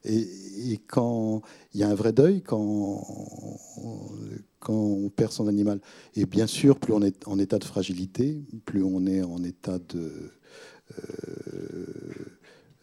et, 0.05 0.29
et 0.73 0.79
quand 0.87 1.41
il 1.73 1.81
y 1.81 1.83
a 1.83 1.89
un 1.89 1.95
vrai 1.95 2.13
deuil 2.13 2.43
quand 2.43 3.03
quand 4.61 4.75
on 4.75 5.11
perd 5.11 5.31
son 5.33 5.47
animal. 5.47 5.79
Et 6.17 6.25
bien 6.27 6.47
sûr, 6.47 6.79
plus 6.79 6.93
on 6.95 7.03
est 7.03 7.27
en 7.29 7.39
état 7.39 7.59
de 7.59 7.65
fragilité, 7.65 8.43
plus 8.65 8.83
on 8.83 9.07
est 9.07 9.23
en 9.23 9.43
état 9.45 9.79
de 9.79 10.33
euh, 10.99 11.87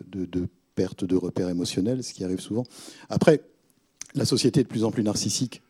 de, 0.08 0.26
de 0.26 0.48
perte 0.76 1.04
de 1.04 1.16
repères 1.16 1.50
émotionnels, 1.50 2.04
ce 2.04 2.14
qui 2.14 2.24
arrive 2.24 2.40
souvent. 2.40 2.64
Après, 3.10 3.42
la 4.16 4.26
société 4.26 4.62
est 4.62 4.64
de 4.64 4.70
plus 4.70 4.84
en 4.84 4.92
plus 4.92 5.04
narcissique. 5.04 5.62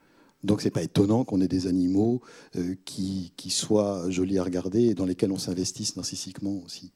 Donc, 0.44 0.62
c'est 0.62 0.72
pas 0.72 0.82
étonnant 0.82 1.24
qu'on 1.24 1.40
ait 1.42 1.48
des 1.48 1.68
animaux 1.68 2.22
euh, 2.56 2.76
qui, 2.86 3.34
qui 3.38 3.52
soient 3.52 4.10
jolis 4.10 4.40
à 4.40 4.44
regarder 4.44 4.86
et 4.86 4.94
dans 4.96 5.06
lesquels 5.06 5.32
on 5.32 5.38
s'investisse 5.38 5.96
narcissiquement 5.96 6.62
aussi. 6.66 6.92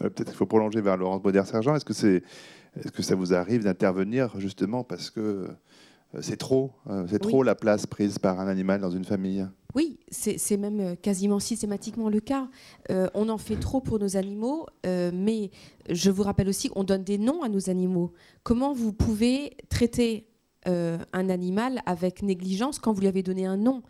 Euh, 0.00 0.08
Peut-être 0.08 0.28
qu'il 0.28 0.36
faut 0.36 0.46
prolonger 0.46 0.80
vers 0.80 0.96
Laurence 0.96 1.22
Bauder-Sergent. 1.22 1.76
Est-ce 1.76 1.84
que, 1.84 1.92
c'est, 1.92 2.22
est-ce 2.80 2.92
que 2.92 3.02
ça 3.02 3.14
vous 3.14 3.34
arrive 3.34 3.64
d'intervenir 3.64 4.38
justement 4.40 4.82
parce 4.82 5.10
que 5.10 5.48
c'est 6.20 6.36
trop, 6.36 6.72
euh, 6.88 7.06
c'est 7.08 7.24
Oui. 7.24 7.30
trop 7.32 7.42
la 7.42 7.54
place 7.54 7.86
prise 7.86 8.18
par 8.18 8.40
un 8.40 8.48
animal 8.48 8.80
dans 8.80 8.90
une 8.90 9.04
famille 9.04 9.46
Oui, 9.74 9.98
c'est 10.10 10.56
même 10.56 10.80
euh, 10.80 10.94
quasiment 10.96 11.38
systématiquement 11.40 12.08
le 12.08 12.20
cas. 12.20 12.48
Euh, 12.90 13.08
on 13.14 13.28
en 13.28 13.36
fait 13.38 13.56
trop 13.56 13.80
pour 13.80 13.98
nos 13.98 14.16
animaux, 14.16 14.66
euh, 14.86 15.10
mais 15.12 15.50
je 15.90 16.10
vous 16.10 16.22
rappelle 16.22 16.48
aussi 16.48 16.68
qu'on 16.68 16.84
donne 16.84 17.04
des 17.04 17.18
noms 17.18 17.42
à 17.42 17.48
nos 17.48 17.68
animaux. 17.68 18.12
Comment 18.42 18.72
vous 18.72 18.92
pouvez 18.94 19.56
traiter 19.68 20.28
euh, 20.66 20.98
un 21.12 21.28
animal 21.28 21.80
avec 21.86 22.22
négligence 22.22 22.78
quand 22.80 22.92
vous 22.92 23.02
lui 23.02 23.06
avez 23.08 23.22
donné 23.22 23.44
un 23.46 23.56
nom? 23.58 23.82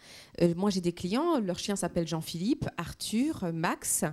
Euh, 0.42 0.52
Moi, 0.56 0.70
j'ai 0.70 0.80
des 0.80 0.92
clients, 0.92 1.38
leur 1.40 1.58
chien 1.58 1.76
s'appelle 1.76 2.06
Jean-Philippe, 2.08 2.68
Arthur, 2.76 3.44
Max. 3.54 4.04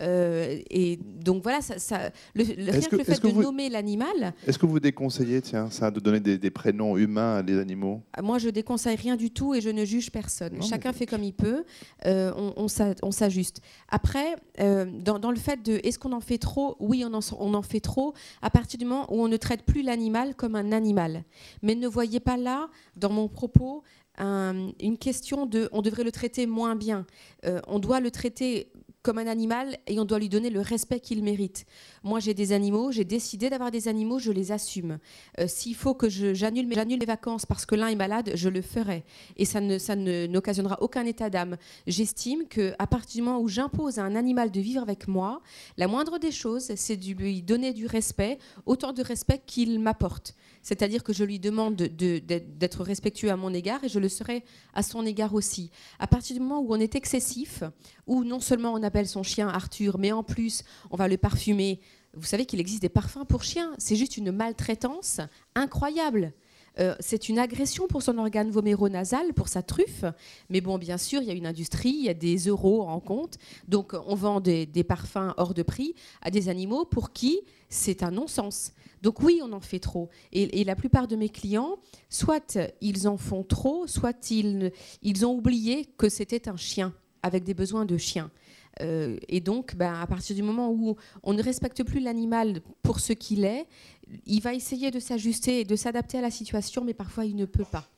Euh, 0.00 0.58
et 0.70 0.96
donc 0.96 1.42
voilà, 1.42 1.60
ça, 1.60 1.78
ça- 1.78 2.10
le, 2.34 2.44
rien 2.44 2.80
que, 2.80 2.88
que- 2.88 2.96
le 2.96 3.04
fait 3.04 3.20
que 3.20 3.26
de 3.28 3.32
vous- 3.32 3.42
nommer 3.42 3.68
l'animal, 3.68 4.32
Est-ce 4.46 4.58
que 4.58 4.66
vous 4.66 4.80
déconseillez, 4.80 5.42
tiens, 5.42 5.68
ça, 5.70 5.90
de 5.90 6.00
donner 6.00 6.20
des, 6.20 6.38
des 6.38 6.50
prénoms 6.50 6.96
humains 6.96 7.36
à 7.36 7.42
des 7.42 7.58
animaux? 7.58 8.00
Moi, 8.22 8.38
je 8.38 8.48
déconseille 8.48 8.96
rien 8.96 9.16
du 9.16 9.30
tout 9.30 9.54
et 9.54 9.60
je 9.60 9.68
ne 9.70 9.84
juge 9.84 10.10
personne. 10.10 10.54
Non, 10.54 10.58
mais- 10.60 10.66
Chacun 10.66 10.92
fait 10.92 11.06
comme 11.06 11.22
il 11.22 11.34
peut. 11.34 11.64
Euh, 12.06 12.32
on 12.36 12.52
on 12.56 12.68
s'a- 12.68 12.94
on 13.02 13.10
s'ajuste. 13.10 13.60
Après, 13.88 14.36
euh, 14.60 14.86
dans, 15.00 15.18
dans 15.18 15.30
le 15.30 15.36
fait 15.38 15.62
de 15.62 15.80
est-ce 15.84 15.98
qu'on 15.98 16.12
en 16.12 16.20
fait 16.20 16.38
trop? 16.38 16.76
Oui, 16.80 17.04
on 17.06 17.12
en, 17.14 17.20
on 17.38 17.54
en 17.54 17.62
fait 17.62 17.80
trop 17.80 18.14
à 18.40 18.50
partir 18.50 18.78
du 18.78 18.84
moment 18.84 19.06
où 19.12 19.22
on 19.22 19.28
ne 19.28 19.36
traite 19.36 19.62
plus 19.62 19.82
l'animal 19.82 20.34
comme 20.34 20.54
un 20.54 20.72
animal. 20.72 21.24
Mais 21.62 21.74
ne 21.74 21.86
voyez 21.86 22.20
pas 22.20 22.36
là, 22.36 22.68
dans 22.96 23.10
mon 23.10 23.28
propos, 23.28 23.82
un- 24.18 24.70
une 24.80 24.98
question 24.98 25.46
de 25.46 25.68
on 25.72 25.80
devrait 25.82 26.04
le 26.04 26.12
traiter 26.12 26.46
moins 26.46 26.76
bien. 26.76 27.06
Euh, 27.46 27.60
on 27.66 27.78
doit 27.78 28.00
le 28.00 28.10
traiter 28.10 28.70
comme 29.02 29.18
un 29.18 29.26
animal 29.26 29.76
et 29.86 29.98
on 29.98 30.04
doit 30.04 30.18
lui 30.18 30.28
donner 30.28 30.50
le 30.50 30.60
respect 30.60 31.00
qu'il 31.00 31.22
mérite. 31.22 31.64
Moi, 32.02 32.20
j'ai 32.20 32.34
des 32.34 32.52
animaux, 32.52 32.92
j'ai 32.92 33.04
décidé 33.04 33.50
d'avoir 33.50 33.70
des 33.70 33.88
animaux, 33.88 34.18
je 34.18 34.30
les 34.30 34.52
assume. 34.52 34.98
Euh, 35.40 35.46
s'il 35.48 35.74
faut 35.74 35.94
que 35.94 36.08
j'annule 36.08 36.66
mes, 36.66 37.02
vacances 37.06 37.46
parce 37.46 37.66
que 37.66 37.74
l'un 37.74 37.88
est 37.88 37.96
malade, 37.96 38.30
je 38.34 38.48
le 38.48 38.62
ferai. 38.62 39.04
Et 39.36 39.44
ça 39.44 39.60
ne 39.60 39.78
ça 39.78 39.96
n'occasionnera 39.96 40.78
aucun 40.82 41.04
état 41.04 41.30
d'âme. 41.30 41.56
J'estime 41.86 42.46
qu'à 42.46 42.86
partir 42.86 43.22
du 43.22 43.22
moment 43.22 43.40
où 43.40 43.48
j'impose 43.48 43.98
à 43.98 44.04
un 44.04 44.14
animal 44.14 44.50
de 44.50 44.60
vivre 44.60 44.82
avec 44.82 45.08
moi, 45.08 45.42
la 45.76 45.88
moindre 45.88 46.18
des 46.18 46.30
choses, 46.30 46.72
c'est 46.76 46.96
de 46.96 47.12
lui 47.12 47.42
donner 47.42 47.72
du 47.72 47.86
respect, 47.86 48.38
autant 48.66 48.92
de 48.92 49.02
respect 49.02 49.42
qu'il 49.44 49.80
m'apporte. 49.80 50.34
C'est-à-dire 50.62 51.02
que 51.02 51.12
je 51.12 51.24
lui 51.24 51.38
demande 51.38 51.74
d'être 51.76 52.82
respectueux 52.82 53.30
à 53.30 53.36
mon 53.36 53.52
égard 53.52 53.82
et 53.84 53.88
je 53.88 53.98
le 53.98 54.08
serai 54.08 54.44
à 54.74 54.82
son 54.82 55.04
égard 55.04 55.34
aussi. 55.34 55.70
À 55.98 56.06
partir 56.06 56.34
du 56.34 56.40
moment 56.40 56.60
où 56.60 56.74
on 56.74 56.80
est 56.80 56.94
excessif, 56.94 57.64
où 58.06 58.24
non 58.24 58.40
seulement 58.40 58.72
on 58.72 58.82
appelle 58.82 59.08
son 59.08 59.22
chien 59.22 59.48
Arthur, 59.48 59.98
mais 59.98 60.12
en 60.12 60.22
plus 60.22 60.62
on 60.90 60.96
va 60.96 61.08
le 61.08 61.16
parfumer, 61.16 61.80
vous 62.14 62.26
savez 62.26 62.46
qu'il 62.46 62.60
existe 62.60 62.82
des 62.82 62.88
parfums 62.88 63.24
pour 63.28 63.42
chiens, 63.42 63.72
c'est 63.78 63.96
juste 63.96 64.16
une 64.16 64.32
maltraitance 64.32 65.20
incroyable. 65.54 66.32
Euh, 66.78 66.94
c'est 67.00 67.28
une 67.28 67.38
agression 67.38 67.86
pour 67.86 68.02
son 68.02 68.16
organe 68.16 68.50
voméro-nasal, 68.50 69.34
pour 69.34 69.48
sa 69.48 69.62
truffe. 69.62 70.04
Mais 70.48 70.62
bon, 70.62 70.78
bien 70.78 70.96
sûr, 70.96 71.20
il 71.20 71.28
y 71.28 71.30
a 71.30 71.34
une 71.34 71.46
industrie, 71.46 71.90
il 71.90 72.04
y 72.04 72.08
a 72.08 72.14
des 72.14 72.36
euros 72.48 72.82
en 72.82 72.98
compte. 72.98 73.36
Donc, 73.68 73.94
on 74.06 74.14
vend 74.14 74.40
des 74.40 74.84
parfums 74.84 75.34
hors 75.36 75.52
de 75.52 75.62
prix 75.62 75.94
à 76.22 76.30
des 76.30 76.48
animaux 76.48 76.84
pour 76.86 77.12
qui 77.12 77.40
c'est 77.68 78.02
un 78.02 78.10
non-sens. 78.10 78.72
Donc 79.02 79.20
oui, 79.20 79.40
on 79.42 79.52
en 79.52 79.60
fait 79.60 79.80
trop. 79.80 80.08
Et, 80.32 80.64
la 80.64 80.76
plupart 80.76 81.08
de 81.08 81.16
mes 81.16 81.28
clients, 81.28 81.76
soit 82.08 82.58
ils 82.80 83.08
en 83.08 83.16
font 83.16 83.42
trop, 83.42 83.86
soit 83.86 84.30
ils, 84.30 84.72
ils 85.02 85.26
ont 85.26 85.34
oublié 85.34 85.86
que 85.98 86.08
c'était 86.08 86.48
un 86.48 86.56
chien 86.56 86.94
avec 87.22 87.44
des 87.44 87.54
besoins 87.54 87.84
de 87.84 87.96
chien. 87.96 88.30
Euh, 88.80 89.18
et 89.28 89.40
donc, 89.40 89.76
ben, 89.76 89.94
à 89.94 90.06
partir 90.06 90.34
du 90.34 90.42
moment 90.42 90.70
où 90.70 90.96
on 91.22 91.34
ne 91.34 91.42
respecte 91.42 91.82
plus 91.84 92.00
l'animal 92.00 92.60
pour 92.82 93.00
ce 93.00 93.12
qu'il 93.12 93.44
est, 93.44 93.66
il 94.26 94.40
va 94.40 94.54
essayer 94.54 94.90
de 94.90 95.00
s'ajuster 95.00 95.60
et 95.60 95.64
de 95.64 95.76
s'adapter 95.76 96.18
à 96.18 96.22
la 96.22 96.30
situation, 96.30 96.84
mais 96.84 96.94
parfois 96.94 97.24
il 97.24 97.36
ne 97.36 97.44
peut 97.44 97.64
pas. 97.64 97.88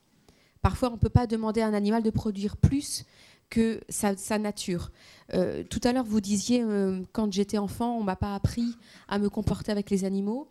Parfois, 0.63 0.89
on 0.89 0.95
ne 0.95 0.99
peut 0.99 1.11
pas 1.11 1.27
demander 1.27 1.61
à 1.61 1.67
un 1.67 1.75
animal 1.75 2.03
de 2.03 2.11
produire 2.11 2.57
plus 2.57 3.05
que 3.51 3.81
sa, 3.89 4.39
nature. 4.39 4.91
Euh, 5.35 5.63
tout 5.63 5.81
à 5.85 5.93
l'heure, 5.93 6.05
vous 6.05 6.21
disiez, 6.21 6.63
euh, 6.63 7.03
quand 7.13 7.33
j'étais 7.33 7.59
enfant, 7.59 7.97
on 7.97 8.01
ne 8.01 8.07
m'a 8.07 8.17
pas 8.17 8.35
appris 8.35 8.75
à 9.07 9.19
me 9.19 9.29
comporter 9.29 9.71
avec 9.71 9.91
les 9.91 10.05
animaux. 10.05 10.49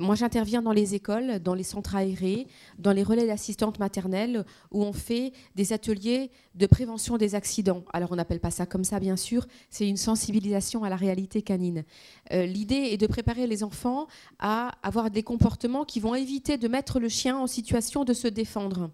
Moi, 0.00 0.16
j'interviens 0.16 0.60
dans 0.60 0.72
les 0.72 0.94
écoles, 0.94 1.38
dans 1.38 1.54
les 1.54 1.62
centres 1.62 1.94
aérés, 1.94 2.48
dans 2.78 2.92
les 2.92 3.04
relais 3.04 3.26
d'assistantes 3.26 3.78
maternelles, 3.78 4.44
où 4.72 4.82
on 4.82 4.92
fait 4.92 5.32
des 5.54 5.72
ateliers 5.72 6.30
de 6.56 6.66
prévention 6.66 7.16
des 7.16 7.34
accidents. 7.36 7.84
Alors, 7.92 8.10
on 8.10 8.16
n'appelle 8.16 8.40
pas 8.40 8.50
ça 8.50 8.66
comme 8.66 8.82
ça, 8.82 8.98
bien 8.98 9.16
sûr, 9.16 9.46
c'est 9.70 9.88
une 9.88 9.96
sensibilisation 9.96 10.82
à 10.82 10.88
la 10.88 10.96
réalité 10.96 11.42
canine. 11.42 11.84
Euh, 12.32 12.44
l'idée 12.44 12.88
est 12.92 12.96
de 12.96 13.06
préparer 13.06 13.46
les 13.46 13.62
enfants 13.62 14.08
à 14.40 14.72
avoir 14.82 15.10
des 15.10 15.22
comportements 15.22 15.84
qui 15.84 16.00
vont 16.00 16.14
éviter 16.14 16.58
de 16.58 16.66
mettre 16.66 16.98
le 16.98 17.08
chien 17.08 17.38
en 17.38 17.46
situation 17.46 18.04
de 18.04 18.14
se 18.14 18.26
défendre. 18.26 18.90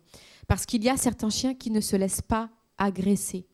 Parce 0.49 0.67
qu'il 0.67 0.85
y 0.85 0.89
a 0.89 0.97
certains 0.97 1.31
chiens 1.31 1.55
qui 1.55 1.71
ne 1.71 1.81
se 1.81 1.97
laissent 1.97 2.23
pas 2.23 2.51
agresser 2.77 3.50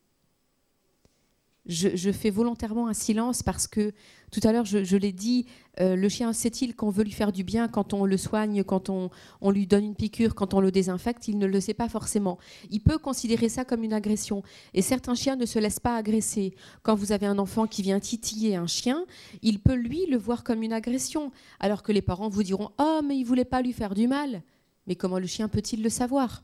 je, 1.66 2.12
fais 2.12 2.30
volontairement 2.30 2.88
un 2.88 2.94
silence 2.94 3.42
parce 3.42 3.66
que 3.66 3.92
tout 4.32 4.40
à 4.42 4.52
l'heure, 4.52 4.64
je, 4.64 4.96
l'ai 4.96 5.12
dit, 5.12 5.46
euh, 5.80 5.96
le 5.96 6.08
chien 6.08 6.32
sait-il 6.32 6.74
qu'on 6.74 6.90
veut 6.90 7.04
lui 7.04 7.12
faire 7.12 7.32
du 7.32 7.44
bien 7.44 7.68
quand 7.68 7.94
on 7.94 8.04
le 8.04 8.16
soigne, 8.16 8.64
quand 8.64 8.90
on, 8.90 9.10
lui 9.50 9.66
donne 9.66 9.84
une 9.84 9.94
piqûre, 9.94 10.34
quand 10.34 10.52
on 10.52 10.60
le 10.60 10.70
désinfecte? 10.70 11.28
Il 11.28 11.38
ne 11.38 11.46
le 11.46 11.60
sait 11.60 11.74
pas 11.74 11.88
forcément. 11.88 12.38
Il 12.70 12.80
peut 12.80 12.98
considérer 12.98 13.48
ça 13.48 13.64
comme 13.64 13.84
une 13.84 13.92
agression. 13.92 14.42
Et 14.74 14.82
certains 14.82 15.14
chiens 15.14 15.36
ne 15.36 15.46
se 15.46 15.58
laissent 15.58 15.80
pas 15.80 15.96
agresser. 15.96 16.54
Quand 16.82 16.94
vous 16.94 17.12
avez 17.12 17.26
un 17.26 17.38
enfant 17.38 17.66
qui 17.66 17.82
vient 17.82 18.00
titiller 18.00 18.56
un 18.56 18.66
chien, 18.66 19.04
il 19.42 19.60
peut, 19.60 19.74
lui, 19.74 20.06
le 20.06 20.18
voir 20.18 20.44
comme 20.44 20.62
une 20.62 20.72
agression. 20.72 21.30
Alors 21.60 21.82
que 21.82 21.92
les 21.92 22.02
parents 22.02 22.28
vous 22.28 22.42
diront 22.42 22.70
Oh, 22.78 23.00
mais 23.04 23.16
il 23.16 23.24
voulait 23.24 23.44
pas 23.44 23.62
lui 23.62 23.72
faire 23.72 23.94
du 23.94 24.08
mal. 24.08 24.42
Mais 24.86 24.96
comment 24.96 25.18
le 25.18 25.26
chien 25.26 25.48
peut-il 25.48 25.82
le 25.82 25.88
savoir? 25.88 26.42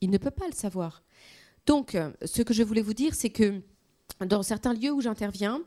Il 0.00 0.10
ne 0.10 0.18
peut 0.18 0.30
pas 0.30 0.46
le 0.46 0.54
savoir. 0.54 1.02
Donc, 1.66 1.94
euh, 1.94 2.10
ce 2.24 2.42
que 2.42 2.54
je 2.54 2.62
voulais 2.62 2.82
vous 2.82 2.94
dire, 2.94 3.14
c'est 3.14 3.30
que 3.30 3.62
dans 4.26 4.42
certains 4.42 4.74
lieux 4.74 4.92
où 4.92 5.00
j'interviens, 5.00 5.60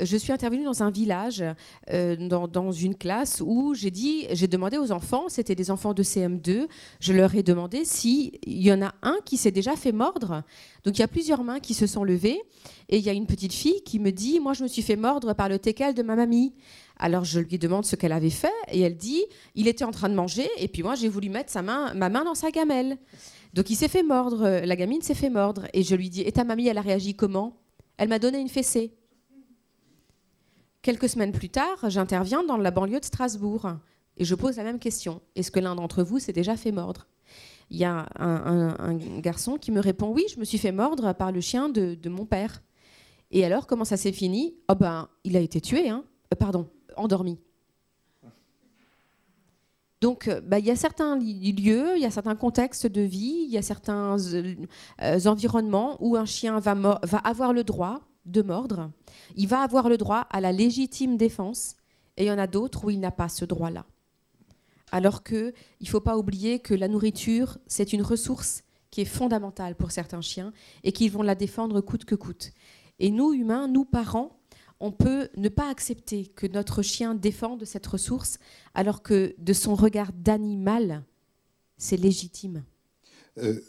euh, 0.00 0.04
je 0.04 0.16
suis 0.16 0.32
intervenue 0.32 0.64
dans 0.64 0.82
un 0.82 0.90
village, 0.90 1.44
euh, 1.90 2.16
dans, 2.16 2.72
une 2.72 2.94
classe 2.94 3.42
où 3.44 3.74
j'ai 3.74 3.90
dit, 3.90 4.26
j'ai 4.32 4.46
demandé 4.46 4.78
aux 4.78 4.92
enfants, 4.92 5.24
c'était 5.28 5.54
des 5.54 5.70
enfants 5.70 5.94
de 5.94 6.02
CM2, 6.02 6.66
je 7.00 7.12
leur 7.12 7.34
ai 7.34 7.42
demandé 7.42 7.84
s'il 7.84 8.38
y 8.46 8.72
en 8.72 8.82
a 8.82 8.94
un 9.02 9.18
qui 9.24 9.36
s'est 9.36 9.50
déjà 9.50 9.76
fait 9.76 9.92
mordre. 9.92 10.42
Donc 10.84 10.98
il 10.98 11.00
y 11.00 11.04
a 11.04 11.08
plusieurs 11.08 11.42
mains 11.42 11.60
qui 11.60 11.74
se 11.74 11.86
sont 11.86 12.04
levées 12.04 12.40
et 12.88 12.98
il 12.98 13.02
y 13.02 13.08
a 13.08 13.12
une 13.12 13.26
petite 13.26 13.52
fille 13.52 13.82
qui 13.84 13.98
me 13.98 14.10
dit, 14.10 14.40
moi 14.40 14.52
je 14.52 14.62
me 14.62 14.68
suis 14.68 14.82
fait 14.82 14.96
mordre 14.96 15.34
par 15.34 15.48
le 15.48 15.58
teckel 15.58 15.94
de 15.94 16.02
ma 16.02 16.16
mamie. 16.16 16.54
Alors 16.98 17.24
je 17.24 17.40
lui 17.40 17.58
demande 17.58 17.84
ce 17.84 17.96
qu'elle 17.96 18.12
avait 18.12 18.30
fait 18.30 18.52
et 18.70 18.80
elle 18.80 18.96
dit, 18.96 19.22
il 19.54 19.68
était 19.68 19.84
en 19.84 19.90
train 19.90 20.08
de 20.08 20.14
manger 20.14 20.48
et 20.58 20.68
puis 20.68 20.82
moi 20.82 20.94
j'ai 20.94 21.08
voulu 21.08 21.28
mettre 21.28 21.50
sa 21.50 21.62
main, 21.62 21.92
ma 21.94 22.08
main 22.08 22.24
dans 22.24 22.34
sa 22.34 22.50
gamelle. 22.50 22.98
Donc 23.54 23.70
il 23.70 23.76
s'est 23.76 23.88
fait 23.88 24.02
mordre, 24.02 24.60
la 24.64 24.76
gamine 24.76 25.02
s'est 25.02 25.14
fait 25.14 25.30
mordre 25.30 25.66
et 25.72 25.82
je 25.82 25.94
lui 25.94 26.10
dis, 26.10 26.22
et 26.22 26.32
ta 26.32 26.44
mamie 26.44 26.68
elle 26.68 26.78
a 26.78 26.82
réagi 26.82 27.14
comment? 27.14 27.56
Elle 27.98 28.08
m'a 28.08 28.18
donné 28.18 28.38
une 28.38 28.48
fessée. 28.48 28.94
Quelques 30.82 31.08
semaines 31.08 31.32
plus 31.32 31.48
tard, 31.48 31.88
j'interviens 31.88 32.44
dans 32.44 32.56
la 32.56 32.70
banlieue 32.70 33.00
de 33.00 33.04
Strasbourg 33.04 33.72
et 34.16 34.24
je 34.24 34.34
pose 34.34 34.56
la 34.56 34.64
même 34.64 34.78
question. 34.78 35.20
Est-ce 35.34 35.50
que 35.50 35.60
l'un 35.60 35.74
d'entre 35.74 36.02
vous 36.02 36.18
s'est 36.18 36.32
déjà 36.32 36.56
fait 36.56 36.72
mordre? 36.72 37.06
Il 37.70 37.78
y 37.78 37.84
a 37.84 38.06
un, 38.18 38.94
garçon 39.18 39.56
qui 39.56 39.72
me 39.72 39.80
répond 39.80 40.12
Oui, 40.12 40.24
je 40.32 40.38
me 40.38 40.44
suis 40.44 40.58
fait 40.58 40.70
mordre 40.72 41.12
par 41.14 41.32
le 41.32 41.40
chien 41.40 41.68
de, 41.68 42.08
mon 42.08 42.24
père. 42.24 42.62
Et 43.32 43.44
alors, 43.44 43.66
comment 43.66 43.84
ça 43.84 43.96
s'est 43.96 44.12
fini? 44.12 44.54
Oh 44.68 44.76
ben, 44.76 45.08
il 45.24 45.36
a 45.36 45.40
été 45.40 45.60
tué, 45.60 45.88
hein 45.88 46.04
euh, 46.32 46.36
pardon, 46.36 46.68
endormi. 46.96 47.40
Donc, 50.06 50.28
euh, 50.28 50.40
bah, 50.40 50.60
il 50.60 50.64
y 50.64 50.70
a 50.70 50.76
certains 50.76 51.18
lieux, 51.18 51.96
il 51.96 52.00
y 52.00 52.04
a 52.04 52.12
certains 52.12 52.36
contextes 52.36 52.86
de 52.86 53.00
vie, 53.00 53.42
il 53.44 53.50
y 53.50 53.58
a 53.58 53.62
certains 53.62 54.16
euh, 54.34 55.20
environnements 55.24 55.96
où 55.98 56.14
un 56.14 56.26
chien 56.26 56.60
va, 56.60 56.74
va, 56.74 57.18
avoir 57.24 57.52
le 57.52 57.64
droit 57.64 58.02
de 58.24 58.40
mordre, 58.40 58.92
il 59.34 59.48
va 59.48 59.62
avoir 59.62 59.88
le 59.88 59.96
droit 59.96 60.28
à 60.30 60.40
la 60.40 60.52
légitime 60.52 61.16
défense, 61.16 61.74
et 62.16 62.22
il 62.22 62.28
y 62.28 62.30
en 62.30 62.38
a 62.38 62.46
d'autres 62.46 62.84
où 62.84 62.90
il 62.90 63.00
n'a 63.00 63.10
pas 63.10 63.28
ce 63.28 63.44
droit-là. 63.44 63.84
Alors 64.92 65.24
qu'il 65.24 65.52
ne 65.80 65.86
faut 65.86 65.98
pas 65.98 66.16
oublier 66.16 66.60
que 66.60 66.74
la 66.74 66.86
nourriture, 66.86 67.58
c'est 67.66 67.92
une 67.92 68.02
ressource 68.02 68.62
qui 68.92 69.00
est 69.00 69.06
fondamentale 69.06 69.74
pour 69.74 69.90
certains 69.90 70.20
chiens 70.20 70.52
et 70.84 70.92
qu'ils 70.92 71.10
vont 71.10 71.22
la 71.22 71.34
défendre 71.34 71.80
coûte 71.80 72.04
que 72.04 72.14
coûte. 72.14 72.52
Et 73.00 73.10
nous, 73.10 73.32
humains, 73.32 73.66
nous, 73.66 73.84
parents, 73.84 74.35
on 74.80 74.92
peut 74.92 75.28
ne 75.36 75.48
pas 75.48 75.70
accepter 75.70 76.26
que 76.26 76.46
notre 76.46 76.82
chien 76.82 77.14
défende 77.14 77.64
cette 77.64 77.86
ressource 77.86 78.38
alors 78.74 79.02
que 79.02 79.34
de 79.38 79.52
son 79.52 79.74
regard 79.74 80.12
d'animal, 80.12 81.02
c'est 81.78 81.96
légitime. 81.96 82.64
Euh, 83.38 83.60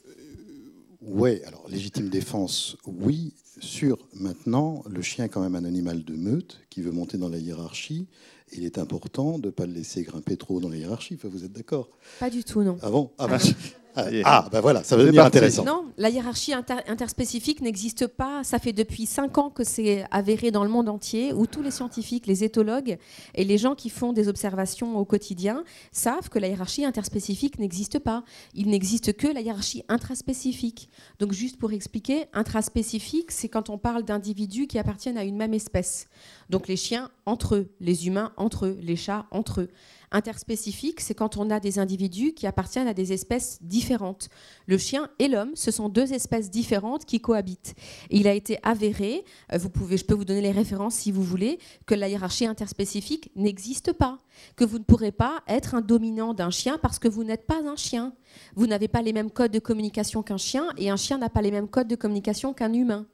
oui, 1.01 1.41
alors 1.45 1.67
légitime 1.69 2.09
défense, 2.09 2.77
oui. 2.85 3.33
Sur 3.59 3.97
maintenant, 4.13 4.83
le 4.87 5.01
chien 5.01 5.25
est 5.25 5.29
quand 5.29 5.41
même 5.41 5.55
un 5.55 5.65
animal 5.65 6.03
de 6.03 6.13
meute 6.13 6.61
qui 6.69 6.81
veut 6.81 6.91
monter 6.91 7.17
dans 7.17 7.29
la 7.29 7.39
hiérarchie. 7.39 8.07
Il 8.51 8.63
est 8.63 8.77
important 8.77 9.39
de 9.39 9.47
ne 9.47 9.51
pas 9.51 9.65
le 9.65 9.73
laisser 9.73 10.03
grimper 10.03 10.37
trop 10.37 10.59
dans 10.59 10.69
la 10.69 10.77
hiérarchie. 10.77 11.17
vous 11.21 11.43
êtes 11.43 11.53
d'accord? 11.53 11.89
Pas 12.19 12.29
du 12.29 12.43
tout, 12.43 12.61
non. 12.61 12.77
Ah 12.83 12.91
bon? 12.91 13.11
Ah, 13.17 13.27
bah, 13.27 13.39
ah, 14.23 14.47
ben 14.51 14.61
voilà, 14.61 14.83
ça 14.83 14.95
veut 14.95 15.11
dire 15.11 15.25
intéressant. 15.25 15.65
Non, 15.65 15.85
la 15.97 16.09
hiérarchie 16.09 16.53
interspécifique 16.53 17.61
n'existe 17.61 18.07
pas. 18.07 18.43
Ça 18.43 18.59
fait 18.59 18.73
depuis 18.73 19.05
cinq 19.05 19.37
ans 19.37 19.49
que 19.49 19.63
c'est 19.63 20.05
avéré 20.11 20.51
dans 20.51 20.63
le 20.63 20.69
monde 20.69 20.89
entier, 20.89 21.33
où 21.33 21.47
tous 21.47 21.61
les 21.61 21.71
scientifiques, 21.71 22.27
les 22.27 22.43
éthologues 22.43 22.97
et 23.35 23.43
les 23.43 23.57
gens 23.57 23.75
qui 23.75 23.89
font 23.89 24.13
des 24.13 24.27
observations 24.27 24.97
au 24.97 25.05
quotidien 25.05 25.63
savent 25.91 26.29
que 26.29 26.39
la 26.39 26.47
hiérarchie 26.47 26.85
interspécifique 26.85 27.59
n'existe 27.59 27.99
pas. 27.99 28.23
Il 28.53 28.67
n'existe 28.69 29.15
que 29.15 29.27
la 29.27 29.41
hiérarchie 29.41 29.83
intraspécifique. 29.89 30.89
Donc, 31.19 31.31
juste 31.31 31.57
pour 31.57 31.71
expliquer, 31.71 32.25
intraspécifique, 32.33 33.31
c'est 33.31 33.49
quand 33.49 33.69
on 33.69 33.77
parle 33.77 34.03
d'individus 34.03 34.67
qui 34.67 34.79
appartiennent 34.79 35.17
à 35.17 35.23
une 35.23 35.37
même 35.37 35.53
espèce. 35.53 36.07
Donc, 36.49 36.67
les 36.67 36.77
chiens 36.77 37.09
entre 37.25 37.55
eux, 37.55 37.69
les 37.79 38.07
humains 38.07 38.31
entre 38.37 38.67
eux, 38.67 38.77
les 38.81 38.95
chats 38.95 39.25
entre 39.31 39.61
eux. 39.61 39.69
Interspécifique, 40.11 41.01
c'est 41.01 41.13
quand 41.13 41.35
on 41.35 41.49
a 41.49 41.59
des 41.59 41.79
individus 41.79 42.33
qui 42.33 42.47
appartiennent 42.47 42.87
à 42.87 42.93
des 42.93 43.11
espèces 43.11 43.59
différentes. 43.61 44.29
Le 44.65 44.77
chien 44.77 45.09
et 45.19 45.27
l'homme, 45.27 45.51
ce 45.55 45.69
sont 45.69 45.89
deux 45.89 46.13
espèces 46.13 46.49
différentes 46.49 47.03
qui 47.03 47.19
cohabitent. 47.19 47.75
il 48.09 48.25
a 48.27 48.33
été 48.33 48.57
avéré, 48.63 49.25
euh, 49.51 49.57
vous 49.57 49.69
pouvez, 49.69 49.97
je 49.97 50.05
peux 50.05 50.13
vous 50.13 50.23
donner 50.23 50.39
les 50.39 50.51
références 50.51 50.95
si 50.95 51.11
vous 51.11 51.23
voulez, 51.23 51.59
que 51.85 51.93
la 51.93 52.07
hiérarchie 52.07 52.45
interspécifique 52.45 53.31
n'existe 53.35 53.91
pas, 53.91 54.19
que 54.55 54.63
vous 54.63 54.79
ne 54.79 54.83
pourrez 54.85 55.11
pas 55.11 55.43
être 55.45 55.75
un 55.75 55.81
dominant 55.81 56.33
d'un 56.33 56.51
chien 56.51 56.77
parce 56.77 56.99
que 56.99 57.09
vous 57.09 57.25
n'êtes 57.25 57.45
pas 57.45 57.61
un 57.65 57.75
chien. 57.75 58.13
Vous 58.55 58.65
n'avez 58.65 58.87
pas 58.87 59.01
les 59.01 59.11
mêmes 59.11 59.31
codes 59.31 59.51
de 59.51 59.59
communication 59.59 60.23
qu'un 60.23 60.37
chien 60.37 60.69
et 60.77 60.89
un 60.89 60.97
chien 60.97 61.17
n'a 61.17 61.29
pas 61.29 61.41
les 61.41 61.51
mêmes 61.51 61.67
codes 61.67 61.87
de 61.89 61.95
communication 61.95 62.53
qu'un 62.53 62.71
humain. 62.71 63.05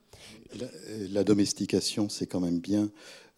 la 1.09 1.23
domestication, 1.23 2.07
c'est 2.07 2.27
quand 2.27 2.39
même 2.39 2.59
bien 2.59 2.91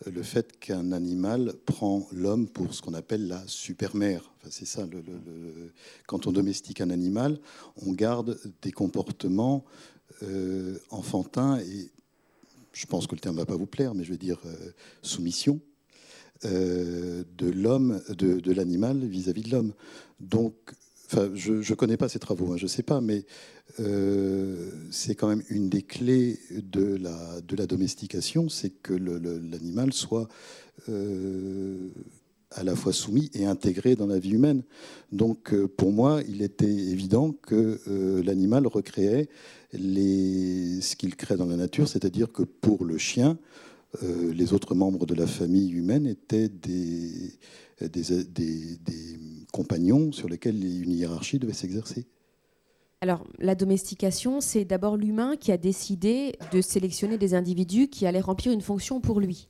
le 0.05 0.23
fait 0.23 0.59
qu'un 0.59 0.91
animal 0.91 1.53
prend 1.65 2.07
l'homme 2.11 2.47
pour 2.47 2.73
ce 2.73 2.81
qu'on 2.81 2.93
appelle 2.93 3.27
la 3.27 3.41
supermère. 3.47 4.31
Enfin, 4.37 4.49
c'est 4.51 4.65
ça. 4.65 4.87
Quand 6.05 6.27
on 6.27 6.31
domestique 6.31 6.81
un 6.81 6.89
animal, 6.89 7.39
on 7.85 7.93
garde 7.93 8.39
des 8.61 8.71
comportements 8.71 9.63
euh, 10.23 10.77
enfantins 10.89 11.59
et 11.59 11.89
je 12.73 12.85
pense 12.85 13.07
que 13.07 13.15
le 13.15 13.21
terme 13.21 13.35
ne 13.35 13.41
va 13.41 13.45
pas 13.45 13.55
vous 13.55 13.65
plaire, 13.65 13.95
mais 13.95 14.03
je 14.03 14.11
vais 14.11 14.17
dire 14.17 14.39
soumission 15.01 15.61
de 16.43 17.25
l'homme, 17.39 18.01
de, 18.09 18.51
l'animal 18.51 18.99
vis-à-vis 19.05 19.43
de 19.43 19.51
l'homme. 19.51 19.73
Donc, 20.19 20.53
je 21.33 21.53
ne 21.53 21.75
connais 21.75 21.95
pas 21.95 22.09
ces 22.09 22.19
travaux, 22.19 22.51
hein, 22.51 22.57
je 22.57 22.63
ne 22.63 22.69
sais 22.69 22.83
pas, 22.83 22.99
mais 22.99 23.25
c'est 24.91 25.15
quand 25.15 25.27
même 25.27 25.43
une 25.49 25.69
des 25.69 25.81
clés 25.81 26.39
de 26.51 26.97
la, 26.97 27.65
domestication, 27.67 28.47
c'est 28.47 28.69
que 28.69 28.93
l'animal 28.93 29.91
soit 29.93 30.27
à 32.55 32.63
la 32.63 32.75
fois 32.75 32.93
soumis 32.93 33.29
et 33.33 33.45
intégré 33.45 33.95
dans 33.95 34.07
la 34.07 34.19
vie 34.19 34.31
humaine. 34.31 34.63
Donc 35.11 35.53
euh, 35.53 35.67
pour 35.67 35.91
moi, 35.91 36.21
il 36.27 36.41
était 36.41 36.65
évident 36.65 37.31
que 37.31 37.79
euh, 37.87 38.23
l'animal 38.23 38.65
recréait 38.67 39.29
ce 39.73 40.95
qu'il 40.95 41.15
crée 41.15 41.35
dans 41.35 41.45
la 41.45 41.57
nature, 41.57 41.87
c'est-à-dire 41.87 42.31
que 42.31 42.43
pour 42.43 42.85
le 42.85 42.97
chien, 42.97 43.37
euh, 44.03 44.33
les 44.33 44.53
autres 44.53 44.73
membres 44.73 45.05
de 45.05 45.13
la 45.13 45.27
famille 45.27 45.71
humaine 45.71 46.07
étaient 46.07 46.49
des, 46.49 47.37
compagnons 49.51 50.11
sur 50.11 50.29
lesquels 50.29 50.63
une 50.63 50.91
hiérarchie 50.91 51.39
devait 51.39 51.53
s'exercer. 51.53 52.05
Alors, 53.01 53.25
la 53.39 53.55
domestication, 53.55 54.41
c'est 54.41 54.65
d'abord 54.65 54.97
l'humain 54.97 55.35
qui 55.35 55.51
a 55.51 55.57
décidé 55.57 56.37
de 56.51 56.61
sélectionner 56.61 57.17
des 57.17 57.33
individus 57.33 57.87
qui 57.87 58.07
allaient 58.07 58.19
remplir 58.19 58.51
une 58.51 58.61
fonction 58.61 59.01
pour 59.01 59.19
lui 59.19 59.49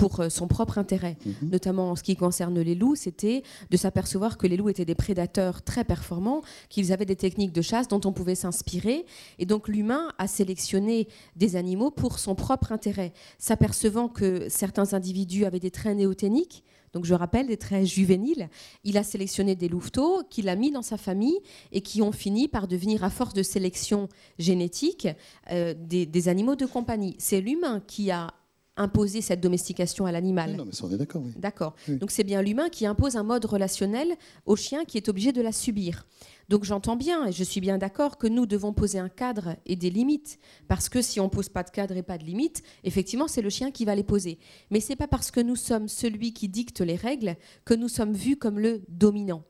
pour 0.00 0.20
euh, 0.20 0.30
son 0.30 0.48
propre 0.48 0.78
intérêt, 0.78 1.18
mhm. 1.26 1.50
notamment 1.50 1.90
en 1.90 1.96
ce 1.96 2.02
qui 2.02 2.16
concerne 2.16 2.58
les 2.58 2.74
loups, 2.74 2.96
c'était 2.96 3.42
de 3.68 3.76
s'apercevoir 3.76 4.38
que 4.38 4.46
les 4.46 4.56
loups 4.56 4.70
étaient 4.70 4.86
des 4.86 4.94
prédateurs 4.94 5.62
très 5.62 5.84
performants, 5.84 6.40
qu'ils 6.70 6.90
avaient 6.92 7.04
des 7.04 7.16
techniques 7.16 7.52
de 7.52 7.60
chasse 7.60 7.86
dont 7.86 8.00
on 8.06 8.12
pouvait 8.12 8.34
s'inspirer, 8.34 9.04
et 9.38 9.44
donc 9.44 9.68
l'humain 9.68 10.08
a 10.16 10.26
sélectionné 10.26 11.06
des 11.36 11.54
animaux 11.54 11.90
pour 11.90 12.18
son 12.18 12.34
propre 12.34 12.72
intérêt, 12.72 13.12
s'apercevant 13.38 14.08
que 14.08 14.48
certains 14.48 14.94
individus 14.94 15.44
avaient 15.44 15.60
des 15.60 15.70
traits 15.70 15.98
néoténiques, 15.98 16.64
donc 16.92 17.04
je 17.04 17.14
rappelle 17.14 17.46
des 17.46 17.56
traits 17.56 17.86
juvéniles, 17.86 18.48
il 18.84 18.98
a 18.98 19.02
sélectionné 19.02 19.54
des 19.54 19.68
louveteaux 19.68 20.22
qu'il 20.28 20.48
a 20.48 20.56
mis 20.56 20.70
dans 20.70 20.82
sa 20.82 20.96
famille 20.96 21.38
et 21.72 21.80
qui 21.80 22.02
ont 22.02 22.12
fini 22.12 22.48
par 22.48 22.66
devenir, 22.66 23.04
à 23.04 23.10
force 23.10 23.34
de 23.34 23.42
sélection 23.42 24.08
génétique, 24.38 25.08
euh, 25.50 25.74
des, 25.76 26.06
des, 26.06 26.28
animaux 26.28 26.56
de 26.56 26.66
compagnie. 26.66 27.14
C'est 27.18 27.40
l'humain 27.40 27.80
qui 27.86 28.10
a 28.10 28.34
imposer 28.76 29.20
cette 29.20 29.40
domestication 29.40 30.06
à 30.06 30.12
l'animal. 30.12 30.56
Non, 30.56 30.64
mais 30.64 30.72
ça, 30.72 30.84
on 30.86 30.90
est 30.90 30.96
d'accord. 30.96 31.22
Oui. 31.24 31.32
D'accord. 31.36 31.74
Donc 31.88 32.10
c'est 32.10 32.24
bien 32.24 32.42
l'humain 32.42 32.68
qui 32.68 32.86
impose 32.86 33.16
un 33.16 33.22
mode 33.22 33.44
relationnel 33.44 34.14
au 34.46 34.56
chien 34.56 34.84
qui 34.84 34.96
est 34.96 35.08
obligé 35.08 35.32
de 35.32 35.42
la 35.42 35.52
subir. 35.52 36.06
Donc 36.48 36.64
j'entends 36.64 36.96
bien 36.96 37.26
et 37.26 37.32
je 37.32 37.44
suis 37.44 37.60
bien 37.60 37.78
d'accord 37.78 38.18
que 38.18 38.26
nous 38.26 38.46
devons 38.46 38.72
poser 38.72 38.98
un 38.98 39.08
cadre 39.08 39.56
et 39.66 39.76
des 39.76 39.90
limites 39.90 40.38
parce 40.66 40.88
que 40.88 41.02
si 41.02 41.20
on 41.20 41.28
pose 41.28 41.48
pas 41.48 41.62
de 41.62 41.70
cadre 41.70 41.96
et 41.96 42.02
pas 42.02 42.18
de 42.18 42.24
limites, 42.24 42.62
effectivement 42.82 43.28
c'est 43.28 43.42
le 43.42 43.50
chien 43.50 43.70
qui 43.70 43.84
va 43.84 43.94
les 43.94 44.02
poser. 44.02 44.38
Mais 44.70 44.80
c'est 44.80 44.96
pas 44.96 45.08
parce 45.08 45.30
que 45.30 45.40
nous 45.40 45.56
sommes 45.56 45.88
celui 45.88 46.32
qui 46.32 46.48
dicte 46.48 46.80
les 46.80 46.96
règles 46.96 47.36
que 47.64 47.74
nous 47.74 47.88
sommes 47.88 48.14
vus 48.14 48.36
comme 48.36 48.58
le 48.58 48.82
dominant 48.88 49.44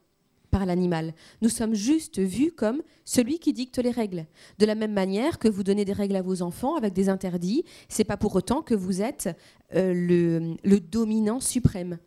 par 0.51 0.66
l'animal. 0.66 1.14
Nous 1.43 1.48
sommes 1.48 1.74
juste 1.74 2.18
vus 2.18 2.52
comme 2.52 2.82
celui 3.05 3.39
qui 3.39 3.52
dicte 3.52 3.78
les 3.78 3.90
règles. 3.90 4.27
De 4.59 4.66
la 4.66 4.74
même 4.74 4.93
manière 4.93 5.39
que 5.39 5.48
vous 5.48 5.62
donnez 5.62 5.85
des 5.85 5.93
règles 5.93 6.16
à 6.16 6.22
vos 6.22 6.43
enfants 6.43 6.77
avec 6.77 6.93
des 6.93 7.09
interdits, 7.09 7.64
c'est 7.89 8.05
pas 8.05 8.16
pour 8.16 8.35
autant 8.35 8.62
que 8.62 8.74
vous 8.74 9.02
êtes 9.02 9.28
euh, 9.74 10.56
le, 10.62 10.81
dominant 10.81 11.40
suprême. 11.40 11.98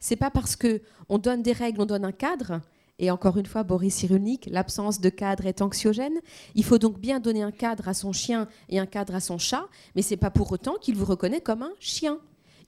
C'est 0.00 0.16
pas 0.16 0.30
parce 0.30 0.56
que 0.56 0.80
on 1.08 1.18
donne 1.18 1.42
des 1.42 1.52
règles, 1.52 1.80
on 1.80 1.86
donne 1.86 2.04
un 2.04 2.12
cadre. 2.12 2.60
Et 3.00 3.10
encore 3.10 3.36
une 3.36 3.46
fois, 3.46 3.62
Boris 3.62 3.94
Cyrulnik, 3.94 4.48
l'absence 4.50 5.00
de 5.00 5.08
cadre 5.08 5.46
est 5.46 5.62
anxiogène. 5.62 6.18
Il 6.56 6.64
faut 6.64 6.78
donc 6.78 6.98
bien 6.98 7.20
donner 7.20 7.42
un 7.42 7.52
cadre 7.52 7.88
à 7.88 7.94
son 7.94 8.12
chien 8.12 8.48
et 8.68 8.78
un 8.80 8.86
cadre 8.86 9.14
à 9.14 9.20
son 9.20 9.38
chat, 9.38 9.68
mais 9.94 10.02
c'est 10.02 10.16
pas 10.16 10.30
pour 10.30 10.50
autant 10.50 10.74
qu'il 10.80 10.96
vous 10.96 11.04
reconnaît 11.04 11.40
comme 11.40 11.62
un 11.62 11.72
chien. 11.78 12.18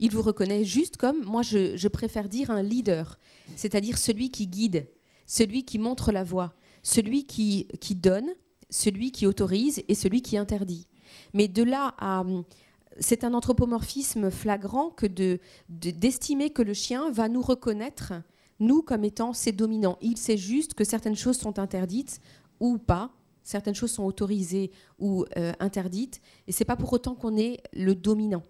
Il 0.00 0.10
vous 0.10 0.22
reconnaît 0.22 0.64
juste 0.64 0.96
comme, 0.96 1.24
moi 1.24 1.42
je 1.42 1.88
préfère 1.88 2.28
dire 2.28 2.50
un 2.50 2.62
leader 2.62 3.18
c'est-à-dire 3.56 3.98
celui 3.98 4.30
qui 4.30 4.46
guide, 4.46 4.86
celui 5.26 5.64
qui 5.64 5.78
montre 5.78 6.12
la 6.12 6.24
voie, 6.24 6.54
celui 6.82 7.24
qui, 7.24 7.66
donne, 7.96 8.28
celui 8.68 9.12
qui 9.12 9.26
autorise 9.26 9.82
et 9.88 9.94
celui 9.94 10.22
qui 10.22 10.36
interdit. 10.36 10.86
Mais 11.34 11.48
de 11.48 11.62
là 11.62 11.94
à... 11.98 12.24
C'est 12.98 13.24
un 13.24 13.34
anthropomorphisme 13.34 14.30
flagrant 14.30 14.90
que 14.90 15.06
d'estimer 15.68 16.48
de, 16.48 16.52
que 16.52 16.60
le 16.60 16.74
chien 16.74 17.10
va 17.10 17.28
nous 17.28 17.40
reconnaître, 17.40 18.12
nous, 18.58 18.82
comme 18.82 19.04
étant 19.04 19.32
ses 19.32 19.52
dominants. 19.52 19.96
Il 20.02 20.18
sait 20.18 20.36
juste 20.36 20.74
que 20.74 20.84
certaines 20.84 21.16
choses 21.16 21.38
sont 21.38 21.58
interdites 21.58 22.20
ou 22.58 22.78
pas, 22.78 23.10
certaines 23.42 23.76
choses 23.76 23.92
sont 23.92 24.04
autorisées 24.04 24.70
ou 24.98 25.24
euh, 25.38 25.52
interdites, 25.60 26.20
et 26.46 26.52
c'est 26.52 26.64
pas 26.64 26.76
pour 26.76 26.92
autant 26.92 27.14
qu'on 27.14 27.38
est 27.38 27.62
le 27.72 27.94
dominant 27.94 28.42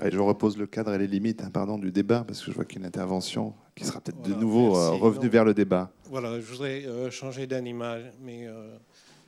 je 0.00 0.18
repose 0.18 0.56
le 0.56 0.66
cadre 0.66 0.92
et 0.94 0.98
les 0.98 1.06
limites 1.06 1.42
hein, 1.42 1.50
pardon, 1.50 1.78
du 1.78 1.92
débat, 1.92 2.24
parce 2.24 2.40
que 2.40 2.50
je 2.50 2.56
vois 2.56 2.64
qu'il 2.64 2.76
y 2.76 2.78
a 2.78 2.82
une 2.82 2.86
intervention 2.86 3.54
qui 3.74 3.84
sera 3.84 4.00
peut-être 4.00 4.22
de 4.22 4.34
nouveau 4.34 4.76
euh, 4.76 4.90
revenue 4.90 5.28
vers 5.28 5.44
le 5.44 5.54
débat. 5.54 5.92
Voilà, 6.04 6.40
je 6.40 6.46
voudrais 6.46 6.84
euh, 6.84 7.10
changer 7.10 7.46
d'animal, 7.46 8.12
mais 8.20 8.46
euh, 8.46 8.76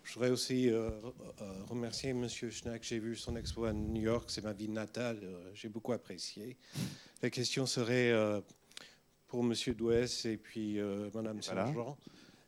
je 0.03 0.15
voudrais 0.15 0.31
aussi 0.31 0.71
remercier 1.69 2.11
M. 2.11 2.29
Schnack. 2.29 2.83
J'ai 2.83 2.99
vu 2.99 3.17
son 3.17 3.37
expo 3.37 3.65
à 3.65 3.73
New 3.73 4.03
York, 4.03 4.25
c'est 4.29 4.45
ma 4.45 4.53
ville 4.53 4.73
natale, 4.73 5.19
j'ai 5.55 5.69
beaucoup 5.69 5.93
apprécié. 5.93 6.57
La 7.23 7.31
question 7.31 7.65
serait 7.65 8.13
pour 9.29 9.41
M. 9.41 9.55
Douès 9.75 10.27
et 10.27 10.37
puis 10.37 10.79
Mme 11.15 11.41
Saint-Jean 11.41 11.97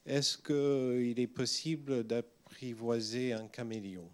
est-ce 0.07 0.39
qu'il 0.39 1.19
est 1.19 1.27
possible 1.27 2.05
d'apprivoiser 2.05 3.33
un 3.33 3.49
caméléon? 3.49 4.09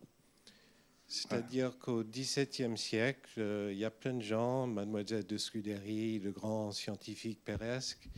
C'est-à-dire 1.13 1.79
qu'au 1.79 2.03
XVIIe 2.03 2.79
siècle, 2.79 3.35
euh, 3.37 3.71
il 3.71 3.79
y 3.79 3.85
a 3.85 3.91
plein 3.91 4.15
de 4.15 4.23
gens, 4.23 4.67
Mademoiselle 4.67 5.27
de 5.27 5.37
Scudéry, 5.37 6.19
le 6.19 6.33
grand 6.33 6.73
scientifique 6.73 7.45
péresque, 7.45 8.09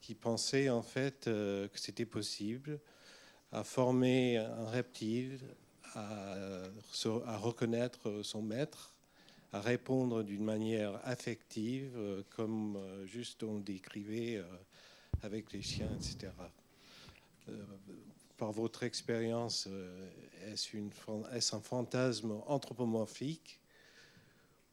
qui 0.00 0.14
pensaient 0.14 0.70
en 0.70 0.80
fait 0.80 1.26
euh, 1.26 1.68
que 1.68 1.78
c'était 1.78 2.06
possible 2.06 2.80
à 3.52 3.64
former 3.64 4.38
un 4.38 4.64
reptile, 4.64 5.38
à, 5.94 6.62
reconnaître 7.36 8.22
son 8.22 8.40
maître, 8.40 8.94
à 9.52 9.60
répondre 9.60 10.22
d'une 10.22 10.44
manière 10.44 10.98
affective, 11.04 11.92
euh, 11.98 12.22
comme 12.30 12.78
juste 13.04 13.42
on 13.42 13.58
décrivait 13.58 14.42
avec 15.22 15.52
les 15.52 15.60
chiens, 15.60 15.90
etc 15.96 16.30
par 18.38 18.52
votre 18.52 18.84
expérience, 18.84 19.66
euh, 19.68 20.08
est-ce 20.46 21.54
un 21.54 21.60
fantasme 21.60 22.40
anthropomorphique 22.46 23.60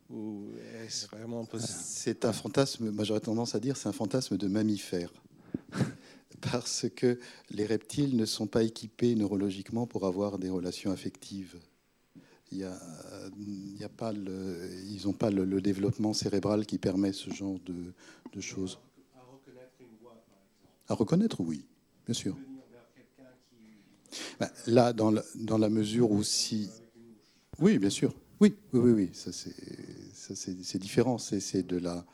ou 0.10 0.52
est-ce 0.84 1.08
vraiment 1.08 1.46
possible? 1.46 1.80
C'est 1.84 2.26
un 2.26 2.32
fantasme, 2.32 2.92
moi 2.92 3.04
j'aurais 3.04 3.20
tendance 3.20 3.56
à 3.56 3.60
dire, 3.60 3.76
c'est 3.76 3.90
un 3.90 3.94
fantasme 3.94 4.38
de 4.38 4.48
mammifère. 4.48 5.12
Parce 6.42 6.86
que 6.96 7.20
les 7.50 7.66
reptiles 7.66 8.16
ne 8.16 8.26
sont 8.26 8.46
pas 8.46 8.62
équipés 8.62 9.16
neurologiquement 9.16 9.88
pour 9.88 10.06
avoir 10.06 10.38
des 10.38 10.50
relations 10.50 10.92
affectives. 10.92 11.60
Il 12.52 12.60
y 12.60 12.64
a, 12.64 12.80
il 13.40 13.78
y 13.78 13.84
a 13.84 13.90
pas 13.90 14.14
le, 14.14 14.70
ils 14.86 15.08
n'ont 15.08 15.14
pas 15.14 15.32
le, 15.32 15.60
développement 15.60 16.14
cérébral 16.14 16.68
qui 16.68 16.78
permet 16.78 17.14
ce 17.14 17.32
genre 17.32 17.58
de, 17.66 17.94
de 18.32 18.42
choses. 18.42 18.78
À 19.16 19.24
reconnaître 19.24 19.74
une 19.80 19.98
voix, 20.00 20.24
par 20.30 20.38
exemple. 20.38 20.86
À 20.88 20.94
reconnaître, 20.94 21.42
oui, 21.42 21.66
bien 22.06 22.14
sûr. 22.14 22.38
Bah, 24.40 24.50
là, 24.68 24.94
dans 24.94 25.12
la, 25.12 25.70
mesure 25.70 26.12
où 26.12 26.24
si... 26.24 26.70
Oui, 27.60 27.78
bien 27.80 27.90
sûr. 27.90 28.14
Oui, 28.40 28.56
oui, 28.74 28.80
oui, 28.80 28.92
oui. 28.92 29.10
Ça, 29.14 29.32
c'est 29.34 30.78
différent. 30.80 31.18
C'est 31.18 31.66
de 31.66 31.78
la... 31.78 32.06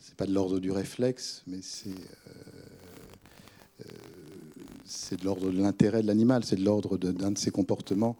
C'est 0.00 0.14
pas 0.14 0.26
de 0.26 0.32
l'ordre 0.32 0.60
du 0.60 0.70
réflexe, 0.70 1.42
mais 1.46 1.58
c'est... 1.62 1.90
Euh, 1.90 2.30
euh, 3.80 5.16
de 5.16 5.24
l'ordre 5.24 5.50
de 5.50 5.60
l'intérêt 5.60 6.02
de 6.02 6.06
l'animal, 6.06 6.44
c'est 6.44 6.56
de 6.56 6.64
l'ordre 6.64 6.96
d'un 6.96 7.32
de, 7.32 7.38
ses 7.38 7.50
comportements. 7.50 8.16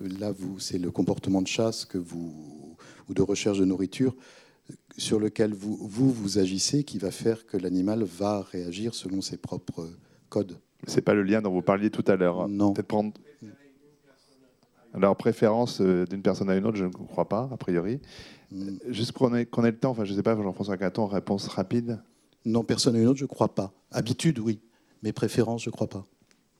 Là, 0.00 0.32
c'est 0.58 0.78
le 0.78 0.90
comportement 0.90 1.40
de 1.40 1.46
chasse 1.46 1.84
que 1.84 1.98
vous, 1.98 2.76
ou 3.08 3.14
de 3.14 3.22
recherche 3.22 3.58
de 3.58 3.64
nourriture 3.64 4.14
sur 4.96 5.18
lequel 5.18 5.54
vous, 5.54 5.76
vous 5.88 6.38
agissez 6.38 6.84
qui 6.84 6.98
va 6.98 7.10
faire 7.10 7.46
que 7.46 7.56
l'animal 7.56 8.02
va 8.04 8.42
réagir 8.42 8.94
selon 8.94 9.22
ses 9.22 9.36
propres 9.36 9.88
codes. 10.28 10.58
C'est 10.86 11.02
pas 11.02 11.14
le 11.14 11.22
lien 11.22 11.42
dont 11.42 11.50
vous 11.50 11.62
parliez 11.62 11.90
tout 11.90 12.04
à 12.06 12.16
l'heure. 12.16 12.48
Non. 12.48 12.72
Peut-être 12.72 12.88
prendre. 12.88 13.12
Alors, 14.92 15.16
préférence 15.16 15.80
euh, 15.80 16.04
d'une 16.04 16.22
personne 16.22 16.50
à 16.50 16.56
une 16.56 16.66
autre, 16.66 16.76
je 16.76 16.84
ne 16.84 16.90
crois 16.90 17.28
pas, 17.28 17.48
a 17.52 17.56
priori. 17.56 18.00
Mm. 18.50 18.70
Juste 18.88 19.12
qu'on 19.12 19.34
ait, 19.34 19.42
ait, 19.42 19.62
le 19.62 19.76
temps, 19.76 19.90
enfin, 19.90 20.04
je 20.04 20.12
ne 20.12 20.16
sais 20.16 20.22
pas, 20.22 20.34
Jean-François 20.34 20.76
Caton, 20.76 21.06
réponse 21.06 21.46
rapide 21.46 22.02
Non, 22.44 22.64
personne 22.64 22.96
à 22.96 22.98
une 22.98 23.06
autre, 23.06 23.18
je 23.18 23.24
ne 23.24 23.28
crois 23.28 23.54
pas. 23.54 23.72
Habitude, 23.92 24.40
oui. 24.40 24.60
Mais 25.02 25.12
préférence, 25.12 25.62
je 25.62 25.70
ne 25.70 25.72
crois 25.72 25.88
pas. 25.88 26.04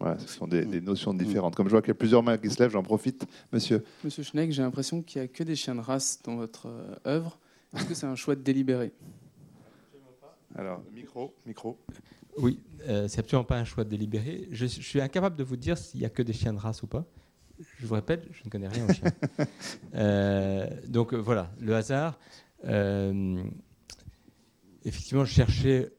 Ouais, 0.00 0.14
ce 0.18 0.28
sont 0.28 0.46
des, 0.46 0.64
des, 0.64 0.80
notions 0.80 1.12
différentes. 1.12 1.56
Comme 1.56 1.66
je 1.66 1.72
vois 1.72 1.82
qu'il 1.82 1.88
y 1.88 1.92
a 1.92 1.94
plusieurs 1.94 2.22
mains 2.22 2.38
qui 2.38 2.48
se 2.48 2.62
lèvent, 2.62 2.70
j'en 2.70 2.82
profite. 2.82 3.26
Monsieur. 3.52 3.84
Monsieur 4.02 4.22
Schneck, 4.22 4.50
j'ai 4.50 4.62
l'impression 4.62 5.02
qu'il 5.02 5.20
n'y 5.20 5.24
a 5.26 5.28
que 5.28 5.42
des 5.42 5.56
chiens 5.56 5.74
de 5.74 5.80
race 5.80 6.20
dans 6.24 6.36
votre 6.36 6.68
euh, 6.68 6.94
œuvre. 7.06 7.38
Est-ce 7.76 7.84
que 7.84 7.94
c'est 7.94 8.06
un 8.06 8.14
choix 8.14 8.34
de 8.34 8.40
délibéré? 8.40 8.92
Alors, 10.56 10.82
micro, 10.94 11.34
micro. 11.46 11.78
Oui, 12.38 12.60
euh, 12.88 13.08
c'est 13.08 13.20
absolument 13.20 13.44
pas 13.44 13.58
un 13.58 13.64
choix 13.64 13.84
délibéré. 13.84 14.48
Je, 14.50 14.66
suis 14.66 15.00
incapable 15.00 15.36
de 15.36 15.44
vous 15.44 15.56
dire 15.56 15.76
s'il 15.76 16.00
y 16.00 16.04
a 16.04 16.10
que 16.10 16.22
des 16.22 16.32
chiens 16.32 16.52
de 16.52 16.58
race 16.58 16.82
ou 16.82 16.86
pas. 16.86 17.04
je 17.78 17.86
vous 17.86 17.94
répète, 17.94 18.26
je 18.32 18.42
ne 18.44 18.50
connais 18.50 18.68
rien 18.68 18.88
au 18.88 18.92
chien. 18.92 19.10
Euh, 19.94 20.68
donc 20.86 21.12
euh, 21.12 21.16
voilà, 21.16 21.50
le 21.60 21.74
hasard. 21.74 22.18
Euh, 22.64 23.42
effectivement, 24.84 25.24
je 25.24 25.32
cherchais 25.32 25.90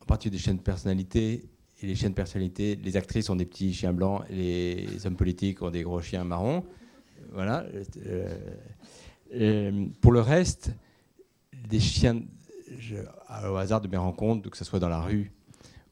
en 0.00 0.06
partie 0.06 0.30
des 0.30 0.38
chaînes 0.38 0.56
de 0.56 0.62
personnalité. 0.62 1.44
Et 1.80 1.86
les 1.86 1.94
chaînes 1.94 2.10
de 2.10 2.16
personnalité, 2.16 2.74
les 2.74 2.96
actrices 2.96 3.30
ont 3.30 3.36
des 3.36 3.44
petits 3.44 3.72
chiens 3.72 3.92
blancs, 3.92 4.24
les 4.30 5.06
hommes 5.06 5.14
politiques 5.14 5.62
ont 5.62 5.70
des 5.70 5.82
gros 5.82 6.00
chiens 6.00 6.24
marrons. 6.24 6.64
Voilà. 7.32 7.66
pour 10.00 10.10
le 10.12 10.20
reste, 10.20 10.72
des 11.68 11.78
chiens, 11.78 12.20
au 13.48 13.56
hasard 13.56 13.80
de 13.80 13.86
mes 13.86 13.96
rencontres, 13.96 14.50
que 14.50 14.56
ce 14.56 14.64
soit 14.64 14.80
dans 14.80 14.88
la 14.88 15.00
rue 15.00 15.30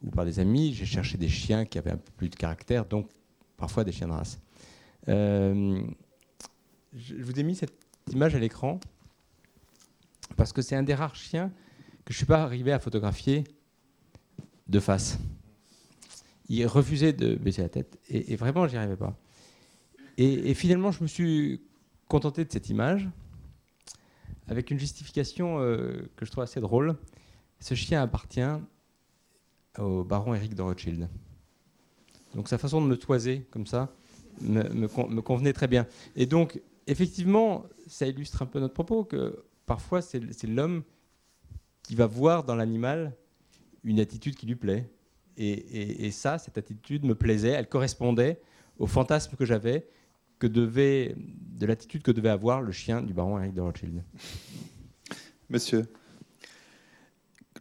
ou 0.06 0.10
par 0.10 0.24
des 0.24 0.38
amis, 0.38 0.72
j'ai 0.72 0.86
cherché 0.86 1.18
des 1.18 1.28
chiens 1.28 1.64
qui 1.64 1.78
avaient 1.78 1.90
un 1.90 1.96
peu 1.96 2.12
plus 2.16 2.28
de 2.28 2.36
caractère, 2.36 2.86
donc 2.86 3.08
parfois 3.56 3.84
des 3.84 3.92
chiens 3.92 4.06
de 4.06 4.12
race. 4.12 4.40
Euh, 5.08 5.82
je 6.94 7.16
vous 7.16 7.38
ai 7.38 7.42
mis 7.42 7.54
cette 7.54 7.74
image 8.12 8.34
à 8.34 8.38
l'écran 8.38 8.80
parce 10.36 10.52
que 10.52 10.62
c'est 10.62 10.76
un 10.76 10.82
des 10.82 10.94
rares 10.94 11.14
chiens 11.14 11.48
que 12.04 12.12
je 12.12 12.14
ne 12.14 12.18
suis 12.18 12.26
pas 12.26 12.42
arrivé 12.42 12.72
à 12.72 12.78
photographier 12.78 13.44
de 14.68 14.80
face. 14.80 15.18
Il 16.48 16.64
refusait 16.66 17.12
de 17.12 17.34
baisser 17.34 17.62
la 17.62 17.68
tête 17.68 17.98
et, 18.08 18.32
et 18.32 18.36
vraiment, 18.36 18.68
j'y 18.68 18.76
arrivais 18.76 18.96
pas. 18.96 19.16
Et, 20.18 20.54
finalement, 20.54 20.92
je 20.92 21.02
me 21.02 21.08
suis 21.08 21.60
contenté 22.08 22.44
de 22.44 22.50
cette 22.50 22.70
image 22.70 23.08
avec 24.48 24.70
une 24.70 24.78
justification 24.78 25.60
euh, 25.60 26.08
que 26.16 26.24
je 26.24 26.30
trouve 26.30 26.44
assez 26.44 26.60
drôle. 26.60 26.96
Ce 27.60 27.74
chien 27.74 28.02
appartient 28.02 28.40
au 29.78 30.04
baron 30.04 30.34
Eric 30.34 30.54
de 30.54 30.62
Rothschild. 30.62 31.08
Donc 32.34 32.48
sa 32.48 32.58
façon 32.58 32.80
de 32.80 32.86
me 32.86 32.96
toiser 32.96 33.46
comme 33.50 33.66
ça, 33.66 33.92
me, 34.40 34.86
convenait 35.20 35.52
très 35.52 35.68
bien. 35.68 35.86
Et 36.14 36.26
donc, 36.26 36.60
effectivement, 36.86 37.64
ça 37.86 38.06
illustre 38.06 38.42
un 38.42 38.46
peu 38.46 38.60
notre 38.60 38.74
propos, 38.74 39.04
que 39.04 39.44
parfois 39.64 40.02
c'est 40.02 40.44
l'homme 40.44 40.82
qui 41.82 41.94
va 41.94 42.06
voir 42.06 42.44
dans 42.44 42.54
l'animal 42.54 43.16
une 43.84 44.00
attitude 44.00 44.34
qui 44.34 44.46
lui 44.46 44.56
plaît. 44.56 44.90
Et, 45.38 46.10
ça, 46.12 46.38
cette 46.38 46.56
attitude 46.56 47.04
me 47.04 47.14
plaisait, 47.14 47.50
elle 47.50 47.68
correspondait 47.68 48.40
au 48.78 48.86
fantasme 48.86 49.36
que 49.36 49.44
j'avais 49.44 49.86
que 50.38 50.46
devait, 50.46 51.14
de 51.16 51.66
l'attitude 51.66 52.02
que 52.02 52.10
devait 52.10 52.28
avoir 52.28 52.60
le 52.60 52.72
chien 52.72 53.02
du 53.02 53.14
baron 53.14 53.38
Eric 53.38 53.54
de 53.54 53.60
Rothschild. 53.60 54.02
Monsieur. 55.48 55.84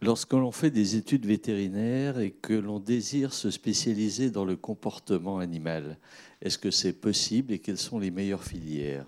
Lorsque 0.02 0.32
l'on 0.32 0.52
fait 0.52 0.70
des 0.70 0.96
études 0.96 1.24
vétérinaires 1.24 2.18
et 2.18 2.30
que 2.30 2.52
l'on 2.52 2.78
désire 2.78 3.32
se 3.32 3.50
spécialiser 3.50 4.30
dans 4.30 4.44
le 4.44 4.56
comportement 4.56 5.38
animal, 5.38 5.98
est-ce 6.42 6.58
que 6.58 6.70
c'est 6.70 6.92
possible 6.92 7.52
et 7.52 7.58
quelles 7.58 7.78
sont 7.78 7.98
les 7.98 8.10
meilleures 8.10 8.44
filières? 8.44 9.06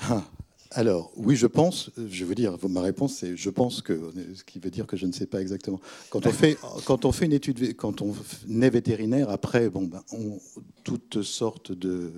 Ah, 0.00 0.24
alors, 0.72 1.12
oui, 1.16 1.34
je 1.34 1.46
pense, 1.46 1.90
je 1.96 2.02
vais 2.02 2.24
vous 2.24 2.34
dire, 2.34 2.56
ma 2.68 2.82
réponse, 2.82 3.16
c'est 3.16 3.36
je 3.36 3.48
pense 3.48 3.80
que, 3.80 4.12
ce 4.34 4.44
qui 4.44 4.58
veut 4.58 4.70
dire 4.70 4.86
que 4.86 4.98
je 4.98 5.06
ne 5.06 5.12
sais 5.12 5.26
pas 5.26 5.40
exactement. 5.40 5.80
Quand 6.10 6.26
on 6.26 6.30
fait, 6.30 6.58
quand 6.84 7.06
on 7.06 7.12
fait 7.12 7.24
une 7.24 7.32
étude, 7.32 7.74
quand 7.74 8.02
on 8.02 8.14
est 8.60 8.70
vétérinaire, 8.70 9.30
après, 9.30 9.70
bon, 9.70 9.84
ben, 9.84 10.02
toutes 10.84 11.22
sortes 11.22 11.72
de, 11.72 12.12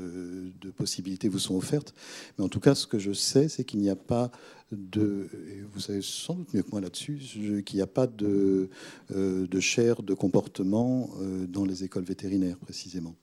possibilités 0.76 1.28
vous 1.28 1.38
sont 1.38 1.56
offertes. 1.56 1.94
Mais 2.38 2.44
en 2.44 2.48
tout 2.48 2.60
cas, 2.60 2.74
ce 2.74 2.86
que 2.86 2.98
je 2.98 3.12
sais, 3.12 3.48
c'est 3.48 3.64
qu'il 3.64 3.80
n'y 3.80 3.90
a 3.90 3.96
pas 3.96 4.32
de, 4.72 5.28
vous 5.72 5.80
savez 5.80 6.00
sans 6.02 6.34
doute 6.34 6.52
mieux 6.54 6.62
que 6.62 6.70
moi 6.70 6.80
là-dessus, 6.80 7.18
qu'il 7.64 7.76
n'y 7.76 7.82
a 7.82 7.86
pas 7.86 8.06
de, 8.06 8.68
euh, 9.14 9.46
de 9.46 9.60
chaire 9.60 10.02
de 10.02 10.14
comportement 10.14 11.10
euh, 11.20 11.46
dans 11.46 11.64
les 11.64 11.84
écoles 11.84 12.04
vétérinaires, 12.04 12.58
précisément. 12.58 13.14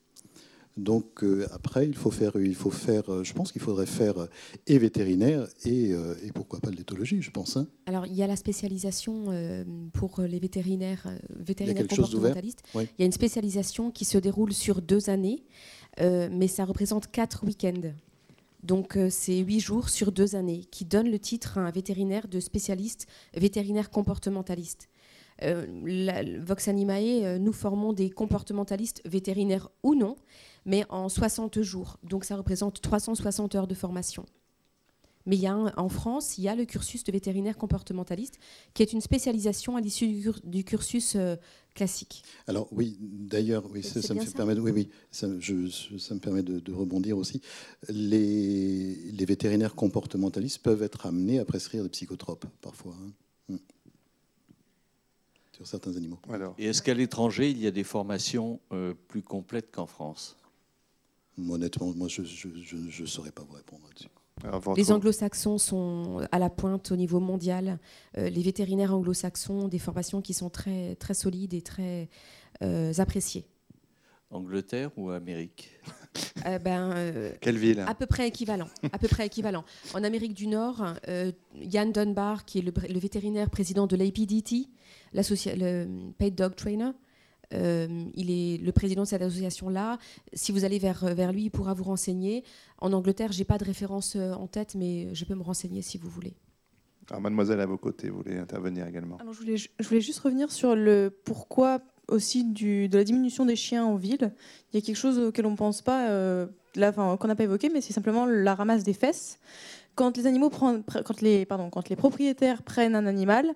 Donc 0.78 1.24
euh, 1.24 1.44
après, 1.50 1.86
il 1.88 1.96
faut 1.96 2.12
faire, 2.12 2.32
il 2.36 2.54
faut 2.54 2.70
faire, 2.70 3.12
euh, 3.12 3.24
je 3.24 3.32
pense 3.32 3.50
qu'il 3.50 3.60
faudrait 3.60 3.84
faire 3.84 4.16
euh, 4.18 4.26
et 4.68 4.78
vétérinaire 4.78 5.48
et, 5.64 5.90
et 5.90 6.32
pourquoi 6.32 6.60
pas 6.60 6.70
de 6.70 6.76
l'éthologie, 6.76 7.20
je 7.20 7.32
pense. 7.32 7.56
Hein. 7.56 7.66
Alors 7.86 8.06
il 8.06 8.14
y 8.14 8.22
a 8.22 8.28
la 8.28 8.36
spécialisation 8.36 9.26
pour 9.92 10.20
les 10.20 10.38
vétérinaires, 10.38 11.06
vétérinaires 11.30 11.82
il 11.82 11.88
comportementalistes. 11.88 12.62
Il 12.74 12.86
y 13.00 13.02
a 13.02 13.06
une 13.06 13.12
spécialisation 13.12 13.90
qui 13.90 14.04
se 14.04 14.18
déroule 14.18 14.52
sur 14.52 14.80
deux 14.80 15.10
années, 15.10 15.44
mais 15.98 16.46
ça 16.46 16.64
représente 16.64 17.10
quatre 17.10 17.44
week-ends. 17.44 17.92
Donc 18.62 18.96
c'est 19.10 19.38
huit 19.38 19.60
jours 19.60 19.88
sur 19.88 20.12
deux 20.12 20.36
années 20.36 20.64
qui 20.70 20.84
donnent 20.84 21.10
le 21.10 21.18
titre 21.18 21.58
à 21.58 21.62
un 21.62 21.70
vétérinaire 21.70 22.28
de 22.28 22.38
spécialiste 22.38 23.06
vétérinaire 23.34 23.90
comportementaliste. 23.90 24.88
Vox 25.42 26.68
Animae, 26.68 27.38
nous 27.38 27.52
formons 27.52 27.92
des 27.92 28.10
comportementalistes 28.10 29.02
vétérinaires 29.06 29.70
ou 29.82 29.94
non, 29.94 30.16
mais 30.64 30.84
en 30.88 31.08
60 31.08 31.60
jours. 31.62 31.98
Donc 32.02 32.24
ça 32.24 32.36
représente 32.36 32.80
360 32.80 33.54
heures 33.54 33.66
de 33.66 33.74
formation. 33.74 34.24
Mais 35.28 35.36
il 35.36 35.42
y 35.42 35.46
a 35.46 35.54
en 35.54 35.88
France, 35.90 36.38
il 36.38 36.44
y 36.44 36.48
a 36.48 36.56
le 36.56 36.64
cursus 36.64 37.04
de 37.04 37.12
vétérinaire 37.12 37.58
comportementaliste, 37.58 38.38
qui 38.72 38.82
est 38.82 38.94
une 38.94 39.02
spécialisation 39.02 39.76
à 39.76 39.82
l'issue 39.82 40.08
du, 40.42 40.64
cursus 40.64 41.16
euh, 41.16 41.36
classique. 41.74 42.22
Alors 42.46 42.66
oui, 42.72 42.96
d'ailleurs, 42.98 43.64
oui, 43.70 43.82
ça, 43.82 43.98
me 44.14 44.32
permet, 44.32 44.54
de, 44.54 44.60
oui, 44.60 44.72
oui, 44.72 44.90
ça, 45.10 45.26
me 45.28 46.18
permet 46.18 46.42
de, 46.42 46.72
rebondir 46.72 47.18
aussi. 47.18 47.42
Les, 47.90 48.94
les, 48.94 49.24
vétérinaires 49.26 49.74
comportementalistes 49.74 50.62
peuvent 50.62 50.82
être 50.82 51.04
amenés 51.04 51.38
à 51.38 51.44
prescrire 51.44 51.82
des 51.82 51.90
psychotropes 51.90 52.46
parfois. 52.62 52.94
Hein. 52.94 53.12
Hmm. 53.50 53.58
Sur 55.52 55.66
certains 55.66 55.94
animaux. 55.94 56.20
Et 56.56 56.66
est-ce 56.66 56.80
qu'à 56.80 56.94
l'étranger, 56.94 57.50
il 57.50 57.58
y 57.58 57.66
a 57.66 57.70
des 57.70 57.84
formations 57.84 58.60
euh, 58.72 58.94
plus 59.08 59.22
complètes 59.22 59.70
qu'en 59.72 59.86
France? 59.86 60.38
Honnêtement, 61.48 61.92
moi, 61.94 62.08
je 62.08 62.22
ne 62.22 63.06
saurais 63.06 63.32
pas 63.32 63.42
vous 63.42 63.54
répondre 63.54 63.82
là-dessus. 63.88 64.08
Les 64.76 64.92
anglo-saxons 64.92 65.58
sont 65.58 66.26
à 66.30 66.38
la 66.38 66.50
pointe 66.50 66.92
au 66.92 66.96
niveau 66.96 67.20
mondial. 67.20 67.78
Euh, 68.16 68.28
les 68.28 68.42
vétérinaires 68.42 68.94
anglo-saxons 68.94 69.64
ont 69.64 69.68
des 69.68 69.78
formations 69.78 70.20
qui 70.20 70.34
sont 70.34 70.50
très, 70.50 70.94
très 70.96 71.14
solides 71.14 71.54
et 71.54 71.62
très 71.62 72.08
euh, 72.62 72.92
appréciées. 72.98 73.46
Angleterre 74.30 74.90
ou 74.96 75.10
Amérique? 75.10 75.70
Euh, 76.46 76.58
ben, 76.58 76.94
Quelle 77.40 77.58
ville? 77.58 77.80
À 77.80 77.94
peu 77.94 78.06
près 78.06 78.28
équivalent. 78.28 78.68
À 78.92 78.98
peu 78.98 79.08
près 79.08 79.26
équivalent. 79.26 79.64
En 79.94 80.04
Amérique 80.04 80.34
du 80.34 80.46
Nord, 80.46 80.94
Yann 81.54 81.90
Dunbar, 81.90 82.44
qui 82.44 82.58
est 82.58 82.62
le, 82.62 82.72
le 82.88 82.98
vétérinaire 82.98 83.50
président 83.50 83.86
de 83.86 83.96
l'APDT, 83.96 84.68
le 85.14 86.12
Paid 86.12 86.34
Dog 86.34 86.54
Trainer, 86.54 86.90
euh, 87.54 88.04
il 88.14 88.30
est 88.30 88.58
le 88.58 88.72
président 88.72 89.02
de 89.02 89.08
cette 89.08 89.22
association-là. 89.22 89.98
Si 90.32 90.52
vous 90.52 90.64
allez 90.64 90.78
vers, 90.78 91.04
vers 91.14 91.32
lui, 91.32 91.44
il 91.44 91.50
pourra 91.50 91.74
vous 91.74 91.84
renseigner. 91.84 92.44
En 92.78 92.92
Angleterre, 92.92 93.32
je 93.32 93.38
n'ai 93.38 93.44
pas 93.44 93.58
de 93.58 93.64
référence 93.64 94.16
euh, 94.16 94.32
en 94.32 94.46
tête, 94.46 94.74
mais 94.74 95.14
je 95.14 95.24
peux 95.24 95.34
me 95.34 95.42
renseigner 95.42 95.82
si 95.82 95.98
vous 95.98 96.08
voulez. 96.08 96.34
Alors, 97.10 97.22
mademoiselle, 97.22 97.60
à 97.60 97.66
vos 97.66 97.78
côtés, 97.78 98.10
vous 98.10 98.18
voulez 98.18 98.36
intervenir 98.36 98.86
également 98.86 99.16
Alors, 99.16 99.32
je, 99.32 99.40
voulais, 99.40 99.56
je, 99.56 99.68
voulais, 99.80 100.00
juste 100.00 100.18
revenir 100.20 100.52
sur 100.52 100.76
le 100.76 101.10
pourquoi 101.24 101.80
aussi 102.08 102.44
du, 102.44 102.88
de 102.88 102.98
la 102.98 103.04
diminution 103.04 103.46
des 103.46 103.56
chiens 103.56 103.84
en 103.84 103.96
ville. 103.96 104.32
Il 104.72 104.76
y 104.76 104.82
a 104.82 104.84
quelque 104.84 104.96
chose 104.96 105.18
auquel 105.18 105.46
on 105.46 105.52
ne 105.52 105.56
pense 105.56 105.82
pas, 105.82 106.08
euh, 106.10 106.46
qu'on 106.74 107.26
n'a 107.26 107.36
pas 107.36 107.44
évoqué, 107.44 107.70
mais 107.70 107.80
c'est 107.80 107.92
simplement 107.92 108.26
la 108.26 108.54
ramasse 108.54 108.82
des 108.82 108.92
fesses. 108.92 109.38
Quand 109.94 110.16
les, 110.16 110.26
animaux 110.26 110.50
prennent, 110.50 110.82
quand, 110.84 111.20
les, 111.22 111.44
pardon, 111.44 111.70
quand 111.70 111.88
les 111.88 111.96
propriétaires 111.96 112.62
prennent 112.62 112.94
un 112.94 113.06
animal, 113.06 113.54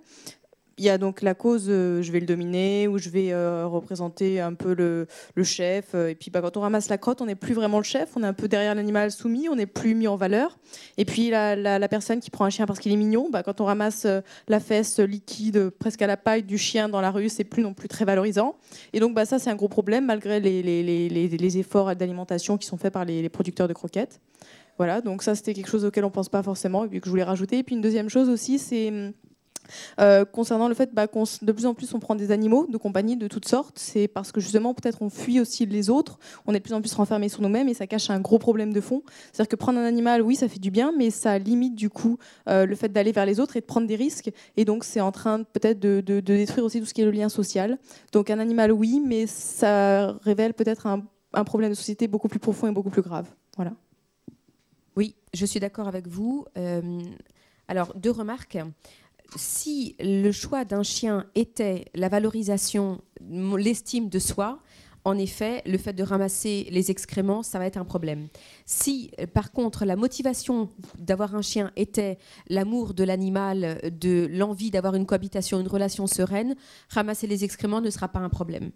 il 0.79 0.85
y 0.85 0.89
a 0.89 0.99
donc 0.99 1.23
la 1.23 1.35
cause, 1.35 1.67
euh, 1.69 2.03
je 2.03 2.13
vais 2.13 2.21
le 2.21 2.27
dominer 2.27 2.89
ou 2.89 2.99
je 2.99 3.11
vais 3.11 3.33
euh, 3.33 3.67
représenter 3.67 4.41
un 4.41 4.55
peu 4.55 4.75
le, 4.75 5.07
chef. 5.45 5.95
Euh, 5.95 6.09
et 6.09 6.15
puis 6.15 6.31
bah, 6.31 6.41
quand 6.41 6.57
on 6.57 6.61
ramasse 6.61 6.89
la 6.89 6.99
crotte, 6.99 7.21
on 7.21 7.27
n'est 7.27 7.35
plus 7.35 7.55
vraiment 7.55 7.79
le 7.79 7.85
chef, 7.85 8.11
on 8.17 8.23
est 8.23 8.27
un 8.27 8.33
peu 8.33 8.49
derrière 8.49 8.75
l'animal 8.75 9.11
soumis, 9.11 9.49
on 9.49 9.57
n'est 9.57 9.67
plus 9.67 9.95
mis 9.95 10.09
en 10.09 10.17
valeur. 10.17 10.59
Et 10.97 11.05
puis 11.05 11.31
la, 11.31 11.89
personne 11.89 12.21
qui 12.21 12.31
prend 12.31 12.45
un 12.45 12.51
chien 12.51 12.67
parce 12.67 12.79
qu'il 12.79 12.93
est 12.93 12.97
mignon, 12.97 13.29
bah, 13.31 13.43
quand 13.43 13.61
on 13.61 13.65
ramasse 13.65 14.07
la 14.49 14.61
fesse 14.61 14.99
liquide 14.99 15.71
presque 15.71 16.01
à 16.03 16.07
la 16.07 16.17
paille 16.17 16.43
du 16.43 16.59
chien 16.59 16.89
dans 16.89 17.01
la 17.01 17.11
rue, 17.11 17.29
c'est 17.29 17.45
plus 17.45 17.63
non 17.63 17.75
plus 17.75 17.89
très 17.89 18.05
valorisant. 18.05 18.57
Et 18.93 19.01
donc 19.01 19.15
bah, 19.15 19.25
ça 19.25 19.39
c'est 19.39 19.51
un 19.51 19.57
gros 19.57 19.69
problème 19.69 20.07
malgré 20.07 20.41
les, 20.41 21.59
efforts 21.59 21.95
d'alimentation 21.97 22.57
qui 22.57 22.67
sont 22.67 22.79
faits 22.79 22.93
par 22.93 23.05
les, 23.05 23.29
producteurs 23.29 23.69
de 23.69 23.75
croquettes. 23.75 24.21
Voilà, 24.79 25.03
donc 25.03 25.23
ça 25.23 25.35
c'était 25.35 25.53
quelque 25.53 25.69
chose 25.69 25.85
auquel 25.85 26.05
on 26.05 26.11
pense 26.11 26.31
pas 26.31 26.43
forcément 26.43 26.85
et 26.85 26.89
que 27.01 27.05
je 27.05 27.11
voulais 27.11 27.23
rajouter. 27.23 27.59
Et 27.59 27.63
puis 27.63 27.75
une 27.75 27.83
deuxième 27.83 28.09
chose 28.09 28.31
aussi, 28.31 28.59
c'est 28.59 28.89
hum, 28.89 29.13
euh, 30.01 30.25
concernant 30.25 30.69
le 30.69 30.75
fait 30.75 30.93
bah, 30.93 31.07
de 31.07 31.53
plus 31.53 31.67
en 31.67 31.75
plus 31.75 31.93
on 31.95 32.01
prend 32.01 32.15
des 32.15 32.31
animaux 32.31 32.67
de 32.69 32.77
compagnie 32.77 33.17
de 33.17 33.29
toutes 33.29 33.49
sortes, 33.49 33.79
c'est 33.79 34.09
parce 34.09 34.33
que 34.33 34.41
justement 34.41 34.75
peut-être 34.75 35.03
on 35.03 35.11
fuit 35.11 35.41
aussi 35.41 35.67
les 35.67 35.91
autres, 35.91 36.19
on 36.47 36.55
est 36.55 36.59
de 36.59 36.63
plus 36.63 36.75
en 36.75 36.81
plus 36.81 36.93
renfermé 36.95 37.29
sur 37.29 37.43
nous-mêmes 37.43 37.69
et 37.69 37.75
ça 37.75 37.87
cache 37.87 38.11
un 38.11 38.21
gros 38.21 38.39
problème 38.39 38.73
de 38.73 38.81
fond. 38.81 39.03
C'est-à-dire 39.33 39.49
que 39.49 39.57
prendre 39.57 39.79
un 39.79 39.85
animal, 39.85 40.23
oui, 40.23 40.37
ça 40.37 40.49
fait 40.49 40.59
du 40.59 40.71
bien, 40.71 40.93
mais 40.97 41.11
ça 41.11 41.39
limite 41.39 41.75
du 41.75 41.91
coup 41.91 42.19
euh, 42.49 42.67
le 42.67 42.75
fait 42.75 42.89
d'aller 42.89 43.13
vers 43.13 43.27
les 43.27 43.41
autres 43.41 43.57
et 43.57 43.61
de 43.61 43.67
prendre 43.67 43.87
des 43.87 43.97
risques. 43.97 44.31
Et 44.57 44.65
donc 44.65 44.85
c'est 44.85 45.01
en 45.01 45.13
train 45.13 45.43
peut-être 45.43 45.81
de, 45.81 46.01
détruire 46.01 46.65
aussi 46.65 46.81
tout 46.81 46.87
ce 46.87 46.95
qui 46.95 47.03
est 47.03 47.07
le 47.07 47.11
lien 47.11 47.29
social. 47.29 47.79
Donc 48.13 48.31
un 48.31 48.39
animal, 48.39 48.73
oui, 48.73 49.03
mais 49.05 49.27
ça 49.27 50.13
révèle 50.23 50.55
peut-être 50.55 50.87
un, 50.87 51.03
un 51.35 51.45
problème 51.45 51.71
de 51.71 51.77
société 51.77 52.09
beaucoup 52.09 52.29
plus 52.29 52.41
profond 52.41 52.69
et 52.69 52.73
beaucoup 52.73 52.91
plus 52.91 53.03
grave. 53.03 53.27
Voilà. 53.57 53.73
Oui, 54.97 55.15
je 55.33 55.47
suis 55.47 55.61
d'accord 55.61 55.89
avec 55.89 56.07
vous. 56.07 56.45
Euh, 56.59 57.01
alors, 57.69 57.95
deux 57.95 58.11
remarques 58.11 58.59
si 59.37 59.97
le 60.01 60.31
choix 60.33 60.65
d'un 60.65 60.83
chien 60.83 61.27
était 61.35 61.87
la 61.95 62.09
valorisation, 62.09 63.01
l'estime 63.21 64.09
de 64.09 64.19
soi, 64.19 64.61
en 65.05 65.19
effet, 65.19 65.63
le 65.67 65.79
fait 65.79 65.93
de 65.93 66.03
ramasser 66.05 66.69
les 66.71 66.91
excréments, 66.91 67.43
ça 67.43 67.59
va 67.59 67.67
être 67.67 67.77
un 67.77 67.85
problème. 67.85 68.29
Si, 68.67 69.11
euh, 69.19 69.27
par 69.27 69.51
contre, 69.51 69.85
la 69.85 69.97
motivation 69.97 70.71
d'avoir 70.97 71.35
un 71.35 71.43
chien 71.43 71.73
était 71.75 72.19
l'amour 72.49 72.95
de 72.95 73.03
l'animal, 73.03 73.81
de 73.99 74.29
l'envie 74.31 74.71
d'avoir 74.71 74.95
une 74.95 75.07
cohabitation, 75.07 75.59
une 75.61 75.69
relation 75.69 76.07
sereine, 76.07 76.55
ramasser 76.89 77.27
les 77.27 77.43
excréments 77.43 77.81
ne 77.81 77.91
sera 77.91 78.09
pas 78.09 78.21
un 78.21 78.29
problème. 78.29 78.71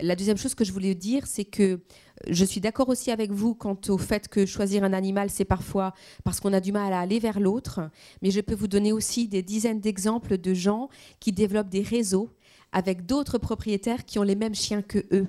La 0.00 0.16
deuxième 0.16 0.36
chose 0.36 0.54
que 0.54 0.64
je 0.64 0.72
voulais 0.72 0.94
dire, 0.94 1.26
c'est 1.26 1.44
que 1.44 1.80
je 2.28 2.44
suis 2.44 2.60
d'accord 2.60 2.88
aussi 2.88 3.10
avec 3.10 3.30
vous 3.30 3.54
quant 3.54 3.78
au 3.88 3.98
fait 3.98 4.28
que 4.28 4.44
choisir 4.44 4.82
un 4.82 4.92
animal, 4.92 5.30
c'est 5.30 5.44
parfois 5.44 5.94
parce 6.24 6.40
qu'on 6.40 6.52
a 6.52 6.60
du 6.60 6.72
mal 6.72 6.92
à 6.92 7.00
aller 7.00 7.20
vers 7.20 7.38
l'autre, 7.38 7.80
mais 8.20 8.30
je 8.30 8.40
peux 8.40 8.54
vous 8.54 8.66
donner 8.66 8.92
aussi 8.92 9.28
des 9.28 9.42
dizaines 9.42 9.80
d'exemples 9.80 10.36
de 10.38 10.52
gens 10.52 10.88
qui 11.20 11.30
développent 11.32 11.68
des 11.68 11.82
réseaux 11.82 12.28
avec 12.72 13.06
d'autres 13.06 13.38
propriétaires 13.38 14.04
qui 14.04 14.18
ont 14.18 14.24
les 14.24 14.34
mêmes 14.34 14.54
chiens 14.54 14.82
que 14.82 15.06
eux. 15.12 15.28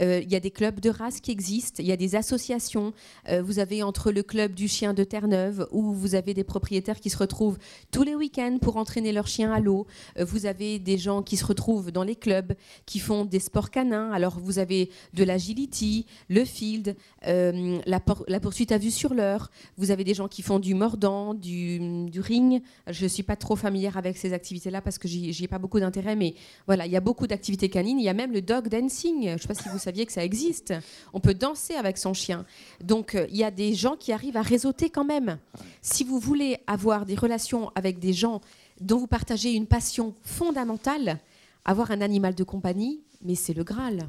Euh, 0.00 0.20
il 0.22 0.30
y 0.30 0.36
a 0.36 0.40
des 0.40 0.50
clubs 0.50 0.80
de 0.80 0.90
race 0.90 1.20
qui 1.20 1.30
existent, 1.30 1.82
il 1.82 1.86
y 1.86 1.92
a 1.92 1.96
des 1.96 2.14
associations. 2.14 2.92
Euh, 3.28 3.42
vous 3.42 3.58
avez 3.58 3.82
entre 3.82 4.10
le 4.10 4.22
club 4.22 4.54
du 4.54 4.68
chien 4.68 4.94
de 4.94 5.04
Terre-Neuve, 5.04 5.66
où 5.70 5.92
vous 5.92 6.14
avez 6.14 6.34
des 6.34 6.44
propriétaires 6.44 7.00
qui 7.00 7.10
se 7.10 7.18
retrouvent 7.18 7.58
tous 7.90 8.02
les 8.02 8.14
week-ends 8.14 8.58
pour 8.60 8.76
entraîner 8.76 9.12
leurs 9.12 9.26
chiens 9.26 9.52
à 9.52 9.60
l'eau. 9.60 9.86
Euh, 10.18 10.24
vous 10.24 10.46
avez 10.46 10.78
des 10.78 10.98
gens 10.98 11.22
qui 11.22 11.36
se 11.36 11.44
retrouvent 11.44 11.92
dans 11.92 12.04
les 12.04 12.16
clubs, 12.16 12.54
qui 12.86 12.98
font 12.98 13.24
des 13.24 13.40
sports 13.40 13.70
canins. 13.70 14.10
Alors 14.12 14.38
vous 14.38 14.58
avez 14.58 14.90
de 15.14 15.24
l'agility, 15.24 16.06
le 16.28 16.44
field, 16.44 16.96
la, 17.24 18.00
poursuite 18.40 18.72
à 18.72 18.78
vue 18.78 18.90
sur 18.90 19.14
l'heure. 19.14 19.50
Vous 19.76 19.90
avez 19.90 20.04
des 20.04 20.14
gens 20.14 20.28
qui 20.28 20.42
font 20.42 20.58
du 20.58 20.74
mordant, 20.74 21.34
du, 21.34 22.06
du 22.08 22.20
ring. 22.20 22.62
Je 22.88 23.04
ne 23.04 23.08
suis 23.08 23.22
pas 23.22 23.36
trop 23.36 23.56
familière 23.56 23.96
avec 23.96 24.16
ces 24.16 24.32
activités-là 24.32 24.80
parce 24.80 24.98
que 24.98 25.08
j'y 25.08 25.44
ai 25.44 25.48
pas 25.48 25.58
beaucoup 25.58 25.80
d'intérêt, 25.80 26.16
mais 26.16 26.34
voilà, 26.66 26.86
il 26.86 26.92
y 26.92 26.96
a 26.96 27.00
beaucoup 27.00 27.26
d'activités 27.26 27.68
canines. 27.68 27.98
Il 27.98 28.04
y 28.04 28.08
a 28.08 28.14
même 28.14 28.32
le 28.32 28.42
dog 28.42 28.68
dancing. 28.68 29.24
Je 29.24 29.32
ne 29.32 29.38
sais 29.38 29.48
pas 29.48 29.54
si 29.54 29.68
vous 29.68 29.78
saviez 29.82 30.06
que 30.06 30.12
ça 30.12 30.24
existe. 30.24 30.74
On 31.12 31.20
peut 31.20 31.34
danser 31.34 31.74
avec 31.74 31.98
son 31.98 32.14
chien. 32.14 32.44
Donc 32.82 33.14
euh, 33.14 33.26
il 33.30 33.36
y 33.36 33.44
a 33.44 33.50
des 33.50 33.74
gens 33.74 33.96
qui 33.96 34.12
arrivent 34.12 34.36
à 34.36 34.42
réseauter 34.42 34.90
quand 34.90 35.04
même. 35.04 35.38
Si 35.80 36.04
vous 36.04 36.18
voulez 36.18 36.58
avoir 36.66 37.06
des 37.06 37.14
relations 37.14 37.70
avec 37.74 37.98
des 37.98 38.12
gens 38.12 38.40
dont 38.80 38.98
vous 38.98 39.06
partagez 39.06 39.52
une 39.52 39.66
passion 39.66 40.14
fondamentale, 40.22 41.18
avoir 41.64 41.90
un 41.90 42.00
animal 42.00 42.34
de 42.34 42.44
compagnie, 42.44 43.02
mais 43.22 43.34
c'est 43.34 43.54
le 43.54 43.64
Graal. 43.64 44.08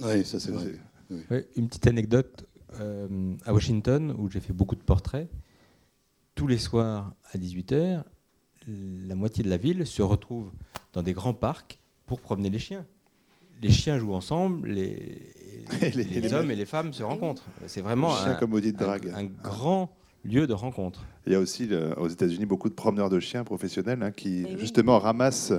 Oui, 0.00 0.24
ça 0.24 0.38
c'est 0.38 0.52
vrai. 0.52 1.48
une 1.56 1.68
petite 1.68 1.86
anecdote. 1.86 2.46
Euh, 2.80 3.34
à 3.46 3.54
Washington, 3.54 4.14
où 4.18 4.28
j'ai 4.30 4.40
fait 4.40 4.52
beaucoup 4.52 4.74
de 4.74 4.82
portraits, 4.82 5.30
tous 6.34 6.46
les 6.46 6.58
soirs 6.58 7.14
à 7.32 7.38
18h, 7.38 8.02
la 8.66 9.14
moitié 9.14 9.44
de 9.44 9.48
la 9.48 9.56
ville 9.56 9.86
se 9.86 10.02
retrouve 10.02 10.50
dans 10.92 11.02
des 11.02 11.12
grands 11.12 11.32
parcs 11.32 11.78
pour 12.04 12.20
promener 12.20 12.50
les 12.50 12.58
chiens 12.58 12.84
les 13.62 13.70
chiens 13.70 13.98
jouent 13.98 14.14
ensemble, 14.14 14.68
les, 14.68 15.22
les, 15.94 16.34
hommes 16.34 16.50
et 16.50 16.56
les 16.56 16.66
femmes 16.66 16.92
se 16.92 17.02
rencontrent. 17.02 17.44
C'est 17.66 17.80
vraiment 17.80 18.16
un, 18.16 18.38
un, 18.38 19.24
grand 19.24 19.90
lieu 20.26 20.46
de 20.46 20.52
rencontre. 20.52 21.04
Il 21.26 21.32
y 21.32 21.34
a 21.34 21.40
aussi 21.40 21.68
aux 21.96 22.08
États-Unis 22.08 22.46
beaucoup 22.46 22.68
de 22.68 22.74
promeneurs 22.74 23.10
de 23.10 23.18
chiens 23.18 23.42
professionnels 23.42 24.00
hein, 24.00 24.12
qui 24.12 24.46
eh 24.48 24.58
justement 24.58 24.98
ramassent. 25.00 25.52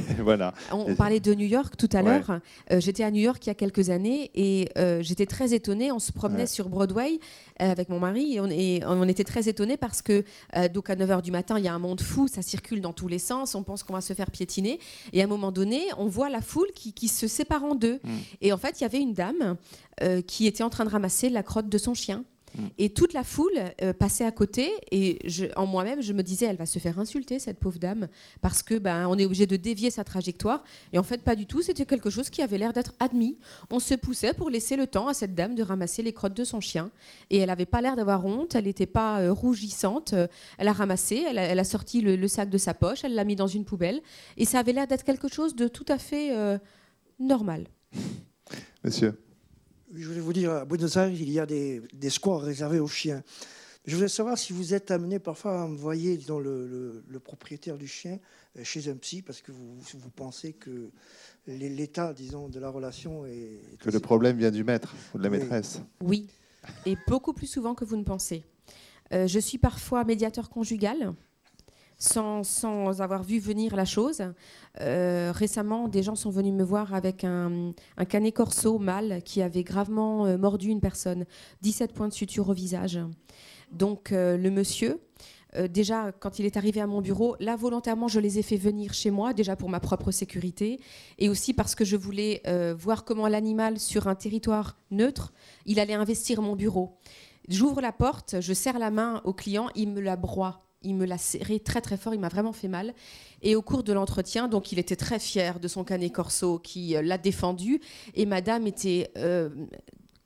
voilà. 0.18 0.52
On 0.72 0.94
parlait 0.94 1.20
de 1.20 1.32
New 1.34 1.46
York 1.46 1.76
tout 1.78 1.88
à 1.92 2.02
l'heure. 2.02 2.40
Euh, 2.70 2.80
j'étais 2.80 3.02
à 3.02 3.10
New 3.10 3.22
York 3.22 3.44
il 3.46 3.48
y 3.48 3.50
a 3.50 3.54
quelques 3.54 3.88
années 3.88 4.30
et 4.34 4.68
euh, 4.76 5.02
j'étais 5.02 5.24
très 5.24 5.54
étonnée. 5.54 5.90
On 5.90 5.98
se 5.98 6.12
promenait 6.12 6.46
sur 6.46 6.68
Broadway 6.68 7.18
euh, 7.62 7.70
avec 7.70 7.88
mon 7.88 7.98
mari 7.98 8.36
et 8.36 8.84
on, 8.84 9.08
était 9.08 9.24
très 9.24 9.48
étonnés 9.48 9.76
parce 9.76 10.02
que 10.02 10.24
donc 10.72 10.90
à 10.90 10.96
9h 10.96 11.22
du 11.22 11.30
matin, 11.30 11.58
il 11.58 11.64
y 11.64 11.68
a 11.68 11.74
un 11.74 11.78
monde 11.78 12.00
fou, 12.00 12.26
ça 12.26 12.42
circule 12.42 12.80
dans 12.80 12.92
tous 12.92 13.08
les 13.08 13.18
sens, 13.18 13.54
on 13.54 13.62
pense 13.62 13.82
qu'on 13.82 13.92
va 13.92 14.00
se 14.00 14.14
faire 14.14 14.30
piétiner 14.30 14.78
et 15.12 15.20
à 15.20 15.24
un 15.24 15.28
moment 15.28 15.52
donné, 15.52 15.82
on 15.98 16.06
voit 16.06 16.30
la 16.30 16.40
foule 16.40 16.68
qui, 16.74 17.08
se 17.08 17.26
sépare 17.26 17.64
en 17.64 17.74
deux. 17.74 18.00
Mm. 18.02 18.10
Et 18.40 18.52
en 18.52 18.56
fait, 18.56 18.80
il 18.80 18.82
y 18.82 18.86
avait 18.86 19.00
une 19.00 19.12
dame 19.12 19.56
qui 20.26 20.46
était 20.46 20.62
en 20.64 20.70
train 20.70 20.84
de 20.84 20.90
ramasser 20.90 21.28
la 21.28 21.42
crotte 21.42 21.68
de 21.68 21.78
son 21.78 21.94
chien. 21.94 22.24
Mm. 22.56 22.66
Et 22.78 22.90
toute 22.90 23.12
la 23.12 23.24
foule 23.24 23.52
euh, 23.82 23.92
passait 23.92 24.24
à 24.24 24.30
côté 24.30 24.70
et 24.90 25.18
en 25.56 25.66
moi-même, 25.66 26.02
je 26.02 26.12
me 26.12 26.22
disais, 26.22 26.46
elle 26.46 26.56
va 26.56 26.66
se 26.66 26.78
faire 26.78 26.98
insulter, 26.98 27.38
cette 27.38 27.58
pauvre 27.58 27.78
dame, 27.78 28.08
parce 28.40 28.62
que 28.62 28.78
ben, 28.78 29.06
on 29.08 29.18
est 29.18 29.24
obligé 29.24 29.46
de 29.46 29.56
dévier 29.56 29.90
sa 29.90 30.04
trajectoire. 30.04 30.64
Et 30.92 30.98
en 30.98 31.02
fait, 31.02 31.22
pas 31.22 31.36
du 31.36 31.46
tout. 31.46 31.62
C'était 31.62 31.86
quelque 31.86 32.10
chose 32.10 32.30
qui 32.30 32.42
avait 32.42 32.58
l'air 32.58 32.72
d'être 32.72 32.92
admis. 33.00 33.38
On 33.70 33.80
se 33.80 33.94
poussait 33.94 34.34
pour 34.34 34.50
laisser 34.50 34.76
le 34.76 34.86
temps 34.86 35.08
à 35.08 35.14
cette 35.14 35.34
dame 35.34 35.54
de 35.54 35.62
ramasser 35.62 36.02
les 36.02 36.12
crottes 36.12 36.34
de 36.34 36.44
son 36.44 36.60
chien. 36.60 36.90
Et 37.30 37.38
elle 37.38 37.48
n'avait 37.48 37.66
pas 37.66 37.80
l'air 37.80 37.96
d'avoir 37.96 38.24
honte. 38.24 38.54
Elle 38.54 38.64
n'était 38.64 38.86
pas 38.86 39.20
euh, 39.20 39.32
rougissante. 39.32 40.14
elle 40.58 40.68
a 40.68 40.72
ramassé, 40.72 41.24
elle 41.28 41.38
a, 41.38 41.64
sorti 41.64 42.00
le, 42.00 42.28
sac 42.28 42.50
de 42.50 42.58
sa 42.58 42.74
poche, 42.74 43.04
elle 43.04 43.14
l'a 43.14 43.24
mis 43.24 43.36
dans 43.36 43.46
une 43.46 43.64
poubelle. 43.64 44.00
Et 44.36 44.44
ça 44.44 44.60
avait 44.60 44.72
l'air 44.72 44.86
d'être 44.86 45.04
quelque 45.04 45.28
chose 45.28 45.54
de 45.54 45.68
tout 45.68 45.84
à 45.88 45.98
fait 45.98 46.36
euh, 46.36 46.58
normal. 47.18 47.66
Monsieur 48.84 49.18
je 49.96 50.08
voulais 50.08 50.20
vous 50.20 50.32
dire, 50.32 50.52
à 50.52 50.64
Buenos 50.64 50.96
Aires, 50.96 51.10
il 51.10 51.30
y 51.30 51.38
a 51.38 51.46
des, 51.46 51.82
des 51.92 52.10
squares 52.10 52.42
réservés 52.42 52.80
aux 52.80 52.88
chiens. 52.88 53.22
Je 53.86 53.96
voulais 53.96 54.08
savoir 54.08 54.38
si 54.38 54.52
vous 54.52 54.72
êtes 54.72 54.90
amené 54.90 55.18
parfois 55.18 55.60
à 55.60 55.64
envoyer 55.64 56.16
disons, 56.16 56.38
le, 56.38 57.02
le, 57.06 57.20
propriétaire 57.20 57.76
du 57.76 57.86
chien 57.86 58.18
euh, 58.56 58.64
chez 58.64 58.88
un 58.88 58.96
psy 58.96 59.20
parce 59.20 59.42
que 59.42 59.52
vous, 59.52 59.76
vous 59.78 60.10
pensez 60.10 60.54
que 60.54 60.90
l'état 61.46 62.14
disons, 62.14 62.48
de 62.48 62.58
la 62.58 62.70
relation 62.70 63.26
est. 63.26 63.60
Que 63.80 63.90
le 63.90 64.00
problème 64.00 64.38
vient 64.38 64.50
du 64.50 64.64
maître 64.64 64.94
ou 65.14 65.18
de 65.18 65.22
la 65.22 65.28
maîtresse. 65.28 65.80
Oui, 66.00 66.28
et 66.86 66.96
beaucoup 67.06 67.34
plus 67.34 67.46
souvent 67.46 67.74
que 67.74 67.84
vous 67.84 67.96
ne 67.96 68.04
pensez. 68.04 68.42
Euh, 69.12 69.26
je 69.26 69.38
suis 69.38 69.58
parfois 69.58 70.02
médiateur 70.04 70.48
conjugal 70.48 71.12
sans, 71.98 73.00
avoir 73.00 73.22
vu 73.22 73.38
venir 73.38 73.76
la 73.76 73.84
chose. 73.84 74.22
Euh, 74.80 75.32
récemment, 75.34 75.88
des 75.88 76.02
gens 76.02 76.14
sont 76.14 76.30
venus 76.30 76.52
me 76.52 76.64
voir 76.64 76.94
avec 76.94 77.24
un, 77.24 77.72
canet 78.08 78.34
corso 78.34 78.78
mâle 78.78 79.22
qui 79.24 79.42
avait 79.42 79.64
gravement 79.64 80.26
euh, 80.26 80.36
mordu 80.36 80.68
une 80.68 80.80
personne, 80.80 81.24
17 81.62 81.92
points 81.92 82.08
de 82.08 82.12
suture 82.12 82.48
au 82.48 82.52
visage. 82.52 82.98
Donc 83.70 84.12
euh, 84.12 84.36
le 84.36 84.50
monsieur, 84.50 85.00
déjà 85.70 86.10
quand 86.10 86.40
il 86.40 86.46
est 86.46 86.56
arrivé 86.56 86.80
à 86.80 86.86
mon 86.88 87.00
bureau, 87.00 87.36
là 87.38 87.54
volontairement 87.54 88.08
je 88.08 88.18
les 88.18 88.40
ai 88.40 88.42
fait 88.42 88.56
venir 88.56 88.92
chez 88.92 89.12
moi, 89.12 89.32
déjà 89.32 89.54
pour 89.54 89.68
ma 89.68 89.78
propre 89.78 90.10
sécurité, 90.10 90.80
et 91.18 91.28
aussi 91.28 91.54
parce 91.54 91.76
que 91.76 91.84
je 91.84 91.96
voulais 91.96 92.42
voir 92.76 93.04
comment 93.04 93.28
l'animal 93.28 93.78
sur 93.78 94.08
un 94.08 94.16
territoire 94.16 94.76
neutre, 94.90 95.32
il 95.64 95.78
allait 95.78 95.94
investir 95.94 96.42
mon 96.42 96.56
bureau. 96.56 96.98
J'ouvre 97.48 97.80
la 97.80 97.92
porte, 97.92 98.40
je 98.40 98.52
serre 98.52 98.80
la 98.80 98.90
main 98.90 99.20
au 99.24 99.32
client, 99.32 99.68
il 99.76 99.90
me 99.90 100.00
la 100.00 100.16
broie 100.16 100.63
il 100.84 100.94
me 100.94 101.06
l'a 101.06 101.18
serré 101.18 101.58
très 101.60 101.80
très 101.80 101.96
fort, 101.96 102.14
il 102.14 102.20
m'a 102.20 102.28
vraiment 102.28 102.52
fait 102.52 102.68
mal. 102.68 102.94
Et 103.42 103.56
au 103.56 103.62
cours 103.62 103.82
de 103.82 103.92
l'entretien, 103.92 104.48
donc 104.48 104.72
il 104.72 104.78
était 104.78 104.96
très 104.96 105.18
fier 105.18 105.58
de 105.58 105.68
son 105.68 105.84
canet 105.84 106.12
corso 106.12 106.58
qui 106.58 106.96
euh, 106.96 107.02
l'a 107.02 107.18
défendu. 107.18 107.80
Et 108.14 108.26
madame 108.26 108.66
était 108.66 109.10
euh, 109.16 109.50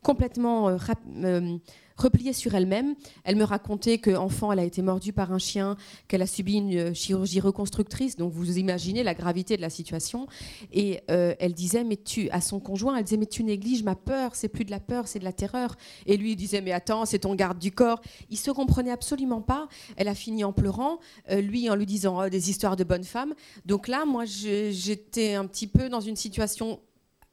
complètement 0.01 0.69
euh, 0.69 1.57
repliée 1.99 2.33
sur 2.33 2.55
elle-même. 2.55 2.95
Elle 3.23 3.35
me 3.35 3.43
racontait 3.43 3.97
qu'enfant, 3.97 4.51
elle 4.51 4.59
a 4.59 4.63
été 4.63 4.81
mordue 4.81 5.13
par 5.13 5.31
un 5.31 5.37
chien, 5.37 5.77
qu'elle 6.07 6.21
a 6.21 6.27
subi 6.27 6.55
une 6.55 6.75
euh, 6.75 6.93
chirurgie 6.93 7.39
reconstructrice. 7.39 8.15
Donc 8.15 8.31
vous 8.33 8.57
imaginez 8.57 9.03
la 9.03 9.13
gravité 9.13 9.57
de 9.57 9.61
la 9.61 9.69
situation. 9.69 10.27
Et 10.71 11.01
euh, 11.11 11.35
elle 11.39 11.53
disait, 11.53 11.83
mais 11.83 11.97
tu, 11.97 12.29
à 12.31 12.41
son 12.41 12.59
conjoint, 12.59 12.95
elle 12.95 13.03
disait, 13.03 13.17
mais 13.17 13.25
tu 13.25 13.43
négliges 13.43 13.83
ma 13.83 13.95
peur, 13.95 14.35
c'est 14.35 14.49
plus 14.49 14.65
de 14.65 14.71
la 14.71 14.79
peur, 14.79 15.07
c'est 15.07 15.19
de 15.19 15.23
la 15.23 15.33
terreur. 15.33 15.75
Et 16.05 16.17
lui, 16.17 16.31
il 16.31 16.35
disait, 16.35 16.61
mais 16.61 16.71
attends, 16.71 17.05
c'est 17.05 17.19
ton 17.19 17.35
garde 17.35 17.59
du 17.59 17.71
corps. 17.71 18.01
Il 18.29 18.37
se 18.37 18.51
comprenait 18.51 18.91
absolument 18.91 19.41
pas. 19.41 19.67
Elle 19.97 20.07
a 20.07 20.15
fini 20.15 20.43
en 20.43 20.53
pleurant, 20.53 20.99
euh, 21.31 21.41
lui 21.41 21.69
en 21.69 21.75
lui 21.75 21.85
disant 21.85 22.23
oh, 22.23 22.29
des 22.29 22.49
histoires 22.49 22.75
de 22.75 22.83
bonnes 22.83 23.03
femmes. 23.03 23.33
Donc 23.65 23.87
là, 23.87 24.05
moi, 24.05 24.23
j'étais 24.25 25.35
un 25.35 25.45
petit 25.45 25.67
peu 25.67 25.89
dans 25.89 26.01
une 26.01 26.15
situation 26.15 26.79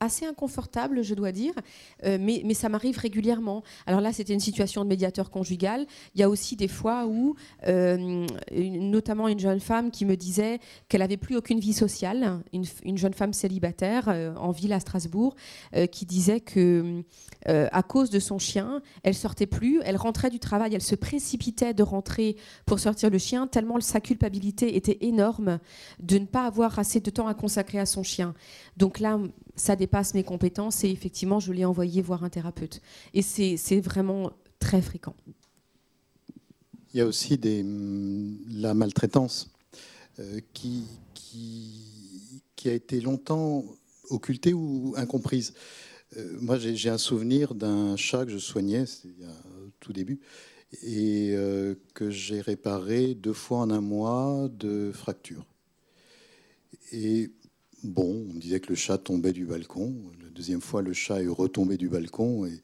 assez 0.01 0.27
inconfortable, 0.27 1.03
je 1.03 1.15
dois 1.15 1.33
dire, 1.33 1.55
euh, 2.05 2.19
mais, 2.21 2.55
ça 2.55 2.69
m'arrive 2.69 2.99
régulièrement. 2.99 3.63
Alors 3.87 4.01
là, 4.01 4.13
c'était 4.13 4.33
une 4.33 4.41
situation 4.41 4.83
de 4.85 4.89
médiateur 4.89 5.31
conjugal. 5.31 5.87
Il 6.15 6.21
y 6.21 6.25
a 6.25 6.29
aussi 6.29 6.57
des 6.57 6.69
fois 6.69 7.07
où, 7.07 7.35
euh, 7.67 8.27
notamment 8.53 9.29
une 9.29 9.39
jeune 9.39 9.61
femme 9.61 9.91
qui 9.91 10.05
me 10.05 10.17
disait 10.17 10.59
qu'elle 10.89 11.01
n'avait 11.01 11.17
plus 11.17 11.37
aucune 11.37 11.61
vie 11.61 11.73
sociale, 11.73 12.43
une, 12.53 12.99
jeune 12.99 13.15
femme 13.15 13.33
célibataire 13.33 14.09
euh, 14.09 14.35
en 14.37 14.51
ville 14.51 14.73
à 14.73 14.81
Strasbourg, 14.81 15.35
qui 15.93 16.07
disait 16.07 16.41
que 16.41 17.03
à 17.47 17.83
cause 17.83 18.11
de 18.11 18.19
son 18.19 18.39
chien, 18.39 18.83
elle 19.03 19.15
sortait 19.15 19.47
plus, 19.47 19.81
elle 19.85 19.97
rentrait 19.97 20.31
du 20.31 20.39
travail, 20.39 20.75
elle 20.75 20.83
se 20.83 20.95
précipitait 20.95 21.75
de 21.75 21.83
rentrer 21.83 22.37
pour 22.65 22.79
sortir 22.79 23.11
le 23.11 23.19
chien, 23.19 23.47
tellement 23.47 23.81
sa 23.81 24.01
culpabilité 24.01 24.77
était 24.77 24.99
énorme 25.01 25.59
de 26.01 26.19
ne 26.19 26.25
pas 26.25 26.47
avoir 26.47 26.79
assez 26.79 27.01
de 27.01 27.11
temps 27.11 27.29
à 27.29 27.35
consacrer 27.35 27.79
à 27.79 27.87
son 27.87 28.03
chien. 28.03 28.35
Donc 28.77 29.01
là, 29.01 29.19
ça 29.57 29.75
dépasse 29.75 30.15
mes 30.15 30.23
compétences 30.23 30.85
et 30.85 30.91
effectivement, 30.91 31.41
je 31.41 31.53
l'ai 31.53 31.65
envoyé 31.65 32.03
voir 32.03 32.23
un 32.25 32.29
thérapeute. 32.29 32.81
Et 33.15 33.23
c'est 33.23 33.81
vraiment 33.81 34.33
très 34.59 34.83
fréquent. 34.83 35.17
Il 36.93 36.99
y 36.99 37.01
a 37.01 37.07
aussi 37.07 37.39
hum, 37.45 38.39
la 38.49 38.75
maltraitance 38.75 39.51
euh, 40.19 40.41
qui, 40.53 40.85
a 42.65 42.73
été 42.73 43.01
longtemps 43.01 43.65
occultée 44.11 44.53
ou 44.53 44.93
incomprise. 44.97 45.55
Euh, 46.17 46.37
moi, 46.41 46.59
j'ai 46.59 46.91
un 46.91 46.99
souvenir 46.99 47.55
d'un 47.55 47.97
chat 47.97 48.25
que 48.25 48.33
je 48.33 48.39
soignais, 48.39 48.87
c'était 48.87 49.25
au 49.65 49.71
tout 49.79 49.93
début, 49.93 50.19
et 50.83 51.31
euh, 51.35 51.77
que 51.95 52.11
j'ai 52.11 52.41
réparé 52.41 53.15
deux 53.15 53.33
fois 53.33 53.59
en 53.59 53.71
un 53.71 53.81
mois 53.81 54.49
de 54.53 54.91
fracture. 54.93 55.47
Et 56.91 57.31
bon. 57.87 58.27
On 58.31 58.35
me 58.35 58.41
disait 58.41 58.61
que 58.61 58.69
le 58.69 58.75
chat 58.75 58.99
tombait 58.99 59.33
du 59.33 59.47
balcon. 59.47 59.95
La 60.23 60.31
deuxième 60.31 60.61
fois, 60.61 60.83
le 60.83 60.93
chat 60.93 61.23
est 61.23 61.29
retombé 61.29 61.77
du 61.77 61.89
balcon 61.89 62.47
et 62.47 62.61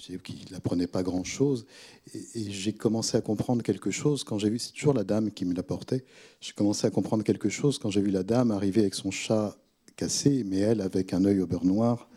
j'ai 0.00 0.14
vu 0.14 0.22
qu'il 0.22 0.52
n'apprenait 0.52 0.86
pas 0.86 1.02
grand-chose. 1.02 1.66
Et, 2.14 2.50
j'ai 2.50 2.72
commencé 2.72 3.16
à 3.16 3.20
comprendre 3.20 3.62
quelque 3.62 3.90
chose 3.90 4.24
quand 4.24 4.38
j'ai 4.38 4.50
vu, 4.50 4.58
c'est 4.58 4.72
toujours 4.72 4.94
la 4.94 5.04
dame 5.04 5.30
qui 5.30 5.44
me 5.44 5.54
l'apportait, 5.54 6.04
j'ai 6.40 6.52
commencé 6.52 6.86
à 6.86 6.90
comprendre 6.90 7.22
quelque 7.22 7.48
chose 7.48 7.78
quand 7.78 7.90
j'ai 7.90 8.00
vu 8.00 8.10
la 8.10 8.22
dame 8.22 8.50
arriver 8.50 8.80
avec 8.80 8.94
son 8.94 9.10
chat 9.10 9.56
cassé, 9.96 10.44
mais 10.44 10.58
elle 10.58 10.80
avec 10.80 11.12
un 11.12 11.24
œil 11.24 11.40
au 11.40 11.46
beurre 11.46 11.66
noir. 11.66 12.08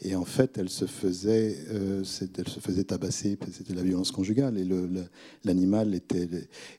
Et 0.00 0.14
en 0.14 0.26
fait, 0.26 0.58
elle 0.58 0.68
se 0.68 0.84
faisait, 0.84 1.56
euh, 1.70 2.04
elle 2.38 2.48
se 2.48 2.60
faisait 2.60 2.84
tabasser, 2.84 3.38
c'était 3.50 3.72
la 3.72 3.82
violence 3.82 4.12
conjugale. 4.12 4.58
Et 4.58 4.68
l'animal 5.42 5.94
était, 5.94 6.28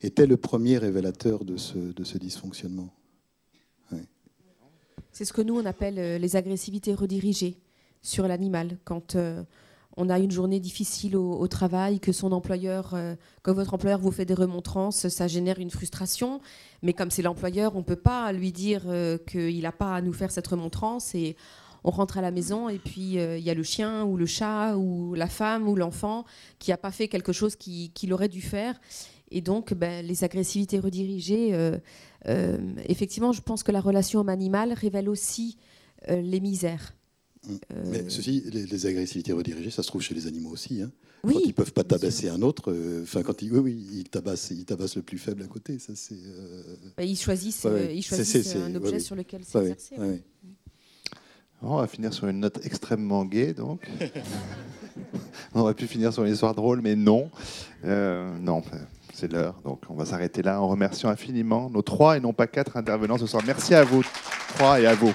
était 0.04 0.28
le 0.28 0.38
premier 0.38 0.78
révélateur 0.78 1.44
de 1.44 1.58
ce, 1.58 1.78
de 1.78 2.04
ce 2.04 2.20
dysfonctionnement. 2.20 2.94
C'est 5.12 5.26
ce 5.26 5.34
que 5.34 5.42
nous, 5.42 5.58
on 5.58 5.66
appelle 5.66 5.98
euh, 5.98 6.18
les 6.18 6.36
agressivités 6.36 6.94
redirigées 6.94 7.58
sur 8.02 8.28
l'animal. 8.28 8.78
Quand 8.84 9.16
euh, 9.16 9.42
on 9.96 10.10
a 10.10 10.20
une 10.20 10.30
journée 10.30 10.60
difficile 10.60 11.16
au, 11.18 11.48
travail, 11.48 12.00
que 12.00 12.12
son 12.12 12.32
employeur, 12.32 12.92
euh, 12.94 13.16
que 13.42 13.50
votre 13.50 13.74
employeur 13.74 14.00
vous 14.00 14.12
fait 14.12 14.26
des 14.26 14.36
remontrances, 14.36 15.08
ça 15.08 15.28
génère 15.28 15.58
une 15.58 15.72
frustration. 15.72 16.40
Mais 16.84 16.94
comme 16.94 17.10
c'est 17.10 17.24
l'employeur, 17.24 17.76
on 17.76 17.80
ne 17.80 17.84
peut 17.84 17.96
pas 17.96 18.32
lui 18.32 18.52
dire 18.52 18.84
qu'il 19.26 19.62
n'a 19.62 19.72
pas 19.72 19.96
à 19.96 20.02
nous 20.02 20.14
faire 20.14 20.30
cette 20.30 20.46
remontrance. 20.46 21.16
Et 21.16 21.36
on 21.84 21.90
rentre 21.90 22.20
à 22.20 22.22
la 22.22 22.30
maison 22.30 22.70
et 22.70 22.78
puis 22.78 23.14
il 23.14 23.40
y 23.40 23.50
a 23.50 23.56
le 23.56 23.64
chien 23.64 24.04
ou 24.04 24.18
le 24.18 24.28
chat 24.28 24.78
ou 24.78 25.16
la 25.16 25.26
femme 25.26 25.68
ou 25.68 25.76
l'enfant 25.76 26.26
qui 26.60 26.70
n'a 26.70 26.78
pas 26.78 26.92
fait 26.92 27.08
quelque 27.08 27.32
chose 27.32 27.56
qui- 27.56 27.90
qu'il 27.96 28.14
aurait 28.14 28.30
dû 28.30 28.42
faire. 28.42 28.80
Et 29.32 29.42
donc, 29.42 29.74
ben, 29.74 30.06
les 30.06 30.24
agressivités 30.24 30.80
redirigées, 30.80 31.54
euh, 32.30 32.58
effectivement, 32.88 33.32
je 33.32 33.42
pense 33.42 33.64
que 33.64 33.72
la 33.72 33.82
relation 33.82 34.20
homme-animal 34.20 34.74
révèle 34.74 35.10
aussi 35.10 35.58
euh, 36.10 36.22
les 36.22 36.40
misères. 36.40 36.94
Euh, 37.50 37.84
Mais 37.86 38.04
ceci, 38.10 38.44
les, 38.52 38.66
les 38.66 38.86
agressivités 38.86 39.32
redirigées, 39.32 39.70
ça 39.72 39.82
se 39.84 39.88
trouve 39.88 40.02
chez 40.02 40.14
les 40.14 40.28
animaux 40.28 40.50
aussi. 40.50 40.82
hein. 40.82 40.92
Oui, 41.24 41.34
quand 41.34 41.40
ils 41.46 41.54
peuvent 41.54 41.74
pas 41.74 41.84
tabasser 41.84 42.30
un 42.30 42.42
autre, 42.42 42.72
euh, 42.72 43.02
enfin 43.04 43.24
quand 43.24 43.42
ils, 43.42 43.52
oui, 43.52 43.60
oui, 43.60 43.88
ils 43.94 44.10
tabassent, 44.10 44.52
ils 44.52 44.66
tabassent 44.66 44.96
le 44.98 45.02
plus 45.02 45.18
faible 45.18 45.42
à 45.44 45.48
côté. 45.48 45.80
Ça 45.80 45.94
c'est. 45.96 46.16
euh, 46.16 46.62
ben, 46.98 47.04
ils 47.08 47.18
choisissent, 47.18 47.64
Ouais, 47.64 47.72
euh, 47.72 47.88
ouais. 47.88 47.96
ils 47.98 48.04
choisissent 48.04 48.56
un 48.56 48.76
objet 48.76 48.94
ouais. 48.94 49.00
sur 49.00 49.16
lequel 49.16 49.44
s'exercer. 49.44 49.96
ouais, 49.98 50.08
ouais. 50.08 50.24
On 51.64 51.78
va 51.78 51.88
finir 51.88 52.14
sur 52.14 52.28
une 52.28 52.40
note 52.42 52.60
extrêmement 52.64 53.26
gaie, 53.26 53.54
donc. 53.54 53.90
on 55.56 55.62
aurait 55.62 55.74
pu 55.74 55.88
finir 55.88 56.14
sur 56.14 56.24
une 56.24 56.34
histoire 56.34 56.54
drôle, 56.54 56.82
mais 56.82 56.96
non. 56.96 57.32
Euh, 57.84 58.38
non, 58.38 58.62
c'est 59.18 59.32
l'heure. 59.32 59.56
Donc, 59.66 59.82
on 59.90 59.96
va 59.96 60.06
s'arrêter 60.06 60.44
là 60.44 60.62
en 60.62 60.68
remerciant 60.68 61.10
infiniment 61.10 61.72
nos 61.72 61.82
trois 61.82 62.18
et 62.18 62.20
non 62.20 62.34
pas 62.34 62.46
quatre 62.46 62.78
intervenants 62.78 63.18
ce 63.18 63.26
soir. 63.26 63.42
Merci 63.48 63.74
à 63.74 63.84
vous 63.84 64.04
trois 64.56 64.80
et 64.80 64.86
à 64.86 64.94
vous. 64.94 65.12